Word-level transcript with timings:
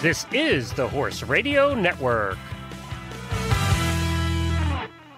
This 0.00 0.26
is 0.30 0.72
the 0.74 0.86
Horse 0.86 1.24
Radio 1.24 1.74
Network. 1.74 2.38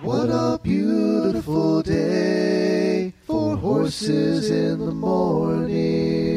What 0.01 0.31
a 0.31 0.59
beautiful 0.63 1.83
day 1.83 3.13
for 3.27 3.59
horses 3.59 4.51
in 4.51 4.79
the 4.79 4.91
morning. 4.91 6.31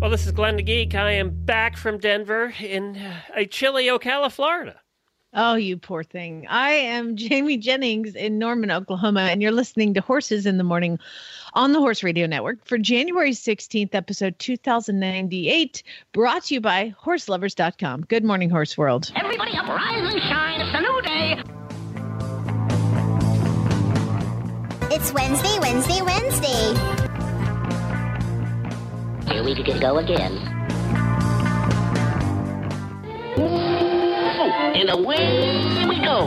Well, 0.00 0.08
this 0.08 0.24
is 0.24 0.32
Glenn 0.32 0.56
the 0.56 0.62
Geek. 0.62 0.94
I 0.94 1.12
am 1.12 1.39
back 1.50 1.76
from 1.76 1.98
Denver 1.98 2.54
in 2.60 2.96
uh, 2.96 3.22
a 3.34 3.44
chilly 3.44 3.86
Ocala, 3.86 4.30
Florida. 4.30 4.80
Oh, 5.34 5.56
you 5.56 5.76
poor 5.76 6.04
thing. 6.04 6.46
I 6.48 6.70
am 6.70 7.16
Jamie 7.16 7.56
Jennings 7.56 8.14
in 8.14 8.38
Norman, 8.38 8.70
Oklahoma, 8.70 9.22
and 9.22 9.42
you're 9.42 9.50
listening 9.50 9.92
to 9.94 10.00
Horses 10.00 10.46
in 10.46 10.58
the 10.58 10.64
Morning 10.64 10.96
on 11.54 11.72
the 11.72 11.80
Horse 11.80 12.04
Radio 12.04 12.28
Network 12.28 12.64
for 12.64 12.78
January 12.78 13.32
16th, 13.32 13.96
episode 13.96 14.38
2098, 14.38 15.82
brought 16.12 16.44
to 16.44 16.54
you 16.54 16.60
by 16.60 16.94
horseloverz.com. 17.02 18.02
Good 18.02 18.22
morning, 18.22 18.48
Horse 18.48 18.78
World. 18.78 19.10
Everybody 19.16 19.56
up, 19.56 19.66
rise 19.66 20.14
and 20.14 20.22
shine. 20.22 20.60
It's 20.60 20.72
a 20.72 20.80
new 20.80 21.02
day. 21.02 21.42
It's 24.94 25.12
Wednesday, 25.12 25.58
Wednesday, 25.58 26.00
Wednesday. 26.00 26.76
Here 29.32 29.42
we 29.42 29.80
go 29.80 29.98
again. 29.98 30.49
And 34.74 34.88
away 34.88 35.84
we 35.88 36.00
go. 36.00 36.26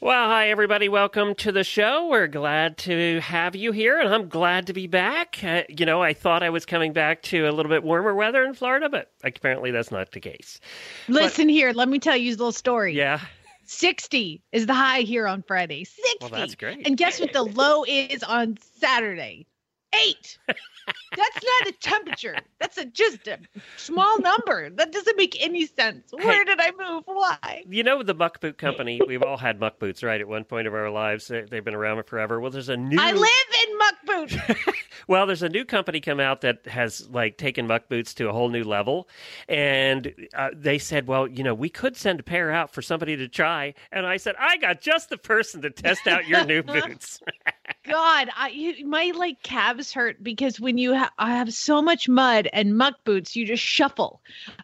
Well, 0.00 0.28
hi, 0.28 0.50
everybody. 0.50 0.88
Welcome 0.88 1.34
to 1.36 1.50
the 1.50 1.64
show. 1.64 2.06
We're 2.08 2.28
glad 2.28 2.78
to 2.78 3.20
have 3.20 3.56
you 3.56 3.72
here, 3.72 3.98
and 3.98 4.14
I'm 4.14 4.28
glad 4.28 4.68
to 4.68 4.72
be 4.72 4.86
back. 4.86 5.42
Uh, 5.42 5.62
you 5.68 5.84
know, 5.84 6.00
I 6.02 6.12
thought 6.12 6.42
I 6.42 6.50
was 6.50 6.64
coming 6.64 6.92
back 6.92 7.22
to 7.22 7.48
a 7.48 7.50
little 7.50 7.70
bit 7.70 7.82
warmer 7.82 8.14
weather 8.14 8.44
in 8.44 8.54
Florida, 8.54 8.88
but 8.88 9.10
apparently 9.24 9.72
that's 9.72 9.90
not 9.90 10.12
the 10.12 10.20
case. 10.20 10.60
Listen 11.08 11.48
here, 11.48 11.72
let 11.72 11.88
me 11.88 11.98
tell 11.98 12.16
you 12.16 12.30
a 12.30 12.32
little 12.32 12.52
story. 12.52 12.94
Yeah. 12.94 13.20
60 13.64 14.42
is 14.52 14.66
the 14.66 14.74
high 14.74 15.00
here 15.00 15.26
on 15.26 15.42
Friday. 15.42 15.82
60. 15.84 16.18
Well, 16.20 16.30
that's 16.30 16.54
great. 16.54 16.86
And 16.86 16.96
guess 16.96 17.18
what 17.18 17.32
the 17.32 17.42
low 17.42 17.84
is 17.84 18.22
on 18.22 18.58
Saturday? 18.78 19.46
Eight. 19.94 20.38
That's 20.46 21.42
not 21.42 21.68
a 21.68 21.72
temperature. 21.80 22.36
That's 22.60 22.76
a 22.78 22.84
just 22.84 23.26
a 23.28 23.38
small 23.76 24.18
number. 24.20 24.68
That 24.70 24.92
doesn't 24.92 25.16
make 25.16 25.36
any 25.42 25.66
sense. 25.66 26.12
Where 26.12 26.38
Hey. 26.38 26.44
did 26.44 26.60
I 26.60 26.70
move? 26.78 27.04
Why? 27.06 27.64
You 27.68 27.82
know 27.82 28.02
the 28.02 28.12
muck 28.14 28.40
boot 28.40 28.58
company. 28.58 29.00
We've 29.06 29.22
all 29.22 29.36
had 29.38 29.58
muck 29.58 29.78
boots, 29.78 30.02
right? 30.02 30.20
At 30.20 30.28
one 30.28 30.44
point 30.44 30.66
of 30.66 30.74
our 30.74 30.90
lives, 30.90 31.28
They- 31.28 31.42
they've 31.42 31.64
been 31.64 31.74
around 31.74 32.04
forever. 32.06 32.40
Well, 32.40 32.50
there's 32.50 32.68
a 32.68 32.76
new. 32.76 32.98
I 33.00 33.12
live 33.12 33.68
in 33.68 33.78
muck 33.78 33.94
boots. 34.06 34.36
Well, 35.08 35.26
there's 35.26 35.42
a 35.44 35.48
new 35.48 35.64
company 35.64 36.00
come 36.00 36.18
out 36.18 36.40
that 36.40 36.66
has 36.66 37.08
like 37.10 37.36
taken 37.36 37.68
muck 37.68 37.88
boots 37.88 38.12
to 38.14 38.28
a 38.28 38.32
whole 38.32 38.48
new 38.48 38.64
level, 38.64 39.08
and 39.48 40.12
uh, 40.34 40.48
they 40.52 40.78
said, 40.78 41.06
"Well, 41.06 41.28
you 41.28 41.44
know, 41.44 41.54
we 41.54 41.68
could 41.68 41.96
send 41.96 42.18
a 42.18 42.22
pair 42.24 42.50
out 42.50 42.72
for 42.72 42.82
somebody 42.82 43.14
to 43.16 43.28
try." 43.28 43.74
And 43.92 44.04
I 44.04 44.16
said, 44.16 44.34
"I 44.36 44.56
got 44.56 44.80
just 44.80 45.08
the 45.10 45.18
person 45.18 45.62
to 45.62 45.70
test 45.70 46.08
out 46.08 46.26
your 46.26 46.44
new 46.44 46.60
boots." 46.64 47.20
God, 47.86 48.30
I 48.36 48.48
you, 48.48 48.86
my 48.86 49.12
like 49.14 49.42
calves 49.42 49.92
hurt 49.92 50.22
because 50.22 50.58
when 50.58 50.76
you 50.76 50.96
ha- 50.96 51.12
I 51.18 51.30
have 51.30 51.52
so 51.52 51.80
much 51.80 52.08
mud 52.08 52.48
and 52.52 52.76
muck 52.76 52.94
boots, 53.04 53.36
you 53.36 53.46
just 53.46 53.62
shuffle. 53.62 54.22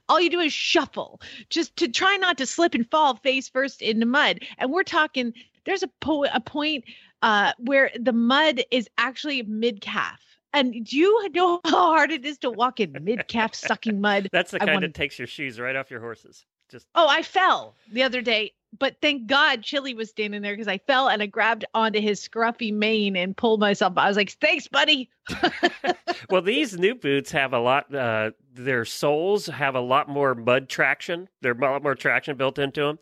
All 0.09 0.21
you 0.21 0.31
do 0.31 0.41
is 0.41 0.53
shuffle, 0.53 1.21
just 1.49 1.77
to 1.77 1.89
try 1.89 2.17
not 2.17 2.39
to 2.39 2.47
slip 2.47 2.75
and 2.75 2.91
fall 2.91 3.17
face 3.17 3.49
first 3.49 3.81
into 3.81 4.07
mud. 4.07 4.41
And 4.59 4.73
we're 4.73 4.83
talking. 4.83 5.33
There's 5.65 5.85
a 5.85 5.89
po- 6.01 6.25
a 6.25 6.41
point 6.41 6.85
uh, 7.23 7.53
where 7.59 7.93
the 7.99 8.13
mud 8.13 8.63
is 8.71 8.89
actually 8.99 9.43
mid 9.43 9.81
calf. 9.81 10.21
And 10.53 10.85
do 10.85 10.97
you 10.97 11.29
know 11.31 11.61
how 11.65 11.71
hard 11.95 12.11
it 12.13 12.25
is 12.25 12.39
to 12.39 12.51
walk 12.51 12.81
in 12.81 12.97
mid 13.03 13.27
calf 13.29 13.55
sucking 13.55 14.01
mud? 14.01 14.29
That's 14.33 14.51
the 14.51 14.59
kind 14.59 14.73
wanna- 14.75 14.89
that 14.89 14.95
takes 14.95 15.19
your 15.19 15.27
shoes 15.29 15.59
right 15.61 15.77
off 15.77 15.91
your 15.91 16.01
horses. 16.01 16.45
Just 16.71 16.87
Oh, 16.95 17.07
I 17.07 17.23
fell 17.23 17.75
the 17.93 18.03
other 18.03 18.23
day, 18.23 18.55
but 18.79 18.97
thank 19.03 19.27
God 19.27 19.63
Chili 19.63 19.93
was 19.93 20.09
standing 20.09 20.41
there 20.41 20.55
because 20.55 20.69
I 20.69 20.79
fell 20.79 21.09
and 21.09 21.23
I 21.23 21.27
grabbed 21.27 21.67
onto 21.75 22.01
his 22.01 22.27
scruffy 22.27 22.73
mane 22.73 23.15
and 23.15 23.37
pulled 23.37 23.61
myself. 23.61 23.93
I 23.99 24.09
was 24.09 24.17
like, 24.17 24.31
"Thanks, 24.41 24.69
buddy." 24.69 25.11
well, 26.31 26.41
these 26.41 26.79
new 26.79 26.95
boots 26.95 27.31
have 27.33 27.53
a 27.53 27.59
lot. 27.59 27.95
Uh, 27.95 28.31
their 28.55 28.87
soles 28.87 29.47
have 29.49 29.75
a 29.75 29.81
lot 29.81 30.09
more 30.09 30.35
mud 30.35 30.71
traction. 30.71 31.29
There's 31.43 31.59
a 31.59 31.61
lot 31.61 31.83
more 31.83 31.95
traction 31.95 32.39
built 32.39 32.59
into 32.59 32.81
them. 32.81 32.99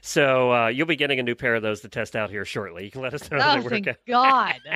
So 0.00 0.52
uh, 0.54 0.68
you'll 0.68 0.86
be 0.86 0.96
getting 0.96 1.20
a 1.20 1.22
new 1.22 1.34
pair 1.34 1.54
of 1.54 1.62
those 1.62 1.80
to 1.82 1.90
test 1.90 2.16
out 2.16 2.30
here 2.30 2.46
shortly. 2.46 2.86
You 2.86 2.90
can 2.90 3.02
let 3.02 3.12
us 3.12 3.30
know 3.30 3.38
how 3.38 3.52
Oh, 3.52 3.54
they 3.56 3.60
work 3.60 3.84
thank. 3.84 3.88
God. 4.08 4.54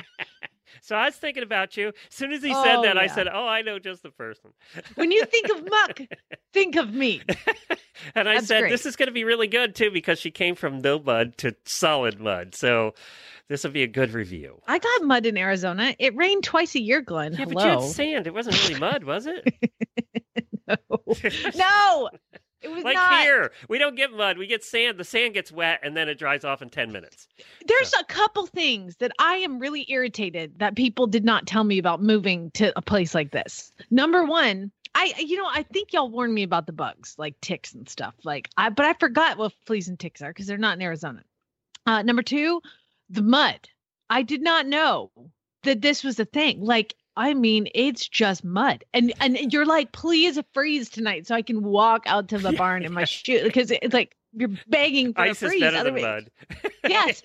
So 0.81 0.95
I 0.95 1.05
was 1.05 1.15
thinking 1.15 1.43
about 1.43 1.77
you. 1.77 1.87
As 1.89 1.93
soon 2.09 2.31
as 2.31 2.41
he 2.43 2.53
said 2.53 2.77
Oh, 2.77 2.81
that, 2.83 2.97
I 2.97 3.07
said, 3.07 3.27
"Oh, 3.27 3.47
I 3.47 3.61
know 3.61 3.79
just 3.79 4.03
the 4.03 4.11
person." 4.11 4.51
when 4.95 5.11
you 5.11 5.25
think 5.25 5.49
of 5.49 5.69
muck, 5.69 5.99
think 6.53 6.75
of 6.75 6.93
me. 6.93 7.21
And 8.13 8.27
I 8.29 8.35
That's 8.35 8.47
said, 8.47 8.61
great. 8.61 8.69
"This 8.71 8.85
is 8.85 8.95
going 8.95 9.07
to 9.07 9.13
be 9.13 9.23
really 9.23 9.47
good 9.47 9.75
too 9.75 9.91
because 9.91 10.19
she 10.19 10.31
came 10.31 10.55
from 10.55 10.79
no 10.79 10.99
mud 10.99 11.37
to 11.39 11.55
solid 11.65 12.19
mud. 12.19 12.55
So 12.55 12.93
this 13.47 13.63
will 13.63 13.71
be 13.71 13.83
a 13.83 13.87
good 13.87 14.11
review." 14.11 14.61
I 14.67 14.79
got 14.79 15.03
mud 15.03 15.25
in 15.25 15.37
Arizona. 15.37 15.95
It 15.99 16.15
rained 16.15 16.43
twice 16.43 16.75
a 16.75 16.81
year, 16.81 17.01
Glenn. 17.01 17.33
Yeah, 17.33 17.45
but 17.45 17.63
you 17.63 17.69
had 17.69 17.81
sand. 17.83 18.27
It 18.27 18.33
wasn't 18.33 18.61
really 18.67 18.79
mud, 18.79 19.03
was 19.03 19.27
it? 19.27 19.53
no, 21.55 22.09
it 22.65 22.71
was 22.71 22.83
like 22.83 22.95
not. 22.95 23.21
here, 23.21 23.51
we 23.69 23.77
don't 23.77 23.95
get 23.95 24.11
mud. 24.11 24.37
We 24.37 24.47
get 24.47 24.63
sand. 24.63 24.97
The 24.97 25.03
sand 25.03 25.35
gets 25.35 25.51
wet 25.51 25.79
and 25.83 25.95
then 25.95 26.09
it 26.09 26.17
dries 26.17 26.43
off 26.43 26.61
in 26.61 26.69
ten 26.69 26.91
minutes. 26.91 27.27
There's 27.65 27.93
a 27.93 28.03
couple 28.05 28.47
things 28.47 28.97
that 28.97 29.11
I 29.19 29.35
am 29.35 29.59
really 29.59 29.85
irritated 29.89 30.59
that 30.59 30.75
people 30.75 31.07
did 31.07 31.23
not 31.23 31.45
tell 31.45 31.63
me 31.63 31.77
about 31.77 32.01
moving 32.01 32.51
to 32.51 32.73
a 32.75 32.81
place 32.81 33.13
like 33.13 33.31
this. 33.31 33.71
Number 33.91 34.25
one, 34.25 34.71
I 34.95 35.13
you 35.19 35.37
know 35.37 35.47
I 35.47 35.63
think 35.63 35.93
y'all 35.93 36.09
warned 36.09 36.33
me 36.33 36.43
about 36.43 36.65
the 36.65 36.73
bugs 36.73 37.15
like 37.17 37.39
ticks 37.41 37.73
and 37.73 37.87
stuff. 37.87 38.15
Like 38.23 38.49
I 38.57 38.69
but 38.69 38.85
I 38.85 38.93
forgot 38.93 39.37
what 39.37 39.53
fleas 39.65 39.87
and 39.87 39.99
ticks 39.99 40.21
are 40.21 40.29
because 40.29 40.47
they're 40.47 40.57
not 40.57 40.77
in 40.77 40.81
Arizona. 40.81 41.23
Uh, 41.85 42.01
number 42.01 42.23
two, 42.23 42.61
the 43.09 43.21
mud. 43.21 43.69
I 44.09 44.23
did 44.23 44.41
not 44.41 44.65
know 44.65 45.11
that 45.63 45.81
this 45.81 46.03
was 46.03 46.19
a 46.19 46.25
thing. 46.25 46.61
Like 46.61 46.95
I 47.17 47.33
mean, 47.33 47.67
it's 47.73 48.07
just 48.07 48.43
mud, 48.43 48.83
and 48.93 49.13
and 49.21 49.51
you're 49.53 49.65
like, 49.65 49.91
please 49.93 50.37
freeze 50.53 50.89
tonight 50.89 51.27
so 51.27 51.35
I 51.35 51.41
can 51.41 51.63
walk 51.63 52.03
out 52.05 52.27
to 52.29 52.37
the 52.37 52.51
barn 52.57 52.83
in 52.83 52.93
my 52.93 53.05
shoe 53.05 53.43
because 53.43 53.71
it's 53.71 53.93
like 53.93 54.15
you're 54.33 54.49
begging 54.67 55.13
for 55.13 55.21
Ice 55.21 55.41
a 55.41 55.45
is 55.45 55.51
freeze. 55.51 55.61
better 55.61 55.83
than 55.83 56.01
mud. 56.01 56.29
Yes. 56.87 57.23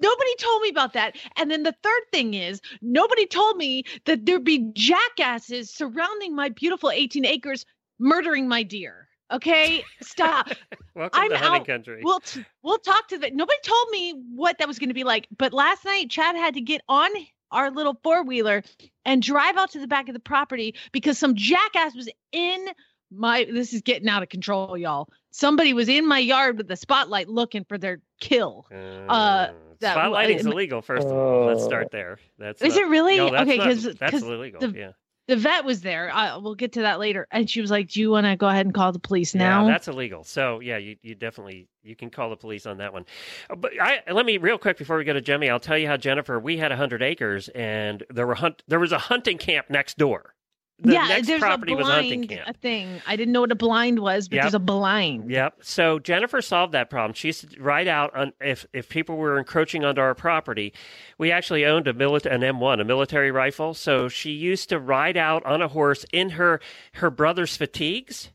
Nobody 0.00 0.34
told 0.38 0.62
me 0.62 0.68
about 0.68 0.92
that. 0.92 1.16
And 1.36 1.50
then 1.50 1.62
the 1.62 1.74
third 1.82 2.02
thing 2.12 2.34
is, 2.34 2.60
nobody 2.82 3.26
told 3.26 3.56
me 3.56 3.84
that 4.04 4.26
there'd 4.26 4.44
be 4.44 4.70
jackasses 4.74 5.70
surrounding 5.70 6.34
my 6.34 6.48
beautiful 6.50 6.90
18 6.90 7.24
acres 7.24 7.64
murdering 7.98 8.46
my 8.48 8.62
deer. 8.62 9.08
Okay? 9.32 9.82
Stop. 10.02 10.48
Welcome 10.94 11.20
I'm 11.22 11.30
to 11.30 11.38
hunting 11.38 11.60
out. 11.62 11.66
country. 11.66 12.00
we'll 12.04 12.20
t- 12.20 12.44
we'll 12.62 12.78
talk 12.78 13.08
to 13.08 13.18
the 13.18 13.30
nobody 13.30 13.58
told 13.64 13.88
me 13.90 14.12
what 14.34 14.58
that 14.58 14.68
was 14.68 14.78
going 14.78 14.90
to 14.90 14.94
be 14.94 15.04
like. 15.04 15.26
But 15.36 15.52
last 15.52 15.84
night 15.84 16.10
Chad 16.10 16.36
had 16.36 16.54
to 16.54 16.60
get 16.60 16.82
on 16.88 17.10
our 17.54 17.70
little 17.70 17.98
four-wheeler 18.02 18.62
and 19.06 19.22
drive 19.22 19.56
out 19.56 19.70
to 19.70 19.78
the 19.78 19.86
back 19.86 20.08
of 20.08 20.14
the 20.14 20.20
property 20.20 20.74
because 20.92 21.16
some 21.18 21.34
jackass 21.34 21.94
was 21.94 22.08
in 22.32 22.66
my 23.10 23.46
this 23.50 23.72
is 23.72 23.80
getting 23.82 24.08
out 24.08 24.22
of 24.22 24.28
control, 24.28 24.76
y'all. 24.76 25.08
Somebody 25.30 25.72
was 25.72 25.88
in 25.88 26.06
my 26.06 26.18
yard 26.18 26.58
with 26.58 26.68
the 26.68 26.76
spotlight 26.76 27.28
looking 27.28 27.64
for 27.64 27.78
their 27.78 28.00
kill. 28.20 28.66
Uh, 28.72 29.48
that- 29.80 29.96
spotlighting's 29.96 30.46
uh, 30.46 30.50
illegal. 30.50 30.82
First 30.82 31.06
of 31.06 31.12
all, 31.12 31.46
let's 31.46 31.62
start 31.64 31.90
there. 31.92 32.18
That's 32.38 32.60
Is 32.60 32.74
not- 32.74 32.82
it 32.84 32.88
really? 32.88 33.16
No, 33.18 33.34
Okay, 33.36 33.58
'cause- 33.58 33.84
that's 33.98 34.22
illegal. 34.22 34.60
the- 34.60 34.72
yeah, 34.76 34.90
The 35.26 35.36
vet 35.36 35.64
was 35.64 35.80
there. 35.80 36.10
I, 36.12 36.36
we'll 36.36 36.54
get 36.54 36.72
to 36.72 36.82
that 36.82 36.98
later. 36.98 37.26
And 37.30 37.48
she 37.48 37.60
was 37.60 37.70
like, 37.70 37.88
"Do 37.88 38.00
you 38.00 38.10
want 38.10 38.26
to 38.26 38.36
go 38.36 38.46
ahead 38.48 38.66
and 38.66 38.74
call 38.74 38.92
the 38.92 38.98
police 38.98 39.34
now?" 39.34 39.64
yeah, 39.66 39.72
that's 39.72 39.88
illegal. 39.88 40.22
So 40.24 40.60
yeah, 40.60 40.76
you, 40.76 40.96
you 41.02 41.14
definitely 41.14 41.66
you 41.82 41.96
can 41.96 42.10
call 42.10 42.30
the 42.30 42.36
police 42.36 42.66
on 42.66 42.78
that 42.78 42.92
one. 42.92 43.06
Uh, 43.48 43.56
But 43.56 43.72
I 43.80 44.02
let 44.12 44.26
me 44.26 44.36
real 44.36 44.58
quick 44.58 44.76
before 44.76 44.98
we 44.98 45.04
go 45.04 45.12
to 45.14 45.22
Jemmy, 45.22 45.48
I'll 45.48 45.60
tell 45.60 45.78
you 45.78 45.86
how 45.86 45.96
Jennifer. 45.96 46.38
We 46.38 46.58
had 46.58 46.72
hundred 46.72 47.02
acres, 47.02 47.48
and 47.48 48.02
there 48.10 48.26
were 48.26 48.34
hunt 48.34 48.62
there 48.68 48.80
was 48.80 48.92
a 48.92 48.98
hunting 48.98 49.38
camp 49.38 49.70
next 49.70 49.96
door. 49.96 50.34
The 50.80 50.92
yeah, 50.94 51.06
next 51.06 51.28
there's 51.28 51.40
property 51.40 51.72
a 51.72 51.76
was 51.76 51.86
hunting 51.86 52.22
blind 52.26 52.28
camp. 52.44 52.48
a 52.48 52.52
thing. 52.58 53.00
I 53.06 53.14
didn't 53.14 53.32
know 53.32 53.42
what 53.42 53.52
a 53.52 53.54
blind 53.54 54.00
was, 54.00 54.28
but 54.28 54.34
Yep. 54.36 54.42
there's 54.42 54.54
a 54.54 54.58
blind. 54.58 55.30
Yep. 55.30 55.58
So 55.62 56.00
Jennifer 56.00 56.42
solved 56.42 56.72
that 56.74 56.90
problem. 56.90 57.14
She 57.14 57.28
used 57.28 57.48
to 57.52 57.62
ride 57.62 57.86
out 57.86 58.14
on 58.16 58.32
if 58.40 58.66
if 58.72 58.88
people 58.88 59.16
were 59.16 59.38
encroaching 59.38 59.84
onto 59.84 60.00
our 60.00 60.14
property. 60.16 60.72
We 61.16 61.30
actually 61.30 61.64
owned 61.64 61.86
a 61.86 61.94
mili- 61.94 62.26
an 62.26 62.40
M1, 62.42 62.80
a 62.80 62.84
military 62.84 63.30
rifle. 63.30 63.72
So 63.74 64.08
she 64.08 64.32
used 64.32 64.68
to 64.70 64.80
ride 64.80 65.16
out 65.16 65.46
on 65.46 65.62
a 65.62 65.68
horse 65.68 66.04
in 66.12 66.30
her 66.30 66.60
her 66.94 67.08
brother's 67.10 67.56
fatigues. 67.56 68.30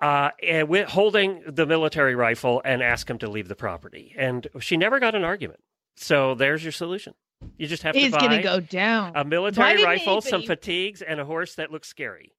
Uh, 0.00 0.30
and 0.42 0.68
with, 0.68 0.88
holding 0.88 1.42
the 1.46 1.66
military 1.66 2.14
rifle 2.14 2.62
and 2.64 2.82
ask 2.82 3.08
him 3.10 3.18
to 3.18 3.28
leave 3.28 3.48
the 3.48 3.56
property. 3.56 4.14
And 4.16 4.46
she 4.60 4.76
never 4.76 5.00
got 5.00 5.14
an 5.16 5.24
argument. 5.24 5.58
So 5.96 6.34
there's 6.36 6.62
your 6.64 6.70
solution. 6.70 7.14
You 7.56 7.66
just 7.66 7.82
have 7.82 7.94
to 7.94 8.00
It's 8.00 8.12
buy 8.14 8.20
gonna 8.20 8.42
go 8.42 8.60
down. 8.60 9.12
a 9.16 9.24
military 9.24 9.82
rifle, 9.84 10.20
some 10.20 10.40
anybody- 10.40 10.46
fatigues, 10.46 11.02
and 11.02 11.20
a 11.20 11.24
horse 11.24 11.54
that 11.56 11.70
looks 11.70 11.88
scary. 11.88 12.32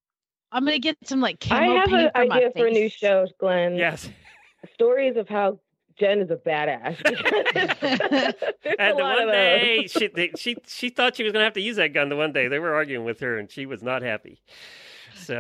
I'm 0.51 0.65
gonna 0.65 0.79
get 0.79 0.97
some 1.05 1.21
like 1.21 1.39
camo 1.39 1.59
I 1.61 1.75
have 1.79 1.89
paint 1.89 2.01
an 2.01 2.11
for 2.13 2.25
my 2.25 2.35
idea 2.37 2.51
for 2.51 2.67
a 2.67 2.71
new 2.71 2.89
show, 2.89 3.27
Glenn. 3.39 3.75
Yes. 3.75 4.09
Stories 4.73 5.15
of 5.17 5.27
how 5.29 5.59
Jen 5.99 6.19
is 6.21 6.31
a 6.31 6.35
badass. 6.37 6.97
There's 7.53 8.75
a 8.77 8.81
And 8.81 8.97
the 8.97 9.03
lot 9.03 9.17
one 9.19 9.27
of 9.27 9.31
day 9.33 9.87
she 9.87 10.07
they, 10.07 10.31
she 10.37 10.55
she 10.67 10.89
thought 10.89 11.15
she 11.15 11.23
was 11.23 11.33
going 11.33 11.41
to 11.41 11.45
have 11.45 11.53
to 11.53 11.61
use 11.61 11.75
that 11.75 11.93
gun. 11.93 12.09
The 12.09 12.15
one 12.15 12.31
day 12.31 12.47
they 12.47 12.59
were 12.59 12.73
arguing 12.73 13.05
with 13.05 13.19
her, 13.19 13.37
and 13.37 13.51
she 13.51 13.65
was 13.65 13.83
not 13.83 14.01
happy. 14.01 14.41
So, 15.15 15.39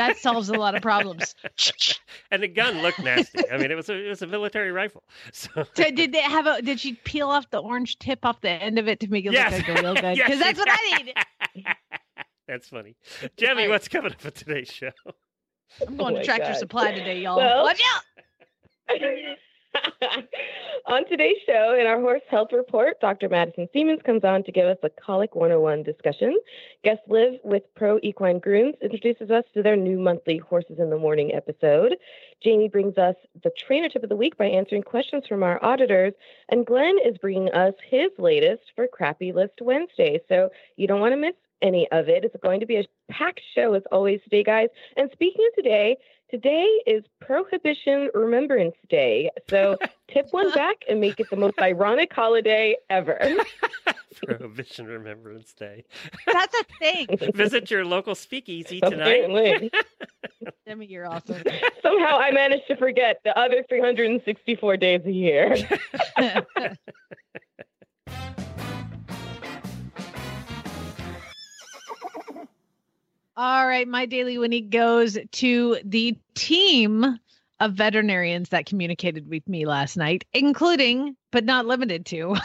That 0.00 0.16
solves 0.16 0.48
a 0.48 0.54
lot 0.54 0.74
of 0.74 0.80
problems. 0.82 1.34
and 2.30 2.42
the 2.42 2.48
gun 2.48 2.80
looked 2.80 2.98
nasty. 3.00 3.48
I 3.50 3.58
mean, 3.58 3.70
it 3.70 3.74
was 3.76 3.90
a 3.90 3.94
it 3.94 4.08
was 4.08 4.22
a 4.22 4.26
military 4.26 4.72
rifle. 4.72 5.04
So 5.32 5.50
So 5.74 5.90
did 5.90 6.12
they 6.12 6.22
have 6.22 6.46
a? 6.46 6.62
Did 6.62 6.80
she 6.80 6.94
peel 6.94 7.28
off 7.28 7.50
the 7.50 7.58
orange 7.58 7.98
tip 7.98 8.24
off 8.24 8.40
the 8.40 8.48
end 8.50 8.78
of 8.78 8.88
it 8.88 9.00
to 9.00 9.08
make 9.08 9.26
it 9.26 9.32
Yes. 9.32 9.52
look 9.58 9.68
like 9.68 9.78
a 9.78 9.82
real 9.82 9.94
gun? 9.94 10.14
Because 10.16 10.32
she 10.32 10.38
that's 10.38 10.58
what 10.58 10.68
I 10.70 11.02
need. 11.02 11.64
That's 12.48 12.68
funny. 12.68 12.96
Jemmy, 13.36 13.68
what's 13.68 13.86
coming 13.88 14.10
up 14.12 14.20
for 14.20 14.30
today's 14.30 14.68
show? 14.72 14.90
I'm 15.86 15.96
going 15.96 16.00
Oh 16.00 16.08
to 16.14 16.16
my 16.16 16.22
Tractor 16.24 16.52
God. 16.52 16.56
Supply 16.58 16.92
today, 16.92 17.20
y'all. 17.20 17.36
Well- 17.36 17.62
Watch 17.62 17.80
out! 17.94 18.96
on 20.86 21.06
today's 21.08 21.36
show, 21.46 21.76
in 21.78 21.86
our 21.86 22.00
horse 22.00 22.22
health 22.28 22.48
report, 22.52 23.00
Dr. 23.00 23.28
Madison 23.28 23.68
Seamans 23.74 24.02
comes 24.04 24.24
on 24.24 24.42
to 24.44 24.52
give 24.52 24.66
us 24.66 24.78
a 24.82 24.90
Colic 24.90 25.34
101 25.34 25.82
discussion. 25.82 26.36
Guest 26.84 27.00
Liv 27.08 27.34
with 27.44 27.62
Pro 27.74 27.98
Equine 28.02 28.40
Grooms 28.40 28.74
introduces 28.82 29.30
us 29.30 29.44
to 29.54 29.62
their 29.62 29.76
new 29.76 29.98
monthly 29.98 30.38
Horses 30.38 30.78
in 30.78 30.90
the 30.90 30.98
Morning 30.98 31.32
episode. 31.34 31.96
Jamie 32.42 32.68
brings 32.68 32.96
us 32.98 33.14
the 33.42 33.50
trainer 33.58 33.88
tip 33.88 34.02
of 34.02 34.08
the 34.08 34.16
week 34.16 34.36
by 34.36 34.46
answering 34.46 34.82
questions 34.82 35.24
from 35.28 35.42
our 35.42 35.62
auditors. 35.64 36.14
And 36.48 36.66
Glenn 36.66 36.96
is 37.04 37.18
bringing 37.18 37.50
us 37.52 37.74
his 37.88 38.10
latest 38.18 38.62
for 38.74 38.88
Crappy 38.88 39.32
List 39.32 39.60
Wednesday. 39.60 40.20
So 40.28 40.50
you 40.76 40.86
don't 40.86 41.00
want 41.00 41.12
to 41.12 41.16
miss 41.16 41.34
any 41.62 41.88
of 41.92 42.08
it. 42.08 42.24
It's 42.24 42.36
going 42.42 42.60
to 42.60 42.66
be 42.66 42.76
a 42.76 42.84
packed 43.10 43.40
show 43.54 43.74
as 43.74 43.82
always 43.92 44.20
today, 44.22 44.42
guys. 44.42 44.68
And 44.96 45.10
speaking 45.12 45.46
of 45.48 45.64
today, 45.64 45.96
today 46.30 46.66
is 46.86 47.04
Prohibition 47.20 48.10
Remembrance 48.14 48.76
Day. 48.88 49.30
So 49.48 49.76
tip 50.12 50.28
one 50.30 50.52
back 50.52 50.76
and 50.88 51.00
make 51.00 51.20
it 51.20 51.28
the 51.30 51.36
most 51.36 51.58
ironic 51.60 52.12
holiday 52.12 52.76
ever. 52.88 53.18
Prohibition 54.26 54.86
Remembrance 54.86 55.54
Day. 55.54 55.84
That's 56.26 56.54
a 56.54 56.64
thing. 56.78 57.06
Visit 57.34 57.70
your 57.70 57.84
local 57.84 58.14
speakeasy 58.14 58.80
tonight. 58.80 59.24
Apparently. 59.24 59.70
Demi, 60.66 60.86
you're 60.86 61.06
awesome. 61.06 61.42
Somehow 61.82 62.18
I 62.18 62.30
managed 62.30 62.66
to 62.68 62.76
forget 62.76 63.20
the 63.24 63.38
other 63.38 63.64
364 63.68 64.76
days 64.76 65.00
a 65.06 65.12
year. 65.12 65.56
All 73.40 73.66
right, 73.66 73.88
my 73.88 74.04
daily 74.04 74.36
Winnie 74.36 74.60
goes 74.60 75.16
to 75.32 75.78
the 75.82 76.14
team 76.34 77.18
of 77.58 77.72
veterinarians 77.72 78.50
that 78.50 78.66
communicated 78.66 79.30
with 79.30 79.48
me 79.48 79.64
last 79.64 79.96
night, 79.96 80.26
including, 80.34 81.16
but 81.32 81.46
not 81.46 81.64
limited 81.64 82.04
to, 82.04 82.36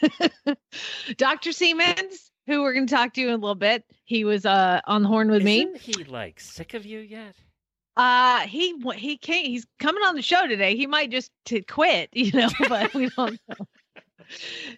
Dr. 1.18 1.50
Seamans, 1.50 2.30
who 2.46 2.62
we're 2.62 2.72
going 2.72 2.86
to 2.86 2.94
talk 2.94 3.12
to 3.12 3.20
in 3.24 3.28
a 3.28 3.36
little 3.36 3.56
bit. 3.56 3.84
He 4.06 4.24
was 4.24 4.46
uh, 4.46 4.80
on 4.86 5.02
the 5.02 5.08
horn 5.08 5.30
with 5.30 5.44
me. 5.44 5.64
Isn't 5.64 5.76
he 5.76 6.04
like 6.04 6.40
sick 6.40 6.72
of 6.72 6.86
you 6.86 7.00
yet? 7.00 7.36
Uh, 7.98 8.38
he 8.46 8.74
he 8.96 9.18
can't. 9.18 9.48
He's 9.48 9.66
coming 9.78 10.02
on 10.02 10.14
the 10.14 10.22
show 10.22 10.46
today. 10.46 10.76
He 10.76 10.86
might 10.86 11.10
just 11.10 11.30
to 11.44 11.60
quit, 11.60 12.08
you 12.14 12.32
know, 12.32 12.48
but 12.70 12.94
we 12.94 13.10
don't 13.10 13.38
know. 13.50 13.66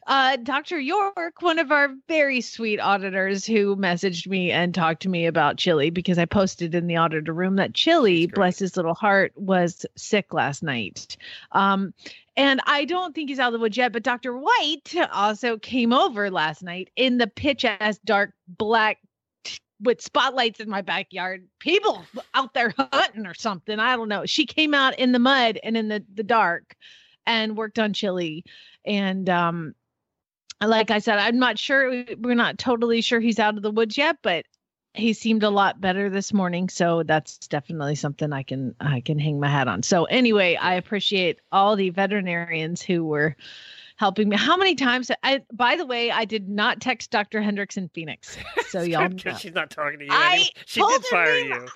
Uh, 0.07 0.37
Dr. 0.37 0.79
York, 0.79 1.43
one 1.43 1.59
of 1.59 1.71
our 1.71 1.91
very 2.09 2.41
sweet 2.41 2.79
auditors 2.79 3.47
who 3.47 3.77
messaged 3.77 4.27
me 4.27 4.51
and 4.51 4.75
talked 4.75 5.03
to 5.03 5.09
me 5.09 5.27
about 5.27 5.57
Chili 5.57 5.91
because 5.91 6.19
I 6.19 6.25
posted 6.25 6.75
in 6.75 6.87
the 6.87 6.97
auditor 6.97 7.33
room 7.33 7.57
that 7.57 7.75
Chili, 7.75 8.27
bless 8.27 8.59
his 8.59 8.77
little 8.77 8.95
heart, 8.95 9.33
was 9.37 9.85
sick 9.97 10.33
last 10.33 10.63
night. 10.63 11.17
Um, 11.53 11.95
and 12.37 12.61
I 12.67 12.85
don't 12.85 13.15
think 13.15 13.29
he's 13.29 13.39
out 13.39 13.49
of 13.49 13.53
the 13.55 13.59
woods 13.59 13.77
yet, 13.77 13.93
but 13.93 14.03
Dr. 14.03 14.37
White 14.37 14.95
also 15.13 15.59
came 15.59 15.93
over 15.93 16.31
last 16.31 16.63
night 16.63 16.91
in 16.97 17.19
the 17.19 17.27
pitch 17.27 17.65
ass 17.65 17.99
dark 18.05 18.33
black 18.49 18.99
with 19.83 20.01
spotlights 20.01 20.61
in 20.61 20.69
my 20.69 20.83
backyard. 20.83 21.47
People 21.59 22.05
out 22.35 22.55
there 22.55 22.73
hunting 22.79 23.27
or 23.27 23.35
something. 23.35 23.79
I 23.79 23.97
don't 23.97 24.09
know. 24.09 24.27
She 24.27 24.47
came 24.47 24.75
out 24.75 24.99
in 24.99 25.13
the 25.13 25.19
mud 25.19 25.59
and 25.63 25.77
in 25.77 25.89
the, 25.89 26.05
the 26.15 26.23
dark 26.23 26.77
and 27.31 27.57
worked 27.57 27.79
on 27.79 27.93
chili. 27.93 28.45
And 28.85 29.29
um 29.29 29.75
like 30.63 30.91
I 30.91 30.99
said, 30.99 31.19
I'm 31.19 31.39
not 31.39 31.59
sure 31.59 32.05
we're 32.19 32.35
not 32.35 32.59
totally 32.59 33.01
sure 33.01 33.19
he's 33.19 33.39
out 33.39 33.57
of 33.57 33.63
the 33.63 33.71
woods 33.71 33.97
yet, 33.97 34.17
but 34.23 34.45
he 34.93 35.13
seemed 35.13 35.43
a 35.43 35.51
lot 35.51 35.81
better 35.81 36.11
this 36.11 36.33
morning. 36.33 36.69
So 36.69 37.03
that's 37.05 37.39
definitely 37.49 37.95
something 37.95 38.33
I 38.33 38.43
can 38.43 38.75
I 38.81 39.01
can 39.01 39.19
hang 39.19 39.41
my 39.41 39.49
hat 39.49 39.69
on. 39.69 39.83
So 39.83 40.05
anyway, 40.05 40.57
I 40.57 40.75
appreciate 40.75 41.41
all 41.51 41.77
the 41.77 41.91
veterinarians 41.91 42.83
who 42.83 43.05
were 43.05 43.37
helping 44.01 44.31
me. 44.31 44.37
How 44.37 44.57
many 44.57 44.75
times 44.75 45.11
I 45.23 45.43
by 45.53 45.77
the 45.77 45.85
way, 45.85 46.11
I 46.11 46.25
did 46.25 46.49
not 46.49 46.81
text 46.81 47.11
Dr. 47.11 47.43
Hendricks 47.43 47.77
in 47.77 47.89
Phoenix. 47.91 48.37
So 48.71 48.83
y'all 48.83 49.09
know. 49.25 49.35
She's 49.37 49.53
not 49.53 49.69
talking 49.69 49.99
to 49.99 50.05
you. 50.05 50.11
I 50.13 50.35
anymore. 50.35 50.47
She 50.65 50.81
did 50.81 51.05
fire 51.07 51.39
you. 51.39 51.67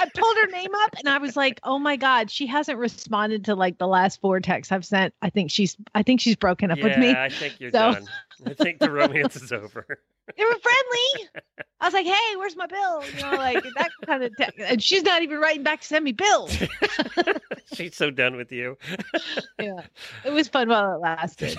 I 0.00 0.08
pulled 0.14 0.36
her 0.36 0.46
name 0.46 0.70
up 0.72 0.90
and 1.00 1.08
I 1.08 1.18
was 1.18 1.36
like, 1.36 1.58
"Oh 1.64 1.80
my 1.80 1.96
god, 1.96 2.30
she 2.30 2.46
hasn't 2.46 2.78
responded 2.78 3.44
to 3.46 3.56
like 3.56 3.78
the 3.78 3.88
last 3.88 4.20
four 4.20 4.38
texts 4.38 4.70
I've 4.70 4.84
sent. 4.84 5.12
I 5.20 5.30
think 5.30 5.50
she's 5.50 5.76
I 5.96 6.04
think 6.04 6.20
she's 6.20 6.36
broken 6.36 6.70
up 6.70 6.78
yeah, 6.78 6.84
with 6.84 6.98
me. 6.98 7.10
I 7.10 7.28
think 7.28 7.58
you're 7.58 7.72
So- 7.72 7.94
done. 7.94 8.06
I 8.46 8.52
think 8.54 8.78
the 8.78 8.90
romance 8.90 9.34
is 9.36 9.50
over. 9.52 9.98
They 10.38 10.42
were 10.42 10.56
friendly. 10.58 11.28
I 11.80 11.84
was 11.84 11.92
like, 11.92 12.06
"Hey, 12.06 12.36
where's 12.36 12.56
my 12.56 12.66
bill?" 12.66 13.04
You 13.14 13.20
know, 13.24 13.32
like 13.36 13.62
that 13.76 13.90
kind 14.06 14.22
of 14.24 14.34
text. 14.38 14.58
And 14.58 14.82
she's 14.82 15.02
not 15.02 15.20
even 15.20 15.38
writing 15.38 15.62
back 15.62 15.82
to 15.82 15.86
send 15.86 16.02
me 16.02 16.12
bills. 16.12 16.56
She's 17.74 17.94
so 17.94 18.10
done 18.10 18.34
with 18.36 18.50
you. 18.50 18.78
yeah. 19.60 19.82
It 20.24 20.32
was 20.32 20.48
fun 20.48 20.70
while 20.70 20.94
it 20.94 21.00
lasted. 21.00 21.58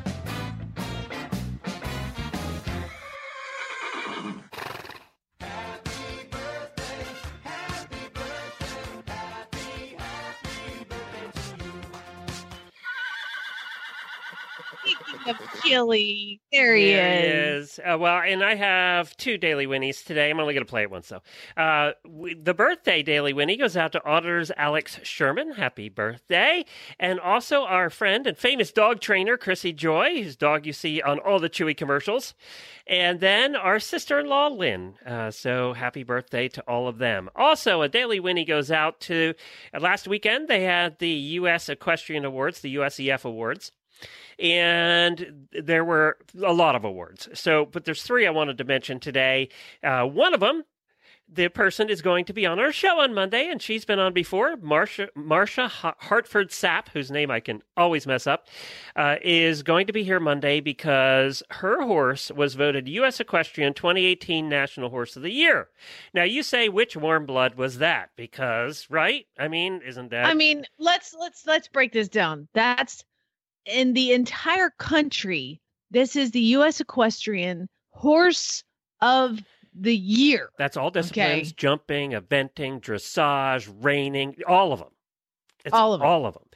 Chili, 15.63 16.41
there 16.51 16.75
he 16.75 16.91
There 16.91 17.57
is. 17.57 17.79
Uh, 17.79 17.97
well, 17.97 18.21
and 18.21 18.43
I 18.43 18.55
have 18.55 19.15
two 19.17 19.37
daily 19.37 19.67
winnies 19.67 20.03
today. 20.03 20.29
I'm 20.29 20.39
only 20.39 20.53
going 20.53 20.65
to 20.65 20.69
play 20.69 20.83
it 20.83 20.91
once, 20.91 21.09
though. 21.09 21.21
Uh, 21.61 21.91
we, 22.07 22.33
the 22.33 22.53
birthday 22.53 23.03
daily 23.03 23.33
winnie 23.33 23.57
goes 23.57 23.77
out 23.77 23.91
to 23.93 24.05
auditors 24.05 24.51
Alex 24.57 24.99
Sherman. 25.03 25.53
Happy 25.53 25.89
birthday. 25.89 26.65
And 26.99 27.19
also 27.19 27.63
our 27.63 27.89
friend 27.89 28.27
and 28.27 28.37
famous 28.37 28.71
dog 28.71 28.99
trainer, 28.99 29.37
Chrissy 29.37 29.73
Joy, 29.73 30.23
whose 30.23 30.35
dog 30.35 30.65
you 30.65 30.73
see 30.73 31.01
on 31.01 31.19
all 31.19 31.39
the 31.39 31.49
Chewy 31.49 31.75
commercials. 31.75 32.33
And 32.87 33.19
then 33.19 33.55
our 33.55 33.79
sister 33.79 34.19
in 34.19 34.27
law, 34.27 34.47
Lynn. 34.47 34.95
Uh, 35.05 35.31
so 35.31 35.73
happy 35.73 36.03
birthday 36.03 36.47
to 36.49 36.61
all 36.67 36.87
of 36.87 36.97
them. 36.97 37.29
Also, 37.35 37.81
a 37.81 37.89
daily 37.89 38.19
winnie 38.19 38.45
goes 38.45 38.71
out 38.71 38.99
to 39.01 39.33
uh, 39.73 39.79
last 39.79 40.07
weekend, 40.07 40.47
they 40.47 40.63
had 40.63 40.99
the 40.99 41.09
U.S. 41.09 41.69
Equestrian 41.69 42.25
Awards, 42.25 42.61
the 42.61 42.75
USEF 42.75 43.23
Awards 43.25 43.71
and 44.41 45.47
there 45.51 45.85
were 45.85 46.17
a 46.43 46.51
lot 46.51 46.75
of 46.75 46.83
awards. 46.83 47.29
So, 47.33 47.65
but 47.65 47.85
there's 47.85 48.01
three 48.01 48.25
I 48.25 48.31
wanted 48.31 48.57
to 48.57 48.63
mention 48.63 48.99
today. 48.99 49.49
Uh, 49.83 50.03
one 50.05 50.33
of 50.33 50.39
them, 50.39 50.63
the 51.33 51.47
person 51.47 51.89
is 51.89 52.01
going 52.01 52.25
to 52.25 52.33
be 52.33 52.45
on 52.45 52.59
our 52.59 52.71
show 52.73 52.99
on 52.99 53.13
Monday, 53.13 53.47
and 53.49 53.61
she's 53.61 53.85
been 53.85 53.99
on 53.99 54.13
before. 54.13 54.57
Marsha 54.57 55.07
Marsha 55.15 55.69
Hartford 55.69 56.49
Sapp, 56.49 56.89
whose 56.89 57.09
name 57.09 57.31
I 57.31 57.39
can 57.39 57.61
always 57.77 58.05
mess 58.05 58.27
up, 58.27 58.47
uh, 58.95 59.15
is 59.21 59.63
going 59.63 59.87
to 59.87 59.93
be 59.93 60.03
here 60.03 60.19
Monday 60.19 60.59
because 60.59 61.41
her 61.51 61.83
horse 61.83 62.31
was 62.31 62.55
voted 62.55 62.89
U.S. 62.89 63.19
Equestrian 63.19 63.73
2018 63.73 64.49
National 64.49 64.89
Horse 64.89 65.15
of 65.15 65.21
the 65.21 65.31
Year. 65.31 65.69
Now, 66.13 66.23
you 66.23 66.43
say 66.43 66.67
which 66.67 66.97
warm 66.97 67.25
blood 67.25 67.55
was 67.55 67.77
that? 67.77 68.09
Because, 68.17 68.87
right? 68.89 69.25
I 69.39 69.47
mean, 69.47 69.81
isn't 69.85 70.09
that? 70.09 70.25
I 70.25 70.33
mean, 70.33 70.65
let's 70.79 71.15
let's 71.17 71.45
let's 71.45 71.67
break 71.69 71.93
this 71.93 72.09
down. 72.09 72.49
That's 72.53 73.05
in 73.65 73.93
the 73.93 74.13
entire 74.13 74.69
country. 74.77 75.61
This 75.89 76.15
is 76.15 76.31
the 76.31 76.39
U.S. 76.41 76.79
Equestrian 76.79 77.67
Horse 77.91 78.63
of 79.01 79.39
the 79.73 79.95
Year. 79.95 80.49
That's 80.57 80.77
all 80.77 80.91
disciplines: 80.91 81.47
Okay. 81.49 81.53
jumping, 81.57 82.11
eventing, 82.11 82.81
dressage, 82.81 83.71
reining, 83.81 84.35
all 84.47 84.73
of 84.73 84.79
them. 84.79 84.89
It's 85.65 85.73
All 85.73 85.93
of 85.93 86.01
'em. 86.01 86.07
All 86.07 86.25
of 86.25 86.33
them. 86.33 86.47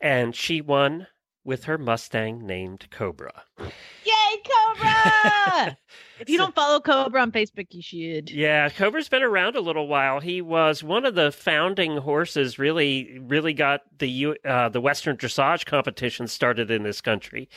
And 0.00 0.34
she 0.36 0.60
won 0.60 1.06
with 1.44 1.64
her 1.64 1.76
Mustang 1.78 2.46
named 2.46 2.88
Cobra. 2.90 3.44
Yay, 3.58 4.42
Cobra! 4.44 5.76
If 6.20 6.28
you 6.28 6.38
don't 6.38 6.54
follow 6.54 6.80
Cobra 6.80 7.20
on 7.20 7.32
Facebook, 7.32 7.66
you 7.70 7.82
should. 7.82 8.30
Yeah, 8.30 8.68
Cobra's 8.68 9.08
been 9.08 9.22
around 9.22 9.56
a 9.56 9.60
little 9.60 9.88
while. 9.88 10.20
He 10.20 10.40
was 10.40 10.82
one 10.82 11.04
of 11.04 11.14
the 11.14 11.32
founding 11.32 11.96
horses. 11.96 12.58
Really, 12.58 13.18
really 13.18 13.52
got 13.52 13.82
the 13.98 14.36
uh, 14.44 14.68
the 14.68 14.80
Western 14.80 15.16
Dressage 15.16 15.66
competition 15.66 16.28
started 16.28 16.70
in 16.70 16.84
this 16.84 17.00
country. 17.00 17.48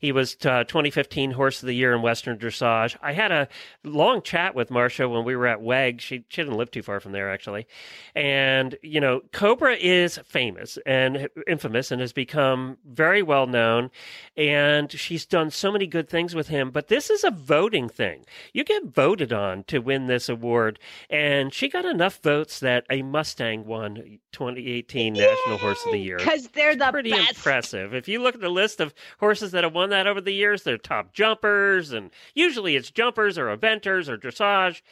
He 0.00 0.12
was 0.12 0.36
uh, 0.46 0.64
2015 0.64 1.32
Horse 1.32 1.62
of 1.62 1.66
the 1.66 1.74
Year 1.74 1.94
in 1.94 2.00
Western 2.00 2.38
Dressage. 2.38 2.96
I 3.02 3.12
had 3.12 3.32
a 3.32 3.48
long 3.84 4.22
chat 4.22 4.54
with 4.54 4.70
Marcia 4.70 5.08
when 5.08 5.24
we 5.24 5.36
were 5.36 5.46
at 5.46 5.60
WEG. 5.60 6.00
She 6.00 6.24
she 6.28 6.42
didn't 6.42 6.56
live 6.56 6.70
too 6.70 6.82
far 6.82 7.00
from 7.00 7.12
there 7.12 7.30
actually, 7.30 7.66
and 8.14 8.76
you 8.82 9.00
know 9.00 9.20
Cobra 9.32 9.74
is 9.74 10.18
famous 10.24 10.78
and 10.86 11.28
infamous 11.46 11.90
and 11.90 12.00
has 12.00 12.14
become 12.14 12.78
very 12.86 13.22
well 13.22 13.46
known, 13.46 13.90
and 14.36 14.90
she's 14.90 15.26
done 15.26 15.50
so 15.50 15.70
many 15.70 15.86
good 15.86 16.08
things 16.08 16.34
with 16.34 16.48
him. 16.48 16.70
But 16.70 16.88
this 16.88 17.10
is 17.10 17.22
a 17.22 17.30
voting 17.30 17.88
thing. 17.88 18.05
You 18.52 18.64
get 18.64 18.84
voted 18.84 19.32
on 19.32 19.64
to 19.64 19.78
win 19.78 20.06
this 20.06 20.28
award, 20.28 20.78
and 21.10 21.52
she 21.52 21.68
got 21.68 21.84
enough 21.84 22.20
votes 22.22 22.60
that 22.60 22.84
a 22.90 23.02
Mustang 23.02 23.64
won 23.66 24.18
2018 24.32 25.14
National 25.14 25.58
Horse 25.58 25.84
of 25.86 25.92
the 25.92 25.98
Year. 25.98 26.18
Because 26.18 26.48
they're 26.48 26.76
the 26.76 26.90
Pretty 26.90 27.10
best. 27.10 27.30
impressive. 27.30 27.94
If 27.94 28.08
you 28.08 28.22
look 28.22 28.34
at 28.34 28.40
the 28.40 28.48
list 28.48 28.80
of 28.80 28.94
horses 29.18 29.52
that 29.52 29.64
have 29.64 29.74
won 29.74 29.90
that 29.90 30.06
over 30.06 30.20
the 30.20 30.32
years, 30.32 30.62
they're 30.62 30.78
top 30.78 31.12
jumpers, 31.12 31.92
and 31.92 32.10
usually 32.34 32.76
it's 32.76 32.90
jumpers 32.90 33.38
or 33.38 33.54
eventers 33.56 34.08
or 34.08 34.16
dressage. 34.16 34.82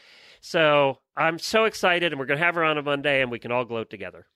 So 0.40 0.98
I'm 1.16 1.38
so 1.38 1.64
excited, 1.64 2.12
and 2.12 2.18
we're 2.20 2.26
going 2.26 2.38
to 2.38 2.44
have 2.44 2.54
her 2.56 2.64
on 2.64 2.76
a 2.78 2.82
Monday, 2.82 3.22
and 3.22 3.30
we 3.30 3.38
can 3.38 3.50
all 3.52 3.64
gloat 3.64 3.88
together. 3.90 4.26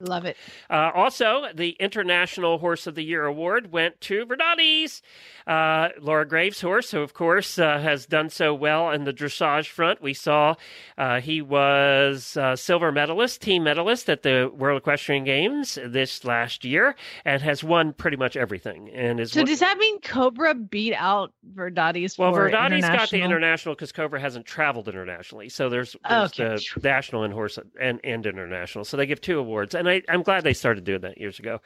Love 0.00 0.24
it. 0.24 0.36
Uh, 0.70 0.90
also, 0.94 1.44
the 1.54 1.70
International 1.78 2.58
Horse 2.58 2.86
of 2.86 2.94
the 2.94 3.02
Year 3.04 3.26
award 3.26 3.70
went 3.70 4.00
to 4.02 4.24
Verdades. 4.24 5.02
Uh, 5.46 5.88
Laura 6.00 6.26
Graves' 6.26 6.60
horse, 6.60 6.90
who, 6.90 7.00
of 7.00 7.12
course, 7.12 7.58
uh, 7.58 7.78
has 7.80 8.06
done 8.06 8.30
so 8.30 8.54
well 8.54 8.90
in 8.90 9.04
the 9.04 9.12
dressage 9.12 9.66
front. 9.68 10.00
We 10.00 10.14
saw 10.14 10.54
uh, 10.96 11.20
he 11.20 11.42
was 11.42 12.36
uh, 12.36 12.56
silver 12.56 12.92
medalist, 12.92 13.42
team 13.42 13.64
medalist 13.64 14.08
at 14.08 14.22
the 14.22 14.50
World 14.54 14.78
Equestrian 14.80 15.24
Games 15.24 15.78
this 15.86 16.24
last 16.24 16.64
year 16.64 16.94
and 17.24 17.42
has 17.42 17.62
won 17.62 17.92
pretty 17.92 18.16
much 18.16 18.36
everything. 18.36 18.88
And 18.90 19.20
is 19.20 19.32
So 19.32 19.40
one- 19.40 19.46
does 19.46 19.60
that 19.60 19.76
mean 19.78 20.00
Cobra 20.00 20.54
beat 20.54 20.94
out 20.94 21.32
Verdades 21.54 22.16
well, 22.18 22.32
for 22.32 22.48
Verdades 22.48 22.52
got 22.82 23.10
the 23.10 23.16
international? 23.18 23.24
international 23.24 23.74
because 23.74 23.92
Cobra 23.92 24.20
hasn't 24.20 24.46
traveled 24.46 24.88
internationally. 24.88 25.48
So 25.48 25.68
there's, 25.68 25.94
there's 26.08 26.30
Okay. 26.40 26.56
the 26.74 26.88
national 26.88 27.24
and 27.24 27.34
horse 27.34 27.58
and, 27.80 28.00
and 28.04 28.24
international. 28.24 28.84
So 28.84 28.96
they 28.96 29.06
give 29.06 29.20
two 29.20 29.38
awards. 29.38 29.74
And 29.74 29.86
I, 29.90 30.02
I'm 30.08 30.22
glad 30.22 30.44
they 30.44 30.54
started 30.54 30.84
doing 30.84 31.00
that 31.02 31.18
years 31.18 31.38
ago. 31.38 31.60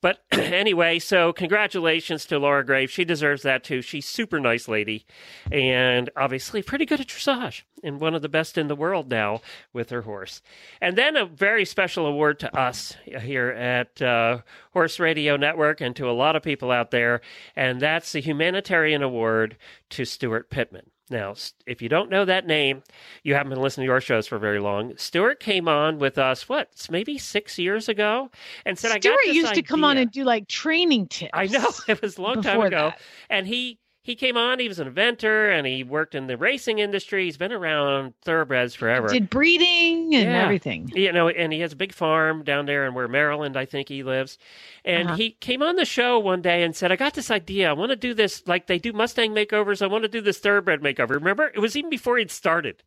But 0.00 0.24
anyway, 0.32 0.98
so 0.98 1.32
congratulations 1.32 2.26
to 2.26 2.38
Laura 2.38 2.64
Graves. 2.64 2.92
She 2.92 3.04
deserves 3.04 3.42
that 3.42 3.64
too. 3.64 3.82
She's 3.82 4.06
super 4.06 4.40
nice 4.40 4.68
lady 4.68 5.06
and 5.50 6.10
obviously 6.16 6.62
pretty 6.62 6.86
good 6.86 7.00
at 7.00 7.08
dressage 7.08 7.62
and 7.82 8.00
one 8.00 8.14
of 8.14 8.22
the 8.22 8.28
best 8.28 8.56
in 8.56 8.68
the 8.68 8.74
world 8.74 9.10
now 9.10 9.40
with 9.72 9.90
her 9.90 10.02
horse. 10.02 10.40
And 10.80 10.96
then 10.96 11.16
a 11.16 11.26
very 11.26 11.64
special 11.64 12.06
award 12.06 12.38
to 12.40 12.58
us 12.58 12.96
here 13.04 13.50
at 13.50 14.00
uh, 14.00 14.38
Horse 14.72 14.98
Radio 14.98 15.36
Network 15.36 15.80
and 15.80 15.94
to 15.96 16.08
a 16.08 16.12
lot 16.12 16.36
of 16.36 16.42
people 16.42 16.70
out 16.70 16.90
there. 16.90 17.20
And 17.54 17.80
that's 17.80 18.12
the 18.12 18.20
Humanitarian 18.20 19.02
Award 19.02 19.56
to 19.90 20.02
Steuart 20.02 20.48
Pittman. 20.48 20.90
Now, 21.14 21.34
if 21.64 21.80
you 21.80 21.88
don't 21.88 22.10
know 22.10 22.24
that 22.24 22.44
name, 22.44 22.82
you 23.22 23.34
haven't 23.34 23.50
been 23.50 23.60
listening 23.60 23.86
to 23.86 23.92
our 23.92 24.00
shows 24.00 24.26
for 24.26 24.36
very 24.36 24.58
long. 24.58 24.94
Steuart 24.94 25.38
came 25.38 25.68
on 25.68 26.00
with 26.00 26.18
us, 26.18 26.48
what, 26.48 26.88
maybe 26.90 27.18
six 27.18 27.56
years 27.56 27.88
ago, 27.88 28.30
and 28.66 28.76
said, 28.76 28.90
"I 28.90 28.98
got 28.98 29.16
Steuart 29.20 29.32
used 29.32 29.54
to 29.54 29.62
come 29.62 29.84
on 29.84 29.96
and 29.96 30.10
do 30.10 30.24
like 30.24 30.48
training 30.48 31.06
tips. 31.06 31.30
I 31.32 31.46
know 31.46 31.70
it 31.88 32.02
was 32.02 32.18
a 32.18 32.22
long 32.22 32.42
time 32.42 32.60
ago, 32.60 32.88
that. 32.90 33.00
and 33.30 33.46
he 33.46 33.78
he 34.04 34.14
came 34.14 34.36
on. 34.36 34.60
He 34.60 34.68
was 34.68 34.78
an 34.78 34.86
inventor, 34.86 35.50
and 35.50 35.66
he 35.66 35.82
worked 35.82 36.14
in 36.14 36.26
the 36.28 36.36
racing 36.36 36.78
industry. 36.78 37.24
He's 37.24 37.36
been 37.36 37.52
around 37.52 38.14
thoroughbreds 38.22 38.74
forever. 38.74 39.08
Did 39.08 39.28
breeding 39.30 40.14
and 40.14 40.30
Yeah. 40.30 40.42
everything. 40.44 40.90
you 40.94 41.10
know, 41.10 41.28
and 41.28 41.52
he 41.52 41.60
has 41.60 41.72
a 41.72 41.76
big 41.76 41.92
farm 41.92 42.44
down 42.44 42.66
there 42.66 42.86
in 42.86 42.94
where 42.94 43.08
Maryland, 43.08 43.56
I 43.56 43.64
think 43.64 43.88
he 43.88 44.02
lives. 44.02 44.38
And 44.84 45.08
Uh-huh. 45.08 45.16
he 45.16 45.30
came 45.32 45.62
on 45.62 45.76
the 45.76 45.84
show 45.84 46.18
one 46.18 46.42
day 46.42 46.62
and 46.62 46.76
said, 46.76 46.92
I 46.92 46.96
got 46.96 47.14
this 47.14 47.30
idea. 47.30 47.68
I 47.70 47.72
want 47.72 47.90
to 47.90 47.96
do 47.96 48.14
this 48.14 48.46
like 48.46 48.66
they 48.66 48.78
do 48.78 48.92
Mustang 48.92 49.32
makeovers. 49.32 49.82
I 49.82 49.86
want 49.86 50.02
to 50.04 50.08
do 50.08 50.20
this 50.20 50.38
thoroughbred 50.38 50.82
makeover. 50.82 51.14
Remember? 51.14 51.50
It 51.54 51.58
was 51.60 51.74
even 51.74 51.90
before 51.90 52.18
he'd 52.18 52.30
started. 52.30 52.82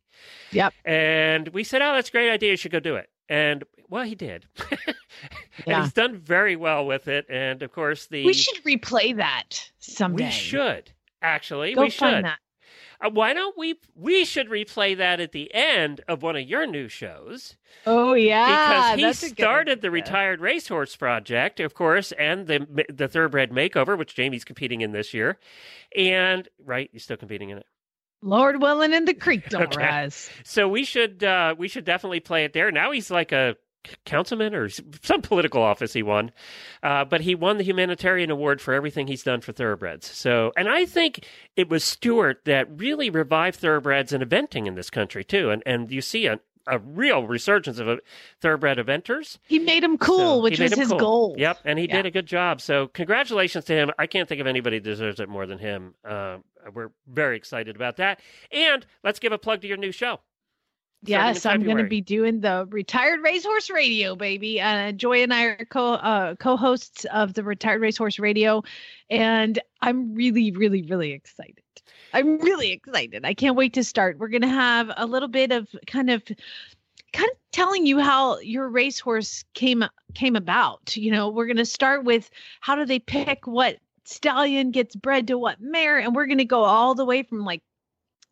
Yep. 0.52 0.72
And 0.84 1.48
we 1.48 1.64
said, 1.64 1.82
Oh, 1.82 1.94
that's 1.94 2.08
a 2.08 2.12
great 2.12 2.30
idea. 2.30 2.52
You 2.52 2.56
should 2.56 2.72
go 2.72 2.80
do 2.80 2.96
it. 2.96 3.10
And 3.28 3.64
well, 3.90 4.04
he 4.04 4.14
did. 4.14 4.46
and 4.70 4.94
Yeah. 5.66 5.82
he's 5.82 5.92
done 5.92 6.16
very 6.16 6.56
well 6.56 6.86
with 6.86 7.08
it. 7.08 7.26
And 7.28 7.62
of 7.62 7.72
course, 7.72 8.06
the 8.06 8.24
We 8.24 8.32
should 8.34 8.62
replay 8.64 9.16
that 9.16 9.70
someday. 9.78 10.26
we 10.26 10.30
should 10.30 10.92
actually. 11.22 11.74
Go 11.74 11.82
we 11.82 11.90
should. 11.90 12.24
Uh, 13.00 13.10
why 13.10 13.32
don't 13.32 13.56
we? 13.56 13.76
We 13.94 14.24
should 14.24 14.48
replay 14.48 14.96
that 14.96 15.20
at 15.20 15.32
the 15.32 15.52
end 15.54 16.00
of 16.08 16.22
one 16.22 16.36
of 16.36 16.42
your 16.42 16.66
new 16.66 16.88
shows 16.88 17.56
Oh 17.86 18.14
yeah, 18.14 18.56
because 18.56 19.00
he 19.00 19.12
started 19.12 19.80
the 19.80 19.90
retired 19.90 20.40
racehorse 20.40 20.96
project, 20.96 21.60
of 21.60 21.74
course, 21.74 22.12
and 22.12 22.46
the 22.46 22.84
the 22.88 23.08
thoroughbred 23.08 23.50
makeover, 23.50 23.96
which 23.96 24.14
Jamie's 24.14 24.44
competing 24.44 24.80
in 24.80 24.92
this 24.92 25.14
year. 25.14 25.38
And 25.96 26.48
right, 26.64 26.90
you're 26.92 27.00
still 27.00 27.16
competing 27.16 27.50
in 27.50 27.58
it. 27.58 27.66
Lord 28.20 28.60
willing, 28.60 28.92
and 28.94 29.06
the 29.06 29.14
creek 29.14 29.48
don't 29.48 29.70
Okay. 29.72 29.86
rise. 29.86 30.28
So 30.44 30.68
we 30.68 30.84
should 30.84 31.22
uh, 31.22 31.54
we 31.56 31.68
should 31.68 31.84
definitely 31.84 32.20
play 32.20 32.44
it 32.44 32.52
there. 32.52 32.70
Now 32.70 32.90
he's 32.90 33.10
like 33.10 33.32
a 33.32 33.56
councilman 34.04 34.54
or 34.54 34.68
some 34.68 35.22
political 35.22 35.62
office 35.62 35.92
he 35.92 36.02
won, 36.02 36.30
uh, 36.82 37.04
but 37.04 37.20
he 37.22 37.34
won 37.34 37.58
the 37.58 37.64
humanitarian 37.64 38.30
award 38.30 38.60
for 38.60 38.74
everything 38.74 39.06
he's 39.06 39.22
done 39.22 39.40
for 39.40 39.52
thoroughbreds. 39.52 40.06
So, 40.06 40.52
and 40.56 40.68
I 40.68 40.84
think 40.84 41.26
it 41.56 41.68
was 41.68 41.84
Steuart 41.84 42.44
that 42.44 42.66
really 42.80 43.10
revived 43.10 43.58
thoroughbreds 43.58 44.12
and 44.12 44.22
eventing 44.24 44.66
in 44.66 44.74
this 44.74 44.90
country 44.90 45.24
too. 45.24 45.50
And 45.50 45.62
and 45.66 45.90
you 45.90 46.00
see 46.00 46.26
a, 46.26 46.40
a 46.66 46.78
real 46.78 47.26
resurgence 47.26 47.78
of 47.78 47.88
uh, 47.88 47.96
thoroughbred 48.42 48.76
eventers. 48.78 49.38
He 49.46 49.58
made 49.58 49.82
him 49.82 49.96
cool, 49.98 50.18
So 50.38 50.42
which 50.42 50.60
was 50.60 50.74
his 50.74 50.88
cool. 50.88 50.98
goal. 50.98 51.34
Yep, 51.38 51.58
and 51.64 51.78
he 51.78 51.86
Yeah. 51.88 51.96
did 51.96 52.06
a 52.06 52.10
good 52.10 52.26
job. 52.26 52.60
So 52.60 52.88
congratulations 52.88 53.64
to 53.66 53.72
him. 53.72 53.90
I 53.98 54.06
can't 54.06 54.28
think 54.28 54.40
of 54.40 54.46
anybody 54.46 54.78
deserves 54.80 55.18
it 55.20 55.28
more 55.28 55.46
than 55.46 55.58
him. 55.58 55.94
Uh, 56.04 56.38
we're 56.74 56.90
very 57.06 57.36
excited 57.38 57.74
about 57.76 57.96
that. 57.96 58.20
And 58.52 58.84
let's 59.02 59.18
give 59.18 59.32
a 59.32 59.38
plug 59.38 59.62
to 59.62 59.68
your 59.68 59.78
new 59.78 59.92
show. 59.92 60.20
Yes, 61.02 61.46
I'm 61.46 61.62
going 61.62 61.76
to 61.76 61.84
be 61.84 62.00
doing 62.00 62.40
the 62.40 62.66
Retired 62.70 63.20
Racehorse 63.22 63.70
Radio, 63.70 64.16
baby. 64.16 64.60
Uh, 64.60 64.92
Joy 64.92 65.22
and 65.22 65.32
I 65.32 65.44
are 65.44 65.64
co 65.64 65.94
uh, 65.94 66.34
co-hosts 66.34 67.04
of 67.06 67.34
the 67.34 67.44
Retired 67.44 67.80
Racehorse 67.80 68.18
Radio, 68.18 68.62
and 69.08 69.58
I'm 69.80 70.14
really, 70.14 70.50
really, 70.50 70.82
really 70.82 71.12
excited. 71.12 71.62
I'm 72.12 72.38
really 72.38 72.72
excited. 72.72 73.24
I 73.24 73.34
can't 73.34 73.54
wait 73.54 73.74
to 73.74 73.84
start. 73.84 74.18
We're 74.18 74.28
going 74.28 74.42
to 74.42 74.48
have 74.48 74.90
a 74.96 75.06
little 75.06 75.28
bit 75.28 75.52
of 75.52 75.68
kind 75.86 76.10
of 76.10 76.22
kind 77.12 77.30
of 77.30 77.38
telling 77.52 77.86
you 77.86 78.00
how 78.00 78.38
your 78.40 78.68
racehorse 78.68 79.44
came 79.54 79.84
came 80.14 80.34
about. 80.34 80.96
You 80.96 81.12
know, 81.12 81.28
we're 81.28 81.46
going 81.46 81.58
to 81.58 81.64
start 81.64 82.04
with 82.04 82.28
how 82.60 82.74
do 82.74 82.84
they 82.84 82.98
pick 82.98 83.46
what 83.46 83.78
stallion 84.04 84.70
gets 84.72 84.96
bred 84.96 85.28
to 85.28 85.38
what 85.38 85.60
mare, 85.60 85.98
and 85.98 86.14
we're 86.14 86.26
going 86.26 86.38
to 86.38 86.44
go 86.44 86.64
all 86.64 86.94
the 86.94 87.04
way 87.04 87.22
from 87.22 87.44
like 87.44 87.62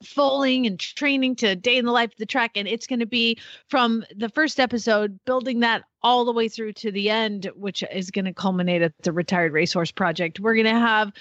foaling 0.02 0.66
and 0.66 0.78
training 0.78 1.36
to 1.36 1.56
day 1.56 1.76
in 1.76 1.84
the 1.84 1.92
life 1.92 2.12
of 2.12 2.18
the 2.18 2.26
track. 2.26 2.52
And 2.56 2.68
it's 2.68 2.86
going 2.86 3.00
to 3.00 3.06
be 3.06 3.38
from 3.68 4.04
the 4.14 4.28
first 4.28 4.60
episode 4.60 5.18
building 5.24 5.60
that 5.60 5.84
all 6.02 6.24
the 6.24 6.32
way 6.32 6.48
through 6.48 6.72
to 6.72 6.92
the 6.92 7.10
end 7.10 7.50
which 7.56 7.82
is 7.92 8.10
going 8.10 8.26
to 8.26 8.32
culminate 8.32 8.82
at 8.82 8.92
the 9.02 9.12
retired 9.12 9.52
racehorse 9.52 9.90
project. 9.90 10.40
We're 10.40 10.54
going 10.54 10.66
to 10.66 10.72
have 10.72 11.12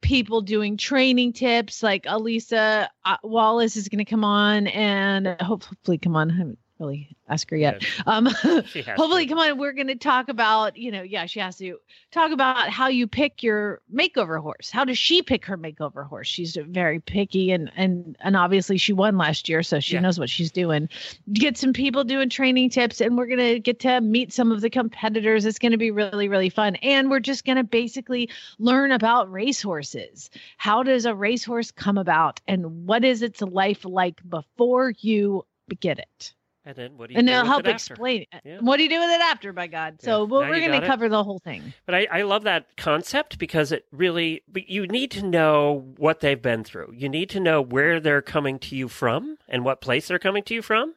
people 0.00 0.40
doing 0.40 0.76
training 0.76 1.32
tips 1.32 1.80
like 1.80 2.04
elisa 2.08 2.90
uh, 3.04 3.16
wallace 3.22 3.76
is 3.76 3.88
going 3.88 4.04
to 4.04 4.10
come 4.10 4.24
on 4.24 4.66
and 4.66 5.40
hopefully 5.40 5.96
come 5.96 6.16
on 6.16 6.56
really 6.78 7.16
ask 7.28 7.48
her 7.50 7.56
yet. 7.56 7.82
Um 8.06 8.26
hopefully 8.42 9.24
to. 9.24 9.28
come 9.28 9.38
on 9.38 9.58
we're 9.58 9.72
going 9.72 9.86
to 9.86 9.94
talk 9.94 10.28
about 10.28 10.76
you 10.76 10.90
know 10.90 11.02
yeah 11.02 11.26
she 11.26 11.38
has 11.40 11.56
to 11.56 11.78
talk 12.10 12.30
about 12.32 12.70
how 12.70 12.88
you 12.88 13.06
pick 13.06 13.42
your 13.42 13.80
makeover 13.94 14.40
horse. 14.40 14.70
How 14.70 14.84
does 14.84 14.98
she 14.98 15.22
pick 15.22 15.44
her 15.46 15.56
makeover 15.56 16.06
horse? 16.06 16.26
She's 16.28 16.56
very 16.56 17.00
picky 17.00 17.50
and 17.52 17.70
and 17.76 18.16
and 18.20 18.36
obviously 18.36 18.78
she 18.78 18.92
won 18.92 19.16
last 19.16 19.48
year 19.48 19.62
so 19.62 19.80
she 19.80 19.94
Yeah. 19.94 20.00
knows 20.00 20.18
what 20.18 20.30
she's 20.30 20.50
doing. 20.50 20.88
Get 21.32 21.56
some 21.56 21.72
people 21.72 22.04
doing 22.04 22.28
training 22.28 22.70
tips 22.70 23.00
and 23.00 23.16
we're 23.16 23.26
going 23.26 23.38
to 23.54 23.60
get 23.60 23.80
to 23.80 24.00
meet 24.00 24.32
some 24.32 24.50
of 24.52 24.60
the 24.60 24.70
competitors. 24.70 25.44
It's 25.46 25.58
going 25.58 25.72
to 25.72 25.78
be 25.78 25.90
really 25.90 26.28
really 26.28 26.50
fun. 26.50 26.76
And 26.76 27.10
we're 27.10 27.20
just 27.20 27.44
going 27.44 27.56
to 27.56 27.64
basically 27.64 28.28
learn 28.58 28.92
about 28.92 29.30
racehorses. 29.30 30.30
How 30.56 30.82
does 30.82 31.06
a 31.06 31.14
racehorse 31.14 31.70
come 31.70 31.98
about 31.98 32.40
and 32.48 32.86
what 32.86 33.04
is 33.04 33.22
its 33.22 33.40
life 33.42 33.84
like 33.84 34.20
before 34.28 34.92
you 34.98 35.44
get 35.80 35.98
it 35.98 36.34
And 36.64 36.76
then 36.76 36.96
what 36.96 37.08
do 37.08 37.14
you 37.14 37.18
and 37.18 37.26
do 37.26 37.32
they'll 37.32 37.42
with 37.42 37.48
help 37.48 37.66
it 37.66 37.70
after? 37.70 37.94
explain 37.94 38.26
Yeah. 38.44 38.58
what 38.60 38.76
do 38.76 38.84
you 38.84 38.88
do 38.88 39.00
with 39.00 39.10
it 39.10 39.20
after 39.20 39.52
by 39.52 39.66
god 39.66 40.00
so 40.00 40.22
Yeah, 40.22 40.30
well, 40.30 40.48
we're 40.48 40.60
going 40.60 40.80
to 40.80 40.86
cover 40.86 41.08
the 41.08 41.24
whole 41.24 41.40
thing 41.40 41.74
But 41.86 41.94
I, 41.94 42.06
I 42.10 42.22
love 42.22 42.44
that 42.44 42.76
concept 42.76 43.38
because 43.38 43.72
it 43.72 43.86
really, 43.90 44.42
but 44.48 44.68
you 44.68 44.86
need 44.86 45.10
to 45.12 45.22
know 45.22 45.92
what 45.96 46.20
they've 46.20 46.40
been 46.40 46.64
through. 46.64 46.92
You 46.96 47.08
need 47.08 47.30
to 47.30 47.40
know 47.40 47.60
where 47.60 48.00
they're 48.00 48.22
coming 48.22 48.58
to 48.60 48.76
you 48.76 48.88
from 48.88 49.38
and 49.48 49.64
what 49.64 49.80
place 49.80 50.08
they're 50.08 50.18
coming 50.18 50.42
to 50.44 50.54
you 50.54 50.62
from. 50.62 50.94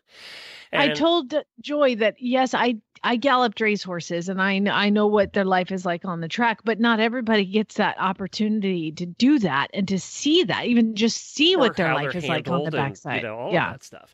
I 0.73 0.89
told 0.89 1.33
uh, 1.33 1.43
Joy 1.61 1.95
that 1.95 2.15
yes, 2.19 2.53
I 2.53 2.75
I 3.03 3.15
galloped 3.15 3.61
racehorses 3.61 4.29
and 4.29 4.41
I 4.41 4.61
I 4.71 4.89
know 4.89 5.07
what 5.07 5.33
their 5.33 5.45
life 5.45 5.71
is 5.71 5.85
like 5.85 6.05
on 6.05 6.21
the 6.21 6.27
track, 6.27 6.59
but 6.63 6.79
not 6.79 6.99
everybody 6.99 7.45
gets 7.45 7.75
that 7.75 7.95
opportunity 7.99 8.91
to 8.93 9.05
do 9.05 9.39
that 9.39 9.67
and 9.73 9.87
to 9.87 9.99
see 9.99 10.43
that, 10.43 10.65
even 10.65 10.95
just 10.95 11.33
see 11.33 11.55
what 11.55 11.75
their 11.75 11.93
life 11.93 12.15
is 12.15 12.27
like 12.27 12.47
on 12.49 12.63
the 12.63 12.65
handled 12.65 12.73
and, 12.73 12.73
backside. 12.73 13.21
You 13.21 13.27
know, 13.27 13.37
all 13.37 13.53
yeah. 13.53 13.71
that 13.71 13.83
stuff. 13.83 14.13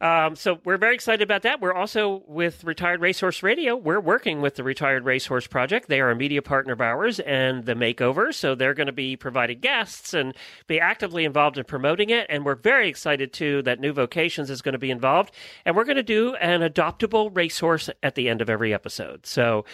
Um, 0.00 0.36
so 0.36 0.58
we're 0.64 0.76
very 0.76 0.94
excited 0.94 1.22
about 1.22 1.42
that. 1.42 1.60
We're 1.60 1.72
also 1.72 2.22
with 2.26 2.64
Retired 2.64 3.00
Racehorse 3.00 3.42
Radio. 3.42 3.76
We're 3.76 4.00
working 4.00 4.40
with 4.40 4.56
the 4.56 4.64
Retired 4.64 5.04
Racehorse 5.04 5.46
Project. 5.46 5.88
They 5.88 6.00
are 6.00 6.10
a 6.10 6.16
media 6.16 6.42
partner 6.42 6.72
of 6.72 6.80
ours 6.80 7.20
and 7.20 7.64
the 7.64 7.74
Makeover. 7.74 8.34
So 8.34 8.54
they're 8.54 8.74
going 8.74 8.86
to 8.86 8.92
be 8.92 9.16
providing 9.16 9.60
guests 9.60 10.14
and 10.14 10.34
be 10.66 10.80
actively 10.80 11.24
involved 11.24 11.58
in 11.58 11.64
promoting 11.64 12.10
it. 12.10 12.26
And 12.28 12.44
we're 12.44 12.54
very 12.56 12.88
excited 12.88 13.32
too 13.32 13.62
that 13.62 13.80
New 13.80 13.92
Vocations 13.92 14.50
is 14.50 14.62
going 14.62 14.74
to 14.74 14.78
be 14.78 14.90
involved. 14.90 15.32
And 15.64 15.76
we're 15.76 15.84
going 15.84 15.96
to 15.96 16.02
do 16.02 16.34
an 16.36 16.60
adoptable 16.60 17.34
racehorse 17.34 17.90
at 18.02 18.14
the 18.14 18.28
end 18.28 18.40
of 18.42 18.50
every 18.50 18.74
episode. 18.74 19.26
So 19.26 19.64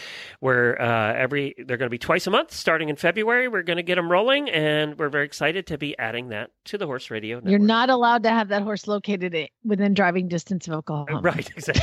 we're 0.40 0.76
uh, 0.78 1.14
every 1.14 1.54
they're 1.58 1.76
going 1.76 1.86
to 1.86 1.90
be 1.90 1.98
twice 1.98 2.26
a 2.26 2.30
month 2.30 2.52
starting 2.52 2.88
in 2.88 2.96
February. 2.96 3.48
We're 3.48 3.62
going 3.62 3.76
to 3.76 3.82
get 3.82 3.96
them 3.96 4.10
rolling, 4.10 4.48
and 4.50 4.98
we're 4.98 5.08
very 5.08 5.24
excited 5.24 5.66
to 5.68 5.78
be 5.78 5.96
adding 5.98 6.28
that 6.28 6.50
to 6.66 6.78
the 6.78 6.86
Horse 6.86 7.10
Radio. 7.10 7.40
You're 7.44 7.58
not 7.58 7.90
allowed 7.90 8.22
to 8.24 8.30
have 8.30 8.48
that 8.48 8.62
horse 8.62 8.86
located 8.86 9.48
within 9.64 9.94
driving 9.94 10.11
distance 10.20 10.68
of 10.68 10.74
Oklahoma. 10.74 11.20
Right, 11.22 11.50
exactly. 11.56 11.82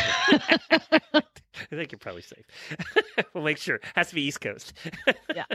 I 1.72 1.76
think 1.76 1.92
you're 1.92 2.00
probably 2.00 2.22
safe. 2.22 2.46
we'll 3.34 3.44
make 3.44 3.58
sure. 3.58 3.80
Has 3.96 4.10
to 4.10 4.16
be 4.16 4.24
East 4.24 4.42
Coast. 4.42 4.74
Yeah. 5.36 5.46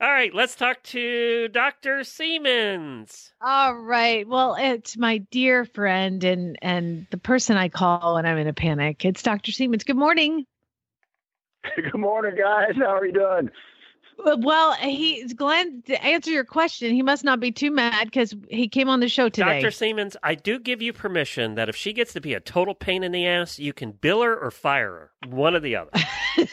All 0.00 0.10
right, 0.10 0.32
let's 0.32 0.54
talk 0.54 0.82
to 0.84 1.48
Dr. 1.48 1.98
Seamans. 2.00 3.32
All 3.44 3.74
right. 3.74 4.26
Well, 4.26 4.56
it's 4.58 4.96
my 4.96 5.18
dear 5.18 5.64
friend 5.64 6.22
and 6.22 6.56
and 6.62 7.06
the 7.10 7.18
person 7.18 7.56
I 7.56 7.68
call 7.68 8.14
when 8.14 8.24
I'm 8.24 8.38
in 8.38 8.46
a 8.46 8.52
panic. 8.52 9.04
It's 9.04 9.22
Dr. 9.22 9.50
Seamans. 9.50 9.84
Good 9.84 9.96
morning. 9.96 10.46
Good 11.74 11.98
morning, 11.98 12.36
guys. 12.38 12.76
How 12.76 12.96
are 12.96 13.04
you 13.04 13.12
doing? 13.12 13.50
Well, 14.18 14.72
he's 14.74 15.34
Glenn 15.34 15.82
to 15.86 16.04
answer 16.04 16.30
your 16.30 16.44
question. 16.44 16.94
He 16.94 17.02
must 17.02 17.22
not 17.22 17.38
be 17.38 17.52
too 17.52 17.70
mad 17.70 18.06
because 18.06 18.34
he 18.48 18.68
came 18.68 18.88
on 18.88 19.00
the 19.00 19.08
show 19.08 19.28
today. 19.28 19.60
Dr. 19.60 19.70
Seamans, 19.70 20.16
I 20.22 20.34
do 20.34 20.58
give 20.58 20.82
you 20.82 20.92
permission 20.92 21.54
that 21.54 21.68
if 21.68 21.76
she 21.76 21.92
gets 21.92 22.12
to 22.14 22.20
be 22.20 22.34
a 22.34 22.40
total 22.40 22.74
pain 22.74 23.02
in 23.02 23.12
the 23.12 23.26
ass, 23.26 23.58
you 23.58 23.72
can 23.72 23.92
bill 23.92 24.22
her 24.22 24.36
or 24.36 24.50
fire 24.50 24.90
her. 24.90 25.30
One 25.30 25.54
or 25.54 25.60
the 25.60 25.76
other. 25.76 25.90
uh, 26.38 26.44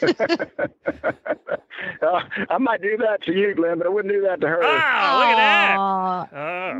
I 2.50 2.58
might 2.58 2.82
do 2.82 2.96
that 2.98 3.22
to 3.24 3.32
you, 3.32 3.54
Glenn, 3.54 3.78
but 3.78 3.86
I 3.86 3.90
wouldn't 3.90 4.12
do 4.12 4.22
that 4.22 4.40
to 4.40 4.48
her. 4.48 4.60
Ah, 4.62 5.18
look 5.18 5.28
at 5.28 5.36
that. 5.36 5.76
Aw. 5.78 6.24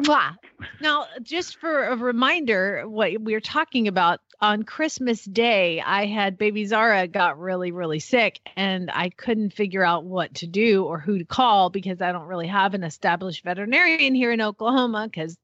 Mwah. 0.03 0.37
Now, 0.81 1.07
just 1.23 1.59
for 1.59 1.85
a 1.85 1.97
reminder, 1.97 2.89
what 2.89 3.21
we 3.21 3.35
are 3.35 3.41
talking 3.41 3.89
about 3.89 4.21
on 4.41 4.63
Christmas 4.63 5.25
Day, 5.25 5.81
I 5.81 6.07
had 6.07 6.39
baby 6.39 6.65
Zara 6.67 7.07
got 7.07 7.39
really, 7.39 7.73
really 7.73 8.01
sick, 8.01 8.41
and 8.57 8.91
I 8.93 9.11
couldn't 9.11 9.53
figure 9.53 9.85
out 9.85 10.05
what 10.05 10.35
to 10.37 10.47
do 10.47 10.85
or 10.85 10.99
who 10.99 11.19
to 11.19 11.25
call 11.25 11.71
because 11.71 12.01
I 12.01 12.13
don't 12.13 12.27
really 12.27 12.49
have 12.49 12.75
an 12.75 12.85
established 12.85 13.45
veterinarian 13.45 14.15
here 14.15 14.33
in 14.33 14.41
Oklahoma. 14.41 15.09
Because 15.11 15.37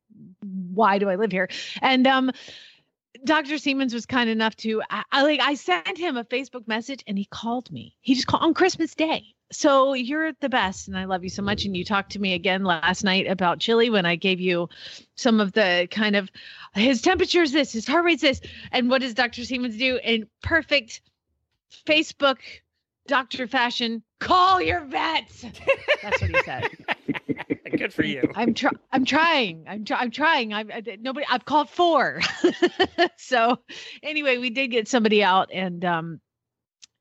why 0.43 0.99
do 0.99 1.09
I 1.09 1.17
live 1.17 1.33
here? 1.33 1.49
And 1.83 2.07
um, 2.07 2.31
Dr. 3.25 3.55
Seamans 3.55 3.93
was 3.93 4.07
kind 4.07 4.31
enough 4.31 4.57
to, 4.57 4.83
I, 4.89 5.03
I 5.11 5.23
like, 5.23 5.41
I 5.41 5.55
sent 5.55 5.99
him 5.99 6.17
a 6.17 6.25
Facebook 6.25 6.67
message, 6.69 7.03
and 7.07 7.19
he 7.19 7.25
called 7.25 7.71
me. 7.71 7.97
He 8.01 8.15
just 8.15 8.27
called 8.27 8.43
on 8.43 8.55
Christmas 8.55 8.95
Day. 8.95 9.35
So 9.53 9.95
you're 9.95 10.33
the 10.41 10.49
best, 10.49 10.87
and 10.87 10.97
I 10.97 11.07
love 11.07 11.25
you 11.25 11.29
so 11.29 11.43
much. 11.43 11.65
And 11.65 11.77
you 11.77 11.85
talked 11.85 12.13
to 12.13 12.21
me 12.21 12.35
again 12.35 12.63
last 12.63 13.03
night 13.03 13.27
about 13.27 13.59
chili 13.59 13.91
when 13.91 14.07
I 14.07 14.15
gave 14.15 14.41
you 14.41 14.69
some 15.17 15.41
of 15.41 15.53
the 15.53 15.89
kind 15.91 16.15
of 16.15 16.31
his 16.75 17.03
temperature 17.03 17.43
is 17.43 17.51
this, 17.51 17.73
his 17.73 17.87
heart 17.87 18.05
rate's 18.05 18.23
this, 18.23 18.41
and 18.71 18.89
what 18.89 19.01
does 19.01 19.15
Dr. 19.15 19.43
Seamans 19.43 19.77
do 19.77 19.99
in 20.05 20.29
perfect 20.43 21.01
Facebook 21.85 22.39
doctor 23.09 23.49
fashion? 23.49 24.05
Call 24.21 24.63
your 24.63 24.85
vet. 24.85 25.29
That's 26.03 26.21
what 26.21 26.31
he 26.31 26.43
said. 26.45 26.71
Good 27.77 27.93
for 27.93 28.05
you. 28.05 28.31
I'm 28.35 28.55
trying. 28.55 28.79
I'm 28.93 29.05
trying. 29.05 29.65
I'm, 29.69 29.85
try- 29.85 29.99
I'm 29.99 30.11
trying. 30.11 30.53
I've 30.53 30.71
I, 30.71 30.83
nobody. 31.01 31.27
I've 31.31 31.45
called 31.45 31.71
four. 31.71 32.21
so 33.17 33.59
anyway, 34.03 34.39
we 34.39 34.51
did 34.51 34.69
get 34.69 34.89
somebody 34.89 35.23
out 35.23 35.51
and 35.53 35.85
um, 35.85 36.21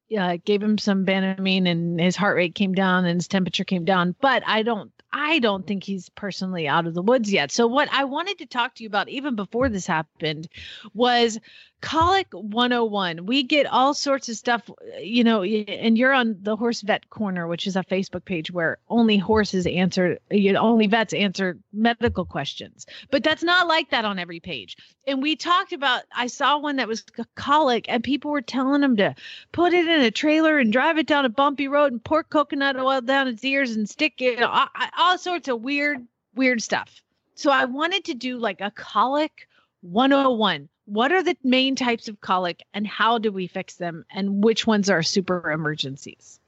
yeah, 0.09 0.37
gave 0.37 0.61
him 0.61 0.77
some 0.77 1.05
Banamine, 1.05 1.67
and 1.69 1.99
his 1.99 2.15
heart 2.15 2.35
rate 2.35 2.55
came 2.55 2.73
down 2.73 3.05
and 3.05 3.17
his 3.17 3.27
temperature 3.27 3.63
came 3.63 3.85
down. 3.85 4.15
But 4.21 4.43
I 4.45 4.63
don't. 4.63 4.91
I 5.11 5.39
don't 5.39 5.65
think 5.65 5.83
he's 5.83 6.09
personally 6.09 6.67
out 6.67 6.85
of 6.87 6.93
the 6.93 7.01
woods 7.01 7.31
yet. 7.31 7.51
So 7.51 7.67
what 7.67 7.89
I 7.91 8.03
wanted 8.05 8.37
to 8.39 8.45
talk 8.45 8.75
to 8.75 8.83
you 8.83 8.87
about 8.87 9.09
even 9.09 9.35
before 9.35 9.69
this 9.69 9.87
happened 9.87 10.47
was 10.93 11.39
colic 11.81 12.27
101 12.33 13.25
we 13.25 13.41
get 13.41 13.65
all 13.65 13.93
sorts 13.93 14.27
of 14.27 14.35
stuff 14.35 14.69
you 14.99 15.23
know 15.23 15.43
and 15.43 15.97
you're 15.97 16.11
on 16.11 16.35
the 16.41 16.57
horse 16.57 16.81
vet 16.81 17.09
corner 17.09 17.47
which 17.47 17.65
is 17.65 17.77
a 17.77 17.83
facebook 17.85 18.25
page 18.25 18.51
where 18.51 18.77
only 18.89 19.17
horses 19.17 19.65
answer 19.65 20.19
you 20.29 20.53
know, 20.53 20.59
only 20.59 20.87
vets 20.87 21.13
answer 21.13 21.57
medical 21.73 22.25
questions. 22.25 22.85
But 23.11 23.23
that's 23.23 23.43
not 23.43 23.67
like 23.67 23.89
that 23.91 24.05
on 24.05 24.19
every 24.19 24.39
page. 24.39 24.77
And 25.07 25.21
we 25.21 25.35
talked 25.35 25.73
about 25.73 26.03
i 26.15 26.27
saw 26.27 26.57
one 26.57 26.75
that 26.77 26.87
was 26.87 27.03
colic 27.35 27.85
and 27.87 28.03
people 28.03 28.31
were 28.31 28.41
telling 28.41 28.83
him 28.83 28.97
to 28.97 29.15
put 29.51 29.73
it 29.73 29.87
in 29.87 30.01
a 30.01 30.11
trailer 30.11 30.57
and 30.57 30.71
drive 30.71 30.97
it 30.97 31.07
down 31.07 31.25
a 31.25 31.29
bumpy 31.29 31.67
road 31.67 31.91
and 31.91 32.03
pour 32.03 32.23
coconut 32.23 32.77
oil 32.77 33.01
down 33.01 33.27
its 33.27 33.43
ears 33.43 33.75
and 33.75 33.89
stick 33.89 34.21
it 34.21 34.41
all, 34.41 34.67
all 34.99 35.17
sorts 35.17 35.47
of 35.47 35.61
weird 35.61 36.05
weird 36.35 36.61
stuff 36.61 37.01
so 37.35 37.49
i 37.51 37.65
wanted 37.65 38.03
to 38.03 38.13
do 38.13 38.37
like 38.37 38.61
a 38.61 38.71
colic 38.71 39.47
101 39.81 40.69
what 40.85 41.11
are 41.11 41.23
the 41.23 41.37
main 41.43 41.75
types 41.75 42.07
of 42.07 42.19
colic 42.21 42.63
and 42.73 42.85
how 42.85 43.17
do 43.17 43.31
we 43.31 43.47
fix 43.47 43.75
them 43.75 44.05
and 44.13 44.43
which 44.43 44.67
ones 44.67 44.89
are 44.89 45.01
super 45.03 45.51
emergencies 45.51 46.39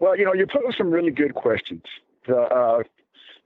Well, 0.00 0.16
you 0.18 0.24
know, 0.24 0.32
you 0.32 0.46
pose 0.46 0.76
some 0.76 0.90
really 0.90 1.10
good 1.10 1.34
questions. 1.34 1.84
The 2.26 2.40
uh, 2.40 2.82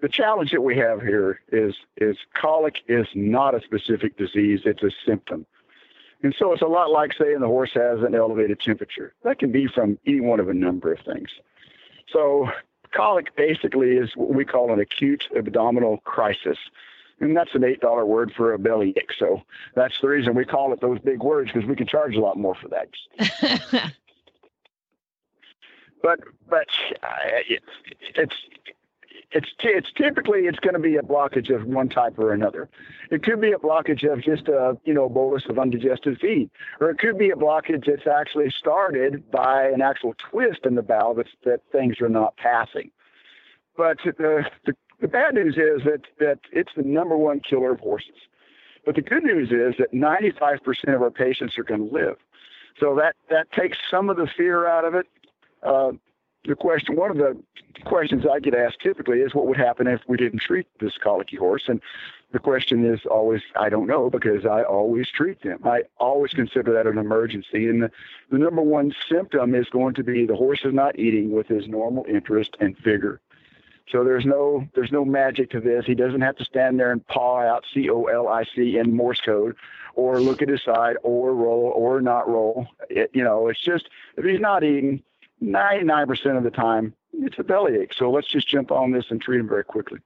the 0.00 0.08
challenge 0.08 0.52
that 0.52 0.60
we 0.60 0.76
have 0.76 1.02
here 1.02 1.40
is 1.52 1.74
is 1.96 2.16
colic 2.40 2.76
is 2.88 3.06
not 3.14 3.54
a 3.54 3.60
specific 3.60 4.16
disease; 4.16 4.60
it's 4.64 4.82
a 4.82 4.90
symptom. 5.04 5.46
And 6.22 6.34
so 6.38 6.52
it's 6.52 6.62
a 6.62 6.66
lot 6.66 6.90
like 6.90 7.12
saying 7.12 7.40
the 7.40 7.46
horse 7.46 7.72
has 7.74 8.00
an 8.00 8.14
elevated 8.14 8.60
temperature. 8.60 9.14
That 9.24 9.38
can 9.38 9.52
be 9.52 9.66
from 9.66 9.98
any 10.06 10.20
one 10.20 10.40
of 10.40 10.48
a 10.48 10.54
number 10.54 10.92
of 10.92 11.00
things. 11.00 11.28
So 12.10 12.48
colic 12.94 13.34
basically 13.36 13.92
is 13.92 14.10
what 14.16 14.34
we 14.34 14.44
call 14.44 14.72
an 14.72 14.80
acute 14.80 15.24
abdominal 15.36 15.98
crisis. 15.98 16.58
And 17.20 17.36
that's 17.36 17.54
an 17.54 17.62
$8 17.62 18.06
word 18.06 18.32
for 18.36 18.52
a 18.52 18.58
belly 18.58 18.92
bellyache. 18.92 19.12
So 19.18 19.42
that's 19.74 20.00
the 20.00 20.08
reason 20.08 20.34
we 20.34 20.44
call 20.44 20.72
it 20.72 20.80
those 20.80 20.98
big 20.98 21.22
words 21.22 21.50
because 21.52 21.68
we 21.68 21.76
can 21.76 21.86
charge 21.86 22.16
a 22.16 22.20
lot 22.20 22.36
more 22.36 22.54
for 22.54 22.68
that. 22.68 22.88
but 26.02 26.20
but 26.48 26.68
uh, 27.02 27.40
it, 27.48 27.62
it's 28.16 28.34
it's 29.34 29.48
t- 29.60 29.68
it's 29.68 29.92
typically 29.96 30.42
it's 30.42 30.60
going 30.60 30.74
to 30.74 30.80
be 30.80 30.96
a 30.96 31.02
blockage 31.02 31.54
of 31.54 31.66
one 31.66 31.88
type 31.88 32.18
or 32.18 32.32
another. 32.32 32.68
It 33.10 33.22
could 33.24 33.40
be 33.40 33.52
a 33.52 33.58
blockage 33.58 34.10
of 34.10 34.22
just 34.22 34.48
a 34.48 34.78
you 34.84 34.94
know 34.94 35.08
bolus 35.08 35.44
of 35.48 35.58
undigested 35.58 36.20
feed, 36.20 36.50
or 36.80 36.88
it 36.90 36.98
could 36.98 37.18
be 37.18 37.30
a 37.30 37.36
blockage 37.36 37.86
that's 37.86 38.06
actually 38.06 38.50
started 38.50 39.30
by 39.30 39.66
an 39.66 39.82
actual 39.82 40.14
twist 40.30 40.60
in 40.64 40.76
the 40.76 40.82
bowel 40.82 41.14
that's, 41.14 41.30
that 41.44 41.60
things 41.72 42.00
are 42.00 42.08
not 42.08 42.36
passing. 42.36 42.90
But 43.76 43.98
the, 44.04 44.44
the 44.64 44.74
the 45.00 45.08
bad 45.08 45.34
news 45.34 45.56
is 45.56 45.84
that 45.84 46.02
that 46.20 46.38
it's 46.52 46.72
the 46.76 46.84
number 46.84 47.16
one 47.16 47.40
killer 47.40 47.72
of 47.72 47.80
horses. 47.80 48.16
But 48.86 48.94
the 48.94 49.02
good 49.02 49.24
news 49.24 49.50
is 49.50 49.74
that 49.78 49.92
95% 49.94 50.94
of 50.94 51.00
our 51.00 51.10
patients 51.10 51.58
are 51.58 51.64
going 51.64 51.88
to 51.88 51.94
live. 51.94 52.16
So 52.78 52.94
that 52.96 53.16
that 53.30 53.50
takes 53.52 53.78
some 53.90 54.10
of 54.10 54.16
the 54.16 54.28
fear 54.36 54.66
out 54.68 54.84
of 54.84 54.94
it. 54.94 55.06
Uh, 55.62 55.92
the 56.46 56.54
question, 56.54 56.96
one 56.96 57.10
of 57.10 57.16
the 57.16 57.36
questions 57.84 58.24
I 58.30 58.38
get 58.40 58.54
asked 58.54 58.80
typically 58.80 59.20
is, 59.20 59.34
what 59.34 59.46
would 59.46 59.56
happen 59.56 59.86
if 59.86 60.00
we 60.06 60.16
didn't 60.16 60.40
treat 60.40 60.66
this 60.80 60.98
colicky 60.98 61.36
horse? 61.36 61.64
And 61.68 61.80
the 62.32 62.38
question 62.38 62.84
is 62.84 63.00
always, 63.10 63.42
I 63.56 63.68
don't 63.68 63.86
know, 63.86 64.10
because 64.10 64.44
I 64.44 64.62
always 64.62 65.08
treat 65.08 65.42
them. 65.42 65.60
I 65.64 65.82
always 65.98 66.32
consider 66.32 66.72
that 66.72 66.86
an 66.86 66.98
emergency. 66.98 67.68
And 67.68 67.84
the, 67.84 67.90
the 68.30 68.38
number 68.38 68.62
one 68.62 68.94
symptom 69.08 69.54
is 69.54 69.68
going 69.70 69.94
to 69.94 70.02
be 70.02 70.26
the 70.26 70.36
horse 70.36 70.60
is 70.64 70.74
not 70.74 70.98
eating 70.98 71.32
with 71.32 71.46
his 71.46 71.68
normal 71.68 72.04
interest 72.08 72.56
and 72.60 72.76
vigor. 72.78 73.20
So 73.86 74.02
there's 74.02 74.24
no 74.24 74.66
there's 74.74 74.90
no 74.90 75.04
magic 75.04 75.50
to 75.50 75.60
this. 75.60 75.84
He 75.84 75.94
doesn't 75.94 76.22
have 76.22 76.36
to 76.36 76.44
stand 76.44 76.80
there 76.80 76.90
and 76.90 77.06
paw 77.06 77.40
out 77.40 77.64
C 77.72 77.90
O 77.90 78.04
L 78.04 78.28
I 78.28 78.44
C 78.44 78.78
in 78.78 78.96
Morse 78.96 79.20
code, 79.20 79.56
or 79.94 80.20
look 80.20 80.40
at 80.40 80.48
his 80.48 80.62
side, 80.62 80.96
or 81.02 81.34
roll, 81.34 81.70
or 81.76 82.00
not 82.00 82.26
roll. 82.26 82.66
It, 82.88 83.10
you 83.12 83.22
know, 83.22 83.48
it's 83.48 83.60
just 83.60 83.90
if 84.16 84.24
he's 84.24 84.40
not 84.40 84.64
eating, 84.64 85.02
99% 85.44 86.36
of 86.36 86.44
the 86.44 86.50
time 86.50 86.94
it's 87.20 87.38
a 87.38 87.44
bellyache. 87.44 87.94
So 87.96 88.10
let's 88.10 88.28
just 88.28 88.48
jump 88.48 88.70
on 88.70 88.90
this 88.90 89.06
and 89.10 89.20
treat 89.20 89.40
him 89.40 89.48
very 89.48 89.64
quickly. 89.64 89.98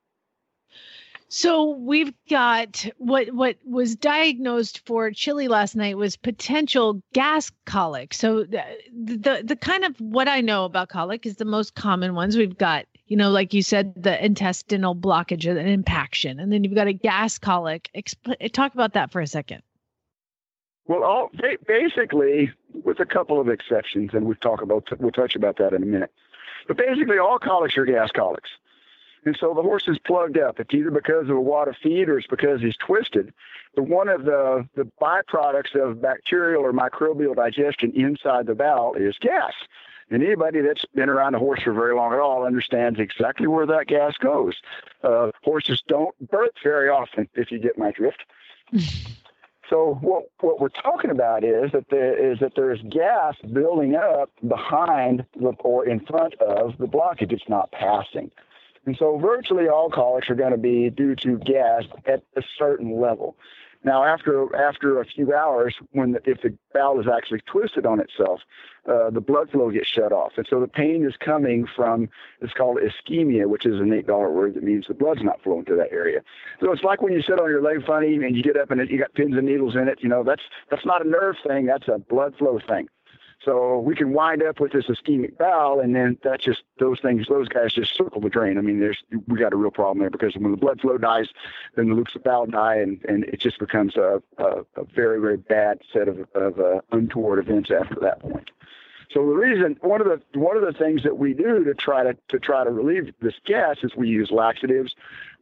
so 1.28 1.70
we've 1.70 2.12
got 2.30 2.86
what 2.98 3.32
what 3.32 3.56
was 3.64 3.96
diagnosed 3.96 4.82
for 4.86 5.10
chili 5.10 5.48
last 5.48 5.76
night 5.76 5.96
was 5.96 6.16
potential 6.16 7.02
gas 7.12 7.50
colic. 7.66 8.14
So 8.14 8.44
the, 8.44 8.62
the 8.92 9.42
the 9.44 9.56
kind 9.56 9.84
of 9.84 9.98
what 10.00 10.28
i 10.28 10.40
know 10.40 10.64
about 10.64 10.88
colic 10.88 11.26
is 11.26 11.36
the 11.36 11.44
most 11.44 11.74
common 11.74 12.14
ones. 12.14 12.36
We've 12.36 12.56
got 12.56 12.86
you 13.06 13.16
know 13.16 13.30
like 13.30 13.52
you 13.54 13.62
said 13.62 13.92
the 13.96 14.22
intestinal 14.24 14.94
blockage 14.94 15.48
and 15.48 15.58
impaction. 15.68 16.40
And 16.40 16.52
then 16.52 16.64
you've 16.64 16.74
got 16.74 16.88
a 16.88 16.92
gas 16.92 17.38
colic. 17.38 17.90
Expl- 17.94 18.52
talk 18.52 18.74
about 18.74 18.94
that 18.94 19.10
for 19.12 19.20
a 19.20 19.26
second 19.26 19.62
Well, 20.88 21.04
all 21.04 21.30
basically, 21.66 22.50
with 22.82 22.98
a 22.98 23.04
couple 23.04 23.38
of 23.38 23.48
exceptions, 23.48 24.14
and 24.14 24.24
we'll 24.24 24.36
talk 24.36 24.62
about 24.62 24.88
we'll 24.98 25.12
touch 25.12 25.36
about 25.36 25.58
that 25.58 25.74
in 25.74 25.82
a 25.82 25.86
minute. 25.86 26.10
But 26.66 26.78
basically, 26.78 27.18
all 27.18 27.38
colics 27.38 27.76
are 27.76 27.84
gas 27.84 28.10
colics, 28.10 28.48
and 29.26 29.36
so 29.38 29.52
the 29.52 29.62
horse 29.62 29.86
is 29.86 29.98
plugged 29.98 30.38
up. 30.38 30.58
It's 30.58 30.72
either 30.72 30.90
because 30.90 31.28
of 31.28 31.36
a 31.36 31.40
wad 31.40 31.68
of 31.68 31.76
feed 31.76 32.08
or 32.08 32.18
it's 32.18 32.26
because 32.26 32.62
he's 32.62 32.76
twisted. 32.76 33.34
But 33.74 33.82
one 33.82 34.08
of 34.08 34.24
the 34.24 34.66
the 34.76 34.90
byproducts 35.00 35.76
of 35.76 36.00
bacterial 36.00 36.64
or 36.64 36.72
microbial 36.72 37.36
digestion 37.36 37.92
inside 37.94 38.46
the 38.46 38.54
bowel 38.54 38.94
is 38.94 39.18
gas. 39.18 39.52
And 40.10 40.22
anybody 40.22 40.62
that's 40.62 40.86
been 40.94 41.10
around 41.10 41.34
a 41.34 41.38
horse 41.38 41.62
for 41.62 41.74
very 41.74 41.94
long 41.94 42.14
at 42.14 42.18
all 42.18 42.46
understands 42.46 42.98
exactly 42.98 43.46
where 43.46 43.66
that 43.66 43.88
gas 43.88 44.16
goes. 44.16 44.54
Uh, 45.04 45.32
horses 45.44 45.82
don't 45.86 46.18
birth 46.30 46.54
very 46.62 46.88
often, 46.88 47.28
if 47.34 47.52
you 47.52 47.58
get 47.58 47.76
my 47.76 47.90
drift. 47.90 48.24
So 49.68 49.98
what 50.00 50.30
what 50.40 50.60
we're 50.60 50.68
talking 50.68 51.10
about 51.10 51.44
is 51.44 51.72
that 51.72 51.86
there 51.90 52.32
is 52.32 52.38
that 52.40 52.52
there's 52.56 52.80
gas 52.88 53.34
building 53.52 53.96
up 53.96 54.30
behind 54.46 55.26
the 55.38 55.52
or 55.60 55.86
in 55.86 56.00
front 56.00 56.34
of 56.40 56.78
the 56.78 56.86
blockage. 56.86 57.32
It's 57.32 57.48
not 57.48 57.70
passing. 57.72 58.30
And 58.86 58.96
so 58.96 59.18
virtually 59.18 59.68
all 59.68 59.90
colics 59.90 60.30
are 60.30 60.34
going 60.34 60.52
to 60.52 60.58
be 60.58 60.88
due 60.88 61.14
to 61.16 61.38
gas 61.38 61.82
at 62.06 62.22
a 62.36 62.42
certain 62.58 62.98
level. 63.00 63.36
Now, 63.84 64.04
after 64.04 64.54
after 64.56 65.00
a 65.00 65.04
few 65.04 65.32
hours, 65.32 65.76
when 65.92 66.12
the, 66.12 66.20
if 66.24 66.42
the 66.42 66.56
bowel 66.74 67.00
is 67.00 67.06
actually 67.06 67.40
twisted 67.46 67.86
on 67.86 68.00
itself, 68.00 68.40
uh, 68.88 69.10
the 69.10 69.20
blood 69.20 69.50
flow 69.50 69.70
gets 69.70 69.88
shut 69.88 70.12
off, 70.12 70.32
and 70.36 70.46
so 70.50 70.60
the 70.60 70.66
pain 70.66 71.04
is 71.06 71.14
coming 71.16 71.66
from 71.76 72.08
it's 72.40 72.52
called 72.52 72.78
ischemia, 72.78 73.46
which 73.46 73.64
is 73.64 73.80
an 73.80 73.92
eight 73.92 74.06
dollar 74.06 74.30
word 74.32 74.54
that 74.54 74.64
means 74.64 74.86
the 74.88 74.94
blood's 74.94 75.22
not 75.22 75.40
flowing 75.42 75.64
to 75.66 75.76
that 75.76 75.92
area. 75.92 76.20
So 76.60 76.72
it's 76.72 76.82
like 76.82 77.02
when 77.02 77.12
you 77.12 77.22
sit 77.22 77.40
on 77.40 77.48
your 77.48 77.62
leg 77.62 77.86
funny 77.86 78.14
and 78.16 78.36
you 78.36 78.42
get 78.42 78.56
up 78.56 78.70
and 78.70 78.88
you 78.90 78.98
got 78.98 79.14
pins 79.14 79.36
and 79.36 79.46
needles 79.46 79.76
in 79.76 79.86
it. 79.86 79.98
You 80.02 80.08
know 80.08 80.24
that's 80.24 80.42
that's 80.70 80.84
not 80.84 81.04
a 81.04 81.08
nerve 81.08 81.36
thing, 81.46 81.66
that's 81.66 81.86
a 81.86 81.98
blood 81.98 82.34
flow 82.36 82.58
thing. 82.66 82.88
So 83.44 83.78
we 83.78 83.94
can 83.94 84.12
wind 84.12 84.42
up 84.42 84.58
with 84.58 84.72
this 84.72 84.86
ischemic 84.86 85.38
bowel, 85.38 85.78
and 85.78 85.94
then 85.94 86.18
that 86.24 86.40
just 86.40 86.64
those 86.80 87.00
things, 87.00 87.28
those 87.28 87.48
guys 87.48 87.72
just 87.72 87.94
circle 87.94 88.20
the 88.20 88.28
drain. 88.28 88.58
I 88.58 88.62
mean, 88.62 88.80
there's 88.80 89.04
we 89.28 89.38
got 89.38 89.52
a 89.52 89.56
real 89.56 89.70
problem 89.70 90.00
there 90.00 90.10
because 90.10 90.34
when 90.34 90.50
the 90.50 90.56
blood 90.56 90.80
flow 90.80 90.98
dies, 90.98 91.28
then 91.76 91.88
the 91.88 91.94
loops 91.94 92.16
of 92.16 92.24
bowel 92.24 92.46
die, 92.46 92.76
and, 92.76 93.04
and 93.08 93.24
it 93.24 93.38
just 93.38 93.60
becomes 93.60 93.96
a, 93.96 94.20
a, 94.38 94.64
a 94.76 94.84
very 94.92 95.20
very 95.20 95.36
bad 95.36 95.80
set 95.92 96.08
of, 96.08 96.26
of 96.34 96.58
uh, 96.58 96.80
untoward 96.90 97.38
events 97.38 97.70
after 97.70 97.94
that 98.00 98.18
point. 98.20 98.50
So 99.10 99.20
the 99.20 99.36
reason 99.36 99.78
one 99.80 100.00
of 100.00 100.08
the 100.08 100.38
one 100.38 100.56
of 100.56 100.62
the 100.62 100.72
things 100.72 101.02
that 101.04 101.16
we 101.16 101.32
do 101.32 101.64
to 101.64 101.74
try 101.74 102.02
to 102.02 102.16
to 102.28 102.38
try 102.38 102.64
to 102.64 102.70
relieve 102.70 103.14
this 103.20 103.34
gas 103.46 103.78
is 103.82 103.94
we 103.96 104.08
use 104.08 104.30
laxatives, 104.30 104.94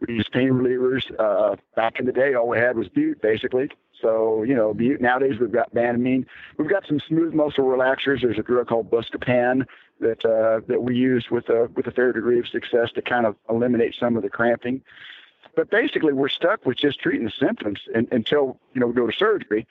we 0.07 0.15
use 0.15 0.29
pain 0.31 0.51
relievers. 0.51 1.11
Uh, 1.19 1.57
back 1.75 1.99
in 1.99 2.07
the 2.07 2.13
day, 2.13 2.35
all 2.35 2.47
we 2.47 2.59
had 2.59 2.77
was 2.77 2.89
bute 2.89 3.21
basically. 3.21 3.71
So, 4.01 4.43
you 4.43 4.55
know, 4.55 4.73
nowadays 5.01 5.39
we've 5.41 5.53
got 5.53 5.75
Banamine. 5.75 6.27
We've 6.59 6.69
got 6.69 6.87
some 6.87 7.01
smooth 7.01 7.35
muscle 7.35 7.65
relaxers. 7.65 8.23
There's 8.23 8.39
a 8.39 8.43
drug 8.43 8.69
called 8.69 8.91
Buscopan 8.91 9.67
that 10.01 10.25
uh, 10.25 10.61
that 10.69 10.83
we 10.83 10.97
use 10.97 11.27
with 11.31 11.49
a 11.49 11.71
with 11.75 11.87
a 11.87 11.91
fair 11.91 12.13
degree 12.13 12.39
of 12.39 12.47
success 12.49 12.93
to 12.93 13.03
kind 13.03 13.27
of 13.27 13.37
eliminate 13.49 13.95
some 13.99 14.17
of 14.17 14.23
the 14.23 14.29
cramping. 14.29 14.83
But 15.55 15.71
basically, 15.71 16.13
we're 16.13 16.29
stuck 16.29 16.67
with 16.67 16.77
just 16.77 17.01
treating 17.01 17.25
the 17.25 17.33
symptoms 17.33 17.81
and, 17.95 18.07
until 18.13 18.59
you 18.75 18.81
know 18.81 18.89
we 18.89 18.93
go 18.93 19.07
to 19.07 19.17
surgery, 19.17 19.67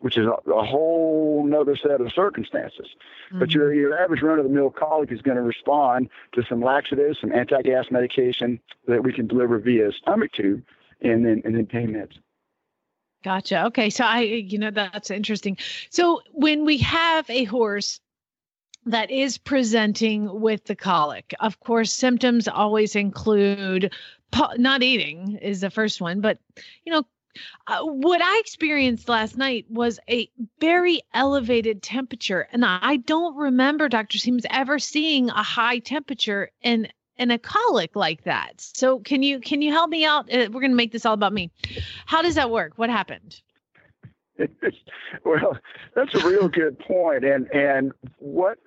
which 0.00 0.16
is 0.16 0.26
a, 0.26 0.50
a 0.50 0.64
whole 0.64 1.44
nother 1.44 1.76
set 1.76 2.00
of 2.00 2.12
circumstances. 2.12 2.86
Mm-hmm. 3.28 3.40
But 3.40 3.52
your 3.52 3.74
your 3.74 3.98
average 3.98 4.22
run 4.22 4.38
of 4.38 4.44
the 4.44 4.50
mill 4.50 4.70
colic 4.70 5.10
is 5.10 5.22
going 5.22 5.36
to 5.36 5.42
respond 5.42 6.08
to 6.32 6.44
some 6.44 6.60
laxatives, 6.60 7.20
some 7.20 7.32
anti 7.32 7.62
gas 7.62 7.90
medication 7.90 8.60
that 8.86 9.02
we 9.02 9.12
can 9.12 9.26
deliver 9.26 9.58
via 9.58 9.90
stomach 9.92 10.32
tube, 10.32 10.62
and 11.00 11.26
then 11.26 11.42
and 11.44 11.56
then 11.56 11.66
pain 11.66 11.90
meds. 11.90 12.18
Gotcha. 13.24 13.64
Okay. 13.66 13.88
So 13.88 14.04
I, 14.04 14.20
you 14.20 14.58
know, 14.58 14.70
that's 14.70 15.10
interesting. 15.10 15.56
So 15.88 16.20
when 16.32 16.66
we 16.66 16.76
have 16.78 17.28
a 17.30 17.44
horse 17.44 17.98
that 18.84 19.10
is 19.10 19.38
presenting 19.38 20.42
with 20.42 20.64
the 20.66 20.76
colic, 20.76 21.34
of 21.40 21.58
course, 21.60 21.90
symptoms 21.90 22.46
always 22.46 22.94
include 22.94 23.94
not 24.58 24.82
eating 24.82 25.38
is 25.40 25.62
the 25.62 25.70
first 25.70 26.02
one, 26.02 26.20
but, 26.20 26.38
you 26.84 26.92
know, 26.92 27.04
uh, 27.66 27.80
what 27.82 28.20
I 28.22 28.38
experienced 28.40 29.08
last 29.08 29.38
night 29.38 29.64
was 29.70 29.98
a 30.08 30.28
very 30.60 31.00
elevated 31.14 31.82
temperature. 31.82 32.46
And 32.52 32.62
I 32.62 32.98
don't 32.98 33.36
remember 33.36 33.88
Dr. 33.88 34.18
Seamans 34.18 34.44
ever 34.50 34.78
seeing 34.78 35.30
a 35.30 35.42
high 35.42 35.78
temperature 35.78 36.50
in 36.62 36.88
and 37.18 37.32
a 37.32 37.38
colic 37.38 37.94
like 37.94 38.24
that. 38.24 38.52
So 38.56 38.98
can 39.00 39.22
you 39.22 39.40
can 39.40 39.62
you 39.62 39.72
help 39.72 39.90
me 39.90 40.04
out? 40.04 40.32
Uh, 40.32 40.48
we're 40.52 40.60
going 40.60 40.70
to 40.70 40.76
make 40.76 40.92
this 40.92 41.06
all 41.06 41.14
about 41.14 41.32
me. 41.32 41.50
How 42.06 42.22
does 42.22 42.34
that 42.34 42.50
work? 42.50 42.72
What 42.76 42.90
happened? 42.90 43.40
well, 45.24 45.56
that's 45.94 46.14
a 46.14 46.26
real 46.26 46.48
good 46.48 46.78
point. 46.78 47.22
point, 47.22 47.24
and 47.24 47.50
and 47.52 47.92
what 48.18 48.58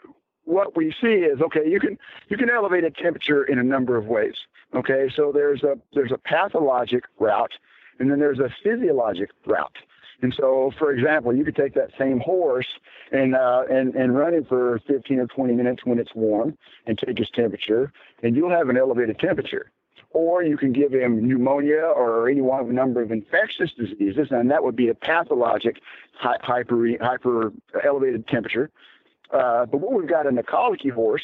what 0.45 0.77
we 0.77 0.93
see 1.01 1.07
is 1.07 1.41
okay. 1.41 1.69
You 1.69 1.79
can 1.79 1.97
you 2.29 2.37
can 2.37 2.49
elevate 2.49 2.83
a 2.83 2.91
temperature 2.91 3.43
in 3.43 3.59
a 3.59 3.63
number 3.63 3.97
of 3.97 4.05
ways. 4.05 4.35
Okay, 4.73 5.09
so 5.13 5.31
there's 5.33 5.63
a 5.63 5.77
there's 5.93 6.11
a 6.11 6.17
pathologic 6.17 7.03
route, 7.19 7.53
and 7.99 8.09
then 8.09 8.19
there's 8.19 8.39
a 8.39 8.49
physiologic 8.63 9.29
route. 9.45 9.77
And 10.21 10.33
so, 10.33 10.71
for 10.79 10.91
example, 10.91 11.35
you 11.35 11.45
could 11.45 11.55
take 11.55 11.75
that 11.75 11.91
same 11.97 12.19
horse 12.19 12.67
and 13.11 13.35
uh, 13.35 13.63
and 13.69 13.95
and 13.95 14.17
run 14.17 14.33
it 14.33 14.47
for 14.47 14.79
15 14.87 15.19
or 15.19 15.27
20 15.27 15.53
minutes 15.53 15.85
when 15.85 15.99
it's 15.99 16.13
warm, 16.15 16.57
and 16.85 16.97
take 16.97 17.17
his 17.17 17.29
temperature, 17.29 17.91
and 18.23 18.35
you'll 18.35 18.49
have 18.49 18.69
an 18.69 18.77
elevated 18.77 19.19
temperature. 19.19 19.71
Or 20.11 20.41
you 20.41 20.57
can 20.57 20.71
give 20.71 20.93
him 20.93 21.27
pneumonia 21.27 21.81
or 21.81 22.29
any 22.29 22.41
one 22.41 22.61
of 22.61 22.69
a 22.69 22.73
number 22.73 23.01
of 23.01 23.11
infectious 23.11 23.71
diseases, 23.73 24.29
and 24.31 24.49
that 24.49 24.63
would 24.63 24.75
be 24.75 24.87
a 24.87 24.95
pathologic 24.95 25.81
hyper 26.15 26.87
hyper 26.99 27.53
elevated 27.83 28.27
temperature. 28.27 28.71
Uh, 29.31 29.65
but 29.65 29.79
what 29.79 29.93
we've 29.93 30.09
got 30.09 30.25
in 30.25 30.35
the 30.35 30.43
colicky 30.43 30.89
horse 30.89 31.23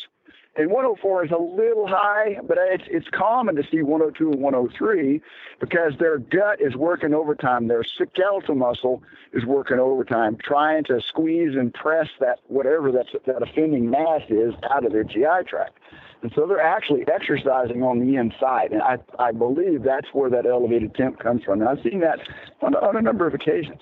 and 0.55 0.69
104 0.69 1.25
is 1.25 1.31
a 1.31 1.41
little 1.41 1.87
high, 1.87 2.37
but 2.47 2.57
it's 2.59 2.83
it's 2.87 3.07
common 3.09 3.55
to 3.55 3.63
see 3.71 3.81
102 3.81 4.31
and 4.31 4.41
103 4.41 5.21
because 5.59 5.93
their 5.99 6.19
gut 6.19 6.61
is 6.61 6.75
working 6.75 7.13
overtime. 7.13 7.67
Their 7.67 7.83
skeletal 7.83 8.53
muscle 8.53 9.01
is 9.33 9.45
working 9.45 9.79
overtime, 9.79 10.37
trying 10.43 10.83
to 10.85 11.01
squeeze 11.07 11.55
and 11.55 11.73
press 11.73 12.07
that 12.19 12.39
whatever 12.47 12.91
that 12.91 13.07
that 13.25 13.41
offending 13.41 13.89
mass 13.89 14.21
is 14.29 14.53
out 14.71 14.85
of 14.85 14.91
their 14.91 15.03
GI 15.03 15.47
tract. 15.47 15.79
And 16.21 16.31
so 16.35 16.45
they're 16.47 16.61
actually 16.61 17.03
exercising 17.13 17.83
on 17.83 17.99
the 17.99 18.15
inside. 18.15 18.71
And 18.71 18.81
I, 18.81 18.97
I 19.19 19.31
believe 19.31 19.83
that's 19.83 20.07
where 20.13 20.29
that 20.29 20.45
elevated 20.45 20.95
temp 20.95 21.19
comes 21.19 21.43
from. 21.43 21.59
And 21.59 21.69
I've 21.69 21.83
seen 21.83 21.99
that 21.99 22.19
on, 22.61 22.75
on 22.75 22.95
a 22.95 23.01
number 23.01 23.27
of 23.27 23.33
occasions. 23.33 23.81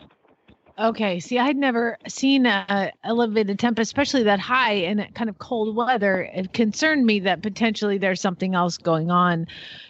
Okay. 0.80 1.20
See, 1.20 1.38
I'd 1.38 1.58
never 1.58 1.98
seen 2.08 2.46
a 2.46 2.92
elevated 3.04 3.60
temp, 3.60 3.80
especially 3.80 4.24
that 4.24 4.40
high 4.40 4.74
in 4.74 5.06
kind 5.14 5.30
of 5.30 5.38
cold 5.38 5.76
weather. 5.76 6.30
It 6.34 6.54
concerned 6.54 7.06
me 7.06 7.20
that 7.22 7.42
potentially 7.42 7.98
there's 7.98 8.22
something 8.22 8.56
else 8.56 8.78
going 8.78 9.12
on 9.12 9.48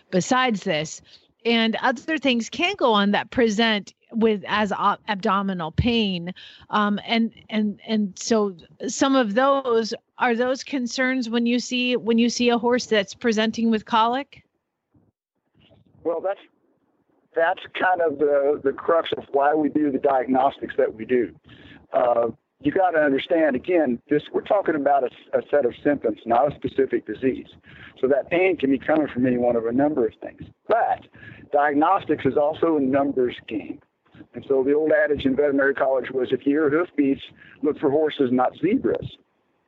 besides 0.10 0.64
this. 0.64 1.02
And 1.46 1.76
other 1.78 2.18
things 2.18 2.50
can 2.50 2.76
go 2.76 2.94
on 2.94 3.12
that 3.12 3.32
present 3.32 3.94
with 4.12 4.44
as 4.48 4.72
abdominal 5.08 5.72
pain 5.72 6.34
um, 6.70 7.00
and 7.06 7.32
and 7.50 7.80
and 7.88 8.14
so 8.20 8.56
some 8.88 9.16
of 9.16 9.34
those 9.36 9.94
are 10.18 10.36
those 10.36 10.64
concerns 10.64 11.30
when 11.30 11.46
you 11.46 11.60
see 11.60 11.96
when 11.96 12.18
you 12.18 12.30
see 12.30 12.50
a 12.50 12.58
horse 12.58 12.88
that's 12.88 13.14
presenting 13.14 13.72
with 13.72 13.86
colic 13.86 14.44
well 16.04 16.20
that's 16.20 16.40
that's 17.36 17.62
kind 17.80 18.02
of 18.02 18.20
the, 18.20 18.60
the 18.64 18.72
crux 18.72 19.10
of 19.18 19.24
why 19.32 19.54
we 19.54 19.70
do 19.70 19.92
the 19.92 19.98
diagnostics 19.98 20.76
that 20.78 20.94
we 20.94 21.06
do. 21.06 21.34
Uh, 21.94 22.28
you 22.62 22.72
got 22.72 22.92
to 22.92 23.00
understand 23.00 23.56
again, 23.56 24.00
this 24.10 24.24
we're 24.34 24.42
talking 24.42 24.76
about 24.76 25.04
a, 25.04 25.38
a, 25.38 25.42
set 25.50 25.66
of 25.66 25.74
symptoms, 25.84 26.20
not 26.26 26.52
a 26.52 26.56
specific 26.56 27.08
disease. 27.08 27.48
So 28.00 28.08
that 28.08 28.30
pain 28.30 28.58
can 28.58 28.70
be 28.70 28.78
coming 28.78 29.08
from 29.08 29.26
any 29.26 29.38
one 29.38 29.56
of 29.56 29.66
a 29.66 29.72
number 29.72 30.06
of 30.06 30.14
things. 30.22 30.42
But 30.68 31.08
diagnostics 31.52 32.26
is 32.26 32.38
also 32.38 32.78
a 32.78 32.82
numbers 32.82 33.36
game. 33.48 33.80
And 34.34 34.46
so 34.48 34.64
the 34.64 34.74
old 34.74 34.92
adage 34.92 35.26
in 35.26 35.36
veterinary 35.36 35.74
college 35.74 36.12
was 36.12 36.30
if 36.32 36.46
you 36.46 36.54
hear 36.54 36.70
hoofbeats, 36.70 37.22
look 37.64 37.80
for 37.80 37.90
horses, 37.90 38.30
not 38.32 38.52
zebras. 38.62 39.18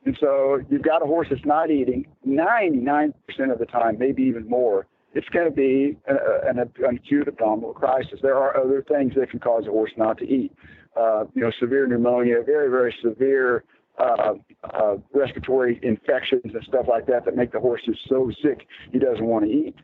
And 0.06 0.16
so 0.20 0.60
you've 0.70 0.82
got 0.82 1.02
a 1.02 1.06
horse 1.06 1.28
that's 1.30 1.44
not 1.44 1.70
eating 1.70 2.06
99% 2.26 3.12
of 3.50 3.58
the 3.58 3.66
time, 3.66 3.98
maybe 3.98 4.22
even 4.22 4.48
more, 4.48 4.86
it's 5.14 5.28
going 5.28 5.46
to 5.46 5.54
be 5.54 5.96
an, 6.06 6.58
an 6.58 6.96
acute 6.96 7.28
abdominal 7.28 7.72
crisis. 7.72 8.18
There 8.22 8.36
are 8.36 8.56
other 8.56 8.84
things 8.86 9.14
that 9.16 9.30
can 9.30 9.40
cause 9.40 9.64
a 9.66 9.70
horse 9.70 9.92
not 9.96 10.18
to 10.18 10.24
eat. 10.24 10.52
Uh, 10.96 11.24
you 11.34 11.42
know, 11.42 11.50
severe 11.58 11.86
pneumonia, 11.86 12.36
very, 12.44 12.70
very 12.70 12.94
severe 13.02 13.64
uh, 13.98 14.34
uh, 14.64 14.96
respiratory 15.12 15.78
infections 15.82 16.42
and 16.44 16.64
stuff 16.66 16.86
like 16.88 17.06
that 17.06 17.24
that 17.24 17.36
make 17.36 17.52
the 17.52 17.60
horse 17.60 17.80
just 17.84 18.00
so 18.08 18.30
sick 18.42 18.66
he 18.92 18.98
doesn't 18.98 19.24
want 19.24 19.44
to 19.44 19.50
eat. 19.50 19.74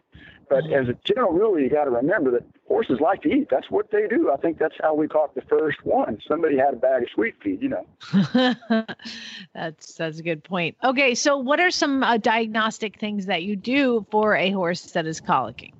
But 0.50 0.64
as 0.72 0.88
a 0.88 0.98
general 1.04 1.32
rule, 1.32 1.60
you 1.60 1.70
got 1.70 1.84
to 1.84 1.90
remember 1.90 2.32
that 2.32 2.42
horses 2.66 2.98
like 3.00 3.22
to 3.22 3.28
eat. 3.28 3.46
That's 3.52 3.70
what 3.70 3.92
they 3.92 4.08
do. 4.08 4.32
I 4.32 4.36
think 4.36 4.58
that's 4.58 4.74
how 4.82 4.94
we 4.94 5.06
caught 5.06 5.32
the 5.36 5.42
first 5.42 5.78
one. 5.84 6.18
Somebody 6.26 6.58
had 6.58 6.74
a 6.74 6.76
bag 6.76 7.04
of 7.04 7.08
sweet 7.14 7.36
feed, 7.40 7.62
you 7.62 7.68
know. 7.68 7.86
that's 9.54 9.94
that's 9.94 10.18
a 10.18 10.22
good 10.24 10.42
point. 10.42 10.76
Okay, 10.82 11.14
so 11.14 11.36
what 11.36 11.60
are 11.60 11.70
some 11.70 12.02
uh, 12.02 12.16
diagnostic 12.16 12.98
things 12.98 13.26
that 13.26 13.44
you 13.44 13.54
do 13.54 14.04
for 14.10 14.34
a 14.34 14.50
horse 14.50 14.90
that 14.90 15.06
is 15.06 15.20
colicking? 15.20 15.72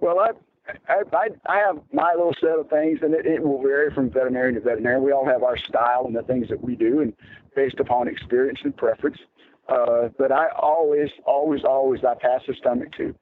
Well, 0.00 0.20
I 0.20 0.30
I, 0.88 1.02
I, 1.12 1.28
I 1.46 1.58
have 1.58 1.80
my 1.92 2.14
little 2.16 2.34
set 2.40 2.58
of 2.58 2.70
things, 2.70 3.00
and 3.02 3.12
it, 3.12 3.26
it 3.26 3.42
will 3.42 3.60
vary 3.60 3.92
from 3.92 4.08
veterinarian 4.08 4.54
to 4.54 4.62
veterinarian. 4.62 5.02
We 5.02 5.12
all 5.12 5.26
have 5.26 5.42
our 5.42 5.58
style 5.58 6.04
and 6.06 6.16
the 6.16 6.22
things 6.22 6.48
that 6.48 6.62
we 6.62 6.76
do, 6.76 7.00
and 7.00 7.12
based 7.54 7.78
upon 7.78 8.08
experience 8.08 8.60
and 8.64 8.74
preference. 8.74 9.18
Uh, 9.68 10.08
but 10.18 10.30
I 10.30 10.48
always, 10.56 11.10
always, 11.24 11.64
always, 11.64 12.04
I 12.04 12.14
pass 12.14 12.42
a 12.48 12.54
stomach 12.54 12.92
tube. 12.96 13.16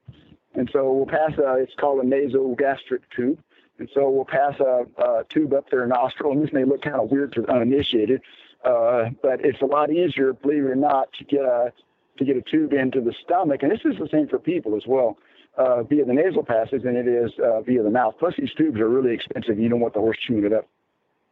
And 0.55 0.69
so 0.71 0.91
we'll 0.91 1.05
pass 1.05 1.31
a, 1.37 1.55
it's 1.55 1.73
called 1.79 2.03
a 2.03 2.07
nasogastric 2.07 3.01
tube. 3.15 3.39
And 3.79 3.89
so 3.93 4.09
we'll 4.09 4.25
pass 4.25 4.59
a, 4.59 4.85
a 5.01 5.23
tube 5.29 5.53
up 5.53 5.69
their 5.69 5.87
nostril, 5.87 6.31
and 6.31 6.43
this 6.43 6.53
may 6.53 6.63
look 6.63 6.83
kind 6.83 6.95
of 6.95 7.09
weird 7.09 7.33
to 7.33 7.49
uninitiated, 7.49 8.21
uh, 8.63 9.09
but 9.21 9.43
it's 9.43 9.61
a 9.61 9.65
lot 9.65 9.91
easier, 9.91 10.33
believe 10.33 10.63
it 10.63 10.69
or 10.69 10.75
not, 10.75 11.11
to 11.13 11.23
get 11.23 11.41
a 11.41 11.73
to 12.17 12.25
get 12.25 12.37
a 12.37 12.41
tube 12.43 12.73
into 12.73 13.01
the 13.01 13.13
stomach. 13.23 13.63
And 13.63 13.71
this 13.71 13.81
is 13.83 13.97
the 13.97 14.07
same 14.11 14.27
for 14.27 14.37
people 14.37 14.75
as 14.75 14.83
well, 14.85 15.17
uh, 15.57 15.81
via 15.81 16.05
the 16.05 16.13
nasal 16.13 16.43
passage 16.43 16.83
than 16.83 16.95
it 16.95 17.07
is 17.07 17.31
uh, 17.43 17.61
via 17.61 17.81
the 17.81 17.89
mouth. 17.89 18.13
Plus, 18.19 18.35
these 18.37 18.53
tubes 18.53 18.79
are 18.79 18.87
really 18.87 19.15
expensive. 19.15 19.57
You 19.57 19.69
don't 19.69 19.79
want 19.79 19.95
the 19.95 19.99
horse 19.99 20.17
chewing 20.19 20.45
it 20.45 20.53
up. 20.53 20.67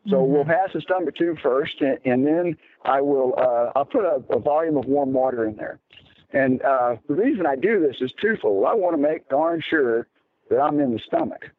So 0.10 0.16
mm-hmm. 0.16 0.34
we'll 0.34 0.46
pass 0.46 0.70
the 0.74 0.82
stomach 0.82 1.16
tube 1.16 1.38
first, 1.42 1.82
and, 1.82 2.00
and 2.06 2.26
then 2.26 2.58
I 2.84 3.02
will 3.02 3.34
uh, 3.38 3.72
I'll 3.76 3.86
put 3.86 4.04
a, 4.04 4.24
a, 4.32 4.40
volume 4.40 4.78
of 4.78 4.86
warm 4.86 5.14
water 5.14 5.46
in 5.46 5.56
there. 5.56 5.80
And 6.34 6.62
uh, 6.64 6.96
the 7.08 7.14
reason 7.14 7.46
I 7.46 7.56
do 7.56 7.80
this 7.80 7.98
is 8.02 8.12
twofold. 8.20 8.66
I 8.66 8.74
want 8.74 8.96
to 8.96 9.02
make 9.02 9.30
darn 9.30 9.62
sure 9.68 10.08
that 10.50 10.60
I'm 10.60 10.80
in 10.80 10.94
the 10.94 11.00
stomach. 11.06 11.50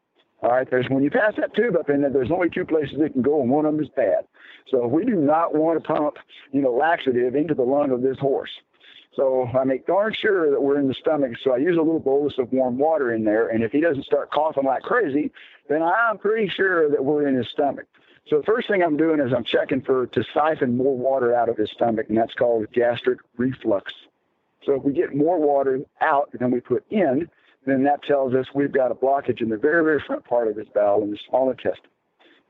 All 0.41 0.49
right, 0.51 0.69
there's 0.69 0.89
when 0.89 1.03
you 1.03 1.09
pass 1.09 1.33
that 1.37 1.55
tube 1.55 1.77
up 1.77 1.89
in 1.89 2.01
there, 2.01 2.09
there's 2.09 2.31
only 2.31 2.49
two 2.49 2.65
places 2.65 2.97
it 2.99 3.13
can 3.13 3.21
go, 3.21 3.41
and 3.41 3.49
one 3.49 3.65
of 3.65 3.75
them 3.75 3.83
is 3.83 3.89
bad. 3.95 4.25
So 4.69 4.85
we 4.87 5.05
do 5.05 5.15
not 5.15 5.55
want 5.55 5.81
to 5.81 5.87
pump, 5.87 6.15
you 6.51 6.61
know, 6.61 6.71
laxative 6.73 7.35
into 7.35 7.53
the 7.53 7.63
lung 7.63 7.91
of 7.91 8.01
this 8.01 8.17
horse. 8.19 8.51
So 9.15 9.47
I 9.57 9.63
make 9.63 9.85
darn 9.85 10.13
sure 10.19 10.49
that 10.51 10.61
we're 10.61 10.79
in 10.79 10.87
the 10.87 10.95
stomach. 10.95 11.33
So 11.43 11.53
I 11.53 11.57
use 11.57 11.77
a 11.77 11.81
little 11.81 11.99
bolus 11.99 12.33
of 12.39 12.51
warm 12.51 12.77
water 12.77 13.13
in 13.13 13.23
there, 13.23 13.49
and 13.49 13.63
if 13.63 13.71
he 13.71 13.79
doesn't 13.79 14.05
start 14.05 14.31
coughing 14.31 14.65
like 14.65 14.81
crazy, 14.81 15.31
then 15.69 15.81
I'm 15.81 16.17
pretty 16.17 16.49
sure 16.49 16.89
that 16.89 17.05
we're 17.05 17.27
in 17.27 17.35
his 17.35 17.47
stomach. 17.49 17.85
So 18.27 18.37
the 18.37 18.43
first 18.43 18.67
thing 18.67 18.81
I'm 18.81 18.97
doing 18.97 19.19
is 19.19 19.33
I'm 19.33 19.43
checking 19.43 19.81
for 19.81 20.07
to 20.07 20.23
siphon 20.33 20.77
more 20.77 20.97
water 20.97 21.35
out 21.35 21.49
of 21.49 21.57
his 21.57 21.69
stomach, 21.71 22.07
and 22.09 22.17
that's 22.17 22.33
called 22.33 22.71
gastric 22.71 23.19
reflux. 23.37 23.93
So 24.65 24.73
if 24.75 24.83
we 24.83 24.93
get 24.93 25.13
more 25.13 25.39
water 25.39 25.81
out 26.01 26.29
than 26.39 26.51
we 26.51 26.61
put 26.61 26.85
in, 26.89 27.29
then 27.65 27.83
that 27.83 28.03
tells 28.03 28.33
us 28.33 28.47
we've 28.53 28.71
got 28.71 28.91
a 28.91 28.95
blockage 28.95 29.41
in 29.41 29.49
the 29.49 29.57
very, 29.57 29.83
very 29.83 30.01
front 30.05 30.25
part 30.25 30.47
of 30.47 30.55
his 30.55 30.67
bowel 30.73 31.03
in 31.03 31.11
the 31.11 31.19
small 31.29 31.49
intestine 31.49 31.89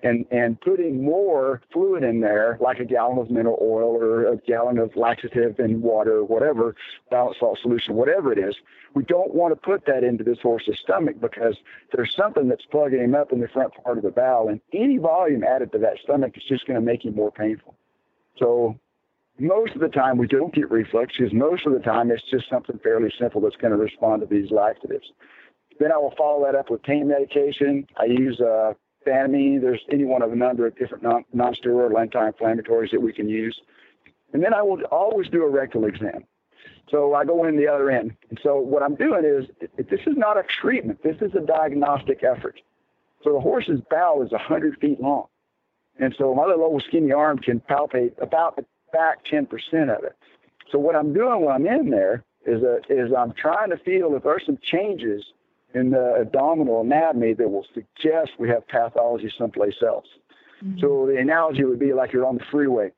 and 0.03 0.25
and 0.31 0.59
putting 0.61 1.03
more 1.03 1.61
fluid 1.71 2.03
in 2.03 2.19
there, 2.19 2.57
like 2.61 2.79
a 2.79 2.85
gallon 2.85 3.17
of 3.17 3.31
mineral 3.31 3.57
oil 3.61 3.95
or 3.95 4.25
a 4.25 4.37
gallon 4.37 4.77
of 4.77 4.95
laxative 4.95 5.57
and 5.59 5.81
water, 5.81 6.23
whatever 6.23 6.75
balanced 7.09 7.39
salt 7.39 7.57
solution, 7.61 7.95
whatever 7.95 8.31
it 8.31 8.37
is, 8.37 8.55
we 8.93 9.03
don't 9.03 9.33
want 9.33 9.53
to 9.53 9.55
put 9.55 9.85
that 9.85 10.03
into 10.03 10.23
this 10.23 10.39
horse's 10.41 10.77
stomach 10.83 11.19
because 11.19 11.55
there's 11.93 12.13
something 12.15 12.47
that's 12.47 12.65
plugging 12.65 13.01
him 13.01 13.15
up 13.15 13.31
in 13.31 13.39
the 13.39 13.47
front 13.47 13.73
part 13.83 13.97
of 13.97 14.03
the 14.03 14.11
bowel, 14.11 14.49
and 14.49 14.61
any 14.73 14.97
volume 14.97 15.43
added 15.43 15.71
to 15.71 15.77
that 15.79 15.97
stomach 16.03 16.37
is 16.37 16.43
just 16.47 16.67
going 16.67 16.79
to 16.79 16.85
make 16.85 17.05
him 17.05 17.15
more 17.15 17.31
painful. 17.31 17.75
So 18.37 18.79
most 19.39 19.73
of 19.73 19.81
the 19.81 19.87
time 19.87 20.17
we 20.17 20.27
don't 20.27 20.53
get 20.53 20.69
reflux 20.69 21.15
because 21.17 21.33
most 21.33 21.65
of 21.65 21.73
the 21.73 21.79
time 21.79 22.11
it's 22.11 22.23
just 22.29 22.49
something 22.49 22.79
fairly 22.83 23.11
simple 23.19 23.41
that's 23.41 23.55
going 23.55 23.71
to 23.71 23.77
respond 23.77 24.21
to 24.21 24.27
these 24.27 24.51
laxatives. 24.51 25.11
Then 25.79 25.91
I 25.91 25.97
will 25.97 26.13
follow 26.17 26.45
that 26.45 26.55
up 26.55 26.69
with 26.69 26.83
pain 26.83 27.07
medication. 27.07 27.87
I 27.97 28.05
use 28.05 28.39
uh, 28.39 28.73
There's 29.05 29.81
any 29.91 30.05
one 30.05 30.21
of 30.21 30.31
a 30.31 30.35
number 30.35 30.67
of 30.67 30.77
different 30.77 31.03
non- 31.03 31.25
non-steroidal 31.33 31.99
anti-inflammatories 31.99 32.91
that 32.91 33.01
we 33.01 33.13
can 33.13 33.29
use. 33.29 33.59
And 34.33 34.43
then 34.43 34.53
I 34.53 34.61
will 34.61 34.81
always 34.91 35.29
do 35.29 35.43
a 35.43 35.49
rectal 35.49 35.85
exam. 35.85 36.25
So 36.89 37.13
I 37.13 37.25
go 37.25 37.45
in 37.45 37.57
the 37.57 37.67
other 37.67 37.89
end. 37.89 38.13
And 38.29 38.39
so 38.43 38.57
what 38.57 38.83
I'm 38.83 38.95
doing 38.95 39.23
is, 39.25 39.45
this 39.77 40.01
is 40.05 40.17
not 40.17 40.37
a 40.37 40.43
treatment. 40.43 41.01
This 41.03 41.17
is 41.21 41.33
a 41.35 41.39
diagnostic 41.39 42.23
effort. 42.23 42.59
So 43.23 43.33
the 43.33 43.39
horse's 43.39 43.79
bowel 43.89 44.21
is 44.23 44.31
100 44.31 44.79
feet 44.79 44.99
long. 44.99 45.27
And 45.99 46.13
so 46.17 46.33
my 46.33 46.45
little 46.45 46.63
old 46.63 46.83
skinny 46.87 47.11
arm 47.11 47.37
can 47.37 47.61
palpate 47.61 48.21
about 48.21 48.55
the 48.55 48.65
back 48.91 49.25
10% 49.25 49.47
of 49.95 50.03
it. 50.03 50.15
So 50.71 50.79
what 50.79 50.95
I'm 50.95 51.13
doing 51.13 51.45
when 51.45 51.55
I'm 51.55 51.67
in 51.67 51.89
there 51.89 52.23
is, 52.45 52.61
a, 52.63 52.79
is 52.89 53.11
I'm 53.17 53.33
trying 53.33 53.69
to 53.69 53.77
feel 53.77 54.15
if 54.15 54.23
there's 54.23 54.45
some 54.45 54.57
changes 54.61 55.23
in 55.73 55.89
the 55.89 56.15
abdominal 56.21 56.81
anatomy 56.81 57.33
that 57.33 57.49
will 57.49 57.65
suggest 57.73 58.31
we 58.39 58.49
have 58.49 58.67
pathology 58.67 59.31
someplace 59.37 59.81
else. 59.81 60.07
Mm-hmm. 60.63 60.79
So 60.79 61.07
the 61.07 61.17
analogy 61.17 61.63
would 61.63 61.79
be 61.79 61.93
like 61.93 62.13
you're 62.13 62.25
on 62.25 62.37
the 62.37 62.45
freeway. 62.51 62.91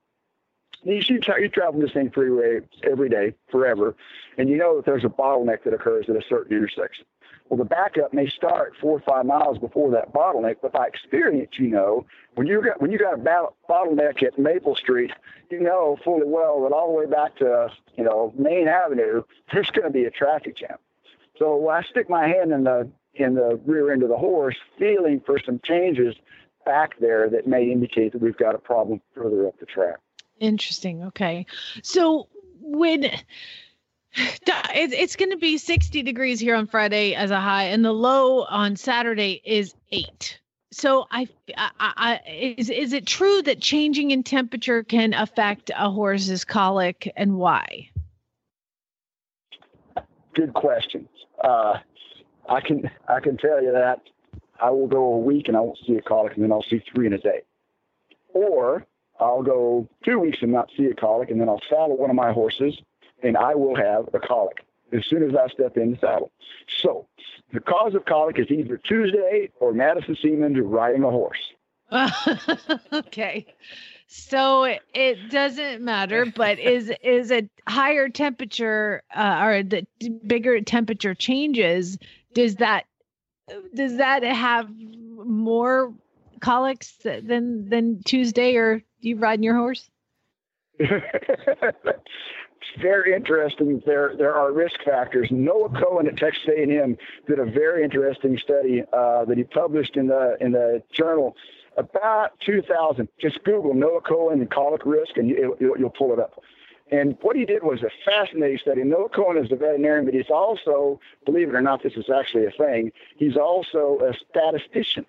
You 0.83 1.01
see, 1.01 1.13
you 1.13 1.49
travel 1.49 1.81
the 1.81 1.89
same 1.89 2.11
freeway 2.11 2.59
every 2.83 3.09
day, 3.09 3.33
forever, 3.49 3.95
and 4.37 4.47
you 4.47 4.57
know 4.57 4.75
that 4.75 4.85
there's 4.85 5.03
a 5.03 5.09
bottleneck 5.09 5.63
that 5.63 5.73
occurs 5.73 6.05
at 6.09 6.15
a 6.15 6.21
certain 6.29 6.55
intersection. 6.55 7.05
Well, 7.49 7.57
the 7.57 7.65
backup 7.65 8.13
may 8.13 8.27
start 8.27 8.73
four 8.79 8.97
or 8.97 8.99
five 9.01 9.25
miles 9.25 9.57
before 9.59 9.91
that 9.91 10.13
bottleneck, 10.13 10.57
but 10.61 10.73
by 10.73 10.87
experience, 10.87 11.51
you 11.57 11.69
know 11.69 12.05
when 12.35 12.45
you 12.47 12.61
got 12.61 12.81
when 12.81 12.91
you 12.91 12.99
got 12.99 13.19
a 13.19 13.47
bottleneck 13.69 14.21
at 14.23 14.37
Maple 14.37 14.75
Street, 14.75 15.11
you 15.49 15.59
know 15.59 15.97
fully 16.03 16.25
well 16.25 16.61
that 16.63 16.71
all 16.71 16.91
the 16.91 16.97
way 16.97 17.05
back 17.05 17.35
to 17.37 17.71
you 17.97 18.03
know 18.03 18.33
Main 18.37 18.67
Avenue, 18.67 19.23
there's 19.51 19.71
going 19.71 19.87
to 19.87 19.93
be 19.93 20.05
a 20.05 20.11
traffic 20.11 20.55
jam. 20.55 20.77
So 21.37 21.69
I 21.69 21.83
stick 21.83 22.09
my 22.09 22.27
hand 22.27 22.51
in 22.51 22.63
the 22.63 22.89
in 23.13 23.35
the 23.35 23.59
rear 23.65 23.93
end 23.93 24.03
of 24.03 24.09
the 24.09 24.17
horse, 24.17 24.55
feeling 24.77 25.21
for 25.25 25.39
some 25.45 25.59
changes 25.63 26.15
back 26.65 26.99
there 26.99 27.29
that 27.29 27.47
may 27.47 27.71
indicate 27.71 28.11
that 28.11 28.21
we've 28.21 28.37
got 28.37 28.55
a 28.55 28.57
problem 28.57 29.01
further 29.13 29.47
up 29.47 29.57
the 29.59 29.65
track. 29.65 29.97
Interesting. 30.39 31.03
Okay. 31.03 31.45
So 31.81 32.27
when 32.59 33.05
it's 34.15 35.15
going 35.15 35.31
to 35.31 35.37
be 35.37 35.57
60 35.57 36.01
degrees 36.01 36.39
here 36.39 36.55
on 36.55 36.67
Friday 36.67 37.15
as 37.15 37.31
a 37.31 37.39
high, 37.39 37.65
and 37.65 37.83
the 37.83 37.93
low 37.93 38.43
on 38.43 38.75
Saturday 38.75 39.41
is 39.43 39.73
eight. 39.91 40.39
So 40.71 41.05
I, 41.09 41.27
I, 41.57 41.71
I, 41.79 42.19
is 42.57 42.69
is 42.69 42.91
it 42.91 43.05
true 43.05 43.41
that 43.43 43.61
changing 43.61 44.11
in 44.11 44.23
temperature 44.23 44.83
can 44.83 45.13
affect 45.13 45.71
a 45.73 45.89
horse's 45.89 46.43
colic, 46.43 47.11
and 47.15 47.37
why? 47.37 47.89
Good 50.33 50.53
question. 50.53 51.07
Uh, 51.43 51.79
I 52.49 52.61
can 52.61 52.89
I 53.07 53.19
can 53.19 53.37
tell 53.37 53.61
you 53.61 53.71
that 53.71 54.01
I 54.59 54.69
will 54.69 54.87
go 54.87 55.13
a 55.13 55.17
week 55.17 55.47
and 55.47 55.57
I 55.57 55.59
won't 55.59 55.79
see 55.85 55.95
a 55.95 56.01
colic, 56.01 56.35
and 56.35 56.43
then 56.43 56.51
I'll 56.51 56.63
see 56.63 56.81
three 56.93 57.07
in 57.07 57.13
a 57.13 57.17
day. 57.17 57.41
Or 58.33 58.85
I'll 59.19 59.43
go 59.43 59.87
two 60.03 60.19
weeks 60.19 60.39
and 60.41 60.51
not 60.51 60.69
see 60.77 60.85
a 60.85 60.93
colic, 60.93 61.29
and 61.29 61.39
then 61.39 61.49
I'll 61.49 61.61
saddle 61.69 61.97
one 61.97 62.09
of 62.09 62.15
my 62.15 62.31
horses, 62.31 62.77
and 63.23 63.37
I 63.37 63.55
will 63.55 63.75
have 63.75 64.09
a 64.13 64.19
colic 64.19 64.65
as 64.91 65.05
soon 65.07 65.23
as 65.23 65.35
I 65.35 65.47
step 65.47 65.77
in 65.77 65.91
the 65.91 65.97
saddle. 65.97 66.31
So 66.81 67.07
the 67.53 67.59
cause 67.59 67.95
of 67.95 68.05
colic 68.05 68.39
is 68.39 68.49
either 68.49 68.77
Tuesday 68.77 69.49
or 69.59 69.73
Madison 69.73 70.15
Seamans 70.15 70.59
riding 70.63 71.03
a 71.03 71.09
horse. 71.09 71.39
okay. 72.93 73.45
So 74.17 74.63
it 74.63 75.29
doesn't 75.29 75.81
matter, 75.81 76.25
but 76.25 76.57
is 76.73 76.91
is 77.03 77.31
a 77.31 77.47
higher 77.67 78.07
temperature 78.09 79.03
uh, 79.13 79.41
or 79.43 79.63
the 79.63 79.85
bigger 80.25 80.61
temperature 80.61 81.13
changes? 81.13 81.97
Does 82.33 82.55
that 82.55 82.85
does 83.73 83.97
that 83.97 84.23
have 84.23 84.69
more 85.25 85.93
colics 86.39 86.93
than 87.03 87.69
than 87.69 88.01
Tuesday 88.03 88.55
or 88.55 88.79
do 89.01 89.09
you 89.09 89.17
riding 89.17 89.43
your 89.43 89.55
horse? 89.55 89.89
it's 90.79 92.01
very 92.81 93.13
interesting. 93.13 93.81
There 93.85 94.15
there 94.17 94.33
are 94.33 94.53
risk 94.53 94.81
factors. 94.85 95.27
Noah 95.29 95.69
Cohen 95.69 96.07
at 96.07 96.17
Texas 96.17 96.43
A&M 96.47 96.97
did 97.27 97.39
a 97.39 97.45
very 97.45 97.83
interesting 97.83 98.37
study 98.37 98.81
uh, 98.93 99.25
that 99.25 99.37
he 99.37 99.43
published 99.43 99.97
in 99.97 100.07
the 100.07 100.37
in 100.39 100.53
the 100.53 100.81
journal 100.91 101.35
about 101.77 102.39
2000. 102.45 103.07
Just 103.19 103.43
Google 103.43 103.73
Noah 103.73 104.01
Cohen 104.01 104.39
and 104.39 104.49
colic 104.49 104.85
risk, 104.85 105.17
and 105.17 105.29
you, 105.29 105.55
will 105.59 105.77
you'll 105.77 105.89
pull 105.89 106.13
it 106.13 106.19
up. 106.19 106.41
And 106.91 107.17
what 107.21 107.35
he 107.35 107.45
did 107.45 107.63
was 107.63 107.81
a 107.81 107.89
fascinating 108.05 108.59
study. 108.59 108.83
Noah 108.83 109.09
Cohen 109.09 109.43
is 109.43 109.51
a 109.51 109.55
veterinarian, 109.55 110.05
but 110.05 110.13
he's 110.13 110.29
also, 110.29 110.99
believe 111.25 111.49
it 111.49 111.55
or 111.55 111.61
not, 111.61 111.81
this 111.81 111.93
is 111.93 112.05
actually 112.15 112.45
a 112.45 112.51
thing. 112.51 112.91
He's 113.17 113.37
also 113.37 113.99
a 114.01 114.13
statistician. 114.29 115.05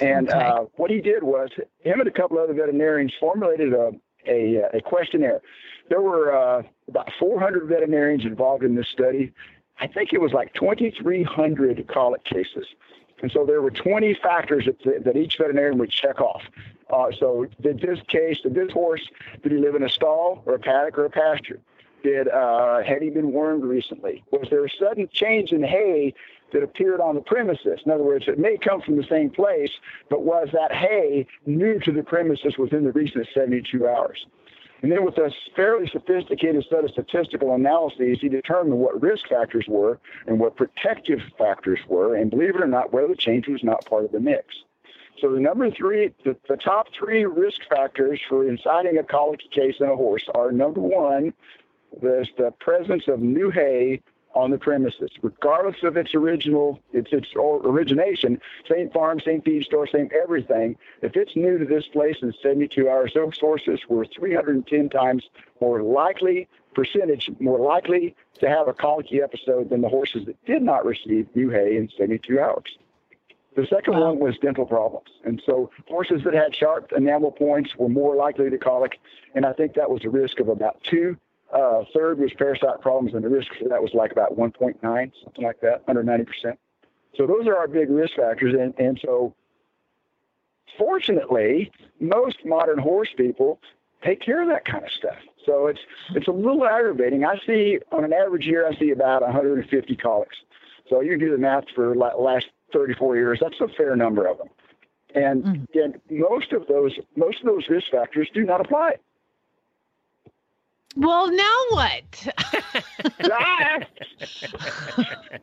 And 0.00 0.28
okay. 0.28 0.38
uh, 0.38 0.64
what 0.74 0.90
he 0.90 1.00
did 1.00 1.22
was, 1.22 1.50
him 1.78 2.00
and 2.00 2.08
a 2.08 2.10
couple 2.10 2.38
other 2.38 2.54
veterinarians 2.54 3.12
formulated 3.20 3.72
a, 3.72 3.92
a, 4.26 4.62
a 4.74 4.80
questionnaire. 4.80 5.40
There 5.88 6.00
were 6.00 6.34
uh, 6.36 6.62
about 6.88 7.10
400 7.18 7.68
veterinarians 7.68 8.24
involved 8.24 8.64
in 8.64 8.74
this 8.74 8.88
study. 8.88 9.32
I 9.78 9.86
think 9.86 10.12
it 10.12 10.20
was 10.20 10.32
like 10.32 10.52
2,300 10.54 11.88
colic 11.88 12.24
cases. 12.24 12.66
And 13.22 13.30
so 13.30 13.46
there 13.46 13.62
were 13.62 13.70
20 13.70 14.14
factors 14.14 14.66
that, 14.66 15.04
that 15.04 15.16
each 15.16 15.38
veterinarian 15.38 15.78
would 15.78 15.90
check 15.90 16.20
off. 16.20 16.42
Uh, 16.92 17.10
so 17.18 17.46
did 17.60 17.80
this 17.80 18.00
case, 18.08 18.40
did 18.42 18.54
this 18.54 18.70
horse, 18.72 19.08
did 19.42 19.52
he 19.52 19.58
live 19.58 19.74
in 19.74 19.82
a 19.82 19.88
stall 19.88 20.42
or 20.44 20.54
a 20.54 20.58
paddock 20.58 20.98
or 20.98 21.06
a 21.06 21.10
pasture? 21.10 21.60
Did 22.02 22.28
uh, 22.28 22.82
had 22.82 23.00
he 23.00 23.10
been 23.10 23.32
wormed 23.32 23.64
recently? 23.64 24.24
Was 24.32 24.48
there 24.50 24.64
a 24.64 24.68
sudden 24.68 25.08
change 25.12 25.52
in 25.52 25.62
hay 25.62 26.14
that 26.52 26.62
appeared 26.62 27.00
on 27.00 27.14
the 27.14 27.20
premises? 27.20 27.80
In 27.86 27.92
other 27.92 28.02
words, 28.02 28.26
it 28.26 28.40
may 28.40 28.58
come 28.58 28.82
from 28.82 28.96
the 28.96 29.06
same 29.08 29.30
place, 29.30 29.70
but 30.10 30.22
was 30.22 30.48
that 30.52 30.72
hay 30.74 31.26
new 31.46 31.78
to 31.78 31.92
the 31.92 32.02
premises 32.02 32.58
within 32.58 32.82
the 32.84 32.90
recent 32.90 33.28
72 33.32 33.86
hours? 33.86 34.26
And 34.82 34.90
then 34.90 35.04
with 35.04 35.16
a 35.16 35.32
fairly 35.54 35.88
sophisticated 35.88 36.66
set 36.68 36.84
of 36.84 36.90
statistical 36.90 37.54
analyses, 37.54 38.18
he 38.20 38.28
determined 38.28 38.78
what 38.78 39.00
risk 39.00 39.28
factors 39.28 39.64
were 39.68 40.00
and 40.26 40.40
what 40.40 40.56
protective 40.56 41.20
factors 41.38 41.78
were, 41.88 42.16
and 42.16 42.30
believe 42.30 42.56
it 42.56 42.62
or 42.62 42.66
not, 42.66 42.92
weather 42.92 43.14
change 43.14 43.46
was 43.46 43.62
not 43.62 43.86
part 43.86 44.04
of 44.04 44.12
the 44.12 44.18
mix. 44.20 44.46
So 45.20 45.32
the 45.32 45.38
number 45.38 45.70
three, 45.70 46.12
the, 46.24 46.36
the 46.48 46.56
top 46.56 46.88
three 46.98 47.24
risk 47.24 47.60
factors 47.70 48.20
for 48.28 48.48
inciting 48.48 48.98
a 48.98 49.04
colicky 49.04 49.48
case 49.52 49.76
in 49.78 49.86
a 49.86 49.94
horse 49.94 50.28
are 50.34 50.50
number 50.50 50.80
one, 50.80 51.32
there's 52.00 52.30
the 52.36 52.50
presence 52.58 53.04
of 53.06 53.20
new 53.20 53.50
hay 53.50 54.02
on 54.34 54.50
the 54.50 54.58
premises, 54.58 55.10
regardless 55.22 55.82
of 55.82 55.96
its 55.96 56.14
original, 56.14 56.80
its 56.92 57.12
its 57.12 57.28
origination, 57.36 58.40
same 58.68 58.90
farm, 58.90 59.20
same 59.20 59.40
feed 59.42 59.64
store, 59.64 59.86
same 59.86 60.08
everything. 60.22 60.76
If 61.02 61.16
it's 61.16 61.36
new 61.36 61.58
to 61.58 61.64
this 61.64 61.86
place 61.86 62.16
in 62.22 62.32
72 62.42 62.88
hours, 62.88 63.12
those 63.14 63.38
horses 63.38 63.80
were 63.88 64.06
310 64.06 64.88
times 64.88 65.24
more 65.60 65.82
likely 65.82 66.48
percentage 66.74 67.30
more 67.38 67.58
likely 67.58 68.14
to 68.40 68.48
have 68.48 68.68
a 68.68 68.72
colicky 68.72 69.20
episode 69.20 69.70
than 69.70 69.82
the 69.82 69.88
horses 69.88 70.24
that 70.26 70.42
did 70.46 70.62
not 70.62 70.84
receive 70.84 71.28
new 71.34 71.50
hay 71.50 71.76
in 71.76 71.88
72 71.96 72.40
hours. 72.40 72.78
The 73.54 73.66
second 73.66 73.94
Wow. 73.94 74.08
one 74.12 74.18
was 74.18 74.38
dental 74.38 74.64
problems. 74.64 75.10
And 75.24 75.42
so 75.44 75.70
horses 75.86 76.24
that 76.24 76.32
had 76.32 76.54
sharp 76.56 76.92
enamel 76.92 77.32
points 77.32 77.76
were 77.76 77.90
more 77.90 78.16
likely 78.16 78.48
to 78.48 78.56
colic. 78.58 78.98
And 79.34 79.44
I 79.44 79.52
think 79.52 79.74
that 79.74 79.90
was 79.90 80.04
a 80.04 80.10
risk 80.10 80.40
of 80.40 80.48
about 80.48 80.82
two. 80.82 81.16
Uh, 81.52 81.84
third 81.94 82.18
was 82.18 82.32
parasite 82.32 82.80
problems, 82.80 83.14
and 83.14 83.22
the 83.22 83.28
risk 83.28 83.48
for 83.60 83.68
that 83.68 83.82
was 83.82 83.92
like 83.94 84.10
about 84.12 84.36
1.9, 84.38 85.12
something 85.24 85.44
like 85.44 85.60
that, 85.60 85.82
under 85.86 86.02
90%. 86.02 86.26
So 87.14 87.26
those 87.26 87.46
are 87.46 87.56
our 87.56 87.68
big 87.68 87.90
risk 87.90 88.14
factors. 88.16 88.54
And, 88.58 88.72
and 88.78 88.98
so 89.04 89.34
fortunately, 90.78 91.70
most 92.00 92.38
modern 92.44 92.78
horse 92.78 93.10
people 93.16 93.60
take 94.02 94.20
care 94.20 94.42
of 94.42 94.48
that 94.48 94.64
kind 94.64 94.84
of 94.84 94.90
stuff. 94.90 95.18
So 95.44 95.66
it's 95.66 95.80
it's 96.14 96.28
a 96.28 96.32
little 96.32 96.64
aggravating. 96.66 97.24
I 97.24 97.38
see 97.46 97.78
on 97.90 98.04
an 98.04 98.12
average 98.12 98.46
year, 98.46 98.66
I 98.66 98.74
see 98.76 98.90
about 98.90 99.22
150 99.22 99.96
colics. 99.96 100.36
So 100.88 101.00
you 101.00 101.18
do 101.18 101.30
the 101.30 101.38
math 101.38 101.64
for 101.74 101.94
la- 101.94 102.14
last 102.14 102.46
34 102.72 103.16
years. 103.16 103.38
That's 103.40 103.60
a 103.60 103.68
fair 103.68 103.94
number 103.96 104.26
of 104.26 104.38
them. 104.38 104.48
And 105.14 105.44
Mhm. 105.44 105.68
again, 105.68 106.00
most 106.10 106.52
of 106.52 106.66
those 106.66 106.98
most 107.16 107.40
of 107.40 107.46
those 107.46 107.68
risk 107.68 107.90
factors 107.90 108.30
do 108.32 108.44
not 108.44 108.60
apply. 108.60 108.96
Well, 110.96 111.30
now 111.32 111.58
what? 111.70 112.02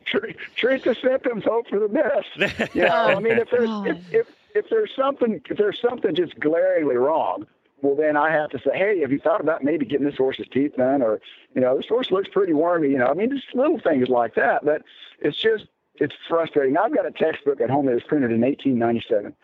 Treat, 0.04 0.36
treat 0.56 0.84
the 0.84 0.94
symptoms, 1.02 1.44
hope 1.44 1.68
for 1.68 1.78
the 1.80 1.88
best. 1.88 2.28
You 2.74 2.82
know, 2.84 2.94
I 2.94 3.18
mean, 3.18 3.38
if 3.38 3.50
there's 3.50 3.68
oh, 3.68 3.84
if, 3.84 3.98
if 4.12 4.26
if 4.54 4.66
there's 4.70 4.90
something 4.94 5.40
if 5.48 5.56
there's 5.56 5.80
something 5.80 6.14
just 6.14 6.38
glaringly 6.38 6.96
wrong, 6.96 7.46
well, 7.82 7.96
then 7.96 8.16
I 8.16 8.30
have 8.30 8.50
to 8.50 8.58
say, 8.58 8.76
hey, 8.76 9.00
have 9.00 9.10
you 9.12 9.18
thought 9.18 9.40
about 9.40 9.64
maybe 9.64 9.86
getting 9.86 10.06
this 10.06 10.16
horse's 10.16 10.46
teeth 10.52 10.76
done, 10.76 11.02
or 11.02 11.20
you 11.54 11.60
know, 11.60 11.76
this 11.76 11.86
horse 11.88 12.10
looks 12.10 12.28
pretty 12.28 12.52
wormy. 12.52 12.90
You 12.90 12.98
know, 12.98 13.06
I 13.06 13.14
mean, 13.14 13.30
just 13.30 13.54
little 13.54 13.80
things 13.80 14.08
like 14.08 14.34
that. 14.34 14.64
But 14.64 14.82
it's 15.20 15.36
just 15.36 15.66
it's 15.96 16.14
frustrating. 16.28 16.76
I've 16.76 16.94
got 16.94 17.06
a 17.06 17.10
textbook 17.10 17.60
at 17.60 17.70
home 17.70 17.86
that 17.86 17.94
was 17.94 18.04
printed 18.04 18.30
in 18.30 18.40
1897, 18.40 19.34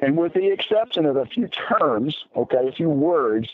and 0.00 0.16
with 0.16 0.34
the 0.34 0.48
exception 0.52 1.06
of 1.06 1.16
a 1.16 1.26
few 1.26 1.48
terms, 1.48 2.24
okay, 2.36 2.68
a 2.68 2.72
few 2.72 2.90
words, 2.90 3.48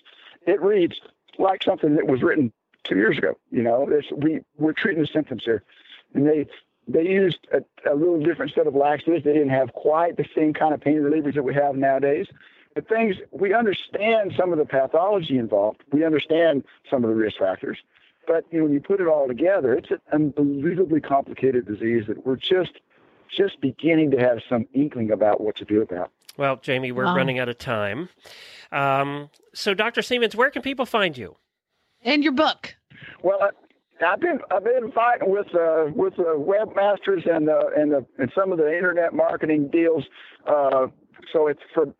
it 0.46 0.60
reads 0.60 1.00
like 1.38 1.62
something 1.62 1.96
that 1.96 2.06
was 2.06 2.22
written 2.22 2.52
two 2.84 2.96
years 2.96 3.18
ago. 3.18 3.38
You 3.50 3.62
know, 3.62 3.88
it's, 3.90 4.10
we 4.12 4.40
we're 4.58 4.72
treating 4.72 5.02
the 5.02 5.08
symptoms 5.08 5.44
here, 5.44 5.62
and 6.14 6.26
they 6.26 6.46
they 6.88 7.08
used 7.08 7.46
a, 7.52 7.62
a 7.90 7.94
little 7.94 8.20
different 8.20 8.52
set 8.54 8.66
of 8.66 8.74
laxatives. 8.74 9.24
They 9.24 9.32
didn't 9.32 9.50
have 9.50 9.72
quite 9.72 10.16
the 10.16 10.26
same 10.34 10.52
kind 10.52 10.74
of 10.74 10.80
pain 10.80 10.98
relievers 10.98 11.34
that 11.34 11.44
we 11.44 11.54
have 11.54 11.76
nowadays. 11.76 12.26
But 12.74 12.88
things 12.88 13.16
we 13.30 13.54
understand 13.54 14.32
some 14.36 14.52
of 14.52 14.58
the 14.58 14.64
pathology 14.64 15.38
involved. 15.38 15.82
We 15.92 16.04
understand 16.04 16.64
some 16.90 17.04
of 17.04 17.10
the 17.10 17.16
risk 17.16 17.38
factors. 17.38 17.78
But 18.26 18.44
you 18.50 18.58
know, 18.58 18.64
when 18.64 18.72
you 18.72 18.80
put 18.80 19.00
it 19.00 19.08
all 19.08 19.26
together, 19.26 19.74
it's 19.74 19.90
an 19.90 20.00
unbelievably 20.12 21.00
complicated 21.00 21.66
disease 21.66 22.04
that 22.08 22.26
we're 22.26 22.36
just 22.36 22.80
just 23.28 23.60
beginning 23.60 24.10
to 24.10 24.18
have 24.18 24.40
some 24.48 24.66
inkling 24.74 25.10
about 25.10 25.40
what 25.40 25.56
to 25.56 25.64
do 25.64 25.80
about. 25.80 26.10
Well, 26.36 26.56
Jamie, 26.56 26.92
we're 26.92 27.04
Wow. 27.04 27.16
running 27.16 27.38
out 27.38 27.48
of 27.48 27.58
time. 27.58 28.08
Um, 28.70 29.30
so, 29.54 29.74
Dr. 29.74 30.00
Seamans, 30.00 30.34
where 30.34 30.50
can 30.50 30.62
people 30.62 30.86
find 30.86 31.16
you? 31.16 31.36
and 32.04 32.24
your 32.24 32.32
book. 32.32 32.74
Well, 33.22 33.38
I, 33.40 34.04
I've 34.04 34.18
been 34.18 34.40
I've 34.50 34.64
been 34.64 34.90
fighting 34.90 35.30
with 35.30 35.46
uh, 35.54 35.86
with 35.94 36.16
the 36.16 36.34
webmasters 36.36 37.30
and 37.32 37.46
the 37.46 37.70
and 37.76 37.92
the 37.92 38.04
and 38.18 38.32
some 38.34 38.50
of 38.50 38.58
the 38.58 38.76
internet 38.76 39.14
marketing 39.14 39.68
deals. 39.68 40.04
Uh, 40.44 40.88
so 41.32 41.46
it's 41.46 41.60
for 41.72 41.94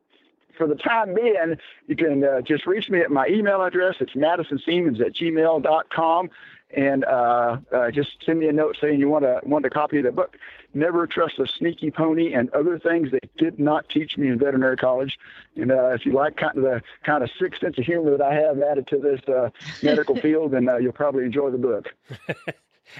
for 0.59 0.66
the 0.66 0.75
time 0.75 1.14
being, 1.14 1.57
you 1.87 1.95
can 1.95 2.25
uh, 2.25 2.40
just 2.40 2.66
reach 2.66 2.90
me 2.90 3.01
at 3.01 3.11
my 3.12 3.27
email 3.29 3.62
address. 3.62 3.95
It's 4.01 4.14
madisonseamans 4.14 5.01
at 5.01 5.14
gmail.com. 5.14 6.31
And 6.75 7.05
uh, 7.05 7.59
uh, 7.71 7.91
just 7.91 8.17
send 8.25 8.41
me 8.41 8.49
a 8.49 8.53
note 8.53 8.77
saying 8.81 8.99
you 8.99 9.09
want 9.09 9.25
a 9.25 9.41
want 9.45 9.67
a 9.67 9.71
copy 9.71 9.99
of 9.99 10.05
the 10.05 10.13
book. 10.13 10.37
Never 10.75 11.07
trust 11.07 11.39
a 11.39 11.47
sneaky 11.47 11.91
pony 11.91 12.33
and 12.33 12.49
other 12.51 12.79
things 12.79 13.11
they 13.11 13.21
did 13.37 13.59
not 13.59 13.89
teach 13.91 14.17
me 14.17 14.29
in 14.29 14.39
veterinary 14.39 14.77
college. 14.77 15.19
And 15.57 15.71
uh, 15.71 15.89
if 15.89 16.07
you 16.07 16.13
like 16.13 16.37
kind 16.37 16.57
of 16.57 16.63
the 16.63 16.83
kind 17.05 17.23
of 17.23 17.31
sick 17.39 17.57
sense 17.59 17.77
of 17.79 17.85
humor 17.85 18.17
that 18.17 18.23
I 18.23 18.35
have 18.35 18.59
added 18.61 18.87
to 18.89 18.99
this 18.99 19.21
uh, 19.29 19.51
medical 19.83 20.17
field, 20.17 20.53
then 20.53 20.69
uh, 20.69 20.77
you'll 20.77 20.93
probably 20.93 21.25
enjoy 21.25 21.51
the 21.51 21.59
book. 21.59 21.95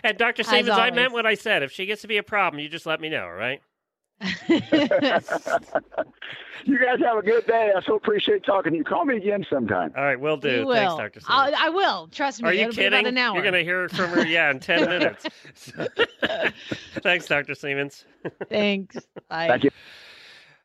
And 0.03 0.17
Dr. 0.17 0.43
Stevens, 0.43 0.71
I 0.71 0.91
meant 0.91 1.13
what 1.13 1.27
I 1.27 1.35
said. 1.35 1.63
If 1.63 1.73
she 1.73 1.85
gets 1.85 2.01
to 2.03 2.09
be 2.09 2.17
a 2.17 2.23
problem, 2.23 2.61
you 2.61 2.69
just 2.69 2.87
let 2.87 3.01
me 3.01 3.09
know, 3.09 3.25
all 3.25 3.33
right? 3.33 3.61
You 6.65 6.79
guys 6.79 7.01
have 7.01 7.19
a 7.19 7.23
good 7.23 7.47
day. 7.47 7.73
I 7.77 7.83
so 7.83 7.97
appreciate 7.97 8.45
talking 8.45 8.73
to 8.73 8.79
you. 8.79 8.85
Call 8.85 9.05
me 9.05 9.17
again 9.17 9.45
sometime. 9.51 9.93
All 9.97 10.05
right, 10.05 10.19
will 10.19 10.37
do. 10.37 10.61
You 10.61 10.73
Thanks. 10.73 10.95
Dr. 10.95 11.21
I'll, 11.27 11.53
I 11.57 11.69
will. 11.71 12.09
Trust 12.09 12.43
me. 12.43 12.49
Are 12.49 12.53
you 12.53 12.61
It'll 12.63 12.71
be 12.71 12.77
kidding? 12.77 13.01
about 13.01 13.09
an 13.09 13.19
hour. 13.19 13.35
You're 13.35 13.43
going 13.43 13.55
to 13.55 13.65
hear 13.65 13.89
from 13.89 14.11
her, 14.11 14.27
yeah, 14.27 14.51
in 14.51 14.61
10 14.61 14.89
minutes. 14.89 15.27
Thanks, 17.03 17.27
Dr. 17.27 17.55
Seamans. 17.55 18.05
Thanks. 18.49 18.97
Bye. 19.29 19.49
Thank 19.49 19.65
you. 19.65 19.71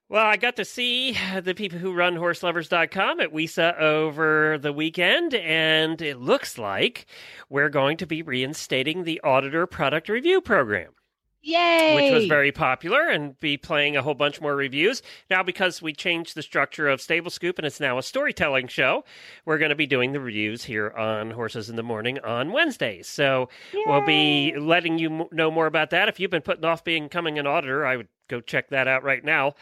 Well, 0.09 0.25
I 0.25 0.37
got 0.37 0.55
to 0.57 0.65
see 0.65 1.17
the 1.41 1.53
people 1.53 1.79
who 1.79 1.93
run 1.93 2.15
horseloverz.com 2.15 3.19
at 3.19 3.33
WESA 3.33 3.77
over 3.79 4.57
the 4.57 4.71
weekend, 4.71 5.33
and 5.33 6.01
it 6.01 6.19
looks 6.19 6.57
like 6.57 7.07
we're 7.49 7.69
going 7.69 7.97
to 7.97 8.05
be 8.05 8.21
reinstating 8.21 9.03
the 9.03 9.19
auditor 9.21 9.67
product 9.67 10.07
review 10.09 10.39
program. 10.41 10.91
Yay! 11.41 11.95
which 11.95 12.13
was 12.13 12.25
very 12.25 12.51
popular 12.51 13.07
and 13.07 13.39
be 13.39 13.57
playing 13.57 13.95
a 13.95 14.01
whole 14.01 14.13
bunch 14.13 14.41
more 14.41 14.55
reviews. 14.55 15.01
Now, 15.29 15.43
because 15.43 15.81
we 15.81 15.93
changed 15.93 16.35
the 16.35 16.41
structure 16.41 16.89
of 16.89 17.01
Stable 17.01 17.29
Scoop 17.31 17.57
and 17.57 17.65
it's 17.65 17.79
now 17.79 17.97
a 17.97 18.03
storytelling 18.03 18.67
show, 18.67 19.03
we're 19.45 19.57
going 19.57 19.69
to 19.69 19.75
be 19.75 19.87
doing 19.87 20.11
the 20.11 20.19
reviews 20.19 20.63
here 20.63 20.89
on 20.91 21.31
Horses 21.31 21.69
in 21.69 21.75
the 21.75 21.83
Morning 21.83 22.19
on 22.19 22.51
Wednesdays. 22.51 23.07
So 23.07 23.49
we'll 23.85 24.05
be 24.05 24.53
letting 24.57 24.97
you 24.99 25.21
m- 25.21 25.27
know 25.31 25.49
more 25.51 25.67
about 25.67 25.91
that. 25.91 26.09
If 26.09 26.19
you've 26.19 26.31
been 26.31 26.41
putting 26.41 26.65
off 26.65 26.83
becoming 26.83 27.39
an 27.39 27.47
auditor, 27.47 27.85
I 27.85 27.97
would 27.97 28.07
go 28.27 28.41
check 28.41 28.69
that 28.69 28.87
out 28.87 29.03
right 29.03 29.23
now. 29.23 29.53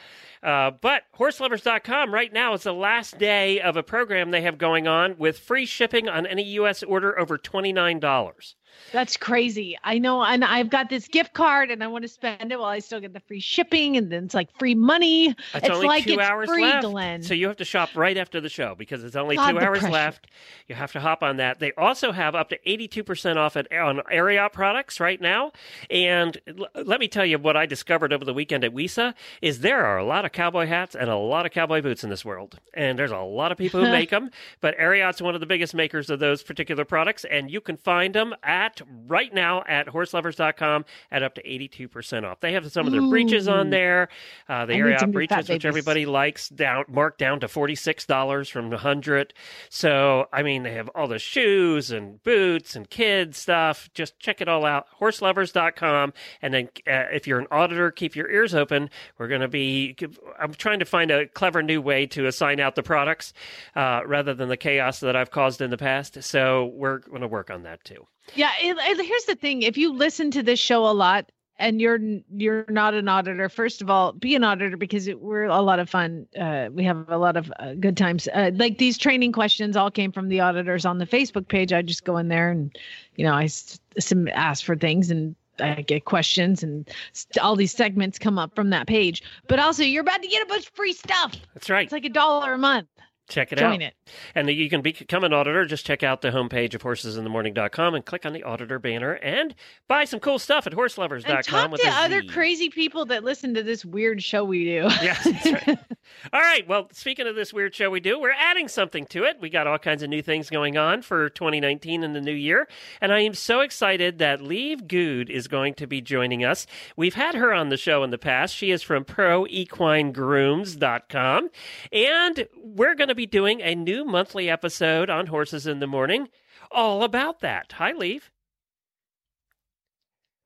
Uh, 0.41 0.71
but 0.71 1.03
horseloverz.com 1.17 2.13
right 2.13 2.31
now 2.33 2.53
is 2.53 2.63
the 2.63 2.73
last 2.73 3.17
day 3.17 3.59
of 3.59 3.77
a 3.77 3.83
program 3.83 4.31
they 4.31 4.41
have 4.41 4.57
going 4.57 4.87
on 4.87 5.17
with 5.17 5.39
free 5.39 5.65
shipping 5.65 6.09
on 6.09 6.25
any 6.25 6.43
U.S. 6.53 6.81
order 6.83 7.17
over 7.19 7.37
$29. 7.37 8.55
That's 8.91 9.17
crazy. 9.17 9.77
I 9.83 9.97
know, 9.97 10.23
and 10.23 10.45
I've 10.45 10.69
got 10.69 10.89
this 10.89 11.07
gift 11.07 11.33
card, 11.33 11.69
and 11.71 11.83
I 11.83 11.87
want 11.87 12.03
to 12.03 12.07
spend 12.07 12.51
it 12.51 12.57
while 12.59 12.69
I 12.69 12.79
still 12.79 12.99
get 13.01 13.13
the 13.13 13.19
free 13.19 13.39
shipping, 13.41 13.97
and 13.97 14.11
then 14.11 14.25
it's 14.25 14.33
like 14.33 14.49
free 14.57 14.75
money. 14.75 15.29
It's, 15.29 15.37
It's 15.55 15.69
only 15.69 15.87
like 15.87 16.03
two 16.05 16.13
it's 16.13 16.21
hours 16.21 16.47
free, 16.49 16.61
left. 16.63 16.83
Glenn. 16.85 17.21
So 17.23 17.33
you 17.33 17.47
have 17.47 17.57
to 17.57 17.65
shop 17.65 17.89
right 17.95 18.15
after 18.15 18.39
the 18.39 18.47
show 18.49 18.73
because 18.75 19.03
it's 19.03 19.15
only 19.15 19.35
God, 19.35 19.51
two 19.51 19.59
hours 19.59 19.79
pressure. 19.79 19.91
left. 19.93 20.27
You 20.67 20.75
have 20.75 20.91
to 20.93 20.99
hop 21.01 21.23
on 21.23 21.37
that. 21.37 21.59
They 21.59 21.73
also 21.73 22.11
have 22.13 22.35
up 22.35 22.49
to 22.49 22.59
82% 22.65 23.35
off 23.35 23.57
at, 23.57 23.71
on 23.73 23.97
Ariat 24.11 24.53
products 24.53 24.99
right 24.99 25.19
now. 25.19 25.51
And 25.89 26.37
l- 26.47 26.67
let 26.85 26.99
me 26.99 27.07
tell 27.07 27.25
you 27.25 27.37
what 27.37 27.57
I 27.57 27.65
discovered 27.65 28.13
over 28.13 28.23
the 28.23 28.33
weekend 28.33 28.63
at 28.63 28.73
WESA 28.73 29.13
is 29.41 29.59
there 29.59 29.85
are 29.85 29.97
a 29.97 30.05
lot 30.05 30.25
of 30.25 30.31
cowboy 30.31 30.67
hats 30.67 30.95
and 30.95 31.09
a 31.09 31.15
lot 31.17 31.45
of 31.45 31.51
cowboy 31.51 31.81
boots 31.81 32.03
in 32.03 32.09
this 32.09 32.23
world. 32.23 32.59
And 32.73 32.97
there's 32.97 33.11
a 33.11 33.17
lot 33.19 33.51
of 33.51 33.57
people 33.57 33.83
who 33.83 33.91
make 33.91 34.09
them, 34.09 34.29
but 34.61 34.77
Ariat's 34.77 35.21
one 35.21 35.35
of 35.35 35.41
the 35.41 35.47
biggest 35.47 35.73
makers 35.75 36.09
of 36.09 36.19
those 36.19 36.43
particular 36.43 36.85
products. 36.85 37.25
And 37.25 37.51
you 37.51 37.61
can 37.61 37.77
find 37.77 38.13
them 38.15 38.33
at 38.43 38.64
right 39.07 39.33
now 39.33 39.63
at 39.67 39.87
horseloverz.com 39.87 40.85
at 41.11 41.23
up 41.23 41.35
to 41.35 41.43
82% 41.43 42.23
off. 42.23 42.39
They 42.39 42.53
have 42.53 42.71
some 42.71 42.85
of 42.85 42.91
their 42.91 43.01
breeches 43.01 43.47
on 43.47 43.69
there. 43.69 44.09
Uh, 44.47 44.65
the 44.65 44.73
I 44.73 44.77
Ariat 44.77 45.11
breeches, 45.11 45.49
which 45.49 45.65
everybody 45.65 46.05
likes, 46.05 46.49
down 46.49 46.85
marked 46.87 47.19
down 47.19 47.39
to 47.41 47.47
forty 47.47 47.75
six 47.75 48.05
dollars 48.05 48.49
from 48.49 48.71
a 48.71 48.77
hundred. 48.77 49.33
So 49.69 50.27
I 50.31 50.43
mean, 50.43 50.63
they 50.63 50.73
have 50.73 50.89
all 50.95 51.07
the 51.07 51.19
shoes 51.19 51.91
and 51.91 52.21
boots 52.23 52.75
and 52.75 52.89
kids 52.89 53.37
stuff. 53.37 53.89
Just 53.93 54.19
check 54.19 54.41
it 54.41 54.47
all 54.47 54.65
out. 54.65 54.87
Horseloverz.com. 54.99 56.13
And 56.41 56.53
then 56.53 56.69
uh, 56.87 57.09
if 57.13 57.27
you're 57.27 57.39
an 57.39 57.47
auditor, 57.51 57.91
keep 57.91 58.15
your 58.15 58.29
ears 58.29 58.53
open. 58.53 58.89
We're 59.17 59.27
going 59.27 59.41
to 59.41 59.47
be. 59.47 59.95
I'm 60.39 60.53
trying 60.53 60.79
to 60.79 60.85
find 60.85 61.11
a 61.11 61.27
clever 61.27 61.61
new 61.61 61.81
way 61.81 62.05
to 62.07 62.27
assign 62.27 62.59
out 62.59 62.75
the 62.75 62.83
products 62.83 63.33
uh, 63.75 64.01
rather 64.05 64.33
than 64.33 64.49
the 64.49 64.57
chaos 64.57 64.99
that 64.99 65.15
I've 65.15 65.31
caused 65.31 65.61
in 65.61 65.69
the 65.69 65.77
past. 65.77 66.23
So 66.23 66.65
we're 66.65 66.99
going 66.99 67.21
to 67.21 67.27
work 67.27 67.49
on 67.49 67.63
that 67.63 67.83
too. 67.83 68.07
Yeah, 68.33 68.51
it, 68.61 68.75
it- 68.77 69.05
here's 69.05 69.25
the 69.25 69.35
thing: 69.35 69.61
if 69.61 69.77
you 69.77 69.93
listen 69.93 70.31
to 70.31 70.43
this 70.43 70.59
show 70.59 70.85
a 70.87 70.91
lot, 70.93 71.31
and 71.57 71.79
you're 71.79 71.99
you're 72.35 72.65
not 72.69 72.93
an 72.93 73.07
auditor 73.07 73.47
first 73.47 73.81
of 73.81 73.89
all 73.89 74.11
be 74.11 74.35
an 74.35 74.43
auditor 74.43 74.75
because 74.75 75.07
it, 75.07 75.21
we're 75.21 75.45
a 75.45 75.61
lot 75.61 75.79
of 75.79 75.89
fun 75.89 76.27
uh, 76.39 76.67
we 76.71 76.83
have 76.83 77.05
a 77.09 77.17
lot 77.17 77.37
of 77.37 77.51
uh, 77.59 77.73
good 77.75 77.95
times 77.95 78.27
uh, 78.33 78.51
like 78.55 78.77
these 78.77 78.97
training 78.97 79.31
questions 79.31 79.77
all 79.77 79.89
came 79.89 80.11
from 80.11 80.27
the 80.27 80.39
auditors 80.41 80.85
on 80.85 80.97
the 80.97 81.05
facebook 81.05 81.47
page 81.47 81.71
i 81.71 81.81
just 81.81 82.03
go 82.03 82.17
in 82.17 82.27
there 82.27 82.51
and 82.51 82.77
you 83.15 83.23
know 83.25 83.33
I 83.33 83.47
some 83.47 84.27
ask 84.29 84.65
for 84.65 84.75
things 84.75 85.09
and 85.09 85.33
I 85.57 85.83
get 85.83 86.03
questions 86.03 86.61
and 86.63 86.85
st- 87.13 87.41
all 87.41 87.55
these 87.55 87.71
segments 87.71 88.19
come 88.19 88.37
up 88.37 88.53
from 88.55 88.71
that 88.71 88.87
page. 88.87 89.23
But 89.47 89.57
also, 89.57 89.83
you're 89.83 90.01
about 90.01 90.21
to 90.21 90.27
get 90.27 90.43
a 90.43 90.45
bunch 90.47 90.67
of 90.67 90.73
free 90.73 90.91
stuff. 90.91 91.33
That's 91.53 91.69
right. 91.69 91.83
It's 91.85 91.93
like 91.93 92.03
a 92.03 92.09
dollar 92.09 92.51
a 92.51 92.57
month. 92.57 92.89
Check 93.27 93.51
it 93.51 93.57
Join 93.57 93.81
out. 93.81 93.81
it. 93.81 93.95
And 94.35 94.49
you 94.49 94.69
can 94.69 94.81
become 94.81 95.23
an 95.23 95.33
auditor. 95.33 95.65
Just 95.65 95.85
check 95.85 96.03
out 96.03 96.21
the 96.21 96.29
homepage 96.29 96.75
of 96.75 96.83
horsesinthemorning.com 96.83 97.95
and 97.95 98.05
click 98.05 98.25
on 98.25 98.33
the 98.33 98.43
auditor 98.43 98.77
banner 98.77 99.13
and 99.13 99.55
buy 99.87 100.05
some 100.05 100.19
cool 100.19 100.37
stuff 100.37 100.67
at 100.67 100.73
horseloverz.com. 100.73 101.35
And 101.35 101.45
talk 101.45 101.71
with 101.71 101.81
to 101.81 101.89
other 101.89 102.21
Z. 102.21 102.27
crazy 102.27 102.69
people 102.69 103.05
that 103.07 103.23
listen 103.23 103.55
to 103.55 103.63
this 103.63 103.83
weird 103.83 104.21
show 104.21 104.43
we 104.43 104.65
do. 104.65 104.89
Yes, 105.05 105.23
that's 105.23 105.67
right. 105.67 105.77
All 106.33 106.41
right. 106.41 106.67
Well, 106.67 106.87
speaking 106.91 107.27
of 107.27 107.35
this 107.35 107.53
weird 107.53 107.75
show 107.75 107.89
we 107.89 107.99
do, 107.99 108.19
we're 108.19 108.31
adding 108.31 108.67
something 108.67 109.05
to 109.07 109.23
it. 109.23 109.37
We 109.41 109.49
got 109.49 109.65
all 109.67 109.77
kinds 109.79 110.03
of 110.03 110.09
new 110.09 110.21
things 110.21 110.49
going 110.49 110.77
on 110.77 111.01
for 111.01 111.29
2019 111.29 112.03
and 112.03 112.15
the 112.15 112.21
new 112.21 112.31
year. 112.31 112.67
And 113.01 113.11
I 113.11 113.19
am 113.21 113.33
so 113.33 113.61
excited 113.61 114.19
that 114.19 114.41
Leaf 114.41 114.87
Good 114.87 115.29
is 115.29 115.47
going 115.47 115.73
to 115.75 115.87
be 115.87 116.01
joining 116.01 116.43
us. 116.45 116.67
We've 116.95 117.15
had 117.15 117.35
her 117.35 117.53
on 117.53 117.69
the 117.69 117.77
show 117.77 118.03
in 118.03 118.11
the 118.11 118.17
past. 118.17 118.55
She 118.55 118.71
is 118.71 118.81
from 118.83 119.03
proequinegrooms.com. 119.03 121.49
And 121.91 122.47
we're 122.63 122.95
going 122.95 123.09
to 123.09 123.14
be 123.15 123.25
doing 123.25 123.61
a 123.61 123.73
new 123.75 124.05
monthly 124.05 124.49
episode 124.49 125.09
on 125.09 125.27
Horses 125.27 125.65
in 125.65 125.79
the 125.79 125.87
Morning 125.87 126.27
all 126.71 127.03
about 127.03 127.39
that. 127.39 127.73
Hi, 127.73 127.91
Leaf. 127.91 128.31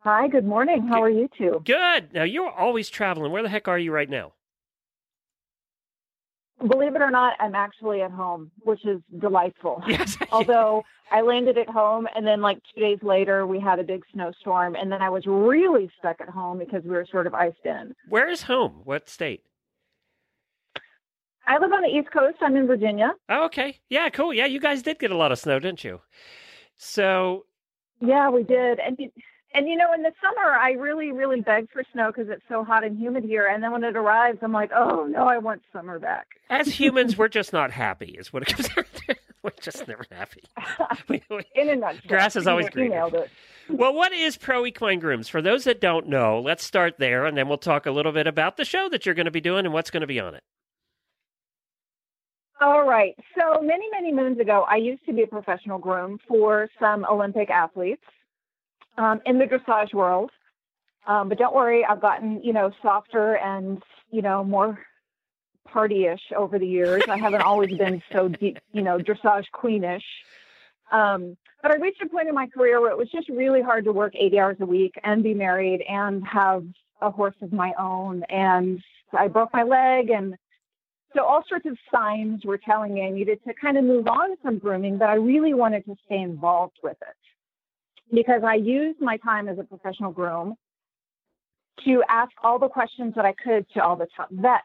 Hi, 0.02 0.28
good 0.30 0.46
morning. 0.46 0.88
How 0.88 1.04
are 1.04 1.10
you 1.10 1.30
two? 1.38 1.62
Good. 1.66 2.14
Now, 2.14 2.24
you're 2.24 2.50
always 2.50 2.90
traveling. 2.90 3.32
Where 3.32 3.44
the 3.44 3.50
heck 3.50 3.68
are 3.68 3.78
you 3.78 3.92
right 3.92 4.10
now? 4.10 4.34
Believe 6.66 6.96
it 6.96 7.02
or 7.02 7.12
not, 7.12 7.36
I'm 7.40 7.56
actually 7.56 8.02
at 8.02 8.12
home, 8.12 8.52
which 8.62 8.86
is 8.86 9.02
delightful. 9.20 9.82
Yes. 9.88 10.18
Although 10.32 10.84
I 11.12 11.22
landed 11.22 11.58
at 11.58 11.70
home 11.70 12.08
and 12.16 12.28
then 12.28 12.42
like 12.42 12.60
two 12.74 12.82
days 12.82 13.00
later 13.02 13.48
we 13.48 13.60
had 13.60 13.80
a 13.80 13.84
big 13.84 14.04
snowstorm 14.14 14.76
and 14.76 14.92
then 14.92 15.02
I 15.02 15.10
was 15.10 15.26
really 15.26 15.90
stuck 15.98 16.22
at 16.22 16.30
home 16.30 16.60
because 16.60 16.84
we 16.84 16.92
were 16.92 17.08
sort 17.10 17.28
of 17.28 17.34
iced 17.34 17.66
in. 17.66 17.96
Where 18.08 18.30
is 18.30 18.44
home? 18.44 18.82
What 18.84 19.10
state? 19.10 19.44
I 21.50 21.58
live 21.58 21.74
on 21.74 21.82
the 21.82 21.90
East 21.90 22.12
Coast. 22.12 22.38
I'm 22.42 22.56
in 22.56 22.68
Virginia. 22.68 23.12
Oh, 23.28 23.46
okay. 23.46 23.80
Yeah, 23.90 24.08
cool. 24.10 24.34
Yeah, 24.34 24.46
you 24.46 24.60
guys 24.62 24.82
did 24.84 25.00
get 25.00 25.12
a 25.12 25.18
lot 25.18 25.32
of 25.34 25.40
snow, 25.40 25.60
didn't 25.60 25.84
you? 25.84 26.00
So, 26.78 27.46
Yeah, 28.02 28.30
we 28.30 28.44
did. 28.44 28.80
And 28.80 28.98
you- 28.98 29.12
and 29.54 29.68
you 29.68 29.76
know, 29.76 29.92
in 29.94 30.04
the 30.04 30.14
summer, 30.22 30.52
I 30.54 30.74
really, 30.74 31.12
really 31.12 31.42
beg 31.42 31.70
for 31.72 31.84
snow 31.92 32.12
because 32.14 32.30
it's 32.30 32.44
so 32.48 32.64
hot 32.64 32.84
and 32.84 32.98
humid 32.98 33.24
here. 33.24 33.48
And 33.48 33.62
then 33.64 33.72
when 33.72 33.84
it 33.84 33.98
arrives, 33.98 34.38
I'm 34.44 34.54
like, 34.54 34.72
oh 34.74 35.06
no, 35.06 35.28
I 35.28 35.40
want 35.40 35.64
summer 35.74 35.98
back. 36.00 36.28
as 36.50 36.68
humans, 36.68 37.18
we're 37.18 37.28
just 37.40 37.52
not 37.52 37.72
happy, 37.72 38.16
is 38.18 38.32
what 38.32 38.44
it 38.44 38.56
comes 38.56 38.70
down 38.70 38.86
to. 39.08 39.16
We're 39.42 39.52
just 39.62 39.88
never 39.88 40.04
happy. 40.12 40.44
We- 41.08 41.24
we- 41.30 41.46
In 41.56 41.70
a 41.70 41.76
nutshell, 41.78 42.02
Grass 42.10 42.36
is 42.36 42.46
always 42.46 42.66
You- 42.66 42.72
greener. 42.72 42.96
You 42.96 43.00
nailed 43.02 43.14
it. 43.16 43.30
well, 43.70 43.94
what 43.94 44.12
is 44.12 44.36
Pro 44.38 44.66
Equine 44.66 45.00
Grooms? 45.00 45.30
For 45.30 45.42
those 45.42 45.64
that 45.64 45.80
don't 45.80 46.08
know, 46.10 46.42
let's 46.42 46.62
start 46.64 46.96
there, 47.00 47.26
and 47.26 47.38
then 47.38 47.48
we'll 47.48 47.58
talk 47.58 47.86
a 47.86 47.92
little 47.92 48.12
bit 48.12 48.28
about 48.28 48.58
the 48.58 48.66
show 48.66 48.90
that 48.90 49.06
you're 49.06 49.16
going 49.16 49.26
to 49.26 49.32
be 49.32 49.40
doing 49.42 49.64
and 49.66 49.74
what's 49.74 49.92
going 49.92 50.02
to 50.02 50.08
be 50.08 50.20
on 50.20 50.36
it. 50.36 50.44
All 52.62 52.86
right. 52.86 53.16
So 53.38 53.62
many, 53.62 53.86
many 53.90 54.14
moons 54.14 54.38
ago, 54.40 54.66
I 54.70 54.76
used 54.76 55.06
to 55.06 55.14
be 55.14 55.24
a 55.24 55.28
professional 55.28 55.80
groom 55.80 56.20
for 56.28 56.70
some 56.78 57.06
Olympic 57.06 57.50
athletes 57.50 58.04
um, 58.98 59.22
in 59.26 59.40
the 59.40 59.46
dressage 59.46 59.94
world. 59.94 60.30
Um, 61.08 61.30
but 61.30 61.38
don't 61.38 61.56
worry, 61.56 61.86
I've 61.86 62.02
gotten, 62.02 62.44
you 62.44 62.52
know, 62.52 62.72
softer 62.82 63.38
and, 63.38 63.82
you 64.12 64.22
know, 64.22 64.44
more 64.44 64.78
partyish 65.74 66.20
over 66.36 66.60
the 66.60 66.68
years. 66.68 67.02
I 67.08 67.18
haven't 67.18 67.44
always 67.44 67.78
been 67.78 68.02
so 68.12 68.28
deep, 68.28 68.60
you 68.74 68.82
know, 68.82 68.98
dressage 68.98 69.46
queenish. 69.54 70.04
Um, 70.92 71.38
but 71.62 71.72
I 71.72 71.76
reached 71.76 72.02
a 72.02 72.10
point 72.10 72.28
in 72.28 72.36
my 72.36 72.48
career 72.48 72.82
where 72.82 72.92
it 72.92 72.98
was 72.98 73.10
just 73.10 73.30
really 73.30 73.62
hard 73.62 73.86
to 73.86 73.94
work 73.94 74.14
80 74.18 74.40
hours 74.40 74.58
a 74.60 74.66
week 74.66 74.96
and 75.04 75.24
be 75.24 75.34
married 75.34 75.82
and 75.88 76.26
have 76.28 76.66
a 77.02 77.10
horse 77.10 77.36
of 77.42 77.54
my 77.54 77.72
own. 77.80 78.24
And 78.24 78.82
I 79.18 79.30
broke 79.30 79.54
my 79.54 79.64
leg 79.64 80.10
and 80.10 80.36
so 81.16 81.24
all 81.24 81.44
sorts 81.48 81.66
of 81.66 81.78
signs 81.92 82.46
were 82.46 82.58
telling 82.58 82.94
me 82.94 83.06
I 83.06 83.10
needed 83.10 83.40
to 83.48 83.54
kind 83.54 83.78
of 83.78 83.84
move 83.84 84.08
on 84.08 84.38
from 84.42 84.60
grooming, 84.60 84.98
but 84.98 85.10
I 85.10 85.16
really 85.16 85.54
wanted 85.54 85.86
to 85.86 85.96
stay 86.06 86.22
involved 86.22 86.78
with 86.84 86.98
it 87.02 88.16
because 88.16 88.42
I 88.44 88.56
used 88.56 89.02
my 89.02 89.18
time 89.18 89.48
as 89.48 89.58
a 89.60 89.64
professional 89.64 90.12
groom 90.12 90.56
to 91.86 92.04
ask 92.10 92.32
all 92.44 92.60
the 92.60 92.68
questions 92.68 93.14
that 93.16 93.26
I 93.26 93.34
could 93.34 93.66
to 93.74 93.84
all 93.84 93.96
the 93.96 94.08
top 94.16 94.30
vets, 94.32 94.64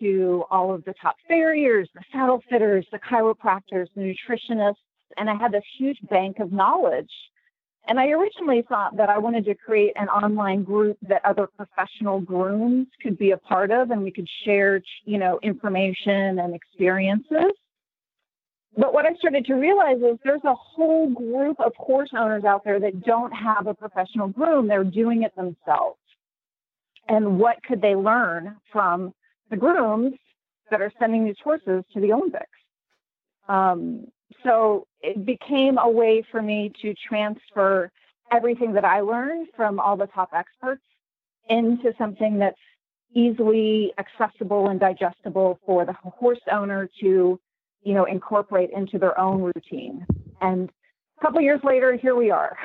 to 0.00 0.44
all 0.50 0.74
of 0.74 0.84
the 0.84 0.94
top 1.00 1.16
farriers, 1.28 1.88
the 1.94 2.02
saddle 2.12 2.42
fitters, 2.50 2.86
the 2.90 2.98
chiropractors, 2.98 3.86
the 3.94 4.14
nutritionists, 4.14 4.74
and 5.16 5.30
I 5.30 5.34
had 5.34 5.52
this 5.52 5.64
huge 5.78 5.98
bank 6.10 6.38
of 6.40 6.52
knowledge. 6.52 7.10
And 7.88 8.00
I 8.00 8.08
originally 8.08 8.64
thought 8.68 8.96
that 8.96 9.08
I 9.08 9.18
wanted 9.18 9.44
to 9.44 9.54
create 9.54 9.92
an 9.94 10.08
online 10.08 10.64
group 10.64 10.98
that 11.02 11.24
other 11.24 11.46
professional 11.46 12.20
grooms 12.20 12.88
could 13.00 13.16
be 13.16 13.30
a 13.30 13.36
part 13.36 13.70
of 13.70 13.90
and 13.90 14.02
we 14.02 14.10
could 14.10 14.28
share, 14.44 14.82
you 15.04 15.18
know, 15.18 15.38
information 15.42 16.40
and 16.40 16.54
experiences. 16.54 17.52
But 18.76 18.92
what 18.92 19.06
I 19.06 19.14
started 19.14 19.46
to 19.46 19.54
realize 19.54 19.98
is 19.98 20.18
there's 20.24 20.44
a 20.44 20.54
whole 20.54 21.08
group 21.08 21.58
of 21.60 21.72
horse 21.76 22.10
owners 22.12 22.44
out 22.44 22.64
there 22.64 22.80
that 22.80 23.04
don't 23.04 23.32
have 23.32 23.68
a 23.68 23.74
professional 23.74 24.28
groom. 24.28 24.66
They're 24.66 24.84
doing 24.84 25.22
it 25.22 25.34
themselves. 25.36 25.98
And 27.08 27.38
what 27.38 27.62
could 27.62 27.80
they 27.80 27.94
learn 27.94 28.56
from 28.72 29.14
the 29.48 29.56
grooms 29.56 30.14
that 30.70 30.82
are 30.82 30.92
sending 30.98 31.24
these 31.24 31.36
horses 31.42 31.84
to 31.94 32.00
the 32.00 32.12
Olympics? 32.12 32.50
Um, 33.48 34.08
so 34.44 34.86
it 35.00 35.24
became 35.24 35.78
a 35.78 35.88
way 35.88 36.24
for 36.30 36.42
me 36.42 36.72
to 36.82 36.94
transfer 37.08 37.90
everything 38.32 38.72
that 38.72 38.84
I 38.84 39.00
learned 39.00 39.48
from 39.56 39.78
all 39.78 39.96
the 39.96 40.06
top 40.06 40.30
experts 40.34 40.82
into 41.48 41.92
something 41.98 42.38
that's 42.38 42.56
easily 43.14 43.92
accessible 43.98 44.68
and 44.68 44.80
digestible 44.80 45.58
for 45.64 45.84
the 45.84 45.92
horse 45.92 46.40
owner 46.50 46.88
to, 47.00 47.38
you 47.82 47.94
know, 47.94 48.04
incorporate 48.04 48.70
into 48.76 48.98
their 48.98 49.18
own 49.18 49.42
routine. 49.42 50.04
And 50.40 50.70
a 51.18 51.24
couple 51.24 51.40
years 51.40 51.60
later, 51.62 51.96
here 51.96 52.16
we 52.16 52.30
are. 52.30 52.56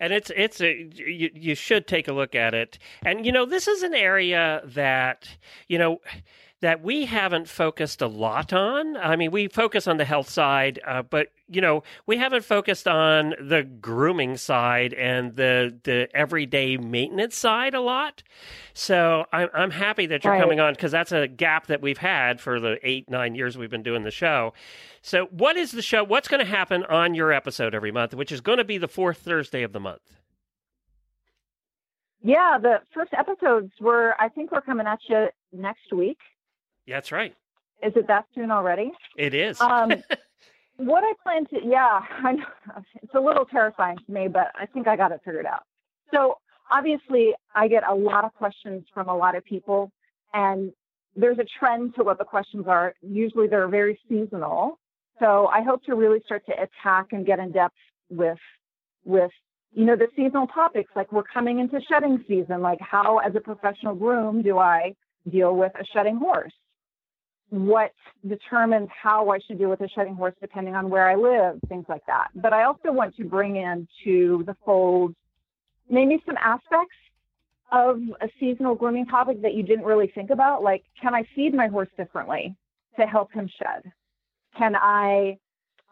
and 0.00 0.12
it's 0.12 0.30
it's 0.34 0.60
a 0.60 0.88
you, 0.94 1.30
you 1.34 1.54
should 1.54 1.86
take 1.86 2.08
a 2.08 2.12
look 2.12 2.34
at 2.34 2.54
it 2.54 2.78
and 3.04 3.26
you 3.26 3.32
know 3.32 3.44
this 3.44 3.68
is 3.68 3.82
an 3.82 3.94
area 3.94 4.62
that 4.64 5.36
you 5.68 5.78
know 5.78 6.00
that 6.62 6.82
we 6.82 7.04
haven't 7.06 7.48
focused 7.48 8.00
a 8.00 8.06
lot 8.06 8.52
on 8.52 8.96
i 8.96 9.14
mean 9.16 9.30
we 9.30 9.46
focus 9.48 9.86
on 9.86 9.96
the 9.98 10.04
health 10.04 10.28
side 10.28 10.80
uh, 10.86 11.02
but 11.02 11.28
you 11.48 11.60
know 11.60 11.82
we 12.06 12.16
haven't 12.16 12.44
focused 12.44 12.88
on 12.88 13.34
the 13.40 13.62
grooming 13.62 14.36
side 14.36 14.92
and 14.94 15.36
the 15.36 15.76
the 15.84 16.08
everyday 16.14 16.76
maintenance 16.76 17.36
side 17.36 17.74
a 17.74 17.80
lot 17.80 18.22
so 18.74 19.26
i'm, 19.32 19.48
I'm 19.54 19.70
happy 19.70 20.06
that 20.06 20.24
you're 20.24 20.32
Right. 20.32 20.40
coming 20.40 20.58
on 20.60 20.72
because 20.72 20.92
that's 20.92 21.12
a 21.12 21.28
gap 21.28 21.66
that 21.66 21.82
we've 21.82 21.98
had 21.98 22.40
for 22.40 22.58
the 22.58 22.78
eight 22.82 23.10
nine 23.10 23.34
years 23.34 23.58
we've 23.58 23.70
been 23.70 23.82
doing 23.82 24.02
the 24.04 24.10
show 24.10 24.54
so 25.02 25.26
what 25.26 25.56
is 25.56 25.72
the 25.72 25.82
show 25.82 26.02
what's 26.04 26.26
going 26.28 26.40
to 26.44 26.50
happen 26.50 26.84
on 26.84 27.14
your 27.14 27.32
episode 27.32 27.74
every 27.74 27.92
month 27.92 28.14
which 28.14 28.32
is 28.32 28.40
going 28.40 28.58
to 28.58 28.64
be 28.64 28.78
the 28.78 28.88
fourth 28.88 29.18
thursday 29.18 29.62
of 29.62 29.72
the 29.72 29.80
month 29.80 30.16
Yeah, 32.22 32.58
the 32.60 32.80
first 32.92 33.12
episodes 33.16 33.72
were, 33.80 34.14
I 34.18 34.28
think 34.28 34.50
we're 34.50 34.60
coming 34.62 34.86
at 34.86 34.98
you 35.08 35.28
next 35.52 35.92
week. 35.92 36.18
That's 36.94 37.12
right 37.12 37.34
Is 37.82 37.92
it 37.96 38.06
that 38.08 38.24
soon 38.34 38.50
already? 38.50 38.92
it 39.16 39.34
is 39.34 39.60
Um, 39.60 39.90
what 40.76 41.02
I 41.04 41.12
plan 41.22 41.46
to, 41.46 41.66
yeah, 41.66 42.00
I 42.24 42.32
know 42.32 42.44
it's 43.02 43.14
a 43.14 43.20
little 43.20 43.44
terrifying 43.46 43.96
to 43.98 44.12
me, 44.12 44.28
but 44.28 44.52
I 44.54 44.66
think 44.66 44.86
I 44.88 44.96
got 44.96 45.12
it 45.12 45.20
figured 45.24 45.46
out. 45.46 45.62
So 46.12 46.38
obviously, 46.70 47.34
I 47.54 47.68
get 47.68 47.82
a 47.88 47.94
lot 47.94 48.24
of 48.24 48.34
questions 48.34 48.84
from 48.92 49.08
a 49.08 49.16
lot 49.16 49.34
of 49.36 49.44
people, 49.44 49.90
and 50.34 50.72
there's 51.16 51.38
a 51.38 51.46
trend 51.58 51.94
to 51.96 52.04
what 52.04 52.18
the 52.18 52.24
questions 52.24 52.66
are. 52.68 52.94
Usually, 53.02 53.46
they're 53.48 53.68
very 53.68 53.98
seasonal. 54.08 54.78
So 55.18 55.46
I 55.46 55.62
hope 55.62 55.82
to 55.84 55.94
really 55.94 56.20
start 56.26 56.44
to 56.46 56.52
attack 56.52 57.06
and 57.12 57.24
get 57.24 57.38
in 57.38 57.50
depth 57.52 57.74
with, 58.10 58.38
with 59.04 59.30
you 59.72 59.84
know, 59.86 59.96
the 59.96 60.08
seasonal 60.14 60.46
topics. 60.48 60.90
Like 60.94 61.10
we're 61.10 61.22
coming 61.22 61.58
into 61.58 61.80
shedding 61.88 62.22
season. 62.28 62.60
Like 62.60 62.78
how, 62.80 63.18
as 63.18 63.34
a 63.34 63.40
professional 63.40 63.94
groom, 63.94 64.42
do 64.42 64.58
I 64.58 64.92
deal 65.30 65.56
with 65.56 65.72
a 65.80 65.84
shedding 65.92 66.16
horse? 66.16 66.52
What 67.50 67.92
determines 68.26 68.88
how 68.90 69.30
I 69.30 69.38
should 69.38 69.58
deal 69.58 69.70
with 69.70 69.80
a 69.80 69.88
shedding 69.88 70.14
horse 70.14 70.34
depending 70.40 70.74
on 70.74 70.90
where 70.90 71.08
I 71.08 71.14
live, 71.14 71.60
things 71.68 71.86
like 71.88 72.04
that. 72.06 72.28
But 72.34 72.52
I 72.52 72.64
also 72.64 72.90
want 72.92 73.16
to 73.16 73.24
bring 73.24 73.56
into 73.56 74.44
the 74.44 74.56
fold 74.64 75.14
maybe 75.88 76.20
some 76.26 76.36
aspects 76.38 76.96
of 77.72 78.00
a 78.20 78.28
seasonal 78.40 78.74
grooming 78.74 79.06
topic 79.06 79.42
that 79.42 79.54
you 79.54 79.62
didn't 79.62 79.84
really 79.84 80.08
think 80.14 80.30
about. 80.30 80.62
Like, 80.62 80.84
can 81.00 81.14
I 81.14 81.24
feed 81.34 81.54
my 81.54 81.68
horse 81.68 81.88
differently 81.96 82.56
to 82.98 83.06
help 83.06 83.32
him 83.32 83.48
shed? 83.58 83.92
Can 84.58 84.74
I, 84.74 85.38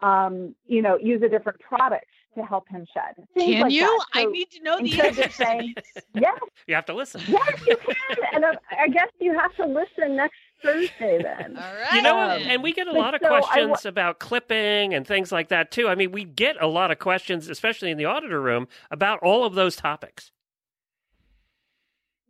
um, 0.02 0.55
you 0.66 0.82
know, 0.82 0.96
use 0.98 1.22
a 1.22 1.28
different 1.28 1.61
product 1.61 2.07
to 2.36 2.42
help 2.44 2.68
him 2.68 2.86
shed. 2.92 3.24
Things 3.34 3.52
Can 3.55 3.62
like 3.62 3.72
you? 3.72 3.82
that. 3.82 4.07
I 4.14 4.24
need 4.26 4.50
to 4.50 4.62
know 4.62 4.76
the 4.78 4.84
instead 4.84 5.18
answer. 5.18 5.30
saying, 5.30 5.74
yes, 6.14 6.38
You 6.66 6.74
have 6.74 6.86
to 6.86 6.94
listen. 6.94 7.20
yes, 7.28 7.61
you 7.66 7.76
can. 7.76 7.94
And 8.32 8.44
I, 8.44 8.52
I 8.82 8.88
guess 8.88 9.09
you 9.20 9.38
have 9.38 9.55
to 9.57 9.66
listen 9.66 10.16
next 10.16 10.34
Thursday 10.65 11.23
then. 11.23 11.57
All 11.62 11.62
right. 11.75 11.93
You 11.95 12.03
know, 12.03 12.19
Um, 12.19 12.43
and 12.43 12.62
we 12.62 12.73
get 12.73 12.87
a 12.89 12.93
lot 12.93 13.15
of 13.15 13.21
so 13.23 13.29
I 13.29 13.31
wa- 13.31 13.41
questions 13.47 13.85
about 13.87 14.19
clipping 14.19 14.95
and 14.95 15.07
things 15.07 15.31
like 15.31 15.49
that 15.49 15.71
too. 15.71 15.89
I 15.89 15.95
mean, 15.95 16.11
we 16.12 16.25
get 16.25 16.57
a 16.61 16.67
lot 16.67 16.91
of 16.91 16.99
questions, 16.99 17.49
especially 17.49 17.91
in 17.91 17.99
the 17.99 18.05
auditor 18.07 18.41
room, 18.41 18.67
about 18.91 19.21
all 19.23 19.45
of 19.45 19.55
those 19.55 19.77
topics. 19.77 20.33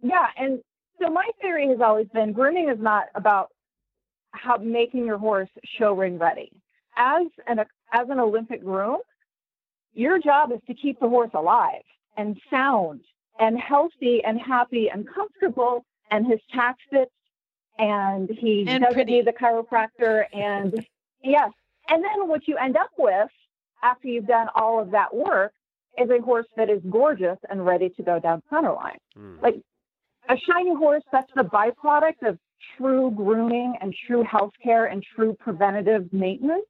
Yeah, 0.03 0.27
and 0.37 0.61
so 1.01 1.09
my 1.11 1.29
theory 1.41 1.69
has 1.69 1.81
always 1.81 2.09
been 2.13 2.33
grooming 2.33 2.69
is 2.69 2.79
not 2.81 3.07
about 3.15 3.49
how 4.33 4.57
making 4.59 5.07
your 5.07 5.19
horse 5.19 5.49
show 5.79 5.93
ring 5.95 6.19
ready. 6.19 6.51
As 6.97 7.27
an 7.47 7.61
as 7.93 8.09
an 8.11 8.21
Olympic 8.21 8.63
groom, 8.63 8.99
your 9.95 10.19
job 10.19 10.53
is 10.53 10.59
to 10.67 10.75
keep 10.75 11.01
the 11.01 11.09
horse 11.09 11.31
alive 11.35 11.83
and 12.17 12.37
sound 12.51 13.01
and 13.39 13.59
healthy 13.59 14.23
and 14.25 14.41
happy 14.41 14.89
and 14.93 15.07
comfortable 15.13 15.85
and 16.11 16.27
his 16.27 16.39
tack 16.55 16.77
fits 16.91 17.11
and 17.79 18.29
he 18.31 18.65
And 18.69 18.83
doesn't 18.83 18.95
pretty. 18.95 19.13
need 19.13 19.27
the 19.27 19.33
chiropractor 19.33 20.25
and 20.33 20.87
yes. 21.23 21.51
And 21.89 22.03
then 22.03 22.29
what 22.29 22.47
you 22.49 22.57
end 22.57 22.77
up 22.77 22.91
with 22.99 23.29
after 23.83 24.09
you've 24.09 24.27
done 24.27 24.49
all 24.55 24.81
of 24.81 24.91
that 24.93 25.15
work 25.15 25.53
is 25.99 26.09
a 26.11 26.21
horse 26.23 26.47
that 26.57 26.71
is 26.71 26.81
gorgeous 26.91 27.39
and 27.51 27.65
ready 27.65 27.89
to 27.91 28.03
go 28.03 28.19
down 28.19 28.43
center 28.51 28.73
line 28.73 28.99
Hmm. 29.17 29.37
like 29.43 29.57
a 30.29 30.37
shiny 30.39 30.75
horse 30.75 31.03
that's 31.13 31.31
the 31.37 31.43
byproduct 31.45 32.27
of 32.27 32.39
true 32.79 33.11
grooming 33.15 33.75
and 33.81 33.95
true 34.07 34.25
health 34.25 34.53
care 34.63 34.87
and 34.87 35.05
true 35.15 35.37
preventative 35.39 36.11
maintenance 36.13 36.65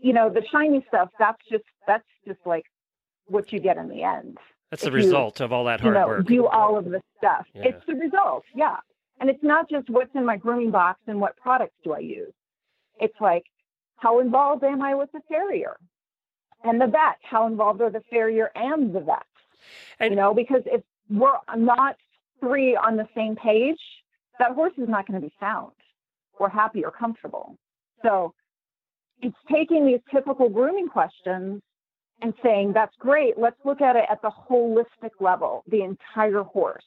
you 0.00 0.12
know 0.12 0.30
the 0.30 0.42
shiny 0.50 0.84
stuff 0.88 1.08
that's 1.18 1.38
just 1.50 1.64
that's 1.86 2.04
just 2.26 2.38
like 2.46 2.64
what 3.26 3.52
you 3.52 3.60
get 3.60 3.76
in 3.76 3.88
the 3.88 4.02
end 4.02 4.38
That's 4.70 4.82
the 4.82 4.88
if 4.88 4.92
you, 4.94 4.98
result 4.98 5.40
of 5.40 5.52
all 5.52 5.64
that 5.64 5.80
you 5.80 5.84
hard 5.92 5.94
know 5.94 6.06
work. 6.06 6.26
do 6.26 6.46
all 6.46 6.76
of 6.78 6.86
the 6.86 7.00
stuff 7.18 7.46
Yeah. 7.54 7.64
it's 7.66 7.84
the 7.86 7.94
result 7.94 8.44
yeah 8.54 8.76
and 9.20 9.28
it's 9.30 9.42
not 9.42 9.68
just 9.70 9.88
what's 9.90 10.14
in 10.14 10.24
my 10.24 10.36
grooming 10.36 10.70
box 10.70 11.00
and 11.06 11.20
what 11.20 11.36
products 11.36 11.76
do 11.84 11.92
i 11.92 11.98
use. 11.98 12.32
It's 13.00 13.20
like 13.20 13.44
how 13.96 14.20
involved 14.20 14.64
am 14.64 14.82
i 14.82 14.94
with 14.94 15.12
the 15.12 15.20
farrier? 15.28 15.76
And 16.64 16.80
the 16.80 16.86
vet 16.86 17.18
how 17.22 17.46
involved 17.46 17.80
are 17.82 17.90
the 17.90 18.02
farrier 18.10 18.50
and 18.54 18.94
the 18.94 19.00
vet? 19.00 19.22
And- 19.98 20.10
you 20.10 20.16
know 20.16 20.34
because 20.34 20.62
if 20.66 20.82
we're 21.08 21.36
not 21.56 21.96
three 22.40 22.76
on 22.76 22.96
the 22.96 23.06
same 23.14 23.36
page 23.36 23.80
that 24.38 24.52
horse 24.52 24.72
is 24.78 24.88
not 24.88 25.06
going 25.06 25.20
to 25.20 25.26
be 25.26 25.32
sound 25.38 25.72
or 26.38 26.48
happy 26.48 26.82
or 26.84 26.90
comfortable. 26.90 27.56
So 28.02 28.32
it's 29.20 29.36
taking 29.52 29.86
these 29.86 30.00
typical 30.10 30.48
grooming 30.48 30.88
questions 30.88 31.60
and 32.22 32.32
saying 32.42 32.72
that's 32.72 32.94
great. 32.98 33.38
Let's 33.38 33.58
look 33.64 33.82
at 33.82 33.96
it 33.96 34.04
at 34.10 34.22
the 34.22 34.30
holistic 34.30 35.10
level 35.20 35.62
the 35.68 35.82
entire 35.82 36.42
horse 36.42 36.84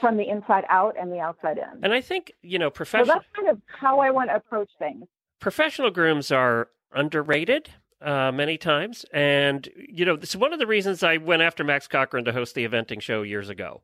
from 0.00 0.16
the 0.16 0.28
inside 0.28 0.64
out 0.68 0.94
and 1.00 1.10
the 1.12 1.18
outside 1.20 1.58
in 1.58 1.84
And 1.84 1.92
I 1.92 2.00
think 2.00 2.32
you 2.42 2.58
know, 2.58 2.70
professional. 2.70 3.06
so 3.06 3.12
that's 3.14 3.26
kind 3.36 3.48
of 3.48 3.60
how 3.66 4.00
i 4.00 4.10
want 4.10 4.30
to 4.30 4.36
approach 4.36 4.70
things 4.78 5.04
professional 5.40 5.90
grooms 5.90 6.30
are 6.32 6.68
underrated 6.92 7.70
uh, 8.00 8.30
many 8.32 8.56
times. 8.56 9.04
And, 9.12 9.68
you 9.76 10.04
know, 10.04 10.14
this 10.16 10.30
is 10.30 10.36
one 10.36 10.52
of 10.52 10.60
the 10.60 10.66
reasons 10.68 11.02
I 11.02 11.16
went 11.16 11.42
after 11.42 11.64
Max 11.64 11.88
Corcoran 11.88 12.24
to 12.26 12.32
host 12.32 12.54
the 12.54 12.64
eventing 12.66 13.00
show 13.02 13.22
years 13.22 13.48
ago, 13.48 13.82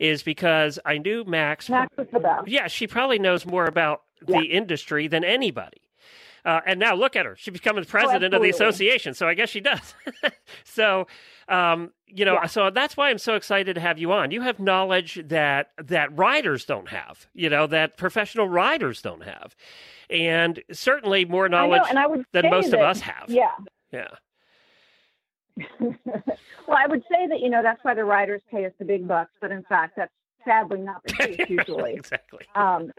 is 0.00 0.22
because 0.24 0.80
I 0.84 0.98
knew 0.98 1.24
Max. 1.24 1.68
max 1.70 1.92
is 1.96 2.08
the 2.12 2.18
best 2.18 2.48
Yeah, 2.48 2.66
she 2.66 2.86
probably 2.88 3.20
knows 3.20 3.46
more 3.46 3.66
about 3.66 4.02
Yeah. 4.26 4.40
the 4.40 4.46
industry 4.46 5.06
than 5.08 5.22
anybody. 5.24 5.80
Uh, 6.44 6.60
and 6.66 6.80
now 6.80 6.94
look 6.96 7.14
at 7.14 7.24
her. 7.24 7.36
She's 7.36 7.52
becoming 7.52 7.84
the 7.84 7.88
president 7.88 8.34
of 8.34 8.42
the 8.42 8.48
Oh, 8.48 8.50
association. 8.50 9.14
So 9.14 9.28
I 9.28 9.34
guess 9.34 9.48
she 9.48 9.60
does. 9.60 9.94
so, 10.64 11.06
um, 11.48 11.92
you 12.14 12.24
know, 12.24 12.34
Yeah. 12.34 12.46
so 12.46 12.70
that's 12.70 12.96
why 12.96 13.10
I'm 13.10 13.18
so 13.18 13.34
excited 13.34 13.74
to 13.74 13.80
have 13.80 13.98
you 13.98 14.12
on. 14.12 14.30
You 14.30 14.42
have 14.42 14.58
knowledge 14.60 15.20
that 15.26 15.70
that 15.78 16.16
riders 16.16 16.64
don't 16.64 16.88
have, 16.88 17.26
you 17.34 17.48
know, 17.50 17.66
that 17.68 17.96
professional 17.96 18.48
riders 18.48 19.00
don't 19.02 19.22
have. 19.24 19.54
And 20.10 20.62
certainly 20.72 21.24
more 21.24 21.48
know, 21.48 21.66
knowledge 21.66 21.82
would 22.08 22.24
than 22.32 22.50
most 22.50 22.72
of 22.72 22.80
us 22.80 23.00
have. 23.00 23.24
yeah 23.28 23.50
Yeah. 23.90 24.08
well, 25.80 25.94
I 26.78 26.86
would 26.86 27.02
say 27.10 27.26
that 27.28 27.40
you 27.40 27.50
know 27.50 27.62
that's 27.62 27.82
why 27.84 27.94
the 27.94 28.04
riders 28.04 28.40
pay 28.50 28.64
us 28.64 28.72
the 28.78 28.84
big 28.84 29.06
bucks, 29.06 29.32
but 29.40 29.50
in 29.50 29.62
fact, 29.64 29.94
that's 29.96 30.12
sadly 30.46 30.80
not 30.80 31.02
the 31.04 31.12
case 31.12 31.40
usually. 31.48 31.92
exactly. 31.94 32.44
Um, 32.54 32.90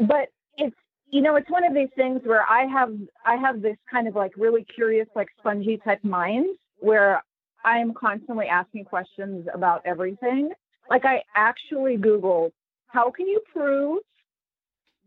but 0.00 0.28
it's 0.56 0.76
you 1.10 1.20
know 1.20 1.36
it's 1.36 1.50
one 1.50 1.64
of 1.64 1.74
these 1.74 1.90
things 1.94 2.22
where 2.24 2.42
I 2.48 2.64
have 2.64 2.94
I 3.26 3.36
have 3.36 3.60
this 3.60 3.76
kind 3.90 4.08
of 4.08 4.14
like 4.14 4.32
really 4.36 4.64
curious 4.64 5.06
like 5.14 5.28
spongy 5.38 5.78
type 5.84 6.02
mind 6.02 6.46
where 6.78 7.22
I'm 7.64 7.94
constantly 7.94 8.46
asking 8.46 8.84
questions 8.84 9.46
about 9.52 9.82
everything. 9.84 10.50
Like 10.90 11.04
I 11.04 11.22
actually 11.34 11.96
Googled 11.96 12.52
how 12.92 13.10
can 13.10 13.26
you 13.26 13.40
prove 13.52 14.00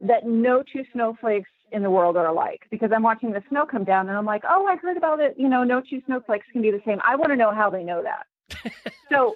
that 0.01 0.25
no 0.25 0.63
two 0.63 0.83
snowflakes 0.91 1.49
in 1.71 1.83
the 1.83 1.89
world 1.89 2.17
are 2.17 2.27
alike 2.27 2.61
because 2.69 2.91
I'm 2.93 3.03
watching 3.03 3.31
the 3.31 3.43
snow 3.49 3.65
come 3.65 3.83
down 3.83 4.09
and 4.09 4.17
I'm 4.17 4.25
like, 4.25 4.43
oh, 4.47 4.65
I 4.65 4.75
heard 4.75 4.97
about 4.97 5.19
it. 5.19 5.35
You 5.37 5.49
know, 5.49 5.63
no 5.63 5.81
two 5.81 6.01
snowflakes 6.05 6.47
can 6.51 6.61
be 6.61 6.71
the 6.71 6.81
same. 6.85 6.99
I 7.03 7.15
want 7.15 7.29
to 7.29 7.35
know 7.35 7.53
how 7.53 7.69
they 7.69 7.83
know 7.83 8.03
that. 8.03 8.71
so 9.11 9.35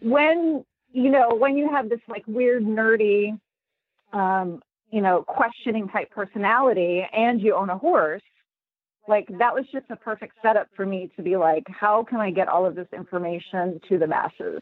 when 0.00 0.64
you 0.92 1.10
know 1.10 1.34
when 1.34 1.56
you 1.56 1.70
have 1.70 1.88
this 1.88 2.00
like 2.08 2.24
weird 2.26 2.64
nerdy, 2.64 3.38
um, 4.12 4.62
you 4.90 5.00
know, 5.00 5.22
questioning 5.22 5.88
type 5.88 6.10
personality 6.10 7.06
and 7.12 7.40
you 7.40 7.54
own 7.54 7.70
a 7.70 7.78
horse, 7.78 8.22
like 9.08 9.26
that 9.38 9.54
was 9.54 9.64
just 9.72 9.86
a 9.90 9.96
perfect 9.96 10.34
setup 10.42 10.68
for 10.76 10.86
me 10.86 11.10
to 11.16 11.22
be 11.22 11.36
like, 11.36 11.64
how 11.68 12.04
can 12.04 12.20
I 12.20 12.30
get 12.30 12.48
all 12.48 12.66
of 12.66 12.74
this 12.74 12.88
information 12.92 13.80
to 13.88 13.98
the 13.98 14.06
masses? 14.06 14.60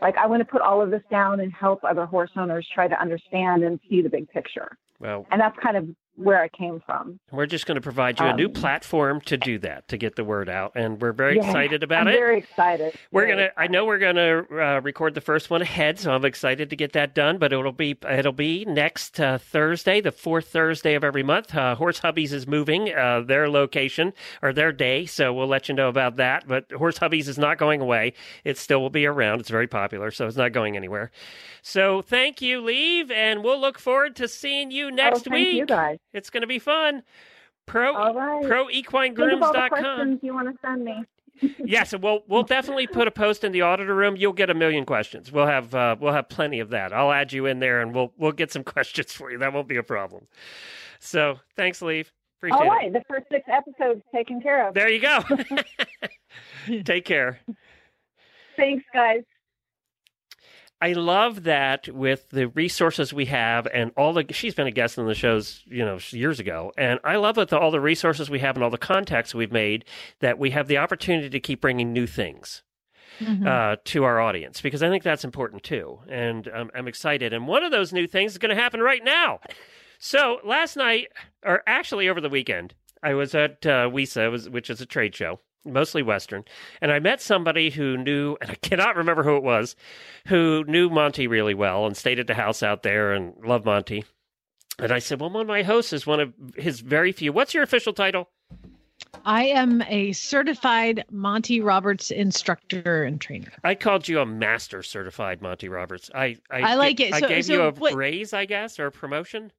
Like 0.00 0.16
I 0.16 0.26
want 0.26 0.40
to 0.40 0.44
put 0.44 0.60
all 0.60 0.82
of 0.82 0.90
this 0.90 1.02
down 1.10 1.40
and 1.40 1.52
help 1.52 1.84
other 1.84 2.06
horse 2.06 2.30
owners 2.36 2.66
try 2.74 2.88
to 2.88 3.00
understand 3.00 3.64
and 3.64 3.80
see 3.88 4.02
the 4.02 4.08
big 4.08 4.28
picture. 4.28 4.76
Well, 5.00 5.26
And 5.30 5.40
that's 5.40 5.56
kind 5.62 5.76
of 5.76 5.88
where 6.16 6.40
I 6.42 6.48
came 6.48 6.80
from. 6.84 7.20
we're 7.30 7.46
just 7.46 7.66
going 7.66 7.76
to 7.76 7.80
provide 7.80 8.18
you 8.20 8.26
a 8.26 8.32
new 8.34 8.46
Um, 8.46 8.52
platform 8.52 9.20
to 9.22 9.36
do 9.36 9.58
that, 9.60 9.88
to 9.88 9.96
get 9.96 10.16
the 10.16 10.24
word 10.24 10.48
out. 10.48 10.72
And 10.74 11.00
we're 11.00 11.12
very 11.12 11.36
Yeah, 11.36 11.46
excited 11.46 11.82
about 11.82 12.02
I'm 12.02 12.08
it. 12.08 12.16
Very 12.16 12.38
excited. 12.38 12.94
We're 13.12 13.26
Very 13.26 13.36
gonna. 13.36 13.50
I 13.56 13.66
know 13.68 13.84
we're 13.84 13.98
gonna 13.98 14.44
uh, 14.50 14.80
record 14.82 15.14
the 15.14 15.20
first 15.20 15.50
one 15.50 15.62
ahead, 15.62 15.98
so 15.98 16.12
I'm 16.12 16.24
excited 16.24 16.70
to 16.70 16.76
get 16.76 16.92
that 16.94 17.14
done. 17.14 17.38
But 17.38 17.52
it'll 17.52 17.72
be 17.72 17.96
it'll 18.08 18.32
be 18.32 18.64
next 18.64 19.20
uh, 19.20 19.38
Thursday, 19.38 20.00
the 20.00 20.12
fourth 20.12 20.48
Thursday 20.48 20.94
of 20.94 21.04
every 21.04 21.22
month. 21.22 21.54
Uh, 21.54 21.74
Horse 21.74 22.00
Hubbies 22.00 22.32
is 22.32 22.46
moving 22.46 22.92
uh, 22.94 23.20
their 23.20 23.48
location 23.48 24.12
or 24.42 24.52
their 24.52 24.72
day, 24.72 25.06
so 25.06 25.32
we'll 25.32 25.46
let 25.48 25.68
you 25.68 25.74
know 25.74 25.88
about 25.88 26.16
that. 26.16 26.46
But 26.48 26.70
Horse 26.72 26.98
Hubbies 26.98 27.28
is 27.28 27.38
not 27.38 27.58
going 27.58 27.80
away; 27.80 28.14
it 28.44 28.58
still 28.58 28.80
will 28.80 28.90
be 28.90 29.06
around. 29.06 29.40
It's 29.40 29.50
very 29.50 29.66
popular, 29.68 30.10
so 30.10 30.26
it's 30.26 30.36
not 30.36 30.52
going 30.52 30.76
anywhere. 30.76 31.10
So 31.62 32.00
thank 32.02 32.40
you, 32.40 32.60
Leaf, 32.60 33.10
and 33.10 33.42
we'll 33.42 33.60
look 33.60 33.78
forward 33.78 34.14
to 34.16 34.28
seeing 34.28 34.70
you 34.70 34.90
next 34.90 35.26
oh, 35.26 35.30
thank 35.30 35.50
week. 35.50 35.52
you 35.52 35.66
guys. 35.66 35.98
It's 36.12 36.30
going 36.30 36.42
to 36.42 36.46
be 36.46 36.58
fun. 36.58 37.02
Pro 37.66 37.94
All 37.94 38.14
right. 38.14 38.42
Think 38.42 39.18
of 39.18 39.42
all 39.42 39.52
the 39.52 39.68
questions 39.68 40.20
you 40.22 40.34
want 40.34 40.48
to 40.48 40.58
send 40.62 40.84
me. 40.84 41.04
Yes, 41.58 41.94
we'll 41.94 42.22
we'll 42.28 42.44
definitely 42.44 42.86
put 42.86 43.06
a 43.08 43.10
post 43.10 43.44
in 43.44 43.52
the 43.52 43.60
auditor 43.60 43.94
room. 43.94 44.16
You'll 44.16 44.32
get 44.32 44.48
a 44.48 44.54
million 44.54 44.86
questions. 44.86 45.30
We'll 45.30 45.46
have 45.46 45.74
uh, 45.74 45.96
we'll 46.00 46.14
have 46.14 46.30
plenty 46.30 46.60
of 46.60 46.70
that. 46.70 46.94
I'll 46.94 47.12
add 47.12 47.30
you 47.30 47.44
in 47.44 47.58
there, 47.58 47.82
and 47.82 47.94
we'll 47.94 48.12
we'll 48.16 48.32
get 48.32 48.50
some 48.50 48.64
questions 48.74 49.12
for 49.12 49.30
you. 49.30 49.36
That 49.36 49.52
won't 49.52 49.68
be 49.68 49.76
a 49.76 49.82
problem. 49.82 50.28
So 50.98 51.38
thanks, 51.54 51.82
Leaf. 51.82 52.10
Appreciate 52.38 52.56
All 52.56 52.64
it. 52.64 52.68
right, 52.68 52.92
the 52.92 53.02
first 53.08 53.26
six 53.30 53.46
episodes 53.48 54.02
taken 54.14 54.40
care 54.40 54.66
of. 54.68 54.74
There 54.74 54.88
you 54.88 55.00
go. 55.00 55.20
Take 56.84 57.04
care. 57.04 57.40
Thanks, 58.56 58.84
guys. 58.92 59.22
I 60.80 60.92
love 60.92 61.44
that 61.44 61.88
with 61.88 62.28
the 62.30 62.48
resources 62.48 63.12
we 63.12 63.24
have 63.26 63.66
and 63.72 63.92
all 63.96 64.12
the 64.12 64.26
she's 64.32 64.54
been 64.54 64.66
a 64.66 64.70
guest 64.70 64.98
on 64.98 65.06
the 65.06 65.14
shows, 65.14 65.62
you 65.66 65.84
know, 65.84 65.98
years 66.10 66.38
ago. 66.38 66.72
And 66.76 67.00
I 67.02 67.16
love 67.16 67.36
with 67.38 67.52
all 67.52 67.70
the 67.70 67.80
resources 67.80 68.28
we 68.28 68.40
have 68.40 68.56
and 68.56 68.62
all 68.64 68.70
the 68.70 68.76
contacts 68.78 69.34
we've 69.34 69.52
made 69.52 69.84
that 70.20 70.38
we 70.38 70.50
have 70.50 70.68
the 70.68 70.76
opportunity 70.78 71.30
to 71.30 71.40
keep 71.40 71.60
bringing 71.60 71.92
new 71.92 72.06
things. 72.06 72.62
Mhm. 73.20 73.46
uh, 73.46 73.76
to 73.86 74.04
our 74.04 74.20
audience 74.20 74.60
because 74.60 74.82
I 74.82 74.90
think 74.90 75.02
that's 75.02 75.24
important 75.24 75.62
too. 75.62 76.00
And 76.06 76.46
um, 76.52 76.70
I'm 76.74 76.86
excited. 76.86 77.32
And 77.32 77.48
one 77.48 77.64
of 77.64 77.72
those 77.72 77.90
new 77.90 78.06
things 78.06 78.32
is 78.32 78.38
going 78.38 78.54
to 78.54 78.60
happen 78.62 78.80
right 78.80 79.02
now. 79.02 79.40
So 79.98 80.38
last 80.44 80.76
night, 80.76 81.08
or 81.42 81.62
actually 81.66 82.10
over 82.10 82.20
the 82.20 82.28
weekend, 82.28 82.74
I 83.02 83.14
was 83.14 83.34
at 83.34 83.64
uh, 83.64 83.88
WESA, 83.88 84.30
was- 84.30 84.50
which 84.50 84.68
is 84.68 84.82
a 84.82 84.86
trade 84.86 85.14
show, 85.14 85.40
mostly 85.66 86.02
Western, 86.02 86.44
and 86.80 86.90
I 86.92 86.98
met 86.98 87.20
somebody 87.20 87.70
who 87.70 87.96
knew, 87.96 88.36
and 88.40 88.50
I 88.50 88.54
cannot 88.56 88.96
remember 88.96 89.22
who 89.22 89.36
it 89.36 89.42
was, 89.42 89.76
who 90.28 90.64
knew 90.66 90.88
Monty 90.88 91.26
really 91.26 91.54
well 91.54 91.86
and 91.86 91.96
stayed 91.96 92.18
at 92.18 92.26
the 92.26 92.34
house 92.34 92.62
out 92.62 92.82
there 92.82 93.12
and 93.12 93.34
loved 93.44 93.64
Monty. 93.64 94.04
And 94.78 94.92
I 94.92 94.98
said, 94.98 95.20
well, 95.20 95.30
one 95.30 95.40
of 95.42 95.46
my 95.48 95.62
hosts 95.62 95.92
is 95.92 96.06
one 96.06 96.20
of 96.20 96.32
his 96.56 96.80
very 96.80 97.10
few. 97.12 97.32
What's 97.32 97.54
your 97.54 97.62
official 97.62 97.92
title? 97.94 98.28
I 99.24 99.44
am 99.46 99.82
a 99.88 100.12
certified 100.12 101.04
Monty 101.10 101.60
Roberts 101.60 102.10
instructor 102.10 103.02
and 103.04 103.20
trainer. 103.20 103.50
I 103.64 103.74
called 103.74 104.06
you 104.08 104.20
a 104.20 104.26
master 104.26 104.82
certified 104.82 105.40
Monty 105.42 105.68
Roberts. 105.68 106.10
I 106.14 106.36
I, 106.50 106.60
I 106.60 106.74
like 106.74 107.00
it. 107.00 107.12
I 107.12 107.20
So- 107.20 107.28
gave 107.28 107.44
so 107.46 107.52
you 107.54 107.62
a 107.62 107.72
what- 107.72 107.94
raise, 107.94 108.32
I 108.32 108.44
guess, 108.44 108.78
or 108.78 108.86
a 108.86 108.92
promotion. 108.92 109.50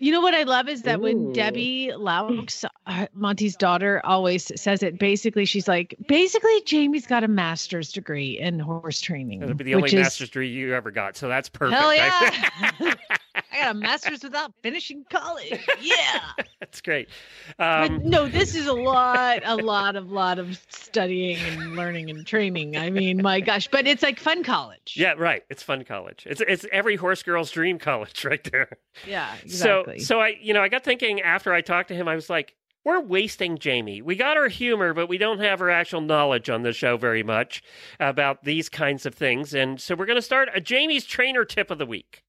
You 0.00 0.12
know 0.12 0.20
what 0.20 0.34
I 0.34 0.44
love 0.44 0.68
is 0.68 0.82
that 0.82 1.00
when 1.00 1.32
Debbie 1.32 1.90
Loucks, 1.96 2.64
uh, 2.86 3.06
Monty's 3.14 3.56
daughter, 3.56 4.00
always 4.04 4.50
says 4.60 4.82
it. 4.82 4.98
Basically, 4.98 5.44
she's 5.44 5.66
like, 5.66 5.96
basically, 6.06 6.62
Jamie's 6.64 7.06
got 7.06 7.24
a 7.24 7.28
master's 7.28 7.90
degree 7.92 8.38
in 8.38 8.60
horse 8.60 9.00
training. 9.00 9.42
It'll 9.42 9.54
be 9.54 9.64
the 9.64 9.74
only 9.74 9.88
is- 9.88 9.94
master's 9.94 10.28
degree 10.28 10.48
you 10.48 10.72
ever 10.74 10.92
got. 10.92 11.16
So 11.16 11.26
that's 11.26 11.48
perfect. 11.48 11.80
Hell 11.80 11.94
yeah! 11.94 12.94
I 13.52 13.58
got 13.62 13.70
a 13.70 13.74
master's 13.74 14.22
without 14.22 14.52
finishing 14.62 15.04
college. 15.10 15.66
Yeah. 15.80 16.20
that's 16.60 16.80
great. 16.80 17.08
But 17.56 17.90
Um, 17.90 18.00
no, 18.04 18.28
this 18.28 18.54
is 18.54 18.66
a 18.66 18.72
lot, 18.72 19.42
a 19.44 19.56
lot 19.56 19.96
of, 19.96 20.10
lot 20.10 20.38
of 20.38 20.60
studying 20.68 21.38
and 21.38 21.76
learning 21.76 22.10
and 22.10 22.26
training. 22.26 22.76
I 22.76 22.90
mean, 22.90 23.22
my 23.22 23.40
gosh, 23.40 23.68
but 23.68 23.86
it's 23.86 24.02
like 24.02 24.18
fun 24.18 24.42
college. 24.42 24.94
yeah, 24.96 25.14
right. 25.16 25.44
It's 25.50 25.62
fun 25.62 25.84
college. 25.84 26.26
It's 26.28 26.40
it's 26.46 26.66
every 26.72 26.96
horse 26.96 27.22
girl's 27.22 27.50
dream 27.50 27.78
college 27.78 28.24
right 28.24 28.42
there. 28.50 28.70
Yeah. 29.06 29.34
Exactly. 29.42 29.98
So 30.00 30.04
so 30.04 30.20
I 30.20 30.36
you 30.40 30.52
know 30.54 30.62
I 30.62 30.68
got 30.68 30.84
thinking 30.84 31.20
after 31.20 31.52
I 31.52 31.60
talked 31.60 31.88
to 31.88 31.94
him 31.94 32.08
I 32.08 32.14
was 32.14 32.28
like 32.28 32.54
we're 32.84 33.00
wasting 33.00 33.58
Jamie. 33.58 34.00
We 34.00 34.16
got 34.16 34.36
her 34.38 34.48
humor, 34.48 34.94
but 34.94 35.08
we 35.08 35.18
don't 35.18 35.40
have 35.40 35.58
her 35.58 35.68
actual 35.68 36.00
knowledge 36.00 36.48
on 36.48 36.62
the 36.62 36.72
show 36.72 36.96
very 36.96 37.22
much 37.22 37.62
about 38.00 38.44
these 38.44 38.70
kinds 38.70 39.04
of 39.04 39.14
things. 39.14 39.52
And 39.52 39.78
so 39.78 39.94
we're 39.94 40.06
going 40.06 40.16
to 40.16 40.22
start 40.22 40.48
a 40.54 40.60
Jamie's 40.60 41.04
trainer 41.04 41.44
tip 41.44 41.70
of 41.70 41.76
the 41.76 41.84
week. 41.84 42.24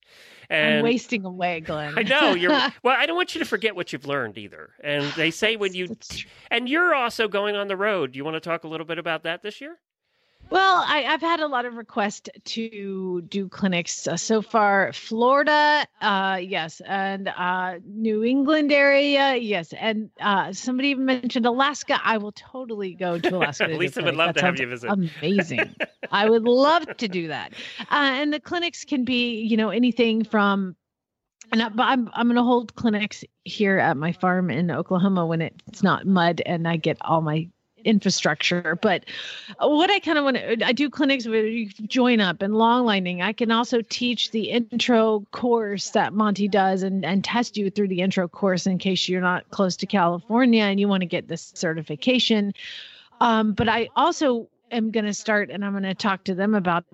I'm 0.52 0.58
And 0.58 0.84
wasting 0.84 1.26
away, 1.26 1.60
Glenn. 1.60 1.98
I 1.98 2.04
know 2.04 2.34
you're 2.34 2.50
well. 2.84 2.96
I 2.98 3.06
don't 3.06 3.16
want 3.16 3.36
you 3.36 3.40
to 3.40 3.46
forget 3.46 3.76
what 3.76 3.94
you've 3.94 4.06
learned 4.08 4.38
either. 4.38 4.72
And 4.84 5.06
they 5.14 5.30
say 5.32 5.56
when 5.56 5.74
you 5.74 5.96
and 6.50 6.68
you're 6.68 6.96
also 6.96 7.28
going 7.28 7.56
on 7.56 7.68
the 7.68 7.78
road. 7.78 8.14
Do 8.14 8.18
you 8.18 8.26
want 8.26 8.36
to 8.36 8.40
talk 8.40 8.64
a 8.64 8.68
little 8.68 8.86
bit 8.86 8.98
about 8.98 9.24
that 9.24 9.44
this 9.44 9.62
year? 9.62 9.78
Well, 10.50 10.84
I, 10.88 11.04
I've 11.04 11.22
had 11.22 11.42
a 11.42 11.48
lot 11.48 11.66
of 11.66 11.76
requests 11.76 12.28
to 12.44 13.22
do 13.22 13.48
clinics 13.50 14.08
uh, 14.08 14.18
so 14.18 14.42
far. 14.42 14.92
Florida, 14.94 15.86
uh, 16.02 16.40
yes, 16.42 16.82
and 16.86 17.28
uh, 17.28 17.76
New 17.86 18.24
England 18.24 18.72
area, 18.72 19.36
yes, 19.36 19.74
and 19.74 20.10
uh, 20.20 20.52
somebody 20.52 20.90
even 20.90 21.06
mentioned 21.06 21.46
Alaska. 21.46 22.00
I 22.04 22.18
will 22.18 22.32
totally 22.32 22.96
go 22.96 23.20
to 23.20 23.36
Alaska. 23.38 23.68
to 23.68 23.78
Lisa 23.78 24.02
would 24.02 24.16
love 24.16 24.34
That 24.34 24.40
to 24.40 24.46
have 24.46 24.60
you 24.60 24.68
visit. 24.68 24.90
Amazing. 24.90 25.76
I 26.12 26.28
would 26.28 26.44
love 26.44 26.98
to 26.98 27.08
do 27.08 27.28
that. 27.28 27.54
Uh, 27.82 27.86
and 27.92 28.34
the 28.34 28.40
clinics 28.40 28.86
can 28.86 29.06
be, 29.06 29.42
you 29.42 29.56
know, 29.56 29.70
anything 29.70 30.24
from. 30.24 30.76
And 31.52 31.62
I, 31.62 31.70
but 31.70 31.84
I'm 31.84 32.10
I'm 32.14 32.28
gonna 32.28 32.44
hold 32.44 32.76
clinics 32.76 33.24
here 33.44 33.78
at 33.78 33.98
my 33.98 34.12
farm 34.14 34.50
in 34.50 34.70
Oklahoma 34.72 35.26
when 35.26 35.42
it's 35.42 35.82
not 35.84 36.06
mud 36.06 36.42
and 36.46 36.68
I 36.68 36.78
get 36.78 36.98
all 37.02 37.22
my 37.22 37.50
infrastructure. 37.84 38.78
But 38.82 39.06
what 39.60 39.90
I 39.90 40.00
kind 40.00 40.18
of 40.18 40.24
want 40.24 40.38
to, 40.38 40.66
I 40.66 40.72
do 40.72 40.90
clinics 40.90 41.28
where 41.28 41.46
you 41.46 41.70
join 41.70 42.20
up 42.20 42.42
and 42.42 42.56
long 42.56 42.86
lining. 42.86 43.22
I 43.22 43.34
can 43.34 43.52
also 43.52 43.82
teach 43.82 44.32
the 44.32 44.50
intro 44.50 45.26
course 45.32 45.92
that 45.92 46.14
Monty 46.14 46.48
does 46.48 46.84
and, 46.84 47.06
and 47.06 47.24
test 47.24 47.58
you 47.58 47.70
through 47.70 47.88
the 47.88 48.02
intro 48.02 48.28
course 48.28 48.66
in 48.66 48.78
case 48.78 49.08
you're 49.08 49.22
not 49.22 49.50
close 49.52 49.76
to 49.78 49.86
California 49.86 50.64
and 50.64 50.80
you 50.80 50.88
want 50.88 51.02
to 51.02 51.08
get 51.08 51.28
this 51.28 51.52
certification. 51.56 52.54
Um, 53.22 53.54
but 53.54 53.68
I 53.68 53.90
also 53.96 54.48
am 54.72 54.92
going 54.92 55.06
to 55.06 55.14
start 55.14 55.50
and 55.50 55.66
I'm 55.66 55.72
going 55.72 55.84
to 55.84 55.94
talk 55.94 56.24
to 56.26 56.36
them 56.36 56.56
about 56.56 56.86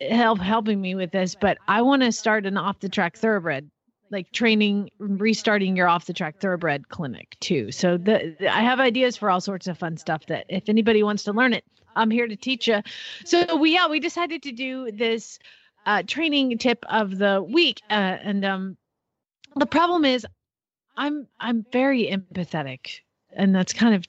help 0.00 0.38
helping 0.38 0.80
me 0.80 0.94
with 0.94 1.10
this. 1.10 1.34
But 1.34 1.58
I 1.68 1.82
want 1.82 2.02
to 2.02 2.12
start 2.12 2.46
an 2.46 2.56
off 2.56 2.80
the 2.80 2.88
track 2.88 3.16
thoroughbred 3.16 3.70
like 4.14 4.32
training 4.32 4.90
restarting 4.98 5.76
your 5.76 5.88
off 5.88 6.06
the 6.06 6.14
track 6.14 6.40
thoroughbred 6.40 6.88
clinic 6.88 7.36
too. 7.40 7.70
So 7.72 7.98
the, 7.98 8.34
i 8.50 8.60
have 8.60 8.80
ideas 8.80 9.16
for 9.16 9.30
all 9.30 9.40
sorts 9.40 9.66
of 9.66 9.76
fun 9.76 9.96
stuff 9.96 10.26
that 10.26 10.46
if 10.48 10.68
anybody 10.68 11.02
wants 11.02 11.24
to 11.24 11.32
learn 11.32 11.52
it 11.52 11.64
i'm 11.96 12.10
here 12.10 12.26
to 12.26 12.36
teach 12.36 12.68
you 12.68 12.80
so 13.24 13.56
we 13.56 13.72
yeah 13.74 13.88
we 13.88 14.00
decided 14.00 14.42
to 14.42 14.52
do 14.52 14.90
this 14.92 15.38
uh, 15.86 16.02
training 16.06 16.56
tip 16.56 16.84
of 16.88 17.18
the 17.18 17.42
week 17.42 17.82
uh, 17.90 18.16
and 18.22 18.44
um 18.44 18.76
the 19.56 19.66
problem 19.66 20.04
is 20.04 20.26
i'm 20.96 21.26
i'm 21.40 21.66
very 21.72 22.06
empathetic 22.06 23.00
and 23.32 23.54
that's 23.54 23.72
kind 23.72 23.94
of 23.94 24.04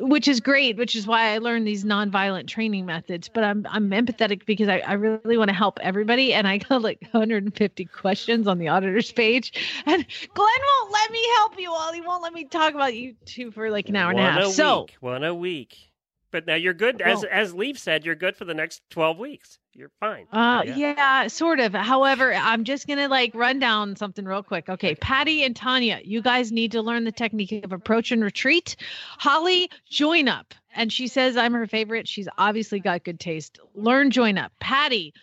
which 0.00 0.26
is 0.28 0.40
great 0.40 0.76
which 0.76 0.96
is 0.96 1.06
why 1.06 1.32
i 1.34 1.38
learned 1.38 1.66
these 1.66 1.84
nonviolent 1.84 2.46
training 2.46 2.86
methods 2.86 3.28
but 3.28 3.44
i'm 3.44 3.66
i'm 3.70 3.90
empathetic 3.90 4.44
because 4.46 4.68
i, 4.68 4.78
I 4.78 4.94
really 4.94 5.36
want 5.36 5.48
to 5.48 5.54
help 5.54 5.78
everybody 5.82 6.32
and 6.34 6.48
i 6.48 6.58
got 6.58 6.82
like 6.82 7.00
150 7.10 7.84
questions 7.86 8.46
on 8.46 8.58
the 8.58 8.68
auditor's 8.68 9.12
page 9.12 9.52
and 9.86 10.06
glenn 10.34 10.60
won't 10.80 10.92
let 10.92 11.10
me 11.10 11.26
help 11.36 11.58
you 11.58 11.72
all. 11.72 11.92
He 11.92 12.00
won't 12.00 12.22
let 12.22 12.32
me 12.32 12.44
talk 12.44 12.74
about 12.74 12.94
you 12.94 13.14
two 13.24 13.50
for 13.50 13.70
like 13.70 13.88
an 13.88 13.96
hour 13.96 14.10
and 14.10 14.20
a 14.20 14.22
one 14.22 14.32
half. 14.32 14.44
a 14.44 14.50
so 14.50 14.80
week, 14.82 14.96
one 15.00 15.24
a 15.24 15.34
week. 15.34 15.89
But 16.30 16.46
now 16.46 16.54
you're 16.54 16.74
good. 16.74 17.00
As 17.02 17.22
Well- 17.22 17.28
as 17.30 17.54
Leaf 17.54 17.78
said, 17.78 18.04
you're 18.04 18.14
good 18.14 18.36
for 18.36 18.44
the 18.44 18.54
next 18.54 18.82
twelve 18.90 19.18
weeks. 19.18 19.58
You're 19.74 19.90
fine. 20.00 20.26
Uh, 20.32 20.62
Yeah. 20.66 20.76
yeah. 20.76 21.26
sort 21.28 21.60
of. 21.60 21.72
However, 21.72 22.32
I'm 22.34 22.64
just 22.64 22.86
gonna 22.86 23.08
like 23.08 23.32
run 23.34 23.58
down 23.58 23.96
something 23.96 24.24
real 24.24 24.42
quick. 24.42 24.68
Okay, 24.68 24.94
Patty 24.96 25.42
and 25.44 25.54
Tanya, 25.54 26.00
you 26.04 26.22
guys 26.22 26.50
need 26.52 26.72
to 26.72 26.82
learn 26.82 27.04
the 27.04 27.12
technique 27.12 27.52
of 27.64 27.72
approach 27.72 28.10
and 28.12 28.22
retreat. 28.22 28.76
Holly, 29.18 29.70
join 29.88 30.28
up, 30.28 30.54
and 30.74 30.92
she 30.92 31.06
says 31.08 31.36
I'm 31.36 31.52
her 31.54 31.66
favorite. 31.66 32.08
She's 32.08 32.28
obviously 32.38 32.80
got 32.80 33.04
good 33.04 33.20
taste. 33.20 33.58
Learn 33.74 34.10
join 34.10 34.38
up. 34.38 34.52
Patty, 34.60 35.14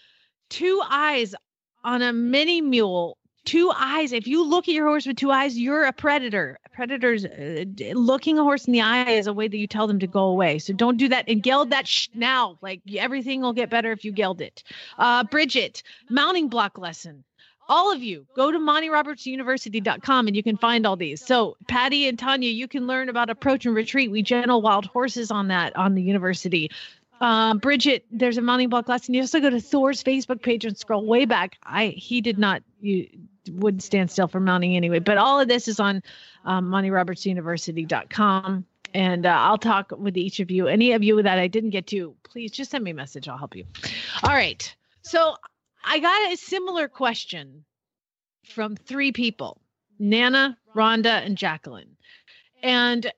two 0.49 0.81
eyes 0.89 1.35
on 1.83 2.01
a 2.01 2.11
mini 2.13 2.61
mule. 2.61 3.16
Two 3.47 3.71
eyes. 3.73 4.11
If 4.11 4.27
you 4.27 4.43
look 4.43 4.67
at 4.67 4.73
your 4.73 4.85
horse 4.87 5.07
with 5.07 5.15
two 5.15 5.31
eyes, 5.31 5.57
you're 5.57 5.85
a 5.85 5.93
predator. 5.93 6.59
Predators 6.73 7.23
uh, 7.23 7.63
looking 7.93 8.37
a 8.37 8.43
horse 8.43 8.65
in 8.65 8.73
the 8.73 8.81
eye 8.81 9.11
is 9.11 9.25
a 9.25 9.31
way 9.31 9.47
that 9.47 9.55
you 9.55 9.67
tell 9.67 9.87
them 9.87 9.99
to 9.99 10.07
go 10.07 10.25
away. 10.25 10.59
So 10.59 10.73
don't 10.73 10.97
do 10.97 11.07
that 11.07 11.29
and 11.29 11.41
geld 11.41 11.69
that 11.69 11.87
sh- 11.87 12.09
now. 12.13 12.57
Like 12.61 12.81
everything 12.97 13.39
will 13.39 13.53
get 13.53 13.69
better 13.69 13.93
if 13.93 14.03
you 14.03 14.11
geld 14.11 14.41
it. 14.41 14.63
Uh, 14.97 15.23
Bridget, 15.23 15.81
mounting 16.09 16.49
block 16.49 16.77
lesson. 16.77 17.23
All 17.69 17.89
of 17.89 18.03
you 18.03 18.25
go 18.35 18.51
to 18.51 18.59
MontyRobertsUniversity.com 18.59 20.27
and 20.27 20.35
you 20.35 20.43
can 20.43 20.57
find 20.57 20.85
all 20.85 20.97
these. 20.97 21.25
So 21.25 21.55
Patty 21.69 22.09
and 22.09 22.19
Tanya, 22.19 22.49
you 22.49 22.67
can 22.67 22.85
learn 22.85 23.07
about 23.07 23.29
approach 23.29 23.65
and 23.65 23.73
retreat. 23.73 24.11
We 24.11 24.23
gentle 24.23 24.61
wild 24.61 24.87
horses 24.87 25.31
on 25.31 25.47
that 25.47 25.73
on 25.77 25.95
the 25.95 26.01
university. 26.01 26.69
Um, 27.21 27.59
Bridget, 27.59 28.05
there's 28.11 28.37
a 28.37 28.41
mounting 28.41 28.67
block 28.67 28.89
lesson. 28.89 29.13
You 29.13 29.21
also 29.21 29.39
go 29.39 29.49
to 29.49 29.61
Thor's 29.61 30.03
Facebook 30.03 30.41
page 30.41 30.65
and 30.65 30.77
scroll 30.77 31.05
way 31.05 31.23
back. 31.23 31.57
I 31.63 31.87
he 31.87 32.19
did 32.19 32.37
not 32.37 32.61
you 32.81 33.07
wouldn't 33.49 33.83
stand 33.83 34.11
still 34.11 34.27
for 34.27 34.39
mounting 34.39 34.75
anyway. 34.75 34.99
But 34.99 35.17
all 35.17 35.39
of 35.39 35.47
this 35.47 35.67
is 35.67 35.79
on 35.79 36.01
um, 36.45 36.69
MontyRobertsUniversity.com. 36.69 38.65
And 38.93 39.25
uh, 39.25 39.29
I'll 39.29 39.57
talk 39.57 39.91
with 39.97 40.17
each 40.17 40.39
of 40.39 40.49
you. 40.49 40.67
Any 40.67 40.93
of 40.93 41.03
you 41.03 41.21
that 41.21 41.37
I 41.37 41.47
didn't 41.47 41.71
get 41.71 41.87
to, 41.87 42.15
please 42.23 42.51
just 42.51 42.71
send 42.71 42.83
me 42.83 42.91
a 42.91 42.93
message. 42.95 43.27
I'll 43.27 43.37
help 43.37 43.55
you. 43.55 43.65
All 44.23 44.33
right. 44.33 44.75
So 45.01 45.35
I 45.83 45.99
got 45.99 46.33
a 46.33 46.37
similar 46.37 46.87
question 46.87 47.65
from 48.43 48.75
three 48.75 49.11
people 49.11 49.61
Nana, 49.99 50.57
Rhonda, 50.75 51.25
and 51.25 51.37
Jacqueline. 51.37 51.97
And 52.63 53.11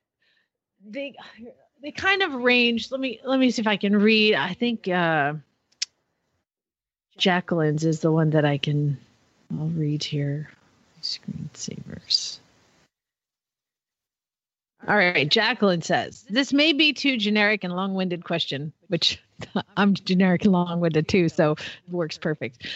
they 0.84 1.14
they 1.82 1.90
kind 1.92 2.22
of 2.22 2.32
range. 2.34 2.90
Let 2.90 3.00
me 3.00 3.20
let 3.24 3.38
me 3.38 3.50
see 3.50 3.62
if 3.62 3.66
I 3.66 3.76
can 3.76 3.96
read. 3.96 4.34
I 4.34 4.54
think 4.54 4.88
uh 4.88 5.34
Jacqueline's 7.16 7.84
is 7.84 8.00
the 8.00 8.12
one 8.12 8.30
that 8.30 8.44
I 8.44 8.58
can 8.58 8.98
I'll 9.58 9.66
read 9.68 10.04
here. 10.04 10.50
Screensavers. 11.02 12.38
All 14.88 14.96
right, 14.96 15.28
Jacqueline 15.28 15.82
says, 15.82 16.24
This 16.30 16.52
may 16.52 16.72
be 16.72 16.92
too 16.92 17.18
generic 17.18 17.64
and 17.64 17.74
long 17.74 17.94
winded 17.94 18.24
question, 18.24 18.72
which 18.88 19.22
I'm 19.76 19.94
generic 19.94 20.44
and 20.44 20.52
long 20.52 20.80
winded 20.80 21.06
too, 21.06 21.28
so 21.28 21.52
it 21.52 21.92
works 21.92 22.16
perfect. 22.16 22.66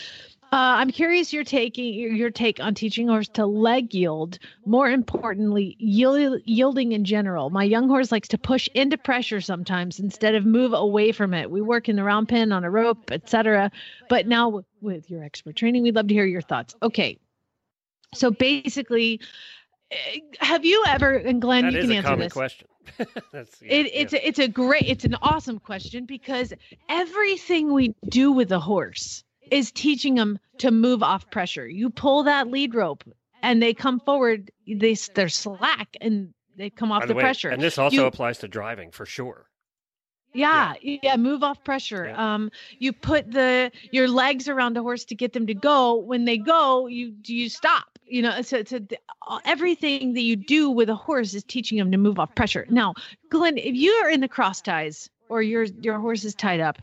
Uh, 0.54 0.76
I'm 0.78 0.92
curious 0.92 1.32
your 1.32 1.42
taking 1.42 1.94
your, 1.94 2.30
take 2.30 2.60
on 2.60 2.76
teaching 2.76 3.08
horse 3.08 3.26
to 3.30 3.44
leg 3.44 3.92
yield. 3.92 4.38
More 4.64 4.88
importantly, 4.88 5.74
yield, 5.80 6.42
yielding 6.44 6.92
in 6.92 7.04
general. 7.04 7.50
My 7.50 7.64
young 7.64 7.88
horse 7.88 8.12
likes 8.12 8.28
to 8.28 8.38
push 8.38 8.68
into 8.72 8.96
pressure 8.96 9.40
sometimes 9.40 9.98
instead 9.98 10.36
of 10.36 10.46
move 10.46 10.72
away 10.72 11.10
from 11.10 11.34
it. 11.34 11.50
We 11.50 11.60
work 11.60 11.88
in 11.88 11.96
the 11.96 12.04
round 12.04 12.28
pen 12.28 12.52
on 12.52 12.62
a 12.62 12.70
rope, 12.70 13.10
etc. 13.10 13.72
But 14.08 14.28
now 14.28 14.44
w- 14.46 14.64
with 14.80 15.10
your 15.10 15.24
expert 15.24 15.56
training, 15.56 15.82
we'd 15.82 15.96
love 15.96 16.06
to 16.06 16.14
hear 16.14 16.24
your 16.24 16.40
thoughts. 16.40 16.76
Okay, 16.80 17.18
so 18.14 18.30
basically, 18.30 19.18
eh, 19.90 20.20
have 20.38 20.64
you 20.64 20.84
ever 20.86 21.16
and 21.16 21.42
Glenn, 21.42 21.64
That 21.64 21.72
you 21.72 21.80
can 21.80 21.90
answer 21.90 22.14
this. 22.14 22.32
question. 22.32 22.68
That's, 23.32 23.60
yeah, 23.60 23.72
It, 23.72 23.90
it's 23.92 24.12
a, 24.12 24.28
it's 24.28 24.38
a 24.38 24.46
great 24.46 24.84
it's 24.86 25.04
an 25.04 25.16
awesome 25.20 25.58
question 25.58 26.06
because 26.06 26.52
everything 26.88 27.72
we 27.72 27.92
do 28.08 28.30
with 28.30 28.52
a 28.52 28.60
horse 28.60 29.24
is 29.50 29.70
teaching 29.72 30.14
them 30.14 30.38
to 30.58 30.70
move 30.70 31.02
off 31.02 31.30
pressure. 31.30 31.66
You 31.68 31.90
pull 31.90 32.22
that 32.24 32.48
lead 32.48 32.74
rope 32.74 33.04
and 33.42 33.62
they 33.62 33.74
come 33.74 34.00
forward. 34.00 34.50
they 34.66 34.94
they're 35.14 35.28
slack 35.28 35.96
and 36.00 36.32
they 36.56 36.70
come 36.70 36.92
off 36.92 37.02
the 37.02 37.08
the 37.08 37.14
way, 37.14 37.22
pressure. 37.22 37.48
and 37.50 37.60
this 37.62 37.78
also 37.78 37.96
You- 37.96 38.04
applies 38.06 38.38
to 38.38 38.48
driving 38.48 38.90
for 38.90 39.04
sure. 39.06 39.46
yeah, 40.32 40.74
yeah, 40.82 41.16
move 41.16 41.42
off 41.42 41.62
pressure. 41.64 42.06
Yeah. 42.06 42.34
Um, 42.34 42.50
you 42.78 42.92
put 42.92 43.30
the 43.30 43.70
your 43.92 44.08
legs 44.08 44.48
around 44.48 44.74
the 44.76 44.82
horse 44.82 45.04
to 45.06 45.14
get 45.14 45.32
them 45.32 45.46
to 45.46 45.54
go. 45.54 45.94
When 45.96 46.24
they 46.24 46.38
go, 46.38 46.86
you 46.86 47.14
you 47.24 47.48
stop. 47.48 47.98
You 48.06 48.22
know, 48.22 48.42
so 48.42 48.62
so 48.64 48.78
the, 48.80 48.98
everything 49.44 50.12
that 50.14 50.20
you 50.22 50.36
do 50.36 50.70
with 50.70 50.88
a 50.90 50.94
horse 50.94 51.34
is 51.34 51.42
teaching 51.44 51.78
them 51.78 51.90
to 51.92 51.98
move 51.98 52.18
off 52.18 52.34
pressure. 52.34 52.66
Now, 52.68 52.94
Glenn, 53.30 53.56
if 53.58 53.74
you 53.74 53.90
are 53.92 54.10
in 54.10 54.20
the 54.20 54.28
cross 54.28 54.60
ties 54.60 55.08
or 55.28 55.40
your 55.42 55.64
your 55.64 55.98
horse 55.98 56.24
is 56.24 56.34
tied 56.34 56.60
up, 56.60 56.82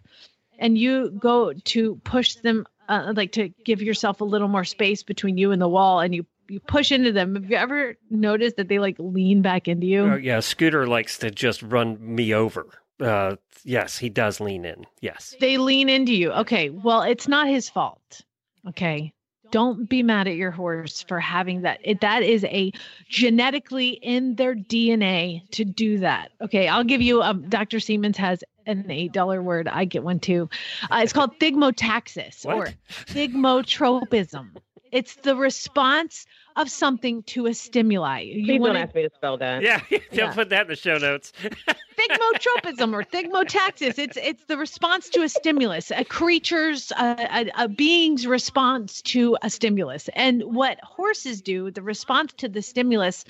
and 0.61 0.77
you 0.77 1.09
go 1.19 1.51
to 1.51 1.95
push 2.05 2.35
them, 2.35 2.65
uh, 2.87 3.11
like 3.15 3.33
to 3.33 3.49
give 3.65 3.81
yourself 3.81 4.21
a 4.21 4.23
little 4.23 4.47
more 4.47 4.63
space 4.63 5.03
between 5.03 5.37
you 5.37 5.51
and 5.51 5.61
the 5.61 5.67
wall, 5.67 5.99
and 5.99 6.15
you 6.15 6.25
you 6.47 6.59
push 6.59 6.91
into 6.91 7.11
them. 7.11 7.35
Have 7.35 7.49
you 7.49 7.57
ever 7.57 7.95
noticed 8.09 8.57
that 8.57 8.67
they 8.67 8.79
like 8.79 8.95
lean 8.99 9.41
back 9.41 9.67
into 9.67 9.87
you? 9.87 10.03
Oh, 10.03 10.15
yeah, 10.15 10.39
Scooter 10.39 10.85
likes 10.85 11.17
to 11.19 11.31
just 11.31 11.61
run 11.63 11.97
me 11.99 12.33
over. 12.33 12.67
Uh, 12.99 13.37
yes, 13.63 13.97
he 13.97 14.09
does 14.09 14.39
lean 14.39 14.65
in. 14.65 14.85
Yes. 15.01 15.33
They 15.39 15.57
lean 15.57 15.89
into 15.89 16.13
you. 16.13 16.31
Okay. 16.31 16.69
Well, 16.69 17.01
it's 17.01 17.27
not 17.27 17.47
his 17.47 17.69
fault. 17.69 18.21
Okay. 18.67 19.13
Don't 19.51 19.87
be 19.89 20.01
mad 20.03 20.27
at 20.27 20.35
your 20.35 20.51
horse 20.51 21.03
for 21.07 21.19
having 21.19 21.61
that. 21.61 21.79
It, 21.83 22.01
that 22.01 22.23
is 22.23 22.43
a 22.45 22.71
genetically 23.09 23.89
in 23.89 24.35
their 24.35 24.55
DNA 24.55 25.49
to 25.51 25.65
do 25.65 25.99
that. 25.99 26.31
Okay. 26.41 26.67
I'll 26.67 26.83
give 26.83 27.01
you, 27.01 27.21
um, 27.21 27.47
Dr. 27.49 27.77
Seamans 27.77 28.15
has 28.15 28.43
an 28.65 28.83
$8 28.85 29.43
word. 29.43 29.67
I 29.67 29.85
get 29.85 30.03
one 30.03 30.19
too. 30.19 30.49
Uh, 30.89 31.01
it's 31.03 31.13
called 31.13 31.37
thigmotaxis 31.39 32.45
or 32.45 32.69
thigmotropism. 32.89 34.55
it's 34.91 35.15
the 35.15 35.35
response 35.35 36.25
of 36.57 36.69
something 36.69 37.23
to 37.23 37.45
a 37.47 37.53
stimuli. 37.53 38.19
You 38.21 38.45
Please 38.45 38.59
wanna- 38.59 38.73
don't 38.73 38.83
ask 38.83 38.95
me 38.95 39.03
to 39.03 39.09
spell 39.15 39.37
that. 39.37 39.61
Yeah, 39.63 39.81
don't 39.89 40.01
Yeah. 40.11 40.33
put 40.33 40.49
that 40.49 40.63
in 40.63 40.67
the 40.67 40.75
show 40.75 40.97
notes. 40.97 41.31
thigmotropism 42.09 42.93
or 42.93 43.03
thigmotaxis. 43.03 43.97
It's 43.97 44.17
it's 44.17 44.43
the 44.45 44.57
response 44.57 45.09
to 45.09 45.23
a 45.23 45.29
stimulus, 45.29 45.91
a 45.91 46.03
creature's, 46.03 46.91
a, 46.91 47.51
a, 47.57 47.63
a 47.63 47.67
being's 47.67 48.27
response 48.27 49.01
to 49.03 49.37
a 49.41 49.49
stimulus. 49.49 50.09
And 50.13 50.43
what 50.43 50.79
horses 50.81 51.41
do, 51.41 51.71
the 51.71 51.81
response 51.81 52.33
to 52.37 52.49
the 52.49 52.61
stimulus, 52.61 53.25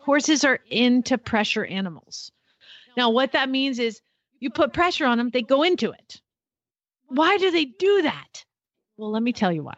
horses 0.00 0.44
are 0.44 0.60
into 0.70 1.18
pressure 1.18 1.64
animals. 1.64 2.32
Now, 2.96 3.10
what 3.10 3.32
that 3.32 3.48
means 3.50 3.78
is 3.78 4.00
you 4.40 4.50
put 4.50 4.72
pressure 4.72 5.06
on 5.06 5.18
them, 5.18 5.30
they 5.30 5.42
go 5.42 5.62
into 5.62 5.90
it. 5.90 6.20
Why 7.08 7.38
do 7.38 7.50
they 7.50 7.66
do 7.66 8.02
that? 8.02 8.44
Well, 8.96 9.10
let 9.10 9.22
me 9.22 9.32
tell 9.32 9.52
you 9.52 9.62
why. 9.62 9.76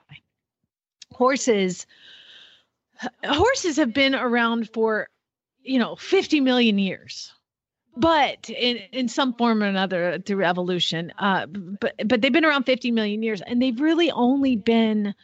Horses 1.12 1.86
horses 3.24 3.76
have 3.76 3.92
been 3.92 4.14
around 4.14 4.70
for 4.70 5.08
you 5.62 5.78
know 5.78 5.96
50 5.96 6.40
million 6.40 6.78
years 6.78 7.32
but 7.98 8.48
in, 8.50 8.78
in 8.92 9.08
some 9.08 9.34
form 9.34 9.62
or 9.62 9.66
another 9.66 10.18
through 10.24 10.44
evolution 10.44 11.12
uh 11.18 11.46
but 11.46 11.94
but 12.06 12.20
they've 12.20 12.32
been 12.32 12.44
around 12.44 12.64
50 12.64 12.90
million 12.90 13.22
years 13.22 13.40
and 13.42 13.60
they've 13.60 13.80
really 13.80 14.10
only 14.10 14.56
been 14.56 15.14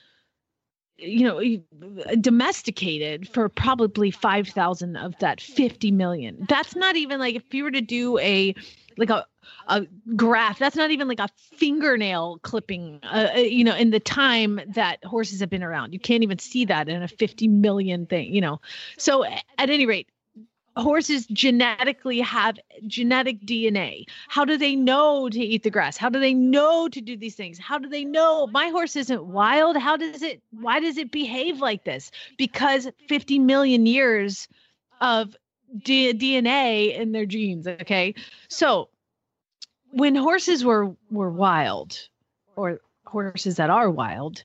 you 0.96 1.24
know 1.24 2.16
domesticated 2.20 3.28
for 3.28 3.48
probably 3.48 4.10
5000 4.10 4.96
of 4.96 5.18
that 5.18 5.40
50 5.40 5.90
million. 5.90 6.46
That's 6.48 6.76
not 6.76 6.96
even 6.96 7.18
like 7.18 7.34
if 7.34 7.52
you 7.52 7.64
were 7.64 7.70
to 7.70 7.80
do 7.80 8.18
a 8.18 8.54
like 8.96 9.10
a 9.10 9.26
a 9.68 9.86
graph 10.16 10.58
that's 10.58 10.76
not 10.76 10.90
even 10.90 11.06
like 11.06 11.18
a 11.18 11.28
fingernail 11.36 12.38
clipping 12.42 12.98
uh, 13.02 13.28
uh, 13.34 13.38
you 13.38 13.64
know 13.64 13.74
in 13.74 13.90
the 13.90 14.00
time 14.00 14.60
that 14.68 15.04
horses 15.04 15.40
have 15.40 15.50
been 15.50 15.64
around. 15.64 15.92
You 15.92 16.00
can't 16.00 16.22
even 16.22 16.38
see 16.38 16.64
that 16.66 16.88
in 16.88 17.02
a 17.02 17.08
50 17.08 17.48
million 17.48 18.06
thing 18.06 18.32
you 18.32 18.40
know. 18.40 18.60
So 18.96 19.24
at 19.24 19.42
any 19.58 19.86
rate 19.86 20.08
horses 20.76 21.26
genetically 21.26 22.20
have 22.20 22.58
genetic 22.86 23.40
DNA. 23.46 24.04
How 24.28 24.44
do 24.44 24.56
they 24.56 24.74
know 24.74 25.28
to 25.28 25.38
eat 25.38 25.62
the 25.62 25.70
grass? 25.70 25.96
How 25.96 26.08
do 26.08 26.18
they 26.18 26.34
know 26.34 26.88
to 26.88 27.00
do 27.00 27.16
these 27.16 27.36
things? 27.36 27.58
How 27.58 27.78
do 27.78 27.88
they 27.88 28.04
know 28.04 28.46
my 28.48 28.68
horse 28.68 28.96
isn't 28.96 29.24
wild? 29.24 29.76
How 29.76 29.96
does 29.96 30.22
it 30.22 30.42
why 30.50 30.80
does 30.80 30.96
it 30.96 31.10
behave 31.10 31.60
like 31.60 31.84
this? 31.84 32.10
Because 32.36 32.88
50 33.08 33.38
million 33.38 33.86
years 33.86 34.48
of 35.00 35.36
D- 35.82 36.12
DNA 36.12 36.96
in 36.96 37.12
their 37.12 37.26
genes, 37.26 37.66
okay? 37.66 38.14
So 38.48 38.88
when 39.90 40.16
horses 40.16 40.64
were 40.64 40.96
were 41.10 41.30
wild 41.30 42.08
or 42.56 42.80
horses 43.06 43.56
that 43.56 43.70
are 43.70 43.90
wild 43.90 44.42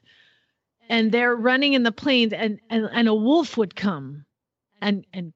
and 0.89 1.11
they're 1.11 1.35
running 1.35 1.73
in 1.73 1.83
the 1.83 1.91
plains 1.91 2.33
and 2.33 2.59
and, 2.69 2.87
and 2.91 3.07
a 3.07 3.15
wolf 3.15 3.57
would 3.57 3.75
come 3.75 4.25
and 4.81 5.05
and 5.11 5.33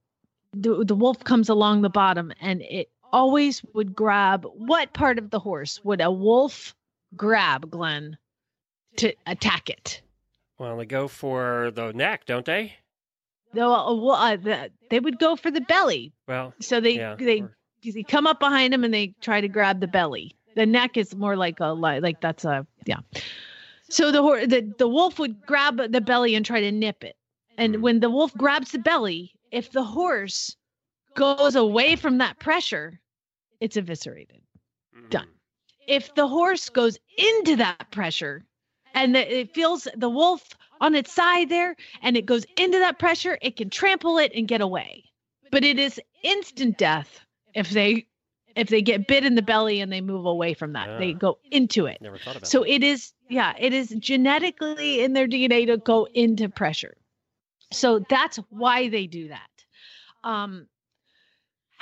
the, 0.53 0.83
the 0.85 0.95
wolf 0.95 1.23
comes 1.23 1.49
along 1.49 1.81
the 1.81 1.89
bottom 1.89 2.31
and 2.39 2.61
it 2.61 2.89
always 3.11 3.63
would 3.73 3.95
grab 3.95 4.45
what 4.55 4.93
part 4.93 5.17
of 5.19 5.29
the 5.29 5.39
horse 5.39 5.79
would 5.83 6.01
a 6.01 6.11
wolf 6.11 6.75
grab 7.15 7.69
glenn 7.69 8.17
to 8.97 9.13
attack 9.27 9.69
it 9.69 10.01
Well, 10.59 10.77
they 10.77 10.85
go 10.85 11.07
for 11.07 11.71
the 11.73 11.91
neck, 11.93 12.25
don't 12.25 12.45
they? 12.45 12.73
no 13.53 13.71
uh, 13.71 14.07
uh, 14.13 14.35
the, 14.37 14.71
they 14.89 14.99
would 14.99 15.19
go 15.19 15.35
for 15.35 15.51
the 15.51 15.61
belly 15.61 16.11
Well, 16.27 16.53
so 16.59 16.79
they 16.79 16.95
yeah. 16.97 17.15
they 17.15 17.41
or- 17.41 17.55
they 17.83 18.01
come 18.03 18.25
up 18.25 18.39
behind 18.39 18.73
him 18.73 18.83
and 18.85 18.93
they 18.93 19.13
try 19.21 19.41
to 19.41 19.47
grab 19.49 19.79
the 19.81 19.87
belly 19.87 20.35
the 20.55 20.65
neck 20.65 20.95
is 20.97 21.13
more 21.15 21.35
like 21.35 21.59
a 21.59 21.67
like 21.73 22.21
that's 22.21 22.45
a 22.45 22.65
yeah 22.85 22.99
so 23.89 24.11
the 24.11 24.21
the 24.47 24.73
the 24.77 24.87
wolf 24.87 25.19
would 25.19 25.45
grab 25.45 25.91
the 25.91 25.99
belly 26.01 26.33
and 26.33 26.45
try 26.45 26.61
to 26.61 26.71
nip 26.71 27.03
it 27.03 27.15
and 27.57 27.75
Mhm. 27.75 27.81
when 27.81 27.99
the 27.99 28.09
wolf 28.09 28.33
grabs 28.35 28.71
the 28.71 28.79
belly 28.79 29.33
if 29.53 29.71
the 29.71 29.83
horse 29.83 30.57
goes 31.15 31.55
away 31.55 31.95
from 31.95 32.17
that 32.17 32.39
pressure 32.39 32.99
it's 33.61 33.77
eviscerated. 33.77 34.41
Done. 35.09 35.29
if 35.87 36.13
the 36.15 36.27
horse 36.27 36.67
goes 36.69 36.97
into 37.17 37.55
that 37.57 37.91
pressure 37.91 38.43
and 38.93 39.15
the, 39.15 39.39
it 39.39 39.53
feels 39.53 39.87
the 39.95 40.09
wolf 40.09 40.49
on 40.81 40.95
its 40.95 41.13
side 41.13 41.49
there 41.49 41.75
and 42.01 42.17
it 42.17 42.25
goes 42.25 42.45
into 42.57 42.79
that 42.79 42.99
pressure 42.99 43.37
it 43.41 43.55
can 43.55 43.69
trample 43.69 44.17
it 44.17 44.31
and 44.35 44.47
get 44.47 44.59
away. 44.61 45.03
But 45.51 45.63
it 45.63 45.77
is 45.79 46.01
instant 46.23 46.77
death 46.77 47.19
if 47.53 47.69
they 47.69 48.07
if 48.55 48.69
they 48.69 48.81
get 48.81 49.07
bit 49.07 49.23
in 49.25 49.35
the 49.35 49.41
belly 49.41 49.81
and 49.81 49.91
they 49.91 50.01
move 50.01 50.25
away 50.25 50.53
from 50.53 50.73
that. 50.73 50.99
They 50.99 51.13
Ah. 51.13 51.17
go 51.17 51.39
into 51.51 51.85
it. 51.87 51.99
Never 52.01 52.17
thought 52.17 52.35
about 52.37 52.47
so 52.47 52.63
it 52.63 52.83
is 52.83 53.13
yeah 53.29 53.53
it 53.59 53.73
is 53.73 53.89
genetically 53.99 55.01
in 55.03 55.13
their 55.13 55.27
dna 55.27 55.67
to 55.67 55.77
go 55.77 56.07
into 56.13 56.49
pressure 56.49 56.95
so 57.73 57.99
that's 58.09 58.37
why 58.49 58.89
they 58.89 59.07
do 59.07 59.29
that. 59.29 59.49
Um 60.23 60.67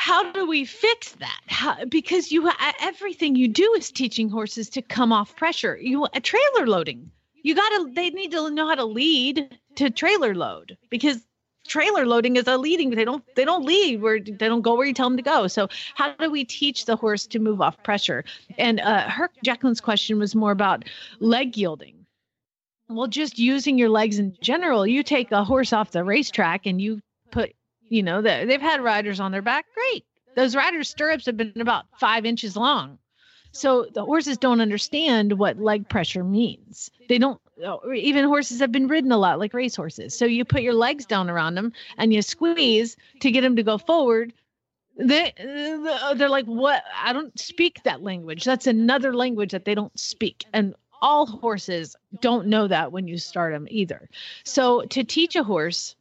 how 0.01 0.31
do 0.31 0.47
we 0.47 0.65
fix 0.65 1.11
that? 1.19 1.41
How, 1.45 1.85
because 1.85 2.31
you 2.31 2.49
everything 2.81 3.35
you 3.35 3.47
do 3.47 3.71
is 3.77 3.91
teaching 3.91 4.29
horses 4.29 4.67
to 4.71 4.81
come 4.81 5.13
off 5.13 5.35
pressure. 5.35 5.77
You 5.79 6.07
a 6.15 6.19
trailer 6.19 6.65
loading. 6.65 7.11
You 7.43 7.53
gotta 7.53 7.91
they 7.93 8.09
need 8.09 8.31
to 8.31 8.49
know 8.49 8.67
how 8.67 8.73
to 8.75 8.85
lead 8.85 9.59
to 9.75 9.91
trailer 9.91 10.33
load 10.33 10.75
because 10.89 11.23
trailer 11.67 12.07
loading 12.07 12.35
is 12.35 12.47
a 12.47 12.57
leading 12.57 12.89
they 12.89 13.05
don't 13.05 13.23
they 13.35 13.45
don't 13.45 13.63
lead 13.63 14.01
where 14.01 14.19
they 14.19 14.47
don't 14.47 14.63
go 14.63 14.73
where 14.75 14.87
you 14.87 14.93
tell 14.93 15.07
them 15.07 15.17
to 15.17 15.23
go. 15.23 15.47
So 15.47 15.67
how 15.93 16.13
do 16.13 16.31
we 16.31 16.45
teach 16.45 16.85
the 16.85 16.95
horse 16.95 17.27
to 17.27 17.37
move 17.37 17.61
off 17.61 17.81
pressure? 17.83 18.25
And 18.57 18.79
uh 18.79 19.07
her 19.07 19.29
jacqueline's 19.43 19.81
question 19.81 20.17
was 20.17 20.33
more 20.33 20.51
about 20.51 20.83
leg 21.19 21.55
yielding 21.55 22.00
well 22.91 23.07
just 23.07 23.39
using 23.39 23.77
your 23.77 23.89
legs 23.89 24.19
in 24.19 24.35
general 24.41 24.85
you 24.85 25.03
take 25.03 25.31
a 25.31 25.43
horse 25.43 25.73
off 25.73 25.91
the 25.91 26.03
racetrack 26.03 26.65
and 26.65 26.81
you 26.81 27.01
put 27.31 27.53
you 27.91 28.01
know 28.01 28.21
the, 28.21 28.45
they've 28.47 28.61
had 28.61 28.81
riders 28.81 29.19
on 29.19 29.31
their 29.31 29.41
back. 29.41 29.65
Great. 29.73 30.05
Those 30.35 30.55
riders 30.55 30.89
stirrups 30.89 31.25
have 31.25 31.35
been 31.35 31.53
about 31.59 31.85
five 31.99 32.25
inches 32.25 32.55
long. 32.55 32.97
So 33.51 33.85
the 33.93 34.05
horses 34.05 34.37
don't 34.37 34.61
understand 34.61 35.33
what 35.33 35.59
leg 35.59 35.89
pressure 35.89 36.23
means. 36.23 36.89
They 37.09 37.17
don't 37.17 37.39
or 37.61 37.93
even 37.93 38.25
horses 38.25 38.61
have 38.61 38.71
been 38.71 38.87
ridden 38.87 39.11
a 39.11 39.17
lot 39.17 39.39
like 39.39 39.53
race 39.53 39.75
horses 39.75 40.17
so 40.17 40.25
you 40.25 40.45
put 40.45 40.61
your 40.61 40.73
legs 40.73 41.05
down 41.05 41.29
around 41.29 41.55
them 41.55 41.73
and 41.97 42.13
you 42.13 42.21
squeeze 42.21 42.95
to 43.19 43.29
get 43.29 43.41
them 43.41 43.57
to 43.57 43.63
go 43.63 43.77
forward. 43.77 44.33
They 44.97 45.33
they're 45.37 46.29
like 46.29 46.45
what? 46.45 46.83
I 46.95 47.11
don't 47.11 47.37
speak 47.37 47.83
that 47.83 48.01
language. 48.01 48.45
That's 48.45 48.67
another 48.67 49.13
language 49.13 49.51
that 49.51 49.65
they 49.65 49.75
don't 49.75 49.97
speak. 49.99 50.45
And 50.53 50.75
all 51.01 51.25
horses 51.25 51.95
don't 52.19 52.47
know 52.47 52.67
that 52.67 52.91
when 52.91 53.07
you 53.07 53.17
start 53.17 53.53
them 53.53 53.67
either. 53.69 54.09
So 54.43 54.83
to 54.83 55.03
teach 55.03 55.35
a 55.35 55.43
horse 55.43 55.95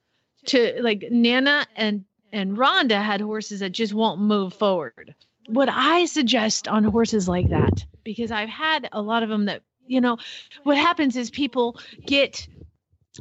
to 0.46 0.80
like 0.82 1.05
nana 1.11 1.66
and 1.76 2.05
and 2.32 2.57
rhonda 2.57 3.03
had 3.03 3.20
horses 3.20 3.61
that 3.61 3.72
just 3.72 3.92
won't 3.92 4.20
move 4.20 4.55
forward. 4.55 5.14
What 5.46 5.68
i 5.68 6.05
suggest 6.07 6.68
on 6.68 6.84
horses 6.84 7.28
like 7.28 7.51
that? 7.51 7.84
Because 8.05 8.30
i've 8.30 8.48
had 8.48 8.88
a 8.92 9.03
lot 9.03 9.22
of 9.22 9.28
them 9.28 9.46
that 9.46 9.62
you 9.86 10.01
know 10.01 10.18
what 10.62 10.78
happens 10.78 11.16
is 11.16 11.30
people 11.30 11.78
get 12.07 12.46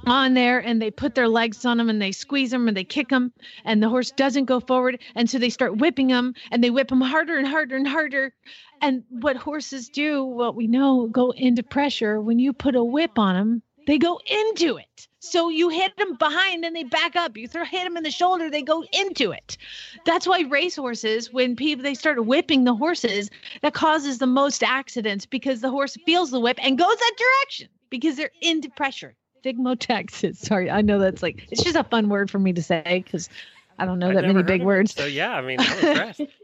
on 0.05 0.34
there 0.34 0.59
and 0.59 0.82
they 0.82 0.91
put 0.91 1.15
their 1.15 1.27
legs 1.27 1.65
on 1.65 1.77
them 1.77 1.89
and 1.89 2.01
they 2.01 2.11
squeeze 2.11 2.51
them 2.51 2.67
and 2.67 2.77
they 2.77 2.84
kick 2.84 3.09
them 3.09 3.34
and 3.65 3.82
the 3.82 3.89
horse 3.89 4.11
doesn't 4.11 4.45
go 4.45 4.59
forward. 4.59 5.01
And 5.15 5.30
so 5.30 5.39
they 5.39 5.49
start 5.49 5.77
whipping 5.77 6.07
them 6.07 6.36
and 6.51 6.63
they 6.63 6.69
whip 6.69 6.89
them 6.89 7.01
harder 7.01 7.38
and 7.38 7.47
harder 7.47 7.75
and 7.75 7.88
harder 7.88 8.34
and 8.82 9.03
what 9.09 9.36
horses 9.36 9.89
do 9.89 10.23
what 10.23 10.55
we 10.55 10.67
know 10.67 11.07
go 11.07 11.32
into 11.32 11.63
pressure 11.63 12.21
when 12.21 12.39
you 12.39 12.53
put 12.53 12.75
a 12.75 12.84
whip 12.84 13.17
on 13.17 13.36
them 13.36 13.61
they 13.88 13.97
go 13.97 14.19
into 14.25 14.77
it 14.77 15.07
so 15.19 15.49
you 15.49 15.69
hit 15.69 15.95
them 15.97 16.15
behind 16.15 16.63
and 16.63 16.75
they 16.75 16.84
back 16.84 17.15
up 17.15 17.36
you 17.38 17.47
throw 17.47 17.63
hit 17.63 17.84
them 17.84 17.97
in 17.97 18.03
the 18.03 18.11
shoulder 18.11 18.49
they 18.49 18.61
go 18.61 18.84
into 18.93 19.32
it 19.32 19.57
that's 20.05 20.27
why 20.27 20.41
race 20.41 20.75
horses 20.75 21.32
when 21.34 21.55
people 21.55 21.84
they 21.84 21.93
start 21.95 22.25
whipping 22.25 22.63
the 22.63 22.75
horses 22.75 23.30
that 23.61 23.73
causes 23.73 24.17
the 24.17 24.27
most 24.27 24.63
accidents 24.63 25.25
because 25.25 25.61
the 25.61 25.69
horse 25.69 25.97
feels 26.05 26.32
the 26.32 26.39
whip 26.39 26.57
and 26.61 26.77
goes 26.77 26.95
that 26.95 27.15
direction 27.17 27.67
because 27.89 28.15
they're 28.15 28.32
into 28.41 28.69
pressure 28.71 29.15
Thigmotaxis. 29.43 30.36
Sorry, 30.45 30.69
I 30.69 30.82
know 30.82 30.99
that's 30.99 31.23
like 31.23 31.47
it's 31.51 31.63
just 31.63 31.75
a 31.75 31.84
fun 31.84 32.09
word 32.09 32.30
for 32.30 32.39
me 32.39 32.53
to 32.53 32.61
say 32.61 33.03
because 33.03 33.30
I 33.77 33.86
don't 33.86 33.99
know 33.99 34.09
I've 34.09 34.15
that 34.15 34.25
many 34.25 34.43
big 34.43 34.61
of 34.61 34.61
it, 34.61 34.65
words. 34.65 34.93
So 34.93 35.05
yeah, 35.05 35.32
I 35.32 35.41
mean, 35.41 35.59
I'm 35.59 35.86
impressed. 35.86 36.21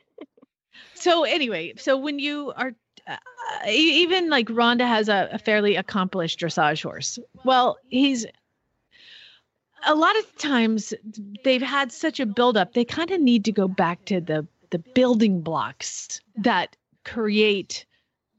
So 1.05 1.23
anyway, 1.23 1.73
so 1.77 1.97
when 1.97 2.17
you 2.17 2.51
are 2.55 2.73
uh, 3.07 3.17
even 3.69 4.27
like 4.31 4.47
Rhonda 4.47 4.87
has 4.87 5.07
a, 5.07 5.29
a 5.31 5.37
fairly 5.37 5.75
accomplished 5.75 6.39
dressage 6.39 6.81
horse. 6.81 7.19
Well, 7.43 7.77
he's 7.89 8.25
a 9.85 9.93
lot 9.93 10.17
of 10.17 10.35
times 10.37 10.95
they've 11.43 11.61
had 11.61 11.91
such 11.91 12.19
a 12.19 12.25
buildup, 12.25 12.73
they 12.73 12.85
kind 12.85 13.11
of 13.11 13.21
need 13.21 13.45
to 13.45 13.51
go 13.51 13.67
back 13.67 14.03
to 14.05 14.19
the 14.19 14.47
the 14.71 14.79
building 14.79 15.41
blocks 15.41 16.21
that 16.37 16.75
create 17.03 17.85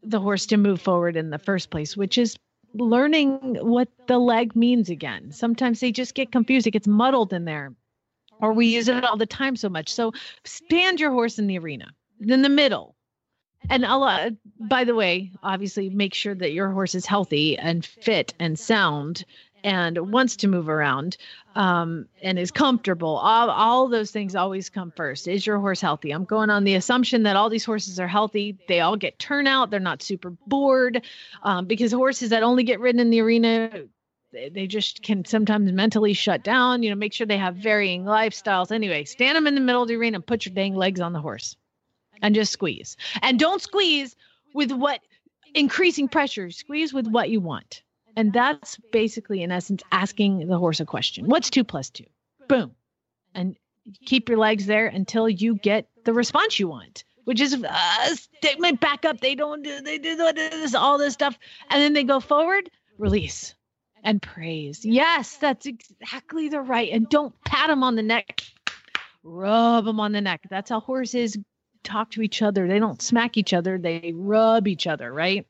the 0.03 0.19
horse 0.19 0.45
to 0.47 0.57
move 0.57 0.81
forward 0.81 1.15
in 1.15 1.31
the 1.31 1.39
first 1.39 1.71
place, 1.71 1.97
which 1.97 2.19
is 2.19 2.37
learning 2.75 3.59
what 3.61 3.89
the 4.09 4.19
leg 4.19 4.57
means 4.57 4.91
again. 4.91 5.31
Sometimes 5.31 5.79
they 5.79 5.93
just 5.93 6.17
get 6.17 6.33
confused, 6.33 6.67
it 6.67 6.73
gets 6.73 6.89
muddled 6.89 7.33
in 7.33 7.45
there, 7.45 7.73
or 8.41 8.53
we 8.53 8.67
use 8.67 8.89
it 8.89 9.05
all 9.05 9.17
the 9.17 9.25
time 9.25 9.55
so 9.55 9.69
much. 9.69 9.89
So 9.89 10.13
stand 10.43 10.99
your 10.99 11.13
horse 11.13 11.39
in 11.39 11.47
the 11.47 11.61
arena, 11.61 11.93
in 12.21 12.43
the 12.43 12.49
middle. 12.49 12.95
And 13.69 13.85
a 13.85 13.97
lot, 13.97 14.33
by 14.61 14.85
the 14.85 14.95
way, 14.95 15.33
obviously 15.43 15.89
make 15.91 16.15
sure 16.15 16.35
that 16.35 16.53
your 16.53 16.71
horse 16.71 16.95
is 16.95 17.05
healthy 17.07 17.59
and 17.59 17.85
fit 17.85 18.33
and 18.39 18.59
sound 18.59 19.25
and 19.65 20.13
wants 20.13 20.37
to 20.37 20.47
move 20.49 20.69
around 20.69 21.17
um, 21.57 22.07
and 22.23 22.39
is 22.39 22.53
comfortable. 22.53 23.17
All, 23.17 23.51
all 23.51 23.89
those 23.89 24.13
things 24.13 24.37
always 24.37 24.69
come 24.71 24.93
first. 24.95 25.27
Is 25.27 25.45
your 25.45 25.59
horse 25.59 25.81
healthy? 25.81 26.13
I'm 26.13 26.25
going 26.25 26.51
on 26.51 26.63
the 26.63 26.75
assumption 26.77 27.25
that 27.25 27.35
all 27.35 27.51
these 27.51 27.65
horses 27.65 27.99
are 27.99 28.07
healthy. 28.07 28.57
They 28.69 28.81
all 28.81 28.97
get 28.97 29.19
turnout. 29.19 29.71
They're 29.71 29.81
not 29.81 30.03
super 30.03 30.31
bored 30.47 31.05
um, 31.43 31.67
because 31.67 31.91
horses 31.91 32.31
that 32.31 32.45
only 32.45 32.63
get 32.63 32.79
ridden 32.79 33.01
in 33.01 33.11
the 33.11 33.21
arena 33.21 33.71
they- 34.33 34.49
they 34.51 34.67
just 34.67 35.03
can 35.03 35.25
sometimes 35.25 35.73
mentally 35.73 36.13
shut 36.13 36.43
down 36.45 36.83
you 36.83 36.91
know 36.91 36.97
make 36.97 37.13
sure 37.13 37.27
they 37.27 37.39
have 37.39 37.55
varying 37.57 38.05
lifestyles 38.05 38.71
anyway 38.73 39.05
stand 39.05 39.37
them 39.37 39.47
in 39.47 39.55
the 39.55 39.61
middle 39.61 39.83
of 39.83 39.89
the 39.89 39.95
arena 39.95 40.17
and 40.17 40.27
put 40.27 40.45
your 40.45 40.55
dang 40.55 40.75
legs 40.75 41.01
on 41.01 41.13
the 41.13 41.21
horse 41.21 41.57
and 42.23 42.35
just 42.35 42.53
squeeze. 42.53 42.97
And 43.23 43.39
don't 43.39 43.63
squeeze 43.63 44.17
with 44.55 44.73
what 44.73 45.01
increasing 45.55 46.09
pressure. 46.09 46.51
Squeeze 46.51 46.93
with 46.93 47.07
what 47.07 47.31
you 47.31 47.41
want. 47.41 47.83
And 48.17 48.33
that's 48.33 48.79
basically 48.93 49.43
in 49.43 49.53
essence 49.53 49.83
asking 49.93 50.49
the 50.49 50.59
horse 50.59 50.81
a 50.81 50.87
question. 50.87 51.27
What's 51.27 51.51
two 51.51 51.65
plus 51.65 51.91
two? 51.91 52.07
Boom. 52.49 52.75
And 53.35 53.57
keep 54.05 54.29
your 54.29 54.39
legs 54.39 54.67
there 54.67 54.87
until 54.87 55.29
you 55.29 55.57
get 55.57 55.89
the 56.05 56.13
response 56.13 56.59
you 56.59 56.69
want 56.69 57.05
which 57.27 57.41
is 57.41 57.55
uh, 57.55 58.15
statement 58.39 58.81
back 58.81 59.05
up. 59.05 59.21
They 59.21 59.35
don't 59.35 59.63
do 59.63 59.81
they 59.83 59.99
do 59.99 60.17
this 60.33 60.75
all 60.75 60.97
this 60.97 61.13
stuff. 61.13 61.37
And 61.71 61.83
then 61.83 61.93
they 61.93 62.05
go 62.05 62.21
forward 62.21 62.71
release 62.99 63.55
and 64.03 64.23
praise. 64.23 64.85
Yes 64.85 65.37
that's 65.37 65.67
exactly 65.67 66.49
the 66.49 66.61
right. 66.61 66.91
And 66.91 67.09
don't 67.09 67.35
pat 67.45 67.69
them 67.69 67.83
on 67.83 67.97
the 67.97 68.03
neck. 68.03 68.43
Rub 69.23 69.85
them 69.85 69.99
on 69.99 70.13
the 70.13 70.21
neck. 70.21 70.43
That's 70.49 70.71
how 70.71 70.81
horses 70.81 71.37
talk 71.87 72.11
to 72.11 72.23
each 72.23 72.43
other. 72.43 72.69
They 72.69 72.79
don't 72.79 73.01
smack 73.01 73.37
each 73.37 73.55
other. 73.55 73.79
They 73.79 74.13
rub 74.15 74.69
each 74.69 74.87
other 74.87 75.13
right? 75.13 75.47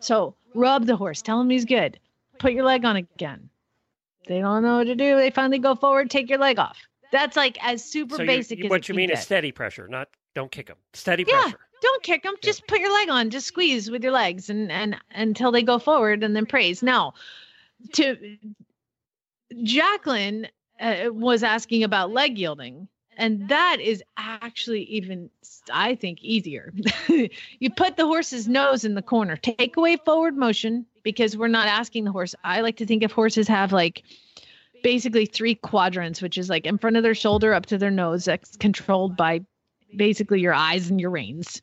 So 0.00 0.34
rub 0.54 0.86
the 0.86 0.96
horse. 0.96 1.22
Tell 1.22 1.40
him 1.40 1.50
he's 1.50 1.64
good. 1.64 1.98
Put 2.38 2.52
your 2.52 2.64
leg 2.64 2.84
on 2.84 2.96
again. 2.96 3.48
They 4.26 4.40
don't 4.40 4.62
know 4.62 4.78
what 4.78 4.84
to 4.84 4.94
do. 4.94 5.16
They 5.16 5.30
finally 5.30 5.58
go 5.58 5.74
forward. 5.74 6.10
Take 6.10 6.28
your 6.30 6.38
leg 6.38 6.58
off. 6.58 6.78
That's 7.12 7.36
like 7.36 7.58
as 7.64 7.84
super 7.84 8.16
So 8.16 8.26
basic 8.26 8.58
you, 8.58 8.64
as 8.64 8.70
what 8.70 8.88
you 8.88 8.94
mean 8.94 9.10
is 9.10 9.20
steady 9.20 9.52
pressure, 9.52 9.86
not 9.86 10.08
don't 10.34 10.50
kick 10.50 10.66
them. 10.66 10.78
Steady 10.94 11.24
Yeah. 11.28 11.42
pressure. 11.42 11.58
don't 11.82 12.02
kick 12.02 12.22
them 12.22 12.34
just 12.42 12.66
put 12.66 12.80
your 12.80 12.92
leg 12.92 13.10
on. 13.10 13.30
Just 13.30 13.46
squeeze 13.46 13.90
with 13.90 14.02
your 14.02 14.12
legs 14.12 14.50
and 14.50 14.72
and 14.72 14.96
until 15.10 15.52
they 15.52 15.62
go 15.62 15.78
forward 15.78 16.24
and 16.24 16.34
then 16.34 16.46
praise. 16.46 16.82
Now 16.82 17.14
to 17.92 18.38
jacqueline 19.62 20.48
uh, 20.80 21.10
was 21.12 21.42
asking 21.42 21.84
about 21.84 22.10
leg 22.10 22.38
yielding 22.38 22.88
and 23.16 23.48
that 23.48 23.78
is 23.80 24.02
actually 24.16 24.82
even 24.84 25.30
i 25.72 25.94
think 25.94 26.22
easier 26.22 26.72
you 27.58 27.70
put 27.76 27.96
the 27.96 28.06
horse's 28.06 28.48
nose 28.48 28.84
in 28.84 28.94
the 28.94 29.02
corner 29.02 29.36
take 29.36 29.76
away 29.76 29.96
forward 30.04 30.36
motion 30.36 30.84
because 31.02 31.36
we're 31.36 31.48
not 31.48 31.66
asking 31.68 32.04
the 32.04 32.12
horse 32.12 32.34
i 32.44 32.60
like 32.60 32.76
to 32.76 32.86
think 32.86 33.02
if 33.02 33.12
horses 33.12 33.48
have 33.48 33.72
like 33.72 34.02
basically 34.82 35.26
three 35.26 35.54
quadrants 35.54 36.20
which 36.20 36.36
is 36.36 36.48
like 36.48 36.66
in 36.66 36.78
front 36.78 36.96
of 36.96 37.02
their 37.02 37.14
shoulder 37.14 37.54
up 37.54 37.66
to 37.66 37.78
their 37.78 37.90
nose 37.90 38.24
that's 38.24 38.56
controlled 38.56 39.16
by 39.16 39.40
basically 39.96 40.40
your 40.40 40.54
eyes 40.54 40.90
and 40.90 41.00
your 41.00 41.10
reins. 41.10 41.62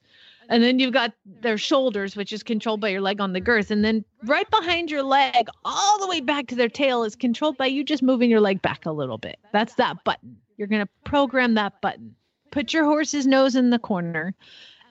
And 0.49 0.61
then 0.61 0.79
you've 0.79 0.93
got 0.93 1.13
their 1.41 1.57
shoulders, 1.57 2.15
which 2.15 2.33
is 2.33 2.43
controlled 2.43 2.81
by 2.81 2.89
your 2.89 2.99
leg 2.99 3.21
on 3.21 3.31
the 3.31 3.39
girth. 3.39 3.71
And 3.71 3.85
then 3.85 4.03
right 4.25 4.49
behind 4.49 4.91
your 4.91 5.03
leg, 5.03 5.47
all 5.63 5.99
the 5.99 6.07
way 6.07 6.19
back 6.19 6.47
to 6.47 6.55
their 6.55 6.67
tail, 6.67 7.03
is 7.03 7.15
controlled 7.15 7.57
by 7.57 7.67
you 7.67 7.85
just 7.85 8.03
moving 8.03 8.29
your 8.29 8.41
leg 8.41 8.61
back 8.61 8.85
a 8.85 8.91
little 8.91 9.17
bit. 9.17 9.39
That's 9.53 9.75
that 9.75 10.03
button. 10.03 10.40
You're 10.61 10.67
going 10.67 10.85
to 10.85 10.91
program 11.05 11.55
that 11.55 11.81
button. 11.81 12.15
Put 12.51 12.71
your 12.71 12.85
horse's 12.85 13.25
nose 13.25 13.55
in 13.55 13.71
the 13.71 13.79
corner 13.79 14.35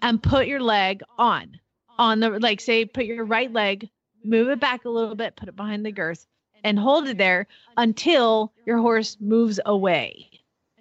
and 0.02 0.20
put 0.20 0.48
your 0.48 0.58
leg 0.58 1.00
on. 1.16 1.60
On 1.96 2.18
the, 2.18 2.30
like, 2.40 2.60
say, 2.60 2.84
put 2.86 3.04
your 3.04 3.24
right 3.24 3.52
leg, 3.52 3.88
move 4.24 4.48
it 4.48 4.58
back 4.58 4.84
a 4.84 4.88
little 4.88 5.14
bit, 5.14 5.36
put 5.36 5.48
it 5.48 5.54
behind 5.54 5.86
the 5.86 5.92
girth, 5.92 6.26
and 6.64 6.76
hold 6.76 7.06
it 7.06 7.18
there 7.18 7.46
until 7.76 8.52
your 8.66 8.78
horse 8.78 9.16
moves 9.20 9.60
away 9.64 10.28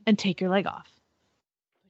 and 0.07 0.17
take 0.17 0.41
your 0.41 0.49
leg 0.49 0.65
off 0.65 0.87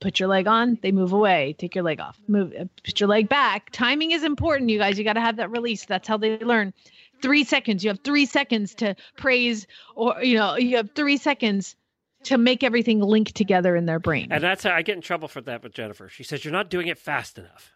put 0.01 0.19
your 0.19 0.29
leg 0.29 0.47
on 0.47 0.77
they 0.81 0.93
move 0.93 1.11
away 1.11 1.53
take 1.57 1.75
your 1.75 1.83
leg 1.83 1.99
off 1.99 2.17
move 2.29 2.53
uh, 2.57 2.63
put 2.85 3.01
your 3.01 3.09
leg 3.09 3.27
back 3.27 3.69
timing 3.71 4.11
is 4.11 4.23
important 4.23 4.69
you 4.69 4.77
guys 4.79 4.97
you 4.97 5.03
got 5.03 5.13
to 5.13 5.21
have 5.21 5.35
that 5.35 5.51
release 5.51 5.85
that's 5.85 6.07
how 6.07 6.15
they 6.15 6.37
learn 6.39 6.73
three 7.21 7.43
seconds 7.43 7.83
you 7.83 7.89
have 7.89 7.99
three 7.99 8.25
seconds 8.25 8.75
to 8.75 8.95
praise 9.17 9.67
or 9.95 10.23
you 10.23 10.37
know 10.37 10.55
you 10.55 10.77
have 10.77 10.89
three 10.95 11.17
seconds 11.17 11.75
to 12.23 12.37
make 12.37 12.63
everything 12.63 12.99
link 12.99 13.31
together 13.33 13.75
in 13.75 13.85
their 13.85 13.99
brain 13.99 14.27
And 14.31 14.43
that's 14.43 14.63
how 14.63 14.71
I 14.71 14.81
get 14.81 14.95
in 14.95 15.01
trouble 15.01 15.27
for 15.27 15.41
that 15.41 15.63
with 15.63 15.73
Jennifer. 15.73 16.09
She 16.09 16.23
says 16.23 16.43
you're 16.43 16.51
not 16.51 16.69
doing 16.69 16.87
it 16.87 16.97
fast 16.97 17.37
enough. 17.37 17.73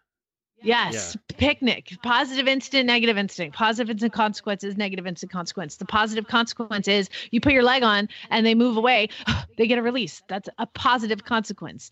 Yes, 0.64 1.18
picnic, 1.38 1.92
positive 2.04 2.48
instant, 2.48 2.86
negative 2.86 3.18
instant, 3.18 3.54
positive 3.54 3.90
instant 3.90 4.14
consequences, 4.14 4.78
negative 4.78 5.06
instant 5.06 5.30
consequence. 5.30 5.76
The 5.76 5.86
positive 5.86 6.28
consequence 6.28 6.88
is 6.88 7.10
you 7.32 7.42
put 7.42 7.52
your 7.52 7.64
leg 7.64 7.84
on 7.84 8.08
and 8.30 8.46
they 8.46 8.56
move 8.56 8.78
away, 8.78 9.10
they 9.58 9.68
get 9.68 9.78
a 9.78 9.82
release. 9.82 10.22
That's 10.30 10.48
a 10.58 10.66
positive 10.66 11.26
consequence. 11.26 11.90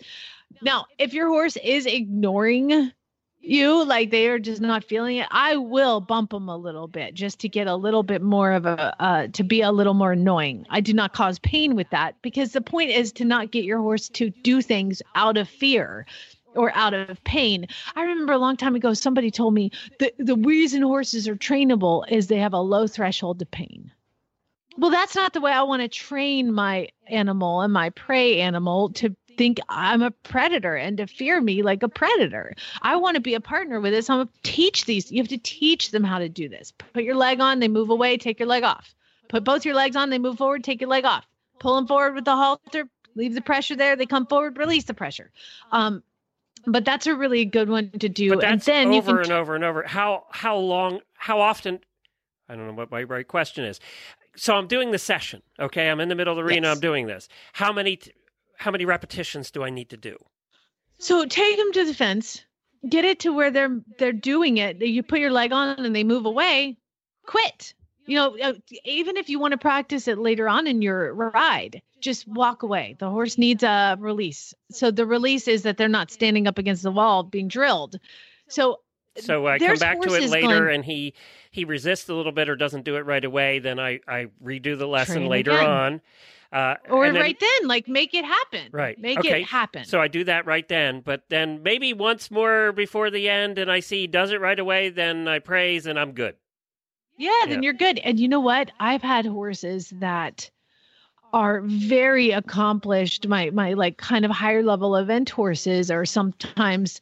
Now, 0.61 0.85
if 0.97 1.13
your 1.13 1.27
horse 1.27 1.57
is 1.57 1.85
ignoring 1.85 2.91
you, 3.41 3.83
like 3.85 4.11
they 4.11 4.27
are 4.27 4.39
just 4.39 4.61
not 4.61 4.83
feeling 4.83 5.17
it, 5.17 5.27
I 5.31 5.57
will 5.57 5.99
bump 5.99 6.31
them 6.31 6.49
a 6.49 6.57
little 6.57 6.87
bit 6.87 7.13
just 7.13 7.39
to 7.39 7.49
get 7.49 7.67
a 7.67 7.75
little 7.75 8.03
bit 8.03 8.21
more 8.21 8.51
of 8.51 8.65
a, 8.65 8.95
uh, 9.01 9.27
to 9.27 9.43
be 9.43 9.61
a 9.61 9.71
little 9.71 9.93
more 9.93 10.13
annoying. 10.13 10.65
I 10.69 10.81
do 10.81 10.93
not 10.93 11.13
cause 11.13 11.39
pain 11.39 11.75
with 11.75 11.89
that 11.89 12.15
because 12.21 12.51
the 12.51 12.61
point 12.61 12.91
is 12.91 13.11
to 13.13 13.25
not 13.25 13.51
get 13.51 13.63
your 13.63 13.79
horse 13.79 14.09
to 14.09 14.29
do 14.29 14.61
things 14.61 15.01
out 15.15 15.37
of 15.37 15.49
fear 15.49 16.05
or 16.55 16.71
out 16.75 16.93
of 16.93 17.23
pain. 17.23 17.67
I 17.95 18.03
remember 18.03 18.33
a 18.33 18.37
long 18.37 18.57
time 18.57 18.75
ago, 18.75 18.93
somebody 18.93 19.31
told 19.31 19.53
me 19.53 19.71
the, 19.99 20.13
the 20.19 20.35
reason 20.35 20.81
horses 20.81 21.27
are 21.27 21.35
trainable 21.35 22.09
is 22.11 22.27
they 22.27 22.39
have 22.39 22.53
a 22.53 22.59
low 22.59 22.87
threshold 22.87 23.39
to 23.39 23.45
pain. 23.45 23.91
Well, 24.77 24.91
that's 24.91 25.15
not 25.15 25.33
the 25.33 25.41
way 25.41 25.51
I 25.51 25.63
want 25.63 25.81
to 25.81 25.87
train 25.89 26.53
my 26.53 26.87
animal 27.07 27.61
and 27.61 27.73
my 27.73 27.89
prey 27.89 28.39
animal 28.39 28.89
to 28.93 29.15
think 29.37 29.59
I'm 29.69 30.01
a 30.01 30.11
predator 30.11 30.75
and 30.75 30.97
to 30.97 31.07
fear 31.07 31.41
me 31.41 31.63
like 31.63 31.83
a 31.83 31.89
predator. 31.89 32.53
I 32.81 32.95
want 32.95 33.15
to 33.15 33.21
be 33.21 33.33
a 33.33 33.41
partner 33.41 33.79
with 33.79 33.93
this. 33.93 34.09
I'm 34.09 34.17
going 34.17 34.27
to 34.27 34.33
teach 34.43 34.85
these. 34.85 35.11
You 35.11 35.21
have 35.21 35.29
to 35.29 35.37
teach 35.37 35.91
them 35.91 36.03
how 36.03 36.19
to 36.19 36.29
do 36.29 36.49
this. 36.49 36.73
Put 36.93 37.03
your 37.03 37.15
leg 37.15 37.39
on, 37.39 37.59
they 37.59 37.67
move 37.67 37.89
away, 37.89 38.17
take 38.17 38.39
your 38.39 38.47
leg 38.47 38.63
off. 38.63 38.93
Put 39.29 39.43
both 39.43 39.65
your 39.65 39.75
legs 39.75 39.95
on, 39.95 40.09
they 40.09 40.19
move 40.19 40.37
forward, 40.37 40.63
take 40.63 40.81
your 40.81 40.89
leg 40.89 41.05
off. 41.05 41.25
Pull 41.59 41.75
them 41.75 41.87
forward 41.87 42.15
with 42.15 42.25
the 42.25 42.35
halter, 42.35 42.89
leave 43.15 43.33
the 43.33 43.41
pressure 43.41 43.75
there. 43.75 43.95
They 43.95 44.05
come 44.05 44.25
forward, 44.25 44.57
release 44.57 44.85
the 44.85 44.93
pressure. 44.93 45.31
Um, 45.71 46.03
but 46.65 46.85
that's 46.85 47.07
a 47.07 47.15
really 47.15 47.45
good 47.45 47.69
one 47.69 47.91
to 47.91 48.09
do. 48.09 48.29
But 48.29 48.43
and 48.43 48.59
that's 48.59 48.65
then 48.65 48.91
you 48.93 48.99
over 48.99 49.21
can 49.21 49.31
and 49.31 49.31
over 49.31 49.55
and 49.55 49.63
over. 49.63 49.83
How 49.83 50.25
how 50.31 50.57
long? 50.57 51.01
How 51.13 51.39
often? 51.39 51.79
I 52.49 52.55
don't 52.55 52.67
know 52.67 52.73
what 52.73 52.91
my 52.91 53.03
right 53.03 53.27
question 53.27 53.63
is. 53.63 53.79
So 54.35 54.55
I'm 54.55 54.67
doing 54.67 54.91
the 54.91 54.97
session. 54.97 55.41
Okay, 55.59 55.89
I'm 55.89 55.99
in 55.99 56.09
the 56.09 56.15
middle 56.15 56.37
of 56.37 56.37
the 56.37 56.43
arena. 56.43 56.67
Yes. 56.67 56.75
I'm 56.75 56.81
doing 56.81 57.07
this. 57.07 57.27
How 57.53 57.73
many? 57.73 57.97
t- 57.97 58.11
How 58.61 58.69
many 58.71 58.85
repetitions 58.85 59.49
do 59.49 59.63
I 59.63 59.71
need 59.71 59.89
to 59.89 59.97
do? 59.97 60.15
So 60.99 61.25
take 61.25 61.57
them 61.57 61.71
to 61.73 61.85
the 61.85 61.95
fence, 61.95 62.45
get 62.87 63.05
it 63.05 63.19
to 63.21 63.33
where 63.33 63.49
they're 63.49 63.81
they're 63.97 64.13
doing 64.13 64.57
it. 64.57 64.79
You 64.79 65.01
put 65.01 65.19
your 65.19 65.31
leg 65.31 65.51
on 65.51 65.83
and 65.83 65.95
they 65.95 66.03
move 66.03 66.25
away. 66.25 66.77
Quit. 67.25 67.73
You 68.05 68.15
know, 68.17 68.37
uh, 68.39 68.53
even 68.85 69.17
if 69.17 69.29
you 69.29 69.39
want 69.39 69.53
to 69.53 69.57
practice 69.57 70.07
it 70.07 70.17
later 70.19 70.47
on 70.47 70.67
in 70.67 70.81
your 70.81 71.13
ride, 71.13 71.81
just 72.01 72.27
walk 72.27 72.61
away. 72.63 72.95
The 72.99 73.09
horse 73.09 73.37
needs 73.37 73.63
a 73.63 73.95
release. 73.99 74.53
So 74.71 74.91
the 74.91 75.05
release 75.07 75.47
is 75.47 75.63
that 75.63 75.77
they're 75.77 75.87
not 75.87 76.11
standing 76.11 76.47
up 76.47 76.57
against 76.59 76.83
the 76.83 76.91
wall 76.91 77.23
being 77.23 77.47
drilled. 77.47 77.99
So 78.47 78.81
So 79.17 79.47
I 79.47 79.57
come 79.59 79.77
back 79.77 80.01
to 80.01 80.13
it 80.13 80.29
later, 80.29 80.47
going- 80.47 80.75
and 80.75 80.85
he 80.85 81.13
he 81.49 81.65
resists 81.65 82.09
a 82.09 82.13
little 82.13 82.31
bit 82.31 82.47
or 82.47 82.55
doesn't 82.55 82.85
do 82.85 82.95
it 82.97 83.05
right 83.05 83.25
away. 83.25 83.57
Then 83.59 83.79
I 83.79 84.01
I 84.07 84.27
redo 84.43 84.77
the 84.77 84.87
lesson 84.87 85.25
later 85.25 85.51
again. 85.51 85.65
on. 85.67 86.01
Uh, 86.51 86.75
or 86.89 87.09
then- 87.11 87.21
right 87.21 87.39
then, 87.39 87.67
like 87.67 87.87
make 87.87 88.13
it 88.13 88.25
happen. 88.25 88.67
Right. 88.71 88.99
Make 88.99 89.19
okay. 89.19 89.41
it 89.41 89.47
happen. 89.47 89.85
So 89.85 90.01
I 90.01 90.07
do 90.09 90.23
that 90.25 90.45
right 90.45 90.67
then, 90.67 90.99
but 90.99 91.23
then 91.29 91.63
maybe 91.63 91.93
once 91.93 92.29
more 92.29 92.73
before 92.73 93.09
the 93.09 93.29
end, 93.29 93.57
and 93.57 93.71
I 93.71 93.79
see 93.79 94.01
he 94.01 94.07
does 94.07 94.31
it 94.31 94.41
right 94.41 94.59
away. 94.59 94.89
Then 94.89 95.27
I 95.27 95.39
praise, 95.39 95.85
and 95.85 95.97
I'm 95.97 96.11
good. 96.11 96.35
Yeah, 97.17 97.45
then 97.47 97.63
you're 97.63 97.73
good. 97.73 97.99
And 97.99 98.19
you 98.19 98.27
know 98.27 98.39
what? 98.39 98.71
I've 98.79 99.03
had 99.03 99.25
horses 99.25 99.93
that 99.99 100.49
are 101.33 101.61
very 101.61 102.31
accomplished. 102.31 103.27
My 103.27 103.49
my 103.51 103.73
like 103.73 103.97
kind 103.97 104.25
of 104.25 104.31
higher 104.31 104.63
level 104.63 104.97
event 104.97 105.29
horses 105.29 105.89
are 105.89 106.05
sometimes 106.05 106.99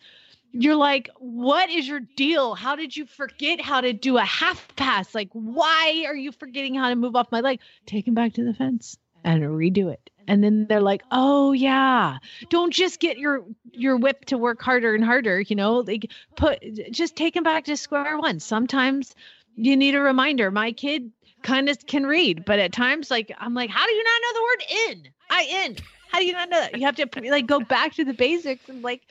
you're 0.52 0.76
like, 0.76 1.10
what 1.18 1.70
is 1.70 1.88
your 1.88 2.02
deal? 2.18 2.54
How 2.54 2.76
did 2.76 2.95
you 2.97 3.06
forget 3.06 3.62
how 3.62 3.82
to 3.82 3.93
do 3.93 4.18
a 4.18 4.26
half 4.26 4.76
pass? 4.76 5.16
Like, 5.16 5.30
why 5.34 6.04
are 6.08 6.16
you 6.16 6.32
forgetting 6.32 6.76
how 6.76 6.89
to 6.89 6.95
move 6.95 7.16
off 7.16 7.32
my 7.32 7.39
leg? 7.39 7.60
Take 7.86 8.08
him 8.08 8.14
back 8.14 8.34
to 8.34 8.43
the 8.43 8.54
fence 8.54 8.97
and 9.24 9.43
redo 9.43 9.91
it. 9.91 10.09
And 10.28 10.43
then 10.43 10.67
they're 10.67 10.82
like, 10.82 11.01
"Oh 11.11 11.53
yeah, 11.53 12.20
don't 12.49 12.72
just 12.72 12.99
get 12.99 13.17
your 13.17 13.43
your 13.72 13.97
whip 13.97 14.26
to 14.26 14.38
work 14.38 14.61
harder 14.61 14.93
and 14.93 15.03
harder. 15.03 15.41
You 15.41 15.55
know, 15.55 15.80
like 15.80 16.11
put 16.36 16.59
just 16.91 17.15
take 17.15 17.34
them 17.34 17.43
back 17.43 17.65
to 17.65 17.76
square 17.76 18.17
one. 18.17 18.39
Sometimes 18.39 19.15
you 19.55 19.76
need 19.76 19.95
a 19.95 19.99
reminder. 19.99 20.51
My 20.51 20.72
kid 20.72 21.11
kind 21.41 21.70
of 21.70 21.86
can 21.88 22.05
read, 22.05 22.45
but 22.45 22.59
at 22.59 22.72
times, 22.72 23.09
like 23.09 23.32
I'm 23.39 23.53
like, 23.53 23.70
how 23.70 23.86
do 23.86 23.91
you 23.91 24.03
not 24.03 24.22
know 24.22 24.34
the 24.34 24.43
word 24.43 24.63
in? 24.89 25.11
I 25.30 25.65
in. 25.65 25.78
How 26.11 26.20
do 26.20 26.26
you 26.26 26.34
not 26.34 26.49
know 26.49 26.59
that? 26.59 26.78
You 26.78 26.86
have 26.86 26.95
to 26.97 27.07
like 27.30 27.47
go 27.47 27.59
back 27.59 27.93
to 27.95 28.05
the 28.05 28.13
basics 28.13 28.67
and 28.67 28.82
like 28.82 29.01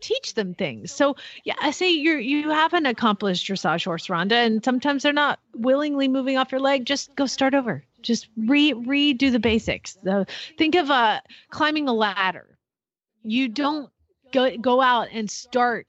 teach 0.00 0.34
them 0.34 0.54
things. 0.54 0.92
So 0.92 1.16
yeah, 1.44 1.54
I 1.60 1.70
say 1.70 1.90
you're 1.90 2.18
you 2.18 2.50
haven't 2.50 2.86
accomplished 2.86 3.46
dressage 3.46 3.84
horse, 3.84 4.06
Rhonda, 4.06 4.32
and 4.32 4.64
sometimes 4.64 5.02
they're 5.02 5.12
not 5.12 5.38
willingly 5.54 6.08
moving 6.08 6.36
off 6.36 6.52
your 6.52 6.60
leg. 6.60 6.84
Just 6.84 7.14
go 7.16 7.26
start 7.26 7.54
over. 7.54 7.84
Just 8.02 8.28
re 8.36 8.72
redo 8.72 9.30
the 9.30 9.38
basics. 9.38 9.94
The, 10.02 10.26
think 10.58 10.74
of 10.74 10.90
uh 10.90 11.20
climbing 11.50 11.88
a 11.88 11.92
ladder. 11.92 12.58
You 13.22 13.48
don't 13.48 13.90
go 14.32 14.56
go 14.56 14.80
out 14.80 15.08
and 15.12 15.30
start 15.30 15.86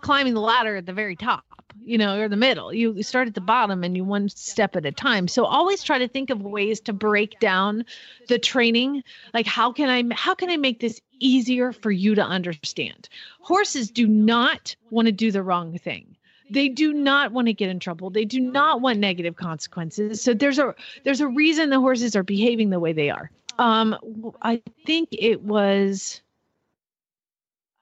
climbing 0.00 0.34
the 0.34 0.40
ladder 0.40 0.76
at 0.76 0.86
the 0.86 0.92
very 0.92 1.16
top, 1.16 1.44
you 1.84 1.98
know, 1.98 2.18
or 2.18 2.28
the 2.28 2.36
middle. 2.36 2.72
You 2.72 3.02
start 3.02 3.28
at 3.28 3.34
the 3.34 3.40
bottom 3.40 3.84
and 3.84 3.96
you 3.96 4.04
one 4.04 4.28
step 4.28 4.76
at 4.76 4.86
a 4.86 4.92
time. 4.92 5.28
So 5.28 5.44
always 5.44 5.82
try 5.82 5.98
to 5.98 6.08
think 6.08 6.30
of 6.30 6.42
ways 6.42 6.80
to 6.80 6.92
break 6.92 7.38
down 7.40 7.84
the 8.28 8.38
training. 8.38 9.02
Like 9.32 9.46
how 9.46 9.72
can 9.72 9.90
I 9.90 10.14
how 10.14 10.34
can 10.34 10.50
I 10.50 10.56
make 10.56 10.80
this 10.80 11.00
easier 11.20 11.72
for 11.72 11.90
you 11.90 12.14
to 12.14 12.22
understand? 12.22 13.08
Horses 13.40 13.90
do 13.90 14.06
not 14.06 14.74
want 14.90 15.06
to 15.06 15.12
do 15.12 15.30
the 15.30 15.42
wrong 15.42 15.78
thing. 15.78 16.16
They 16.50 16.68
do 16.68 16.92
not 16.92 17.32
want 17.32 17.46
to 17.48 17.54
get 17.54 17.70
in 17.70 17.80
trouble. 17.80 18.10
They 18.10 18.24
do 18.24 18.40
not 18.40 18.80
want 18.80 18.98
negative 18.98 19.36
consequences. 19.36 20.20
So 20.20 20.34
there's 20.34 20.58
a 20.58 20.74
there's 21.04 21.20
a 21.20 21.28
reason 21.28 21.70
the 21.70 21.80
horses 21.80 22.14
are 22.16 22.22
behaving 22.22 22.70
the 22.70 22.80
way 22.80 22.92
they 22.92 23.10
are. 23.10 23.30
Um 23.58 23.96
I 24.42 24.62
think 24.84 25.08
it 25.12 25.42
was 25.42 26.22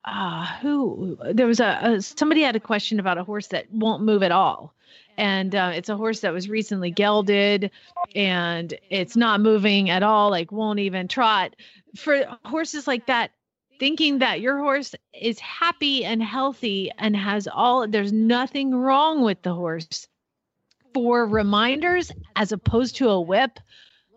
uh 0.05 0.45
who 0.61 1.17
there 1.33 1.47
was 1.47 1.61
a, 1.61 1.79
a 1.83 2.03
somebody 2.03 2.43
had 2.43 2.57
a 2.57 2.61
question 2.61 2.99
about 2.99 3.19
a 3.19 3.25
horse 3.25 3.49
that 3.49 3.71
won't 3.73 4.03
move 4.03 4.23
at 4.23 4.33
all. 4.33 4.75
And 5.19 5.55
uh, 5.55 5.73
it's 5.75 5.91
a 5.91 5.97
horse 5.97 6.21
that 6.21 6.33
was 6.33 6.49
recently 6.49 6.91
gelded 6.91 7.71
and 8.15 8.73
it's 8.89 9.15
not 9.15 9.41
moving 9.41 9.91
at 9.91 10.03
all 10.03 10.31
like 10.31 10.51
won't 10.51 10.79
even 10.79 11.07
trot. 11.07 11.55
For 11.95 12.25
horses 12.45 12.87
like 12.87 13.07
that 13.07 13.31
thinking 13.79 14.21
that 14.21 14.41
your 14.41 14.59
horse 14.59 14.95
is 15.13 15.39
happy 15.39 16.05
and 16.05 16.23
healthy 16.23 16.91
and 16.99 17.17
has 17.17 17.47
all 17.47 17.87
there's 17.87 18.13
nothing 18.13 18.75
wrong 18.75 19.23
with 19.23 19.43
the 19.43 19.55
horse 19.55 20.07
for 20.95 21.27
reminders 21.27 22.13
as 22.37 22.53
opposed 22.53 22.97
to 22.97 23.09
a 23.09 23.21
whip 23.21 23.59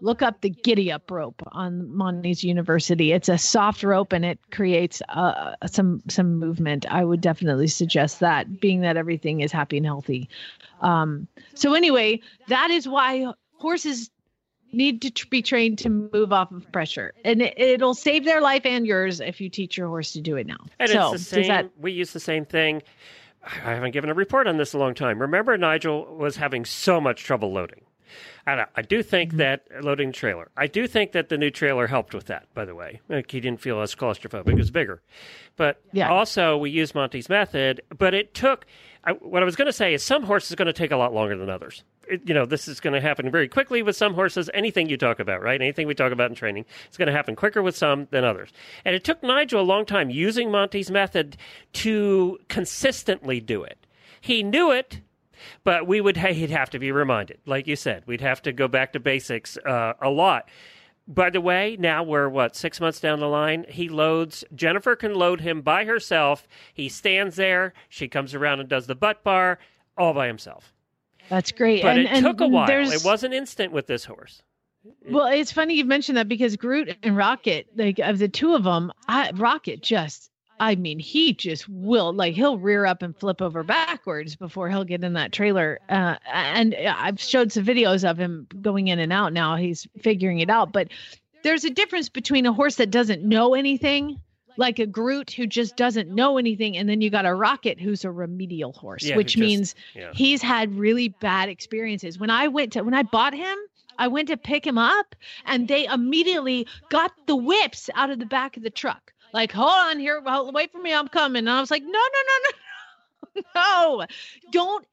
look 0.01 0.21
up 0.21 0.41
the 0.41 0.49
giddy 0.49 0.91
up 0.91 1.09
rope 1.09 1.41
on 1.51 1.93
Monty's 1.95 2.43
University. 2.43 3.11
It's 3.11 3.29
a 3.29 3.37
soft 3.37 3.83
rope 3.83 4.13
and 4.13 4.25
it 4.25 4.39
creates 4.51 5.01
uh, 5.09 5.55
some 5.65 6.01
some 6.09 6.37
movement. 6.37 6.85
I 6.91 7.03
would 7.03 7.21
definitely 7.21 7.67
suggest 7.67 8.19
that, 8.19 8.59
being 8.59 8.81
that 8.81 8.97
everything 8.97 9.41
is 9.41 9.51
happy 9.51 9.77
and 9.77 9.85
healthy. 9.85 10.29
Um, 10.81 11.27
so 11.53 11.73
anyway, 11.73 12.21
that 12.47 12.71
is 12.71 12.87
why 12.87 13.33
horses 13.57 14.09
need 14.71 15.01
to 15.01 15.11
tr- 15.11 15.27
be 15.29 15.41
trained 15.41 15.77
to 15.79 15.89
move 15.89 16.33
off 16.33 16.51
of 16.51 16.69
pressure, 16.71 17.13
and 17.23 17.41
it, 17.41 17.81
will 17.81 17.93
save 17.93 18.25
their 18.25 18.41
life 18.41 18.65
and 18.65 18.85
yours 18.85 19.19
if 19.19 19.39
you 19.39 19.49
teach 19.49 19.77
your 19.77 19.87
horse 19.87 20.11
to 20.13 20.21
do 20.21 20.35
it 20.35 20.45
now. 20.45 20.57
And 20.79 20.89
so, 20.89 21.13
it's 21.13 21.23
the 21.23 21.29
same. 21.29 21.47
That, 21.47 21.69
we 21.79 21.91
use 21.91 22.11
the 22.11 22.19
same 22.19 22.45
thing. 22.45 22.83
I 23.43 23.73
haven't 23.73 23.91
given 23.91 24.09
a 24.09 24.13
report 24.13 24.47
on 24.47 24.57
this 24.57 24.73
a 24.73 24.77
long 24.77 24.95
time. 24.95 25.19
Remember, 25.19 25.55
Nigel 25.57 26.15
was 26.15 26.35
having 26.35 26.65
so 26.65 26.99
much 26.99 27.23
trouble 27.23 27.53
loading. 27.53 27.81
I, 28.47 28.65
I 28.75 28.81
do 28.81 29.03
think 29.03 29.31
mm-hmm. 29.31 29.37
that 29.37 29.65
loading 29.81 30.09
the 30.09 30.13
trailer. 30.13 30.49
I 30.57 30.67
do 30.67 30.87
think 30.87 31.11
that 31.13 31.29
the 31.29 31.37
new 31.37 31.49
trailer 31.49 31.87
helped 31.87 32.13
with 32.13 32.25
that. 32.25 32.53
By 32.53 32.65
the 32.65 32.75
way, 32.75 33.01
like 33.09 33.31
he 33.31 33.39
didn't 33.39 33.61
feel 33.61 33.81
as 33.81 33.95
claustrophobic; 33.95 34.49
it 34.49 34.55
was 34.55 34.71
bigger. 34.71 35.01
But 35.55 35.81
yeah. 35.91 36.09
also, 36.09 36.57
we 36.57 36.69
used 36.69 36.95
Monty's 36.95 37.29
method. 37.29 37.81
But 37.97 38.13
it 38.13 38.33
took. 38.33 38.65
I, 39.03 39.11
what 39.11 39.43
I 39.43 39.45
was 39.45 39.55
going 39.55 39.67
to 39.67 39.73
say 39.73 39.93
is, 39.93 40.01
some 40.01 40.23
horses 40.23 40.51
are 40.51 40.55
going 40.55 40.65
to 40.65 40.73
take 40.73 40.91
a 40.91 40.97
lot 40.97 41.13
longer 41.13 41.37
than 41.37 41.49
others. 41.49 41.83
It, 42.07 42.21
you 42.27 42.33
know, 42.33 42.45
this 42.45 42.67
is 42.67 42.79
going 42.79 42.93
to 42.93 43.01
happen 43.01 43.29
very 43.29 43.47
quickly 43.47 43.83
with 43.83 43.95
some 43.95 44.15
horses. 44.15 44.49
Anything 44.53 44.89
you 44.89 44.97
talk 44.97 45.19
about, 45.19 45.41
right? 45.41 45.61
Anything 45.61 45.85
we 45.85 45.93
talk 45.93 46.11
about 46.11 46.29
in 46.29 46.35
training, 46.35 46.65
it's 46.87 46.97
going 46.97 47.07
to 47.07 47.13
happen 47.13 47.35
quicker 47.35 47.61
with 47.61 47.77
some 47.77 48.07
than 48.09 48.23
others. 48.23 48.49
And 48.83 48.95
it 48.95 49.03
took 49.03 49.21
Nigel 49.21 49.61
a 49.61 49.63
long 49.63 49.85
time 49.85 50.09
using 50.09 50.49
Monty's 50.49 50.89
method 50.89 51.37
to 51.73 52.39
consistently 52.47 53.39
do 53.39 53.63
it. 53.63 53.77
He 54.21 54.41
knew 54.41 54.71
it, 54.71 55.01
but 55.63 55.87
we 55.87 56.01
would 56.01 56.17
he'd 56.17 56.49
have 56.49 56.69
to 56.71 56.79
be 56.79 56.91
reminded, 56.91 57.39
like 57.45 57.67
you 57.67 57.75
said, 57.75 58.03
we'd 58.05 58.21
have 58.21 58.41
to 58.43 58.51
go 58.51 58.67
back 58.67 58.93
to 58.93 58.99
basics 58.99 59.57
uh, 59.57 59.93
a 60.01 60.09
lot. 60.09 60.49
By 61.07 61.29
the 61.29 61.41
way, 61.41 61.77
now 61.79 62.01
we're 62.01 62.27
what 62.27 62.55
six 62.55 62.79
months 62.79 62.99
down 62.99 63.19
the 63.19 63.27
line. 63.27 63.65
He 63.69 63.89
loads. 63.89 64.43
Jennifer 64.55 64.95
can 64.95 65.13
load 65.13 65.41
him 65.41 65.61
by 65.61 65.85
herself. 65.85 66.47
He 66.73 66.89
stands 66.89 67.35
there. 67.35 67.73
She 67.89 68.07
comes 68.07 68.33
around 68.33 68.59
and 68.59 68.67
does 68.67 68.87
the 68.87 68.95
butt 68.95 69.23
bar 69.23 69.59
all 69.97 70.13
by 70.13 70.25
himself. 70.27 70.73
That's 71.29 71.51
great. 71.51 71.83
But 71.83 71.97
and, 71.97 72.07
it 72.07 72.21
took 72.21 72.41
a 72.41 72.47
while. 72.47 72.67
There's... 72.67 72.91
It 72.91 73.05
wasn't 73.05 73.33
instant 73.33 73.71
with 73.71 73.87
this 73.87 74.05
horse. 74.05 74.41
Well, 75.09 75.27
it's 75.27 75.51
funny 75.51 75.75
you 75.75 75.85
mentioned 75.85 76.17
that 76.17 76.27
because 76.27 76.55
Groot 76.55 76.95
and 77.01 77.17
Rocket, 77.17 77.67
like 77.75 77.99
of 77.99 78.19
the 78.19 78.27
two 78.27 78.53
of 78.53 78.63
them, 78.63 78.91
I, 79.07 79.31
Rocket 79.31 79.81
just 79.81 80.29
I 80.59 80.75
mean, 80.75 80.99
he 80.99 81.33
just 81.33 81.67
will 81.67 82.13
like 82.13 82.33
he'll 82.35 82.57
rear 82.57 82.85
up 82.85 83.01
and 83.01 83.15
flip 83.17 83.41
over 83.41 83.63
backwards 83.63 84.35
before 84.35 84.69
he'll 84.69 84.85
get 84.85 85.03
in 85.03 85.13
that 85.13 85.31
trailer. 85.31 85.79
Uh, 85.89 86.15
and 86.31 86.73
I've 86.75 87.19
showed 87.19 87.51
some 87.51 87.65
videos 87.65 88.09
of 88.09 88.17
him 88.17 88.47
going 88.61 88.87
in 88.87 88.99
and 88.99 89.11
out. 89.11 89.33
Now 89.33 89.55
he's 89.57 89.87
figuring 90.01 90.39
it 90.39 90.49
out. 90.49 90.71
But 90.71 90.89
there's 91.43 91.65
a 91.65 91.69
difference 91.69 92.09
between 92.09 92.45
a 92.45 92.53
horse 92.53 92.75
that 92.75 92.89
doesn't 92.89 93.21
know 93.23 93.53
anything, 93.53 94.19
like 94.57 94.79
a 94.79 94.85
Groot 94.85 95.31
who 95.31 95.45
just 95.45 95.75
doesn't 95.75 96.09
know 96.09 96.37
anything, 96.37 96.77
and 96.77 96.87
then 96.87 97.01
you 97.01 97.09
got 97.09 97.25
a 97.25 97.33
Rocket 97.35 97.79
who's 97.79 98.05
a 98.05 98.11
remedial 98.11 98.71
horse, 98.71 99.03
Yeah, 99.03 99.17
which 99.17 99.33
just- 99.33 99.39
means 99.41 99.75
yeah. 99.93 100.11
he's 100.13 100.41
had 100.41 100.73
really 100.75 101.09
bad 101.09 101.49
experiences. 101.49 102.17
When 102.17 102.29
I 102.29 102.47
went 102.47 102.73
to 102.73 102.81
when 102.83 102.93
I 102.93 103.03
bought 103.03 103.33
him. 103.33 103.57
I 103.97 104.09
went 104.09 104.27
to 104.27 104.35
pick 104.35 104.67
him 104.67 104.77
up 104.77 105.15
and 105.45 105.69
they 105.69 105.85
immediately 105.85 106.67
got 106.89 107.13
the 107.27 107.35
whips 107.37 107.89
out 107.95 108.09
of 108.09 108.19
the 108.19 108.25
back 108.25 108.57
of 108.57 108.63
the 108.63 108.69
truck 108.69 109.13
like, 109.35 109.51
hold 109.51 109.69
on 109.69 109.99
here, 109.99 110.21
well, 110.21 110.49
wait 110.53 110.71
for 110.71 110.79
me, 110.79 110.93
I'm 110.93 111.09
coming. 111.09 111.39
And 111.39 111.49
I 111.49 111.59
was 111.59 111.69
like, 111.69 111.83
no, 111.83 111.89
no, 111.91 111.99
no, 113.35 113.41
no, 113.55 113.97
no, 113.97 114.05
don't 114.51 114.87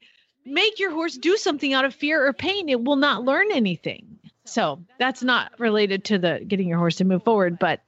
make 0.45 0.79
your 0.79 0.91
horse 0.91 1.17
do 1.17 1.37
something 1.37 1.73
out 1.73 1.85
of 1.85 1.95
fear 1.95 2.27
or 2.27 2.33
pain. 2.33 2.67
It 2.67 2.83
will 2.83 2.97
not 2.97 3.23
learn 3.23 3.47
anything. 3.53 4.19
So 4.45 4.83
that's 4.99 5.23
not 5.23 5.57
related 5.59 6.03
to 6.05 6.19
the 6.19 6.43
getting 6.45 6.67
your 6.67 6.77
horse 6.77 6.97
to 6.97 7.05
move 7.05 7.23
forward, 7.23 7.57
but 7.57 7.81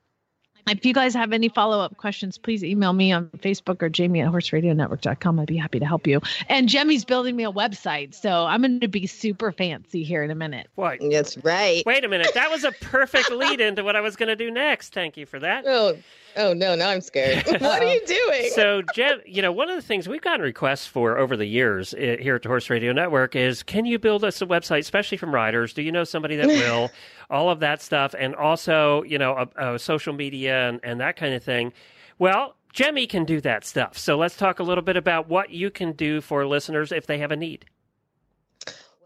if 0.69 0.85
you 0.85 0.93
guys 0.93 1.13
have 1.13 1.31
any 1.31 1.49
follow 1.49 1.79
up 1.79 1.97
questions, 1.97 2.37
please 2.37 2.63
email 2.63 2.93
me 2.93 3.11
on 3.11 3.27
Facebook 3.37 3.83
or 3.83 3.89
Jamie 3.89 4.21
at 4.21 4.31
horseradionetwork.com. 4.31 5.39
I'd 5.39 5.47
be 5.47 5.57
happy 5.57 5.79
to 5.79 5.85
help 5.85 6.07
you. 6.07 6.21
And 6.49 6.67
Jemmy's 6.67 7.05
building 7.05 7.35
me 7.35 7.43
a 7.43 7.51
website. 7.51 8.15
So 8.15 8.45
I'm 8.45 8.61
going 8.61 8.79
to 8.79 8.87
be 8.87 9.05
super 9.05 9.51
fancy 9.51 10.03
here 10.03 10.23
in 10.23 10.31
a 10.31 10.35
minute. 10.35 10.67
What? 10.73 10.99
That's 11.11 11.37
right. 11.39 11.83
Wait 11.85 12.03
a 12.03 12.07
minute. 12.07 12.31
That 12.33 12.49
was 12.49 12.63
a 12.63 12.71
perfect 12.71 13.29
lead 13.29 13.61
into 13.61 13.83
what 13.83 13.95
I 13.95 14.01
was 14.01 14.15
going 14.15 14.29
to 14.29 14.35
do 14.35 14.49
next. 14.49 14.93
Thank 14.93 15.17
you 15.17 15.27
for 15.27 15.37
that. 15.39 15.65
Oh, 15.67 15.97
oh 16.37 16.53
no! 16.53 16.75
Now 16.75 16.89
I'm 16.89 17.01
scared. 17.01 17.45
what 17.61 17.81
are 17.81 17.93
you 17.93 18.05
doing? 18.05 18.49
So, 18.53 18.81
Jem, 18.93 19.21
you 19.25 19.41
know, 19.41 19.51
one 19.51 19.69
of 19.69 19.75
the 19.75 19.81
things 19.81 20.07
we've 20.07 20.21
gotten 20.21 20.41
requests 20.41 20.85
for 20.85 21.17
over 21.17 21.35
the 21.37 21.45
years 21.45 21.93
uh, 21.93 22.17
here 22.19 22.35
at 22.35 22.43
the 22.43 22.49
Horse 22.49 22.69
Radio 22.69 22.93
Network 22.93 23.35
is 23.35 23.63
can 23.63 23.85
you 23.85 23.99
build 23.99 24.23
us 24.23 24.41
a 24.41 24.45
website, 24.45 24.79
especially 24.79 25.17
from 25.17 25.33
riders? 25.33 25.73
Do 25.73 25.81
you 25.81 25.91
know 25.91 26.03
somebody 26.03 26.35
that 26.35 26.47
will? 26.47 26.91
All 27.29 27.49
of 27.49 27.59
that 27.61 27.81
stuff. 27.81 28.13
And 28.17 28.35
also, 28.35 29.03
you 29.03 29.17
know, 29.17 29.47
a, 29.57 29.73
a 29.73 29.79
social 29.79 30.13
media 30.13 30.69
and, 30.69 30.79
and 30.83 30.99
that 30.99 31.15
kind 31.15 31.33
of 31.33 31.43
thing. 31.43 31.73
Well, 32.19 32.55
Jemmy 32.71 33.07
can 33.07 33.25
do 33.25 33.41
that 33.41 33.65
stuff. 33.65 33.97
So 33.97 34.17
let's 34.17 34.35
talk 34.37 34.59
a 34.59 34.63
little 34.63 34.83
bit 34.83 34.97
about 34.97 35.27
what 35.27 35.49
you 35.49 35.71
can 35.71 35.93
do 35.93 36.21
for 36.21 36.45
listeners 36.45 36.91
if 36.91 37.07
they 37.07 37.17
have 37.19 37.31
a 37.31 37.35
need. 37.35 37.65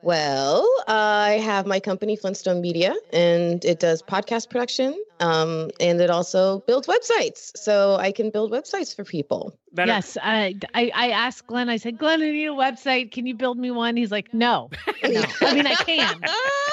Well, 0.02 0.66
I 0.88 1.42
have 1.44 1.66
my 1.66 1.82
company 1.82 2.16
Flintstone 2.16 2.62
Media, 2.62 2.96
and 3.12 3.64
it 3.66 3.80
does 3.80 4.02
podcast 4.02 4.50
production, 4.50 4.98
um, 5.20 5.72
and 5.82 6.00
it 6.00 6.10
also 6.10 6.60
builds 6.60 6.88
websites. 6.88 7.52
So 7.58 7.96
I 7.96 8.14
can 8.14 8.30
build 8.30 8.52
websites 8.52 8.96
for 8.96 9.04
people. 9.04 9.60
Better. 9.74 9.92
Yes, 9.92 10.18
I, 10.22 10.56
I 10.74 10.92
I 10.96 11.10
asked 11.12 11.46
Glenn. 11.48 11.70
I 11.70 11.78
said, 11.78 11.98
Glenn, 11.98 12.22
I 12.22 12.32
need 12.32 12.48
a 12.48 12.50
website. 12.50 13.12
Can 13.12 13.26
you 13.28 13.36
build 13.36 13.58
me 13.58 13.70
one? 13.72 13.96
He's 13.96 14.12
like, 14.12 14.34
No, 14.34 14.70
no. 15.04 15.24
I 15.42 15.54
mean, 15.54 15.68
I 15.68 15.76
can. 15.76 16.20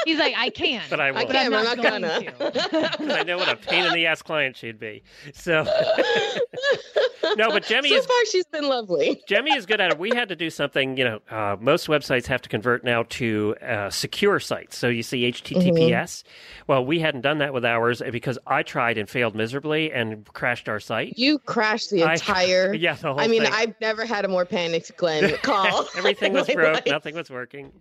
He's 0.07 0.18
like, 0.18 0.34
I 0.36 0.51
can, 0.51 0.82
But 0.88 1.01
I 1.01 1.11
will. 1.11 1.18
I 1.18 1.24
can. 1.24 1.51
But 1.51 1.66
I'm 1.66 1.78
not, 1.80 1.86
I'm 1.94 2.01
not 2.01 2.38
going 2.40 2.40
gonna. 2.40 2.99
to. 2.99 3.18
I 3.20 3.22
know 3.24 3.36
what 3.38 3.49
a 3.49 3.57
pain 3.57 3.84
in 3.84 3.92
the 3.92 4.07
ass 4.07 4.22
client 4.22 4.57
she'd 4.57 4.78
be. 4.78 5.03
So, 5.34 5.64
no, 7.36 7.51
but 7.51 7.64
Jemmy 7.66 7.88
so 7.90 7.97
is 7.97 8.07
far, 8.07 8.24
she's 8.30 8.47
been 8.47 8.68
lovely. 8.68 9.20
Jemmy 9.26 9.55
is 9.57 9.66
good 9.66 9.80
at 9.80 9.92
it. 9.92 9.99
We 9.99 10.11
had 10.11 10.28
to 10.28 10.36
do 10.36 10.49
something, 10.49 10.97
you 10.97 11.05
know, 11.05 11.20
uh, 11.30 11.57
most 11.61 11.88
websites 11.88 12.26
have 12.26 12.40
to 12.42 12.49
convert 12.49 12.84
now 12.84 13.05
to 13.11 13.57
uh, 13.62 13.90
secure 13.90 14.38
sites. 14.40 14.78
So 14.78 14.88
you 14.88 15.03
see 15.03 15.30
HTTPS. 15.30 16.22
Well, 16.66 16.84
we 16.86 17.01
hadn't 17.01 17.22
done 17.22 17.38
that 17.38 17.53
with 17.53 17.64
ours 17.64 18.03
because 18.11 18.38
I 18.47 18.62
tried 18.62 18.99
and 18.99 19.09
failed 19.09 19.34
miserably 19.34 19.92
and 19.92 20.24
crashed 20.32 20.68
our 20.68 20.80
site. 20.80 21.14
You 21.18 21.38
crashed 21.40 21.90
the 21.90 22.05
I- 22.05 22.12
entire 22.14 22.74
Yeah, 22.87 22.95
the 22.95 23.09
whole 23.12 23.20
I 23.20 23.26
mean, 23.26 23.43
thing. 23.43 23.53
I've 23.53 23.74
never 23.80 24.05
had 24.05 24.24
a 24.24 24.28
more 24.28 24.45
panicked 24.45 24.97
Glenn 24.97 25.37
call. 25.43 25.87
Everything 25.97 26.32
was 26.34 26.47
my 26.47 26.55
broke. 26.55 26.74
life. 26.74 26.87
Nothing 26.87 27.16
was 27.16 27.30
working. 27.30 27.72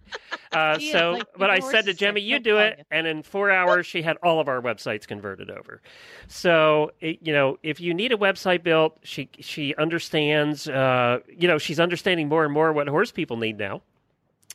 Uh, 0.51 0.77
Yeah, 0.79 0.91
so, 0.91 1.11
like, 1.11 1.27
but 1.37 1.49
I 1.51 1.59
said 1.59 1.85
to 1.85 1.91
is 1.91 1.97
Jemmy, 1.97 2.21
"You 2.21 2.37
"Don't 2.39 2.43
do 2.43 2.51
call 2.53 2.59
it," 2.61 2.77
you." 2.79 2.83
and 2.89 3.05
in 3.05 3.21
four 3.21 3.51
hours, 3.51 3.85
she 3.85 4.01
had 4.01 4.17
all 4.23 4.39
of 4.39 4.47
our 4.47 4.61
websites 4.61 5.05
converted 5.07 5.51
over. 5.51 5.79
So, 6.27 6.91
it, 7.01 7.19
you 7.21 7.33
know, 7.33 7.59
if 7.61 7.79
you 7.79 7.93
need 7.93 8.11
a 8.13 8.17
website 8.17 8.63
built, 8.63 8.97
she 9.03 9.29
she 9.39 9.75
understands. 9.75 10.67
Uh, 10.67 11.19
you 11.29 11.47
know, 11.47 11.59
she's 11.59 11.79
understanding 11.79 12.27
more 12.27 12.43
and 12.43 12.53
more 12.53 12.73
what 12.73 12.87
horse 12.87 13.11
people 13.11 13.37
need 13.37 13.59
now, 13.59 13.83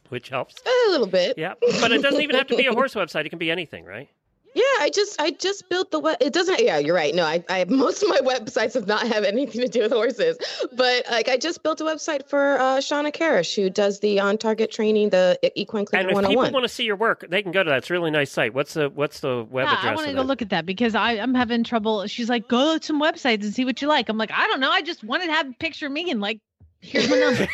which 0.08 0.30
helps. 0.30 0.56
A 0.66 0.90
little 0.90 1.06
bit. 1.06 1.38
Yeah, 1.38 1.54
but 1.80 1.92
it 1.92 2.02
doesn't 2.02 2.20
even 2.20 2.34
have 2.34 2.48
to 2.48 2.56
be 2.56 2.66
a 2.66 2.72
horse 2.72 2.94
website. 2.94 3.24
It 3.26 3.28
can 3.30 3.38
be 3.38 3.50
anything, 3.52 3.84
right? 3.84 4.08
Yeah, 4.54 4.62
I 4.80 4.90
just 4.92 5.20
I 5.20 5.30
just 5.30 5.68
built 5.68 5.90
the 5.90 6.00
web. 6.00 6.16
It 6.20 6.32
doesn't. 6.32 6.60
Yeah, 6.60 6.78
you're 6.78 6.94
right. 6.94 7.14
No, 7.14 7.24
I, 7.24 7.44
I 7.48 7.64
most 7.68 8.02
of 8.02 8.08
my 8.08 8.18
websites 8.18 8.74
have 8.74 8.86
not 8.86 9.06
have 9.06 9.24
anything 9.24 9.60
to 9.60 9.68
do 9.68 9.82
with 9.82 9.92
horses. 9.92 10.38
But 10.72 11.04
like 11.10 11.28
I 11.28 11.36
just 11.36 11.62
built 11.62 11.80
a 11.80 11.84
website 11.84 12.28
for 12.28 12.58
uh, 12.58 12.78
Shawna 12.78 13.12
Karrasch, 13.12 13.54
who 13.54 13.70
does 13.70 14.00
the 14.00 14.20
on 14.20 14.38
target 14.38 14.70
training, 14.70 15.10
the 15.10 15.38
equine 15.54 15.84
clicker 15.84 16.08
And 16.08 16.18
if 16.18 16.28
people 16.28 16.50
want 16.50 16.64
to 16.64 16.68
see 16.68 16.84
your 16.84 16.96
work, 16.96 17.26
they 17.28 17.42
can 17.42 17.52
go 17.52 17.62
to 17.62 17.70
that. 17.70 17.78
It's 17.78 17.90
a 17.90 17.92
really 17.92 18.10
nice 18.10 18.30
site. 18.30 18.54
What's 18.54 18.74
the 18.74 18.88
what's 18.90 19.20
the 19.20 19.46
web 19.50 19.66
yeah, 19.66 19.72
I 19.72 19.78
address? 19.78 19.96
want 19.96 20.08
to 20.08 20.12
go 20.14 20.22
that? 20.22 20.26
look 20.26 20.42
at 20.42 20.50
that 20.50 20.66
because 20.66 20.94
I, 20.94 21.12
I'm 21.12 21.34
having 21.34 21.64
trouble. 21.64 22.06
She's 22.06 22.28
like, 22.28 22.48
go 22.48 22.78
to 22.78 22.84
some 22.84 23.00
websites 23.00 23.42
and 23.42 23.54
see 23.54 23.64
what 23.64 23.80
you 23.80 23.88
like. 23.88 24.08
I'm 24.08 24.18
like, 24.18 24.32
I 24.32 24.46
don't 24.48 24.60
know. 24.60 24.70
I 24.70 24.82
just 24.82 25.04
wanted 25.04 25.26
to 25.26 25.32
have 25.32 25.48
a 25.48 25.52
picture 25.54 25.86
of 25.86 25.92
me 25.92 26.10
and 26.10 26.20
like, 26.20 26.40
here's 26.80 27.08
my 27.08 27.18
number. 27.18 27.46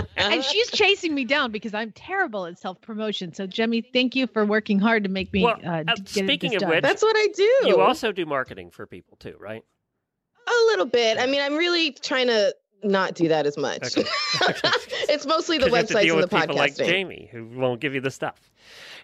and 0.16 0.44
she's 0.44 0.70
chasing 0.70 1.14
me 1.14 1.24
down 1.24 1.50
because 1.50 1.74
I'm 1.74 1.92
terrible 1.92 2.46
at 2.46 2.58
self 2.58 2.80
promotion. 2.80 3.32
So, 3.32 3.46
Jemmy, 3.46 3.80
thank 3.80 4.14
you 4.16 4.26
for 4.26 4.44
working 4.44 4.78
hard 4.78 5.04
to 5.04 5.10
make 5.10 5.32
me. 5.32 5.44
Well, 5.44 5.58
uh, 5.64 5.84
uh, 5.88 5.94
get 5.96 6.08
speaking 6.08 6.50
this 6.50 6.56
of 6.56 6.60
done. 6.60 6.70
which- 6.70 6.82
That's 6.82 7.02
what 7.02 7.16
I 7.16 7.28
do. 7.34 7.56
You 7.68 7.80
also 7.80 8.12
do 8.12 8.26
marketing 8.26 8.70
for 8.70 8.86
people 8.86 9.16
too, 9.18 9.36
right? 9.38 9.64
a 10.48 10.66
little 10.66 10.86
bit. 10.86 11.16
I 11.18 11.26
mean, 11.26 11.40
I'm 11.40 11.54
really 11.54 11.92
trying 11.92 12.26
to 12.26 12.54
not 12.82 13.14
do 13.14 13.28
that 13.28 13.46
as 13.46 13.56
much. 13.56 13.96
Okay. 13.96 14.08
it's 15.08 15.26
mostly 15.26 15.58
the 15.58 15.66
you 15.66 15.72
websites 15.72 16.00
and 16.02 16.10
the 16.10 16.16
with 16.16 16.30
people 16.30 16.56
like 16.56 16.74
podcasting. 16.74 16.86
Jamie 16.86 17.28
who 17.30 17.46
won't 17.46 17.80
give 17.80 17.94
you 17.94 18.00
the 18.00 18.10
stuff. 18.10 18.49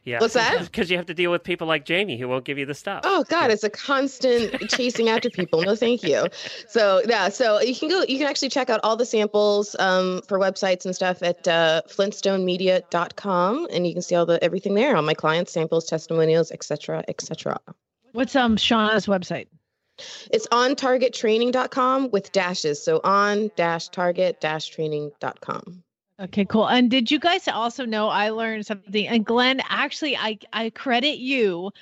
Yeah. 0.06 0.20
What's 0.20 0.34
that? 0.34 0.70
Because 0.76 0.90
you 0.90 0.96
have 0.96 1.06
to 1.06 1.14
deal 1.14 1.32
with 1.32 1.42
people 1.42 1.66
like 1.66 1.84
Jamie 1.84 2.16
who 2.16 2.28
won't 2.28 2.44
give 2.44 2.58
you 2.58 2.64
the 2.64 2.74
stuff. 2.74 3.00
Oh 3.04 3.24
God, 3.28 3.50
it's 3.50 3.64
a 3.64 3.70
constant 3.70 4.70
chasing 4.70 5.08
after 5.08 5.28
people. 5.28 5.60
No, 5.62 5.74
thank 5.74 6.02
you. 6.02 6.26
So 6.68 7.02
yeah, 7.08 7.28
so 7.28 7.60
you 7.60 7.74
can 7.74 7.88
go. 7.88 8.02
You 8.02 8.18
can 8.18 8.26
actually 8.26 8.50
check 8.50 8.70
out 8.70 8.80
all 8.82 8.96
the 8.96 9.06
samples 9.06 9.74
um, 9.78 10.20
for 10.28 10.38
websites 10.38 10.84
and 10.84 10.94
stuff 10.94 11.22
at 11.22 11.46
uh, 11.48 11.82
flintstonemedia.com, 11.88 13.68
and 13.70 13.86
you 13.86 13.92
can 13.92 14.02
see 14.02 14.14
all 14.14 14.26
the 14.26 14.42
everything 14.44 14.74
there 14.74 14.96
on 14.96 15.04
my 15.04 15.14
clients, 15.14 15.52
samples, 15.52 15.86
testimonials, 15.86 16.52
etc., 16.52 17.02
etc. 17.08 17.58
What's 18.12 18.36
um 18.36 18.56
Shawna's 18.56 19.06
website? 19.06 19.48
It's 20.30 20.46
on 20.52 20.74
targettraining.com 20.74 22.10
with 22.10 22.32
dashes. 22.32 22.82
So 22.82 23.00
on 23.02 23.50
dash 23.56 23.88
target 23.88 24.40
dash 24.40 24.68
training.com. 24.68 25.82
Okay, 26.18 26.46
cool. 26.46 26.66
And 26.66 26.90
did 26.90 27.10
you 27.10 27.18
guys 27.18 27.46
also 27.46 27.84
know 27.84 28.08
I 28.08 28.30
learned 28.30 28.64
something? 28.64 29.06
And 29.06 29.24
Glenn, 29.24 29.60
actually, 29.68 30.16
I 30.16 30.38
I 30.52 30.70
credit 30.70 31.18
you 31.18 31.72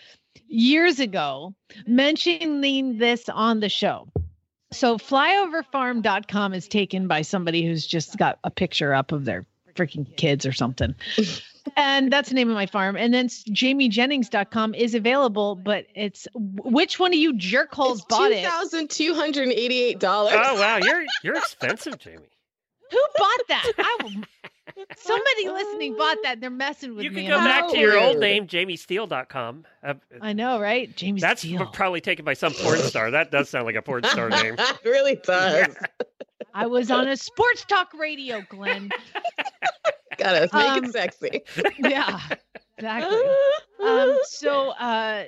years 0.48 0.98
ago 0.98 1.54
mentioning 1.86 2.98
this 2.98 3.28
on 3.28 3.60
the 3.60 3.68
show. 3.68 4.08
So 4.72 4.98
flyoverfarm.com 4.98 6.52
is 6.52 6.66
taken 6.66 7.06
by 7.06 7.22
somebody 7.22 7.64
who's 7.64 7.86
just 7.86 8.18
got 8.18 8.40
a 8.42 8.50
picture 8.50 8.92
up 8.92 9.12
of 9.12 9.24
their 9.24 9.46
freaking 9.76 10.16
kids 10.16 10.44
or 10.44 10.52
something. 10.52 10.96
and 11.76 12.12
that's 12.12 12.28
the 12.28 12.34
name 12.34 12.48
of 12.48 12.56
my 12.56 12.66
farm. 12.66 12.96
And 12.96 13.14
then 13.14 13.28
jamiejennings.com 13.28 14.74
is 14.74 14.96
available, 14.96 15.54
but 15.54 15.86
it's 15.94 16.26
which 16.34 16.98
one 16.98 17.12
of 17.12 17.18
you 17.18 17.34
jerkholes 17.34 17.98
It's 17.98 18.04
bought 18.06 18.28
two 18.28 18.34
it? 18.34 18.44
thousand 18.44 18.90
two 18.90 19.14
hundred 19.14 19.48
eighty-eight 19.50 20.00
dollars. 20.00 20.34
Oh 20.36 20.58
wow, 20.58 20.78
you're 20.82 21.04
you're 21.22 21.36
expensive, 21.36 21.98
Jamie. 21.98 22.24
Who 22.90 23.00
bought 23.18 23.40
that? 23.48 23.72
I 23.78 23.96
will, 24.02 24.10
somebody 24.96 25.48
listening 25.48 25.96
bought 25.96 26.18
that. 26.22 26.34
And 26.34 26.42
They're 26.42 26.50
messing 26.50 26.94
with 26.94 27.04
You 27.04 27.10
me. 27.10 27.22
You 27.24 27.28
can 27.30 27.38
go 27.38 27.40
I'm 27.40 27.44
back 27.62 27.70
to 27.72 27.78
your 27.78 27.94
old 27.94 28.02
Howard. 28.02 28.20
name, 28.20 28.46
jamiesteele.com. 28.46 29.64
Uh, 29.82 29.94
I 30.20 30.32
know, 30.32 30.60
right? 30.60 30.94
James 30.96 31.20
that's 31.20 31.42
Steele. 31.42 31.66
probably 31.66 32.00
taken 32.00 32.24
by 32.24 32.34
some 32.34 32.52
porn 32.52 32.78
star. 32.80 33.10
That 33.10 33.30
does 33.30 33.48
sound 33.48 33.66
like 33.66 33.76
a 33.76 33.82
porn 33.82 34.04
star 34.04 34.28
name. 34.42 34.54
it 34.58 34.78
really 34.84 35.16
does. 35.16 35.74
I 36.54 36.66
was 36.66 36.90
on 36.90 37.08
a 37.08 37.16
sports 37.16 37.64
talk 37.64 37.92
radio, 37.94 38.42
Glenn. 38.48 38.90
Gotta 40.18 40.42
make 40.42 40.54
Um, 40.54 40.84
it 40.84 40.92
sexy. 40.92 41.40
yeah, 41.78 42.20
exactly. 42.78 43.20
Um, 43.84 44.18
so, 44.24 44.70
uh, 44.70 45.24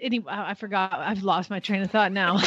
anyway, 0.00 0.32
I 0.32 0.50
I 0.50 0.54
forgot. 0.54 0.92
I've 0.94 1.22
lost 1.22 1.50
my 1.50 1.60
train 1.60 1.82
of 1.82 1.90
thought 1.90 2.12
now. 2.12 2.38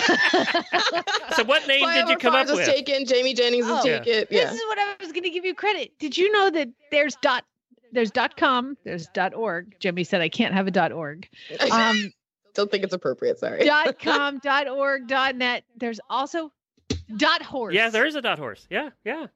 So 1.35 1.43
what 1.45 1.67
name 1.67 1.87
did 1.93 2.09
you 2.09 2.17
come 2.17 2.33
up 2.35 2.47
Farms 2.47 2.51
is 2.51 2.57
with? 2.57 2.67
taken. 2.67 3.05
Jamie 3.05 3.33
Jennings 3.33 3.65
is 3.65 3.71
Oh. 3.71 3.81
Yeah. 3.85 3.99
taken. 3.99 4.13
this 4.13 4.27
Yeah. 4.31 4.51
is 4.53 4.59
what 4.67 4.77
I 4.79 4.95
was 4.99 5.11
going 5.11 5.23
to 5.23 5.29
give 5.29 5.45
you 5.45 5.53
credit. 5.55 5.97
Did 5.99 6.17
you 6.17 6.31
know 6.31 6.49
that 6.49 6.69
there's 6.91 7.15
dot 7.21 7.45
there's 7.91 8.11
dot 8.11 8.35
com, 8.37 8.75
there's 8.83 9.07
dot 9.13 9.33
org. 9.33 9.75
Jimmy 9.79 10.03
said 10.03 10.19
I 10.21 10.29
can't 10.29 10.53
have 10.53 10.67
a 10.67 10.71
dot 10.71 10.91
org. 10.91 11.27
Um, 11.71 12.11
Don't 12.55 12.69
think 12.71 12.83
it's 12.83 12.93
appropriate. 12.93 13.39
Sorry. 13.39 13.65
dot 13.65 13.99
com, 14.01 14.39
dot 14.39 14.67
org, 14.67 15.07
dot 15.07 15.35
net. 15.35 15.63
There's 15.77 15.99
also 16.09 16.51
dot 17.17 17.41
horse. 17.41 17.75
Yeah, 17.75 17.89
there 17.89 18.05
is 18.05 18.15
a 18.15 18.21
dot 18.21 18.39
horse. 18.39 18.65
Yeah, 18.69 18.89
yeah. 19.05 19.27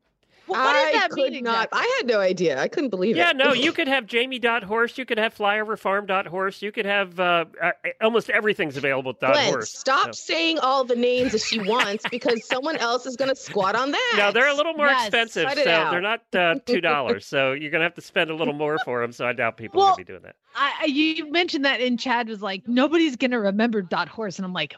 Well, 0.47 0.63
what 0.63 0.73
does 0.73 0.85
I 0.87 0.91
that 0.99 1.09
could 1.11 1.33
mean 1.33 1.43
not. 1.43 1.65
exactly? 1.65 1.79
I 1.81 1.95
had 1.97 2.07
no 2.07 2.19
idea. 2.19 2.59
I 2.61 2.67
couldn't 2.67 2.89
believe 2.89 3.15
Yeah, 3.17 3.31
it. 3.31 3.37
Yeah, 3.37 3.43
no, 3.45 3.53
you 3.65 3.71
could 3.73 3.87
have 3.87 4.05
Jamie 4.05 4.39
dot 4.39 4.63
horse. 4.63 4.97
You 4.97 5.05
could 5.05 5.17
have 5.17 5.35
flyoverfarm 5.35 6.07
dot 6.07 6.25
horse. 6.27 6.61
You 6.61 6.71
could 6.71 6.85
have 6.85 7.19
uh, 7.19 7.45
uh, 7.61 7.71
almost 8.01 8.29
everything's 8.29 8.77
available 8.77 9.11
with 9.11 9.19
dot 9.19 9.33
Glenn, 9.33 9.49
horse. 9.53 9.71
stop 9.77 10.07
So- 10.15 10.33
saying 10.33 10.59
all 10.59 10.83
the 10.83 10.95
names 10.95 11.31
that 11.33 11.41
she 11.41 11.59
wants 11.59 12.05
because 12.09 12.45
someone 12.47 12.77
else 12.77 13.05
is 13.05 13.15
going 13.15 13.29
to 13.29 13.35
squat 13.35 13.75
on 13.75 13.91
that. 13.91 14.13
No, 14.17 14.31
they're 14.31 14.49
a 14.49 14.53
little 14.55 14.73
more 14.73 14.87
Yes, 14.87 15.07
expensive, 15.07 15.47
cut 15.47 15.57
so 15.57 15.69
out. 15.69 15.91
they're 15.91 16.01
not 16.01 16.21
uh, 16.33 16.55
two 16.65 16.81
dollars. 16.81 17.25
so 17.25 17.53
you're 17.53 17.71
gonna 17.71 17.83
have 17.83 17.95
to 17.95 18.01
spend 18.01 18.29
a 18.29 18.35
little 18.35 18.53
more 18.53 18.77
for 18.85 19.01
them. 19.01 19.11
So 19.11 19.25
I 19.25 19.33
doubt 19.33 19.57
people 19.57 19.81
are 19.81 19.85
Well, 19.85 19.93
gonna 19.95 19.97
be 20.05 20.11
doing 20.11 20.21
that. 20.23 20.35
I, 20.55 20.73
I- 20.81 20.85
you 20.85 21.31
mentioned 21.31 21.65
that, 21.65 21.81
and 21.81 21.99
Chad 21.99 22.27
was 22.29 22.41
like, 22.41 22.63
"Nobody's 22.67 23.15
gonna 23.15 23.39
remember 23.39 23.81
dot 23.81 24.07
horse," 24.07 24.37
and 24.37 24.45
I'm 24.45 24.53
like, 24.53 24.75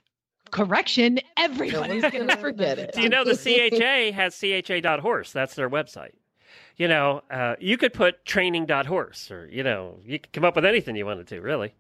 "Correction, 0.52 1.20
everybody's 1.38 2.02
gonna 2.04 2.20
gonna 2.20 2.38
forget 2.38 2.80
it. 2.80 2.94
Do 2.94 3.02
you 3.02 3.10
know 3.10 3.24
the 3.24 3.36
CHA 3.36 4.12
has 4.16 4.36
CHA 4.40 4.80
dot 4.82 5.00
horse? 5.00 5.32
That's 5.32 5.56
their 5.56 5.70
website. 5.70 6.14
You 6.78 6.88
know, 6.88 7.24
uh, 7.30 7.56
you 7.60 7.78
could 7.78 7.94
put 7.94 8.26
training 8.26 8.66
dot 8.66 8.86
horse, 8.86 9.30
or 9.32 9.48
you 9.52 9.64
know, 9.64 10.00
you 10.06 10.20
could 10.20 10.32
come 10.32 10.46
up 10.46 10.56
with 10.56 10.66
anything 10.66 10.96
you 10.96 11.06
wanted 11.06 11.28
to, 11.28 11.42
really. 11.42 11.74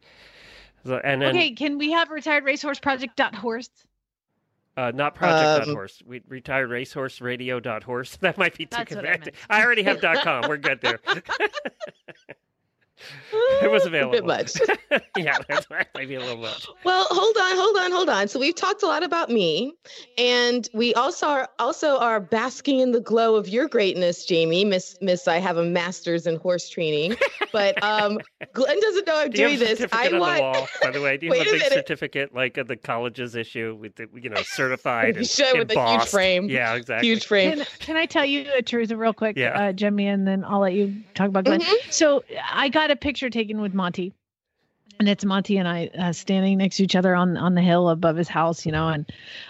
So, 0.86 0.99
and 1.03 1.22
then 1.22 1.30
Okay, 1.36 1.51
can 1.51 1.78
we 1.78 1.91
have 1.91 2.09
retired 2.09 2.43
racehorse 2.45 2.80
project 2.80 3.15
dot 3.15 3.36
horse? 3.36 3.70
uh, 4.78 4.91
not 4.95 5.13
project 5.15 5.43
dot 5.43 5.67
Um, 5.67 5.74
horse. 5.74 6.01
We 6.05 6.22
retired 6.28 6.70
racehorse 6.70 7.20
radio 7.20 7.59
dot 7.59 7.84
horse. 7.84 8.17
That 8.22 8.38
might 8.38 8.57
be 8.57 8.65
too 8.65 8.78
That's 8.78 8.95
what 8.95 9.05
I 9.05 9.20
I 9.49 9.63
already 9.63 9.84
have 9.84 9.99
dot 10.01 10.24
com. 10.24 10.47
We're 10.47 10.57
good 10.57 10.80
there. 10.82 10.99
it 13.62 13.72
was 13.72 13.84
A 13.86 13.88
available. 13.88 14.12
bit 14.12 14.26
much. 14.26 14.54
yeah, 15.18 15.38
that's 15.47 15.68
maybe 15.95 16.16
a 16.16 16.20
little 16.20 16.38
much. 16.38 16.68
Well, 16.84 17.06
hold 17.10 17.36
on, 17.38 17.56
hold 17.58 17.78
on, 17.78 17.91
hold 17.91 18.10
on. 18.10 18.28
So 18.28 18.39
we've 18.39 18.56
talked 18.56 18.84
a 18.84 18.88
lot 18.88 19.04
about 19.04 19.30
me, 19.30 19.74
and 20.18 20.68
we 20.74 20.93
also 20.93 21.28
are 21.28 21.50
also 21.60 21.97
are 22.00 22.20
basking 22.20 22.80
in 22.80 22.91
the 22.91 23.02
glow 23.02 23.36
of 23.36 23.47
your 23.50 23.68
greatness, 23.68 24.26
Jamie. 24.26 24.66
Miss 24.66 24.97
Miss, 25.02 25.28
I 25.28 25.38
have 25.38 25.58
a 25.58 25.64
master's 25.64 26.28
in 26.28 26.38
horse 26.38 26.70
training, 26.70 27.16
but 27.52 27.82
um, 27.84 28.20
Glenn 28.54 28.80
doesn't 28.80 29.08
know 29.08 29.18
I'm 29.18 29.30
Do 29.30 29.41
you 29.41 29.47
doing 29.50 29.60
have 29.60 29.62
a 29.62 29.66
this. 29.76 29.80
certificate 29.80 30.14
I 30.14 30.16
on 30.16 30.20
want. 30.20 30.38
the 30.38 30.41
wall, 30.60 30.68
by 30.82 30.91
the 30.91 31.02
way? 31.02 31.18
Do 31.18 31.26
you 31.28 31.34
have 31.34 31.41
a 31.41 31.50
a 31.50 31.52
big 31.54 31.62
minute. 31.62 31.74
certificate 31.74 32.34
like 32.36 32.54
the 32.68 32.76
colleges 32.78 33.36
issue 33.36 33.78
with 33.80 33.95
the, 33.95 34.08
you 34.16 34.30
know, 34.30 34.41
certified 34.43 35.18
and 35.18 35.28
Show 35.28 35.58
with 35.58 35.72
a 35.72 35.91
huge 35.97 36.08
frame. 36.08 36.50
Yeah, 36.50 36.76
exactly. 36.76 37.08
Huge 37.08 37.26
frame. 37.26 37.58
Can, 37.58 37.66
can 37.80 37.97
I 37.97 38.06
tell 38.06 38.26
you 38.26 38.45
a 38.56 38.62
truth 38.62 38.91
real 38.91 39.14
quick, 39.14 39.38
Yeah. 39.38 39.60
uh, 39.60 39.72
Jimmy, 39.74 40.08
and 40.08 40.28
then 40.28 40.43
I'll 40.43 40.60
let 40.60 40.74
you 40.74 40.95
talk 41.16 41.28
about 41.30 41.45
Glenn. 41.45 41.62
Mhm. 41.62 41.91
So 41.91 42.24
I 42.52 42.70
got 42.70 42.88
a 42.89 42.95
picture 42.95 43.29
taken 43.29 43.61
with 43.61 43.73
Monty, 43.73 44.13
and 44.99 45.07
it's 45.07 45.23
Monty 45.25 45.57
and 45.57 45.67
I 45.67 45.87
uh, 45.97 46.13
standing 46.13 46.57
next 46.57 46.77
to 46.77 46.83
each 46.83 46.95
other 46.95 47.15
on 47.15 47.37
on 47.37 47.55
the 47.55 47.61
hill 47.61 47.89
above 47.89 48.17
his 48.17 48.27
house, 48.27 48.65
you 48.65 48.71
know. 48.71 48.89
And 48.89 49.05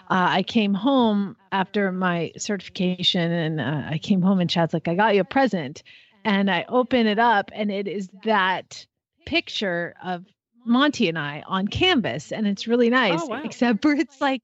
uh, 0.10 0.28
I 0.30 0.44
came 0.44 0.74
home 0.74 1.36
after 1.52 1.92
my 1.92 2.32
certification, 2.38 3.32
and 3.32 3.60
uh, 3.62 3.84
I 3.90 3.98
came 3.98 4.22
home, 4.22 4.40
and 4.40 4.50
Chad's 4.50 4.74
like, 4.74 4.88
"I 4.88 4.96
got 4.96 5.16
you 5.16 5.22
a 5.22 5.26
present," 5.26 5.84
and 6.24 6.50
I 6.52 6.66
open 6.70 7.08
it 7.08 7.20
up, 7.20 7.52
and 7.54 7.72
it 7.72 7.88
is 7.88 8.10
that 8.24 8.86
picture 9.26 9.96
of 10.04 10.26
Monty 10.66 11.10
and 11.10 11.18
I 11.18 11.44
on 11.48 11.68
canvas, 11.68 12.32
and 12.32 12.46
it's 12.48 12.68
really 12.68 12.90
nice, 12.90 13.22
Oh, 13.24 13.28
wow. 13.28 13.42
except 13.44 13.82
for 13.82 13.94
it's 13.94 14.22
like 14.22 14.44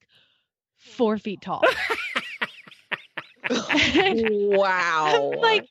four 0.78 1.18
feet 1.18 1.42
tall. 1.42 1.64
wow. 3.50 5.32
I'm 5.34 5.40
like, 5.42 5.68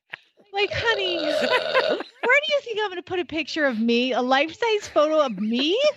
like, 0.52 0.70
honey, 0.72 1.16
where 1.16 1.98
do 2.26 2.52
you 2.52 2.60
think 2.62 2.78
I'm 2.80 2.88
going 2.88 2.96
to 2.96 3.02
put 3.02 3.18
a 3.18 3.24
picture 3.24 3.64
of 3.66 3.78
me? 3.78 4.12
A 4.12 4.22
life 4.22 4.54
size 4.58 4.88
photo 4.88 5.20
of 5.20 5.38
me? 5.38 5.78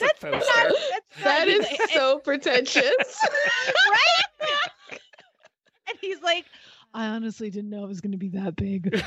It's 0.00 0.22
a. 0.22 0.30
Not- 0.30 0.42
that's 0.42 1.24
that 1.24 1.48
not- 1.48 1.48
is 1.48 1.66
and- 1.66 1.90
so 1.90 2.18
pretentious. 2.20 2.84
right. 3.90 4.24
and 5.88 5.98
he's 6.00 6.22
like, 6.22 6.44
I 6.94 7.06
honestly 7.08 7.50
didn't 7.50 7.70
know 7.70 7.82
it 7.82 7.88
was 7.88 8.00
going 8.00 8.12
to 8.12 8.18
be 8.18 8.28
that 8.28 8.54
big. 8.54 8.94
like, 8.94 9.04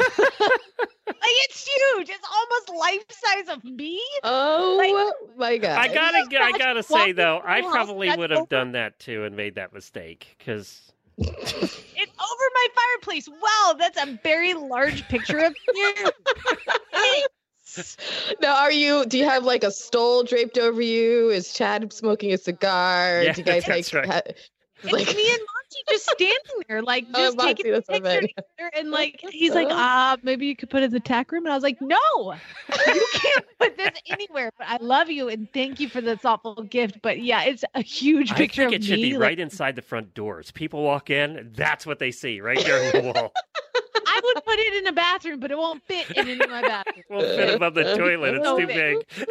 it's 1.17 1.65
huge. 1.65 2.09
It's 2.09 2.27
almost 2.29 2.69
life 2.77 3.05
size 3.09 3.55
of 3.55 3.63
me. 3.63 4.01
Oh 4.23 5.13
my 5.37 5.57
god! 5.57 5.77
I 5.77 5.87
gotta, 5.87 6.25
I 6.41 6.51
gotta 6.57 6.83
say 6.83 7.13
though, 7.13 7.41
I 7.43 7.61
through 7.61 7.69
a 7.69 7.73
house 7.73 7.85
probably 7.85 8.15
would 8.15 8.31
have 8.31 8.49
done 8.49 8.73
that 8.73 8.99
too 8.99 9.23
and 9.23 9.35
made 9.35 9.55
that 9.55 9.73
mistake 9.73 10.35
because 10.37 10.91
It's 11.21 12.11
over 12.17 12.45
my 12.53 12.67
fireplace. 12.75 13.27
Wow, 13.27 13.75
that's 13.77 14.01
a 14.01 14.19
very 14.23 14.53
large 14.53 15.07
picture 15.07 15.39
of 15.39 15.55
you. 15.73 15.93
Now, 18.41 18.57
are 18.57 18.71
you? 18.71 19.05
Do 19.05 19.17
you 19.17 19.23
have 19.23 19.45
like 19.45 19.63
a 19.63 19.71
stole 19.71 20.23
draped 20.23 20.57
over 20.57 20.81
you? 20.81 21.29
Is 21.29 21.53
Chad 21.53 21.93
smoking 21.93 22.33
a 22.33 22.37
cigar? 22.37 23.23
Yeah, 23.23 23.31
do 23.33 23.39
you 23.41 23.45
guys 23.45 23.65
like? 23.67 23.85
that's 23.85 23.93
right. 23.93 24.05
ha- 24.05 24.21
It's 24.83 24.91
like 24.91 25.15
me 25.15 25.29
and 25.29 25.39
Monty 25.39 25.83
just 25.89 26.09
standing 26.09 26.63
there, 26.67 26.81
like 26.81 27.05
Oh, 27.13 27.25
just 27.25 27.37
Monty, 27.37 27.53
taking 27.55 27.71
a 27.71 27.75
that's 27.75 27.87
picture 27.87 28.21
together. 28.21 28.71
And 28.73 28.91
like 28.91 29.19
he's 29.29 29.53
like, 29.53 29.67
ah, 29.71 30.17
maybe 30.23 30.45
you 30.47 30.55
could 30.55 30.69
put 30.69 30.81
it 30.81 30.85
in 30.85 30.91
the 30.91 30.99
tack 30.99 31.31
room. 31.31 31.45
And 31.45 31.53
I 31.53 31.55
was 31.55 31.63
like, 31.63 31.81
no, 31.81 31.97
you 32.87 33.07
can't 33.13 33.45
put 33.59 33.77
this 33.77 33.91
anywhere. 34.09 34.51
But 34.57 34.67
I 34.67 34.77
love 34.77 35.09
you 35.09 35.29
and 35.29 35.51
thank 35.53 35.79
you 35.79 35.89
for 35.89 36.01
the 36.01 36.17
thoughtful 36.17 36.63
gift. 36.63 36.99
But 37.01 37.21
yeah, 37.21 37.43
it's 37.43 37.63
a 37.75 37.81
huge 37.81 38.33
picture. 38.35 38.63
I 38.63 38.69
picture 38.69 38.69
think 38.69 38.75
of 38.75 38.81
it 38.81 38.83
should 38.85 38.99
me. 38.99 39.11
be 39.11 39.17
like, 39.17 39.21
right 39.21 39.39
inside 39.39 39.75
the 39.75 39.81
front 39.81 40.13
doors. 40.13 40.51
People 40.51 40.83
walk 40.83 41.09
in, 41.09 41.51
that's 41.55 41.85
what 41.85 41.99
they 41.99 42.11
see 42.11 42.41
right 42.41 42.63
there 42.63 42.83
on 42.83 42.91
the 43.03 43.13
wall. 43.13 43.31
I 44.07 44.19
would 44.23 44.43
put 44.43 44.59
it 44.59 44.73
in 44.73 44.87
a 44.87 44.91
bathroom, 44.91 45.39
but 45.39 45.51
it 45.51 45.57
won't 45.57 45.83
fit 45.83 46.09
in 46.11 46.27
any 46.27 46.43
of 46.43 46.49
my 46.49 46.61
bathroom. 46.61 47.03
Won't 47.09 47.27
fit 47.27 47.55
above 47.55 47.75
the 47.75 47.95
toilet. 47.95 48.35
It's 48.35 48.49
too 48.49 48.67
big. 48.67 49.05
big. 49.15 49.27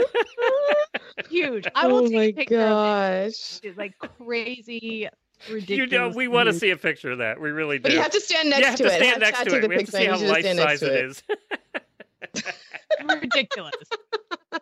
Huge. 1.29 1.67
I 1.75 1.87
will 1.87 1.99
oh 1.99 2.09
take 2.09 2.15
my 2.15 2.23
a 2.25 2.33
picture 2.33 2.67
of 2.67 2.79
gosh! 2.79 3.27
it. 3.27 3.61
It's 3.63 3.79
like 3.79 3.99
crazy, 3.99 5.09
You 5.49 5.55
ridiculous. 5.55 5.91
know, 5.91 6.09
we 6.17 6.29
want 6.29 6.49
to 6.49 6.53
see 6.53 6.71
a 6.71 6.77
picture 6.77 7.13
of 7.13 7.19
that. 7.19 7.41
We 7.41 7.51
really 7.51 7.79
do. 7.79 7.85
But 7.85 7.93
you 7.93 8.01
have 8.01 8.11
to 8.13 8.21
stand 8.21 8.45
You 8.47 8.51
next 8.51 8.67
have 8.67 8.77
to, 8.77 8.83
to 8.85 8.89
it. 8.89 8.97
stand 8.97 9.11
Have 9.13 9.21
next 9.21 9.39
to 9.39 9.45
it. 9.45 9.47
We 9.47 9.53
have 9.55 9.63
to 9.63 9.69
picture 9.69 9.93
see 9.93 10.05
and 10.07 10.21
how 10.21 10.29
life 10.33 10.45
size 10.45 10.83
it 10.83 10.93
is. 10.93 11.23
ridiculous. 13.23 13.75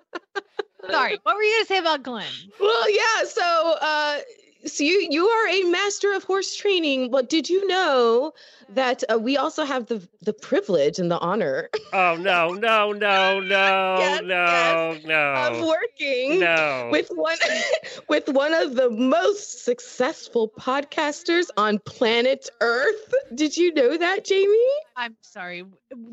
Sorry, 0.90 1.18
what 1.22 1.36
were 1.36 1.42
you 1.42 1.54
gonna 1.56 1.66
say 1.66 1.78
about 1.78 2.02
Glenn? 2.02 2.24
Well, 2.60 2.90
yeah. 2.90 3.24
So, 3.26 3.76
uh, 3.80 4.18
so 4.64 4.84
you 4.84 5.06
you 5.10 5.26
are 5.28 5.48
a 5.48 5.62
master 5.64 6.12
of 6.14 6.24
horse 6.24 6.54
training. 6.56 7.10
But 7.10 7.28
did 7.28 7.48
you 7.48 7.66
know 7.66 8.32
that 8.70 9.02
uh, 9.12 9.18
we 9.18 9.36
also 9.36 9.64
have 9.64 9.86
the 9.86 10.06
the 10.22 10.32
privilege 10.32 10.98
and 10.98 11.10
the 11.10 11.18
honor 11.18 11.70
Oh 11.92 12.16
no, 12.18 12.52
no, 12.54 12.92
no, 12.92 13.40
no, 13.40 13.96
Yes, 13.98 14.22
no, 14.22 14.96
of 15.36 15.60
no, 15.60 15.66
working 15.66 16.40
no. 16.40 16.88
with 16.90 17.08
one 17.08 17.38
with 18.08 18.28
one 18.28 18.54
of 18.54 18.74
the 18.74 18.90
most 18.90 19.64
successful 19.64 20.48
podcasters 20.58 21.48
on 21.56 21.78
planet 21.80 22.48
Earth? 22.60 23.14
Did 23.34 23.56
you 23.56 23.72
know 23.74 23.96
that, 23.96 24.24
Jamie? 24.24 24.56
I'm 24.96 25.16
sorry. 25.20 25.64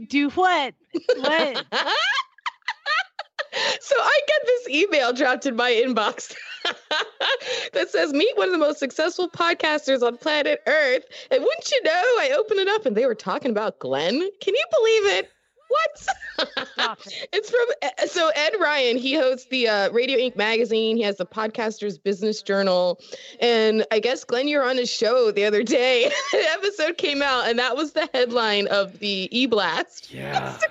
Do 0.08 0.30
what? 0.32 0.74
What? 1.18 1.66
so 3.82 3.96
I 3.98 4.20
get 4.28 4.42
this 4.46 4.70
email 4.70 5.14
dropped 5.14 5.46
in 5.46 5.56
my 5.56 5.72
inbox 5.72 6.36
that 7.74 7.90
says, 7.90 8.14
Meet 8.14 8.38
one 8.38 8.48
of 8.48 8.54
the 8.54 8.60
most 8.60 8.80
successful 8.80 9.30
podcasters 9.30 10.02
on 10.02 10.18
planet 10.18 10.62
Earth. 10.68 11.06
And 11.32 11.44
wouldn't 11.44 11.72
you 11.72 11.84
know, 11.84 11.92
I 11.92 12.36
opened 12.38 12.60
it 12.60 12.68
up 12.68 12.86
and 12.86 12.96
they 12.96 13.06
were 13.06 13.16
talking 13.16 13.52
about 13.52 13.80
Glenn. 13.80 14.20
Can 14.42 14.56
you 14.56 14.66
believe 14.72 15.20
it? 15.20 15.32
What? 15.68 15.98
Stop 15.98 17.00
it. 17.06 17.30
it's 17.34 17.50
from 17.50 17.66
uh, 17.82 18.08
so 18.08 18.32
Ed 18.36 18.54
Ryan. 18.60 18.98
He 18.98 19.16
hosts 19.16 19.48
the 19.50 19.68
uh, 19.68 19.92
Radio 19.92 20.18
Ink 20.18 20.36
magazine. 20.36 20.98
He 20.98 21.04
has 21.04 21.18
the 21.18 21.26
Podcasters 21.26 22.02
Business 22.02 22.42
Journal, 22.42 23.00
and 23.40 23.86
I 23.92 24.00
guess 24.00 24.24
Glenn, 24.24 24.48
you're 24.48 24.68
on 24.68 24.78
his 24.78 24.90
show 24.90 25.32
the 25.32 25.46
other 25.46 25.64
day. 25.64 26.12
the 26.32 26.50
episode 26.52 26.98
came 26.98 27.22
out, 27.22 27.48
and 27.48 27.58
that 27.60 27.76
was 27.76 27.94
the 27.94 28.10
headline 28.14 28.68
of 28.68 29.00
the 29.00 29.28
E 29.32 29.46
Blast. 29.46 30.14
Yeah. 30.14 30.58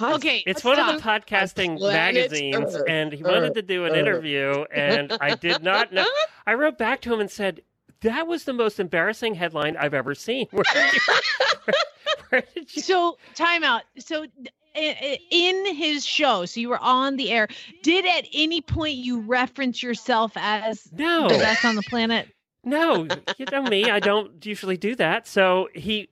Okay. 0.00 0.42
It's 0.46 0.64
let's 0.64 0.78
one 0.78 0.78
of 0.78 0.96
the 0.96 1.02
podcasting 1.02 1.76
planet 1.76 2.14
magazines, 2.14 2.74
Earth, 2.74 2.84
and 2.88 3.12
he 3.12 3.22
wanted 3.22 3.50
Earth, 3.50 3.54
to 3.54 3.62
do 3.62 3.84
an 3.84 3.92
Earth. 3.92 3.98
interview, 3.98 4.64
and 4.74 5.12
I 5.20 5.34
did 5.34 5.62
not 5.62 5.92
know. 5.92 6.06
I 6.46 6.54
wrote 6.54 6.78
back 6.78 7.02
to 7.02 7.12
him 7.12 7.20
and 7.20 7.30
said, 7.30 7.60
"That 8.02 8.26
was 8.26 8.44
the 8.44 8.52
most 8.52 8.80
embarrassing 8.80 9.34
headline 9.34 9.76
I've 9.76 9.94
ever 9.94 10.14
seen." 10.14 10.46
Where 10.50 10.64
did 10.64 10.92
you, 10.94 11.00
where, 11.64 11.74
where 12.30 12.42
did 12.54 12.76
you 12.76 12.82
So 12.82 13.18
timeout. 13.34 13.82
So 13.98 14.26
in 14.74 15.76
his 15.76 16.04
show, 16.04 16.44
so 16.46 16.60
you 16.60 16.68
were 16.68 16.78
on 16.78 17.16
the 17.16 17.30
air. 17.30 17.48
Did 17.82 18.06
at 18.06 18.26
any 18.32 18.60
point 18.60 18.96
you 18.96 19.20
reference 19.20 19.82
yourself 19.82 20.32
as 20.36 20.90
no, 20.92 21.28
the 21.28 21.38
best 21.38 21.64
on 21.64 21.76
the 21.76 21.82
planet? 21.82 22.28
no, 22.64 23.06
you 23.38 23.46
know 23.50 23.62
me. 23.62 23.90
I 23.90 23.98
don't 24.00 24.44
usually 24.44 24.76
do 24.76 24.94
that. 24.96 25.26
So 25.26 25.68
he, 25.74 26.08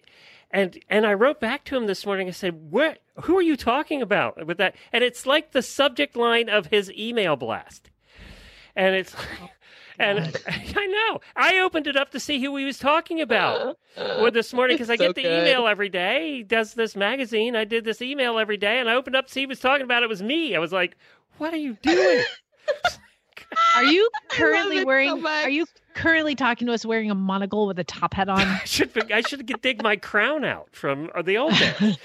and 0.51 0.79
and 0.89 1.07
I 1.07 1.15
wrote 1.15 1.41
back 1.41 1.65
to 1.67 1.77
him 1.77 1.87
this 1.87 2.05
morning. 2.05 2.29
I 2.29 2.33
said, 2.33 2.71
"What? 2.71 2.99
Who 3.23 3.37
are 3.39 3.43
you 3.43 3.57
talking 3.57 4.03
about 4.03 4.47
with 4.47 4.59
that?" 4.59 4.75
And 4.93 5.05
it's 5.05 5.27
like 5.27 5.53
the 5.53 5.63
subject 5.63 6.17
line 6.17 6.49
of 6.49 6.67
his 6.67 6.91
email 6.93 7.37
blast, 7.37 7.91
and 8.77 8.95
it's. 8.95 9.15
And 10.01 10.37
I 10.77 10.87
know. 10.87 11.21
I 11.37 11.61
opened 11.61 11.87
it 11.87 11.97
up 11.97 12.11
to 12.13 12.21
see 12.21 12.43
who 12.43 12.57
he 12.57 12.65
was 12.65 12.79
talking 12.79 13.21
about. 13.21 13.77
well, 13.97 14.31
this 14.31 14.53
morning 14.53 14.77
because 14.77 14.91
I 14.91 14.97
So 14.97 15.07
get 15.09 15.15
the 15.15 15.23
good. 15.23 15.43
email 15.47 15.67
every 15.69 15.89
day. 15.91 16.37
He 16.39 16.43
does 16.43 16.75
this 16.75 16.97
magazine. 16.97 17.55
I 17.55 17.65
did 17.65 17.85
this 17.85 18.01
email 18.03 18.39
every 18.39 18.57
day, 18.57 18.81
and 18.81 18.89
I 18.89 18.95
opened 18.95 19.15
up 19.17 19.27
to 19.27 19.33
see 19.33 19.41
he 19.41 19.47
was 19.47 19.61
talking 19.61 19.85
about. 19.85 20.03
It 20.03 20.09
was 20.09 20.23
me. 20.23 20.57
I 20.57 20.59
was 20.59 20.73
like, 20.73 20.97
"What 21.39 21.53
are 21.55 21.59
you 21.59 21.77
doing?" 21.83 22.25
Are 23.75 23.83
you 23.85 24.09
currently 24.29 24.77
it 24.77 24.81
so 24.83 24.87
wearing? 24.87 25.27
are 25.27 25.51
you 25.51 25.67
currently 25.95 26.37
talking 26.37 26.69
to 26.69 26.73
us 26.73 26.87
wearing 26.87 27.11
a 27.11 27.17
monocle 27.17 27.67
with 27.67 27.81
a 27.81 27.85
top 27.85 28.15
hat 28.15 28.29
on? 28.29 28.39
I 28.43 28.59
should 28.65 28.93
be- 28.93 29.13
I 29.13 29.23
should 29.23 29.45
get, 29.45 29.61
dig 29.61 29.83
my 29.83 29.97
crown 29.97 30.45
out 30.45 30.69
from 30.71 31.11
uh, 31.17 31.23
the 31.23 31.37
old 31.39 31.55
days. 31.55 31.97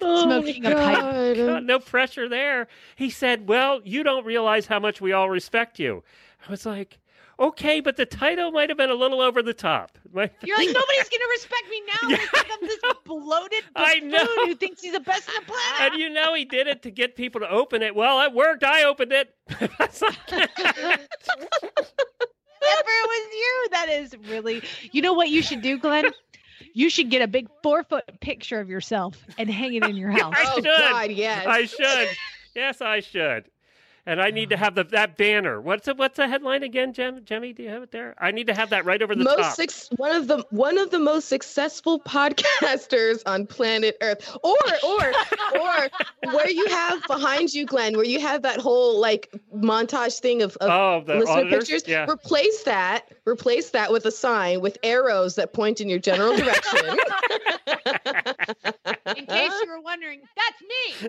Oh 0.00 0.22
Smoking 0.24 0.64
a 0.64 0.74
pipe. 0.74 1.36
God, 1.36 1.64
no 1.64 1.80
pressure 1.80 2.28
there. 2.28 2.68
He 2.94 3.10
said, 3.10 3.48
"Well, 3.48 3.80
you 3.84 4.04
don't 4.04 4.24
realize 4.24 4.66
how 4.66 4.78
much 4.78 5.00
we 5.00 5.12
all 5.12 5.28
respect 5.28 5.80
you." 5.80 6.04
I 6.46 6.50
was 6.52 6.64
like, 6.64 6.98
"Okay, 7.38 7.80
but 7.80 7.96
the 7.96 8.06
title 8.06 8.50
might 8.52 8.68
have 8.70 8.78
been 8.78 8.90
a 8.90 8.94
little 8.94 9.20
over 9.20 9.42
the 9.42 9.54
top." 9.54 9.98
My- 10.12 10.30
You're 10.42 10.56
like 10.56 10.68
nobody's 10.68 11.08
gonna 11.08 11.24
respect 11.30 11.64
me 11.70 11.82
now 11.86 12.08
Yeah, 12.08 12.16
because 12.32 12.50
I'm 12.60 12.66
this 12.66 12.78
bloated 13.04 13.64
I 13.76 13.94
buffoon 14.00 14.08
know. 14.10 14.24
who 14.46 14.54
thinks 14.54 14.82
he's 14.82 14.92
the 14.92 15.00
best 15.00 15.28
in 15.28 15.34
the 15.34 15.42
planet. 15.52 15.92
and 15.92 16.00
you 16.00 16.08
know 16.08 16.34
he 16.34 16.44
did 16.44 16.66
it 16.66 16.82
to 16.82 16.90
get 16.90 17.14
people 17.16 17.40
to 17.40 17.50
open 17.50 17.82
it. 17.82 17.94
Well, 17.94 18.20
it 18.22 18.32
worked. 18.32 18.64
I 18.64 18.84
opened 18.84 19.12
it. 19.12 19.34
It's 19.60 20.02
like- 20.02 20.16
Never 22.62 22.90
was 23.06 23.28
you. 23.32 23.68
That 23.72 23.88
is 23.90 24.14
really. 24.28 24.62
You 24.92 25.02
know 25.02 25.12
what 25.12 25.28
you 25.28 25.42
should 25.42 25.62
do, 25.62 25.78
Glenn? 25.78 26.06
You 26.72 26.90
should 26.90 27.10
get 27.10 27.22
a 27.22 27.28
big 27.28 27.48
four 27.62 27.84
foot 27.84 28.04
picture 28.20 28.60
of 28.60 28.68
yourself 28.68 29.16
and 29.38 29.48
hang 29.50 29.74
it 29.74 29.84
in 29.84 29.96
your 29.96 30.10
house. 30.18 30.34
I 30.36 30.44
Oh 30.48 30.54
should. 30.56 30.64
God, 30.64 31.10
yes. 31.10 31.46
I 31.46 31.64
should. 31.66 32.08
Yes, 32.54 32.80
I 32.80 33.00
should. 33.00 33.44
And 34.08 34.22
I 34.22 34.30
need 34.30 34.50
to 34.50 34.56
have 34.56 34.76
the 34.76 34.84
that 34.84 35.16
banner. 35.16 35.60
What's 35.60 35.86
the, 35.86 35.94
what's 35.94 36.16
the 36.16 36.28
headline 36.28 36.62
again, 36.62 36.92
Jem, 36.92 37.24
Jemmy? 37.24 37.52
Do 37.52 37.64
you 37.64 37.70
have 37.70 37.82
it 37.82 37.90
there? 37.90 38.14
I 38.18 38.30
need 38.30 38.46
to 38.46 38.54
have 38.54 38.70
that 38.70 38.84
right 38.84 39.02
over 39.02 39.16
the 39.16 39.24
most 39.24 39.38
top. 39.38 39.54
six, 39.56 39.88
one 39.96 40.14
of 40.14 40.28
the 40.28 40.44
one 40.50 40.78
of 40.78 40.90
the 40.90 41.00
most 41.00 41.28
successful 41.28 41.98
podcasters 42.08 43.22
on 43.26 43.48
planet 43.48 43.96
Earth, 44.00 44.36
or 44.44 44.56
or 44.84 45.12
or 45.60 45.88
where 46.32 46.48
you 46.48 46.68
have 46.68 47.02
behind 47.08 47.52
you, 47.52 47.66
Glenn, 47.66 47.96
where 47.96 48.06
you 48.06 48.20
have 48.20 48.42
that 48.42 48.60
whole 48.60 49.00
like 49.00 49.32
montage 49.52 50.20
thing 50.20 50.40
of, 50.40 50.56
of 50.58 50.70
oh, 50.70 51.04
the 51.04 51.16
listener 51.16 51.32
auditors? 51.32 51.64
pictures. 51.64 51.88
Yeah. 51.88 52.06
Replace 52.08 52.62
that. 52.62 53.12
Replace 53.26 53.70
that 53.70 53.90
with 53.90 54.06
a 54.06 54.12
sign 54.12 54.60
with 54.60 54.78
arrows 54.84 55.34
that 55.34 55.52
point 55.52 55.80
in 55.80 55.88
your 55.88 55.98
general 55.98 56.36
direction. 56.36 56.96
In 59.16 59.26
case 59.26 59.52
you 59.62 59.68
were 59.68 59.80
wondering, 59.80 60.20
that's 60.36 60.62
me. 60.62 61.08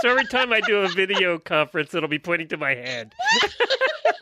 So 0.00 0.10
every 0.10 0.26
time 0.26 0.52
I 0.52 0.60
do 0.60 0.78
a 0.78 0.88
video 0.88 1.38
conference, 1.38 1.94
it'll 1.94 2.08
be 2.08 2.18
pointing 2.20 2.48
to 2.48 2.56
my 2.56 2.74
hand. 2.74 3.14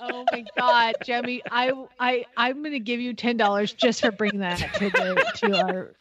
Oh 0.01 0.25
my 0.31 0.45
God, 0.57 0.95
Jemmy, 1.05 1.43
I 1.51 1.73
I 1.99 2.25
I'm 2.37 2.63
gonna 2.63 2.79
give 2.79 3.01
you 3.01 3.15
ten 3.15 3.37
dollars 3.37 3.73
just 3.73 4.01
for 4.01 4.13
bringing 4.13 4.41
that 4.41 4.59
to 4.75 4.91
the 4.91 5.33
to 5.37 5.57
our. 5.57 5.95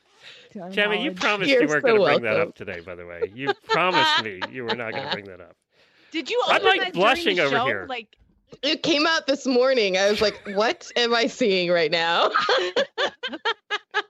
To 0.51 0.59
our 0.61 0.69
Jemmy, 0.69 1.03
you 1.03 1.11
promised 1.11 1.49
You're 1.49 1.63
you 1.63 1.67
weren't 1.67 1.83
so 1.83 1.97
going 1.97 2.01
to 2.01 2.05
bring 2.05 2.21
that 2.21 2.39
up 2.39 2.55
today. 2.55 2.79
By 2.79 2.95
the 2.95 3.05
way, 3.05 3.31
you 3.33 3.53
promised 3.63 4.23
me 4.23 4.39
you 4.51 4.63
were 4.63 4.75
not 4.75 4.91
going 4.91 5.03
to 5.03 5.11
bring 5.11 5.25
that 5.25 5.41
up. 5.41 5.55
Did 6.11 6.29
you? 6.29 6.41
I'm, 6.47 6.63
like, 6.63 6.79
that 6.79 6.93
blushing 6.93 7.35
the 7.35 7.43
over 7.43 7.55
show? 7.55 7.65
here. 7.65 7.85
Like, 7.89 8.15
it 8.61 8.81
came 8.83 9.05
out 9.05 9.27
this 9.27 9.45
morning. 9.45 9.97
I 9.97 10.09
was 10.09 10.21
like, 10.21 10.39
"What 10.53 10.89
am 10.95 11.13
I 11.13 11.27
seeing 11.27 11.69
right 11.69 11.91
now?" 11.91 12.31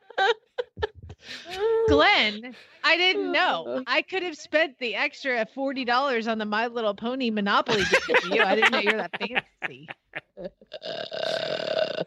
Glenn, 1.87 2.55
I 2.83 2.97
didn't 2.97 3.31
know. 3.33 3.83
I 3.87 4.01
could 4.01 4.23
have 4.23 4.35
spent 4.37 4.77
the 4.79 4.95
extra 4.95 5.45
forty 5.53 5.85
dollars 5.85 6.27
on 6.27 6.37
the 6.37 6.45
My 6.45 6.67
Little 6.67 6.93
Pony 6.93 7.29
Monopoly 7.29 7.83
game 7.83 8.17
for 8.21 8.35
you. 8.35 8.43
I 8.43 8.55
didn't 8.55 8.71
know 8.71 8.79
you're 8.79 8.97
that 8.97 9.17
fancy. 9.19 9.87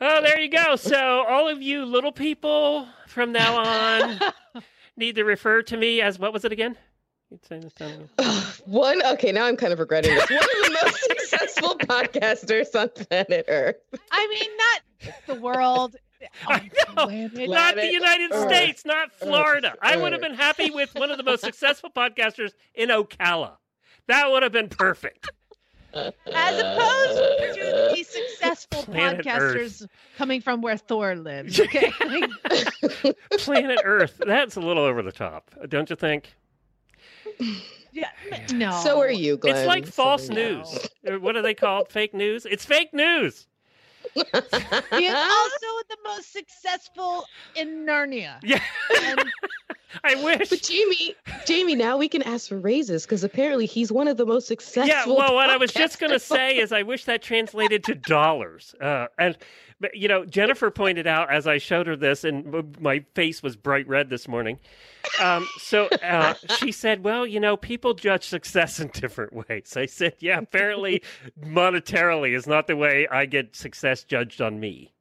Oh, 0.03 0.23
there 0.23 0.41
you 0.41 0.49
go. 0.49 0.77
So 0.77 1.25
all 1.29 1.49
of 1.49 1.61
you 1.61 1.85
little 1.85 2.13
people 2.13 2.87
from 3.07 3.33
now 3.33 3.59
on 3.59 4.19
need 4.97 5.17
to 5.17 5.25
refer 5.25 5.63
to 5.63 5.77
me 5.77 6.01
as 6.01 6.19
what 6.19 6.33
was 6.33 6.45
it 6.45 6.53
again? 6.53 6.77
You'd 7.31 7.45
say 7.45 7.59
this 7.59 7.73
time 7.75 8.09
again. 8.19 8.43
One, 8.65 9.05
okay, 9.07 9.31
now 9.31 9.45
I'm 9.45 9.57
kind 9.57 9.73
of 9.73 9.79
regretting 9.79 10.15
this. 10.15 10.31
One 10.31 10.39
of 10.39 10.65
the 10.65 10.79
most 10.83 11.03
successful 11.05 11.77
podcasters 11.81 12.75
on 12.81 12.89
planet 12.89 13.45
Earth. 13.49 13.77
I 14.11 14.27
mean, 14.29 14.51
not 14.57 15.15
the 15.27 15.35
world. 15.35 15.97
I 16.47 16.71
know. 16.89 17.07
Planet 17.07 17.51
Not 17.51 17.77
the 17.77 17.91
United 17.91 18.33
Earth. 18.33 18.49
States, 18.49 18.85
not 18.85 19.13
Florida. 19.13 19.75
I 19.81 19.97
would 19.97 20.13
have 20.13 20.21
been 20.21 20.35
happy 20.35 20.71
with 20.71 20.95
one 20.95 21.11
of 21.11 21.17
the 21.17 21.23
most 21.23 21.41
successful 21.45 21.91
podcasters 21.91 22.53
in 22.75 22.89
Ocala. 22.89 23.53
That 24.07 24.31
would 24.31 24.43
have 24.43 24.53
been 24.53 24.69
perfect. 24.69 25.31
as 25.95 26.13
opposed 26.59 27.17
to 27.57 27.91
the 27.97 28.05
successful 28.05 28.83
Planet 28.83 29.25
podcasters 29.25 29.87
coming 30.17 30.41
from 30.41 30.63
where 30.63 30.77
Thor 30.77 31.17
lives. 31.17 31.59
Okay. 31.59 31.93
Planet 33.39 33.81
Earth. 33.85 34.21
That's 34.25 34.57
a 34.57 34.61
little 34.61 34.85
over 34.85 35.03
the 35.03 35.13
top, 35.13 35.51
don't 35.69 35.89
you 35.91 35.97
think? 35.97 36.35
yeah, 37.93 38.11
no. 38.53 38.79
So 38.83 39.01
are 39.01 39.11
you, 39.11 39.37
Glenn. 39.37 39.57
It's 39.57 39.67
like 39.67 39.87
false 39.87 40.29
are 40.31 40.35
you. 40.35 40.63
news. 41.05 41.21
What 41.21 41.37
are 41.37 41.43
they 41.43 41.55
called? 41.55 41.89
Fake 41.89 42.15
news? 42.15 42.47
It's 42.47 42.65
fake 42.65 42.93
news. 42.93 43.47
He 44.15 44.21
is 44.21 44.35
also 45.15 45.67
the 45.89 45.97
most 46.05 46.33
successful 46.33 47.25
in 47.57 47.87
Narnia. 47.87 48.39
Yeah. 48.43 48.63
And 49.03 49.21
I 50.05 50.15
wish. 50.23 50.51
But 50.51 50.63
Jamie, 50.63 51.15
Jamie, 51.47 51.75
now 51.75 51.97
we 51.97 52.09
can 52.09 52.23
ask 52.23 52.49
for 52.49 52.59
raises 52.59 53.05
because 53.05 53.25
apparently 53.25 53.67
he's 53.67 53.91
one 53.91 54.09
of 54.09 54.17
the 54.17 54.27
most 54.27 54.47
successful. 54.47 54.87
Yeah, 54.87 55.05
well, 55.07 55.35
what 55.35 55.51
I 55.51 55.57
was 55.57 55.73
just 55.73 55.99
going 55.99 56.13
to 56.13 56.21
say 56.21 56.59
is 56.59 56.73
I 56.73 56.83
wish 56.83 57.05
that 57.07 57.23
translated 57.23 57.85
to 57.85 57.95
dollars. 57.95 58.75
Uh, 58.81 59.07
and, 59.19 59.37
but, 59.81 59.97
you 59.97 60.09
know, 60.09 60.25
Jennifer 60.25 60.71
pointed 60.71 61.07
out 61.07 61.33
as 61.33 61.47
I 61.47 61.59
showed 61.59 61.87
her 61.87 61.97
this, 61.97 62.25
and 62.25 62.79
my 62.81 63.05
face 63.15 63.43
was 63.43 63.57
bright 63.57 63.89
red 63.89 64.11
this 64.11 64.29
morning. 64.29 64.59
Um, 65.21 65.49
so 65.59 65.89
uh, 66.03 66.35
she 66.59 66.71
said, 66.73 67.03
well, 67.03 67.27
you 67.27 67.41
know, 67.41 67.57
people 67.57 67.95
judge 67.95 68.27
success 68.27 68.79
in 68.79 68.89
different 68.89 69.33
ways. 69.33 69.77
I 69.77 69.87
said, 69.87 70.15
yeah, 70.19 70.39
apparently 70.39 71.03
monetarily 71.43 72.37
is 72.37 72.47
not 72.47 72.67
the 72.67 72.77
way 72.77 73.09
I 73.11 73.27
get 73.27 73.57
success 73.57 74.05
judged 74.05 74.41
on 74.41 74.61
me. 74.61 74.93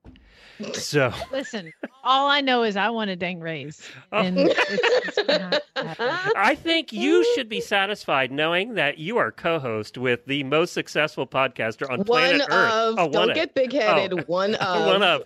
So, 0.74 1.14
listen, 1.32 1.72
all 2.04 2.28
I 2.28 2.42
know 2.42 2.64
is 2.64 2.76
I 2.76 2.90
want 2.90 3.10
a 3.10 3.16
dang 3.16 3.40
raise. 3.40 3.82
Oh. 4.12 4.18
And 4.18 4.38
it's, 4.40 5.18
it's. 5.18 5.62
I 5.76 6.56
think 6.56 6.92
you 6.92 7.24
should 7.36 7.48
be 7.48 7.62
satisfied 7.62 8.32
knowing 8.32 8.74
that 8.74 8.98
you 8.98 9.18
are 9.18 9.32
co-host 9.32 10.00
with 10.00 10.26
the 10.26 10.44
most 10.44 10.74
successful 10.74 11.28
podcaster 11.28 11.88
on 11.90 12.00
One 12.00 12.06
planet 12.06 12.42
Earth. 12.50 12.96
Oh, 12.98 13.08
don't 13.10 13.28
one 13.28 13.34
get 13.36 13.54
big 13.54 13.72
headed. 13.72 14.14
Oh. 14.14 14.24
One 14.26 14.56
of. 14.56 14.62
Oh. 14.62 14.88
one 14.94 15.04
of 15.04 15.24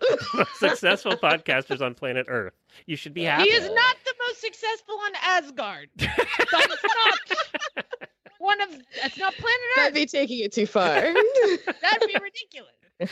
successful 0.55 1.13
podcasters 1.13 1.81
on 1.81 1.93
planet 1.93 2.25
Earth. 2.29 2.53
You 2.87 2.97
should 2.97 3.13
be 3.13 3.23
happy. 3.23 3.49
He 3.49 3.55
is 3.55 3.69
not 3.69 3.95
the 4.05 4.13
most 4.27 4.41
successful 4.41 4.95
on 5.05 5.11
Asgard. 5.23 5.89
That 5.97 6.67
is 6.69 6.79
not 7.75 7.85
one 8.39 8.61
of. 8.61 8.69
That's 9.01 9.17
not 9.17 9.33
planet 9.33 9.59
Might 9.77 9.87
Earth. 9.87 9.93
be 9.93 10.05
taking 10.05 10.39
it 10.39 10.51
too 10.51 10.65
far. 10.65 10.99
That'd 11.01 12.07
be 12.07 12.17
ridiculous. 12.21 12.73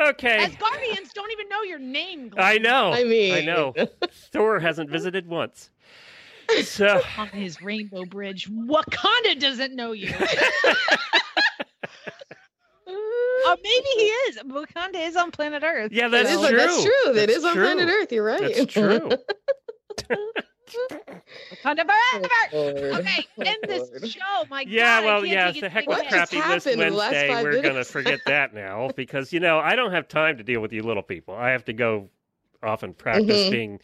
okay. 0.00 0.36
As 0.38 0.56
guardians, 0.56 1.12
don't 1.14 1.30
even 1.32 1.48
know 1.48 1.62
your 1.62 1.78
name. 1.78 2.28
Glenn. 2.30 2.44
I 2.44 2.58
know. 2.58 2.92
I 2.92 3.04
mean- 3.04 3.34
I 3.34 3.40
know. 3.42 3.74
Thor 4.32 4.58
hasn't 4.60 4.90
visited 4.90 5.26
once. 5.26 5.70
So 6.62 7.00
on 7.18 7.28
his 7.28 7.60
rainbow 7.62 8.04
bridge. 8.04 8.48
Wakanda 8.50 9.38
doesn't 9.38 9.74
know 9.74 9.92
you. 9.92 10.12
Or 12.88 13.52
oh, 13.52 13.56
maybe 13.62 13.86
he 13.96 14.04
is. 14.06 14.38
Wakanda 14.38 15.06
is 15.08 15.14
on 15.16 15.30
planet 15.30 15.62
Earth. 15.64 15.92
yeah, 15.92 16.08
That 16.08 16.24
that's 16.24 16.34
is, 16.34 16.48
true. 16.48 16.56
that's 16.56 16.82
true. 16.82 16.92
That 17.06 17.14
That's 17.14 17.36
is 17.38 17.44
on 17.44 17.54
true. 17.54 17.64
planet 17.64 17.88
Earth. 17.88 18.10
You're 18.12 18.24
right. 18.24 18.54
That's 18.54 18.72
true. 18.72 19.10
Wakanda 21.66 21.84
forever. 21.86 22.28
Lord. 22.52 22.76
Okay, 23.00 23.26
end 23.44 23.56
this 23.66 24.12
show. 24.12 24.20
My 24.48 24.62
Yeah, 24.62 25.00
God, 25.00 25.02
I 25.02 25.06
well, 25.06 25.20
can't 25.20 25.32
yeah, 25.32 25.50
take 25.52 25.60
the 25.62 25.68
heck 25.68 25.86
with. 25.86 25.98
What 25.98 26.08
Crappy 26.08 26.36
List 26.36 26.66
happened 26.66 26.94
last 26.94 27.12
Wednesday. 27.12 27.42
We're 27.42 27.62
going 27.62 27.74
to 27.76 27.84
forget 27.84 28.20
that 28.26 28.54
now 28.54 28.90
because, 28.96 29.32
you 29.32 29.40
know, 29.40 29.58
I 29.58 29.74
don't 29.76 29.92
have 29.92 30.08
time 30.08 30.36
to 30.38 30.42
deal 30.44 30.60
with 30.60 30.72
you 30.72 30.82
little 30.82 31.02
people. 31.02 31.34
I 31.34 31.50
have 31.50 31.64
to 31.66 31.72
go 31.72 32.08
off 32.62 32.82
and 32.82 32.96
practice 32.96 33.48
Mhm. 33.48 33.50
being 33.50 33.80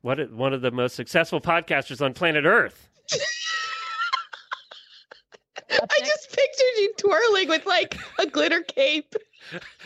what 0.00 0.30
one 0.32 0.52
of 0.52 0.60
the 0.62 0.70
most 0.70 0.94
successful 0.96 1.40
podcasters 1.40 2.00
on 2.04 2.14
planet 2.14 2.44
Earth. 2.44 2.88
I 5.70 5.98
just 6.00 6.28
pictured 6.30 6.76
you 6.78 6.92
twirling 6.96 7.48
with 7.48 7.66
like 7.66 7.98
a 8.18 8.26
glitter 8.26 8.62
cape. 8.62 9.14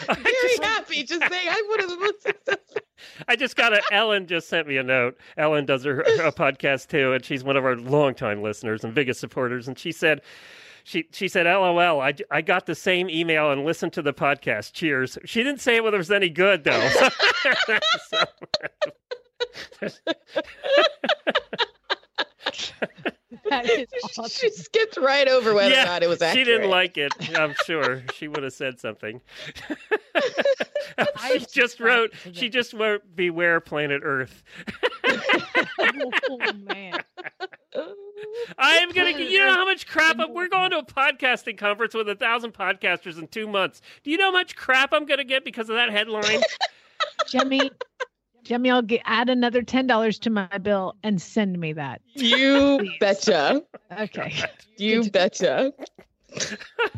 Very 0.07 0.23
just- 0.23 0.63
happy, 0.63 1.03
just 1.03 1.27
saying 1.29 1.49
I'm 1.51 1.67
one 1.69 1.83
of 1.83 1.91
the 1.91 1.97
most 1.97 2.23
successful. 2.23 2.82
I 3.29 3.37
just 3.37 3.57
got 3.57 3.73
a. 3.73 3.83
Ellen 3.93 4.27
just 4.27 4.49
sent 4.49 4.69
me 4.69 4.77
a 4.77 4.83
note. 4.83 5.19
Ellen 5.37 5.65
does 5.67 5.85
her 5.85 6.01
a 6.01 6.33
podcast 6.33 6.89
too, 6.89 7.13
and 7.13 7.25
she's 7.25 7.45
one 7.45 7.57
of 7.57 7.65
our 7.65 7.77
longtime 7.77 8.43
listeners 8.43 8.85
and 8.85 8.95
biggest 8.95 9.21
supporters. 9.21 9.69
And 9.69 9.79
she 9.79 9.93
said, 9.93 10.23
she 10.85 11.07
she 11.13 11.29
said, 11.29 11.47
"LOL, 11.47 12.01
I, 12.01 12.15
I 12.31 12.41
got 12.43 12.67
the 12.67 12.75
same 12.75 13.09
email 13.09 13.51
and 13.53 13.65
listened 13.65 13.93
to 13.95 14.03
the 14.03 14.13
podcast. 14.13 14.73
Cheers." 14.73 15.19
She 15.25 15.43
didn't 15.43 15.61
say 15.61 15.81
whether 15.81 15.97
it 15.97 15.99
was 15.99 16.11
any 16.11 16.29
good 16.29 16.65
though. 16.65 16.89
So- 16.89 18.25
That 23.53 23.69
is 23.69 23.87
She 24.33 24.51
skipped 24.51 24.97
right 24.97 25.29
over 25.29 25.53
whether 25.55 25.71
Yeah, 25.71 25.83
or 25.83 25.87
not 25.87 26.03
it 26.03 26.09
was 26.09 26.23
actually. 26.23 26.41
she 26.41 26.45
didn't 26.45 26.71
like 26.71 26.97
it. 26.97 27.13
I'm 27.39 27.55
sure 27.67 28.03
she 28.15 28.29
would 28.29 28.43
have 28.43 28.53
said 28.53 28.81
something. 28.81 29.21
she 29.67 31.07
I'm 31.17 31.41
just 31.53 31.79
wrote. 31.81 32.13
She 32.33 32.49
just 32.49 32.73
wrote, 32.73 33.03
"Beware, 33.15 33.61
planet 33.61 34.03
Earth." 34.05 34.43
oh 35.07 36.53
man. 36.65 36.95
I'm 38.59 38.91
gonna. 38.93 39.11
You 39.19 39.45
know 39.45 39.53
how 39.53 39.65
much 39.65 39.87
crap 39.87 40.19
I'm, 40.19 40.33
we're 40.33 40.49
going 40.49 40.71
to 40.71 40.79
a 40.79 40.85
podcasting 40.85 41.59
conference 41.59 41.95
with 41.95 42.09
a 42.09 42.15
thousand 42.15 42.53
podcasters 42.55 43.19
in 43.19 43.29
two 43.29 43.47
months. 43.47 43.81
Do 44.05 44.11
you 44.11 44.17
know 44.17 44.27
how 44.27 44.33
much 44.33 44.57
crap 44.57 44.93
I'm 44.93 45.07
gonna 45.07 45.25
get 45.25 45.45
because 45.45 45.69
of 45.69 45.77
that 45.77 45.91
headline? 45.91 46.41
Jemmy, 47.29 47.71
Jemmy, 48.45 48.71
I'll 48.71 48.83
get, 48.83 49.03
add 49.05 49.29
another 49.29 49.63
ten 49.63 49.87
dollars 49.87 50.19
to 50.21 50.31
my 50.31 50.59
bill 50.59 50.95
and 51.03 51.21
send 51.21 51.59
me 51.59 51.73
that. 51.75 52.01
You 52.15 52.89
betcha. 53.01 53.63
Okay. 53.99 54.33
You 54.77 55.11
betcha. 55.11 55.73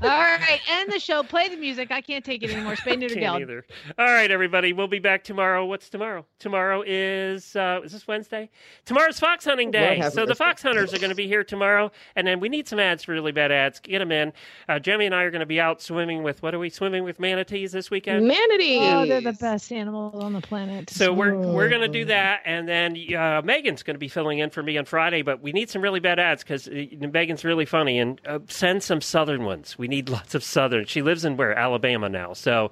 All 0.02 0.08
right, 0.08 0.60
end 0.70 0.92
the 0.92 0.98
show. 0.98 1.22
Play 1.22 1.48
the 1.48 1.56
music. 1.56 1.90
I 1.90 2.00
can't 2.00 2.24
take 2.24 2.42
it 2.42 2.50
anymore. 2.50 2.74
Spay 2.74 2.98
neuter 2.98 3.14
Can't 3.20 3.42
either. 3.42 3.64
All 3.98 4.06
right, 4.06 4.30
everybody. 4.30 4.72
We'll 4.72 4.86
be 4.88 4.98
back 4.98 5.24
tomorrow. 5.24 5.64
What's 5.64 5.88
tomorrow? 5.88 6.26
Tomorrow 6.38 6.84
is 6.86 7.56
uh, 7.56 7.80
is 7.84 7.92
this 7.92 8.06
Wednesday? 8.06 8.50
Tomorrow's 8.84 9.18
fox 9.18 9.44
hunting 9.44 9.70
day. 9.70 9.98
have 9.98 10.12
So 10.12 10.22
the 10.22 10.28
mercy. 10.28 10.38
fox 10.38 10.62
hunters 10.62 10.92
are 10.94 10.98
going 10.98 11.10
to 11.10 11.16
be 11.16 11.26
here 11.26 11.42
tomorrow, 11.44 11.90
and 12.16 12.26
then 12.26 12.40
we 12.40 12.48
need 12.48 12.68
some 12.68 12.78
ads 12.78 13.04
for 13.04 13.12
really 13.12 13.32
bad 13.32 13.50
ads. 13.50 13.80
Get 13.80 13.98
them 14.00 14.12
in. 14.12 14.32
Uh, 14.68 14.78
Jemmy 14.78 15.06
and 15.06 15.14
I 15.14 15.22
are 15.22 15.30
going 15.30 15.40
to 15.40 15.46
be 15.46 15.60
out 15.60 15.80
swimming 15.80 16.22
with 16.22 16.42
what 16.42 16.54
are 16.54 16.58
we 16.58 16.70
swimming 16.70 17.04
with 17.04 17.18
manatees 17.18 17.72
this 17.72 17.90
weekend? 17.90 18.26
Manatees. 18.26 18.78
Oh, 18.82 19.06
they're 19.06 19.20
the 19.20 19.32
best 19.32 19.72
animals 19.72 20.22
on 20.22 20.32
the 20.32 20.40
planet. 20.40 20.90
So 20.90 21.12
we're 21.12 21.34
we're 21.34 21.68
gonna 21.68 21.88
do 21.88 22.04
that, 22.06 22.42
and 22.44 22.68
then 22.68 22.96
uh, 23.16 23.42
Megan's 23.44 23.82
gonna 23.82 23.98
be 23.98 24.08
filling 24.08 24.38
in 24.38 24.50
for 24.50 24.62
me 24.62 24.76
on 24.78 24.84
Friday. 24.84 25.22
But 25.22 25.40
we 25.42 25.52
need 25.52 25.70
some 25.70 25.82
really 25.82 26.00
bad 26.00 26.18
ads 26.18 26.42
because 26.42 26.68
uh, 26.68 26.84
Megan's 27.12 27.44
really 27.44 27.64
funny, 27.64 27.98
and 27.98 28.20
uh, 28.26 28.38
send 28.48 28.82
some 28.82 29.00
Southern 29.24 29.44
ones. 29.46 29.78
We 29.78 29.88
need 29.88 30.08
lots 30.10 30.34
of 30.34 30.44
Southern. 30.44 30.84
She 30.84 31.00
lives 31.00 31.24
in 31.24 31.38
where 31.38 31.56
Alabama 31.56 32.10
now, 32.10 32.34
so 32.34 32.70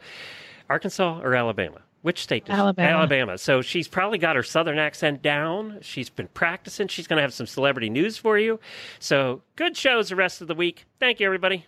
Arkansas 0.69 1.21
or 1.23 1.35
Alabama. 1.35 1.81
Which 2.03 2.23
state? 2.23 2.45
Does 2.45 2.59
Alabama. 2.59 2.89
Alabama. 2.99 3.39
So 3.39 3.63
she's 3.63 3.89
probably 3.89 4.19
got 4.19 4.37
her 4.37 4.43
Southern 4.43 4.79
accent 4.79 5.23
down. 5.23 5.79
She's 5.81 6.11
been 6.11 6.29
practicing. 6.35 6.89
She's 6.89 7.07
gonna 7.07 7.23
have 7.23 7.33
some 7.33 7.47
celebrity 7.47 7.89
news 7.89 8.19
for 8.19 8.39
you. 8.39 8.61
So 8.99 9.41
good 9.57 9.77
shows 9.79 10.11
the 10.11 10.17
rest 10.17 10.43
of 10.43 10.49
the 10.49 10.55
week. 10.55 10.85
Thank 11.01 11.21
you, 11.21 11.27
everybody. 11.27 11.65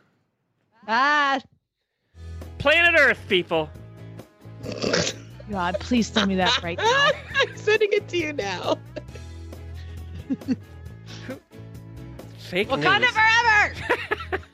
Ah, 0.86 1.40
Planet 2.58 2.94
Earth, 3.00 3.20
people. 3.28 3.70
God, 5.50 5.78
please 5.80 6.10
tell 6.10 6.26
me 6.26 6.34
that 6.36 6.62
right 6.62 6.76
now. 6.76 7.10
I'm 7.36 7.56
sending 7.56 7.90
it 7.92 8.06
to 8.08 8.18
you 8.18 8.32
now. 8.34 8.76
Fake 12.38 12.68
Wakanda 12.68 13.00
news. 13.00 13.10
forever. 13.10 14.40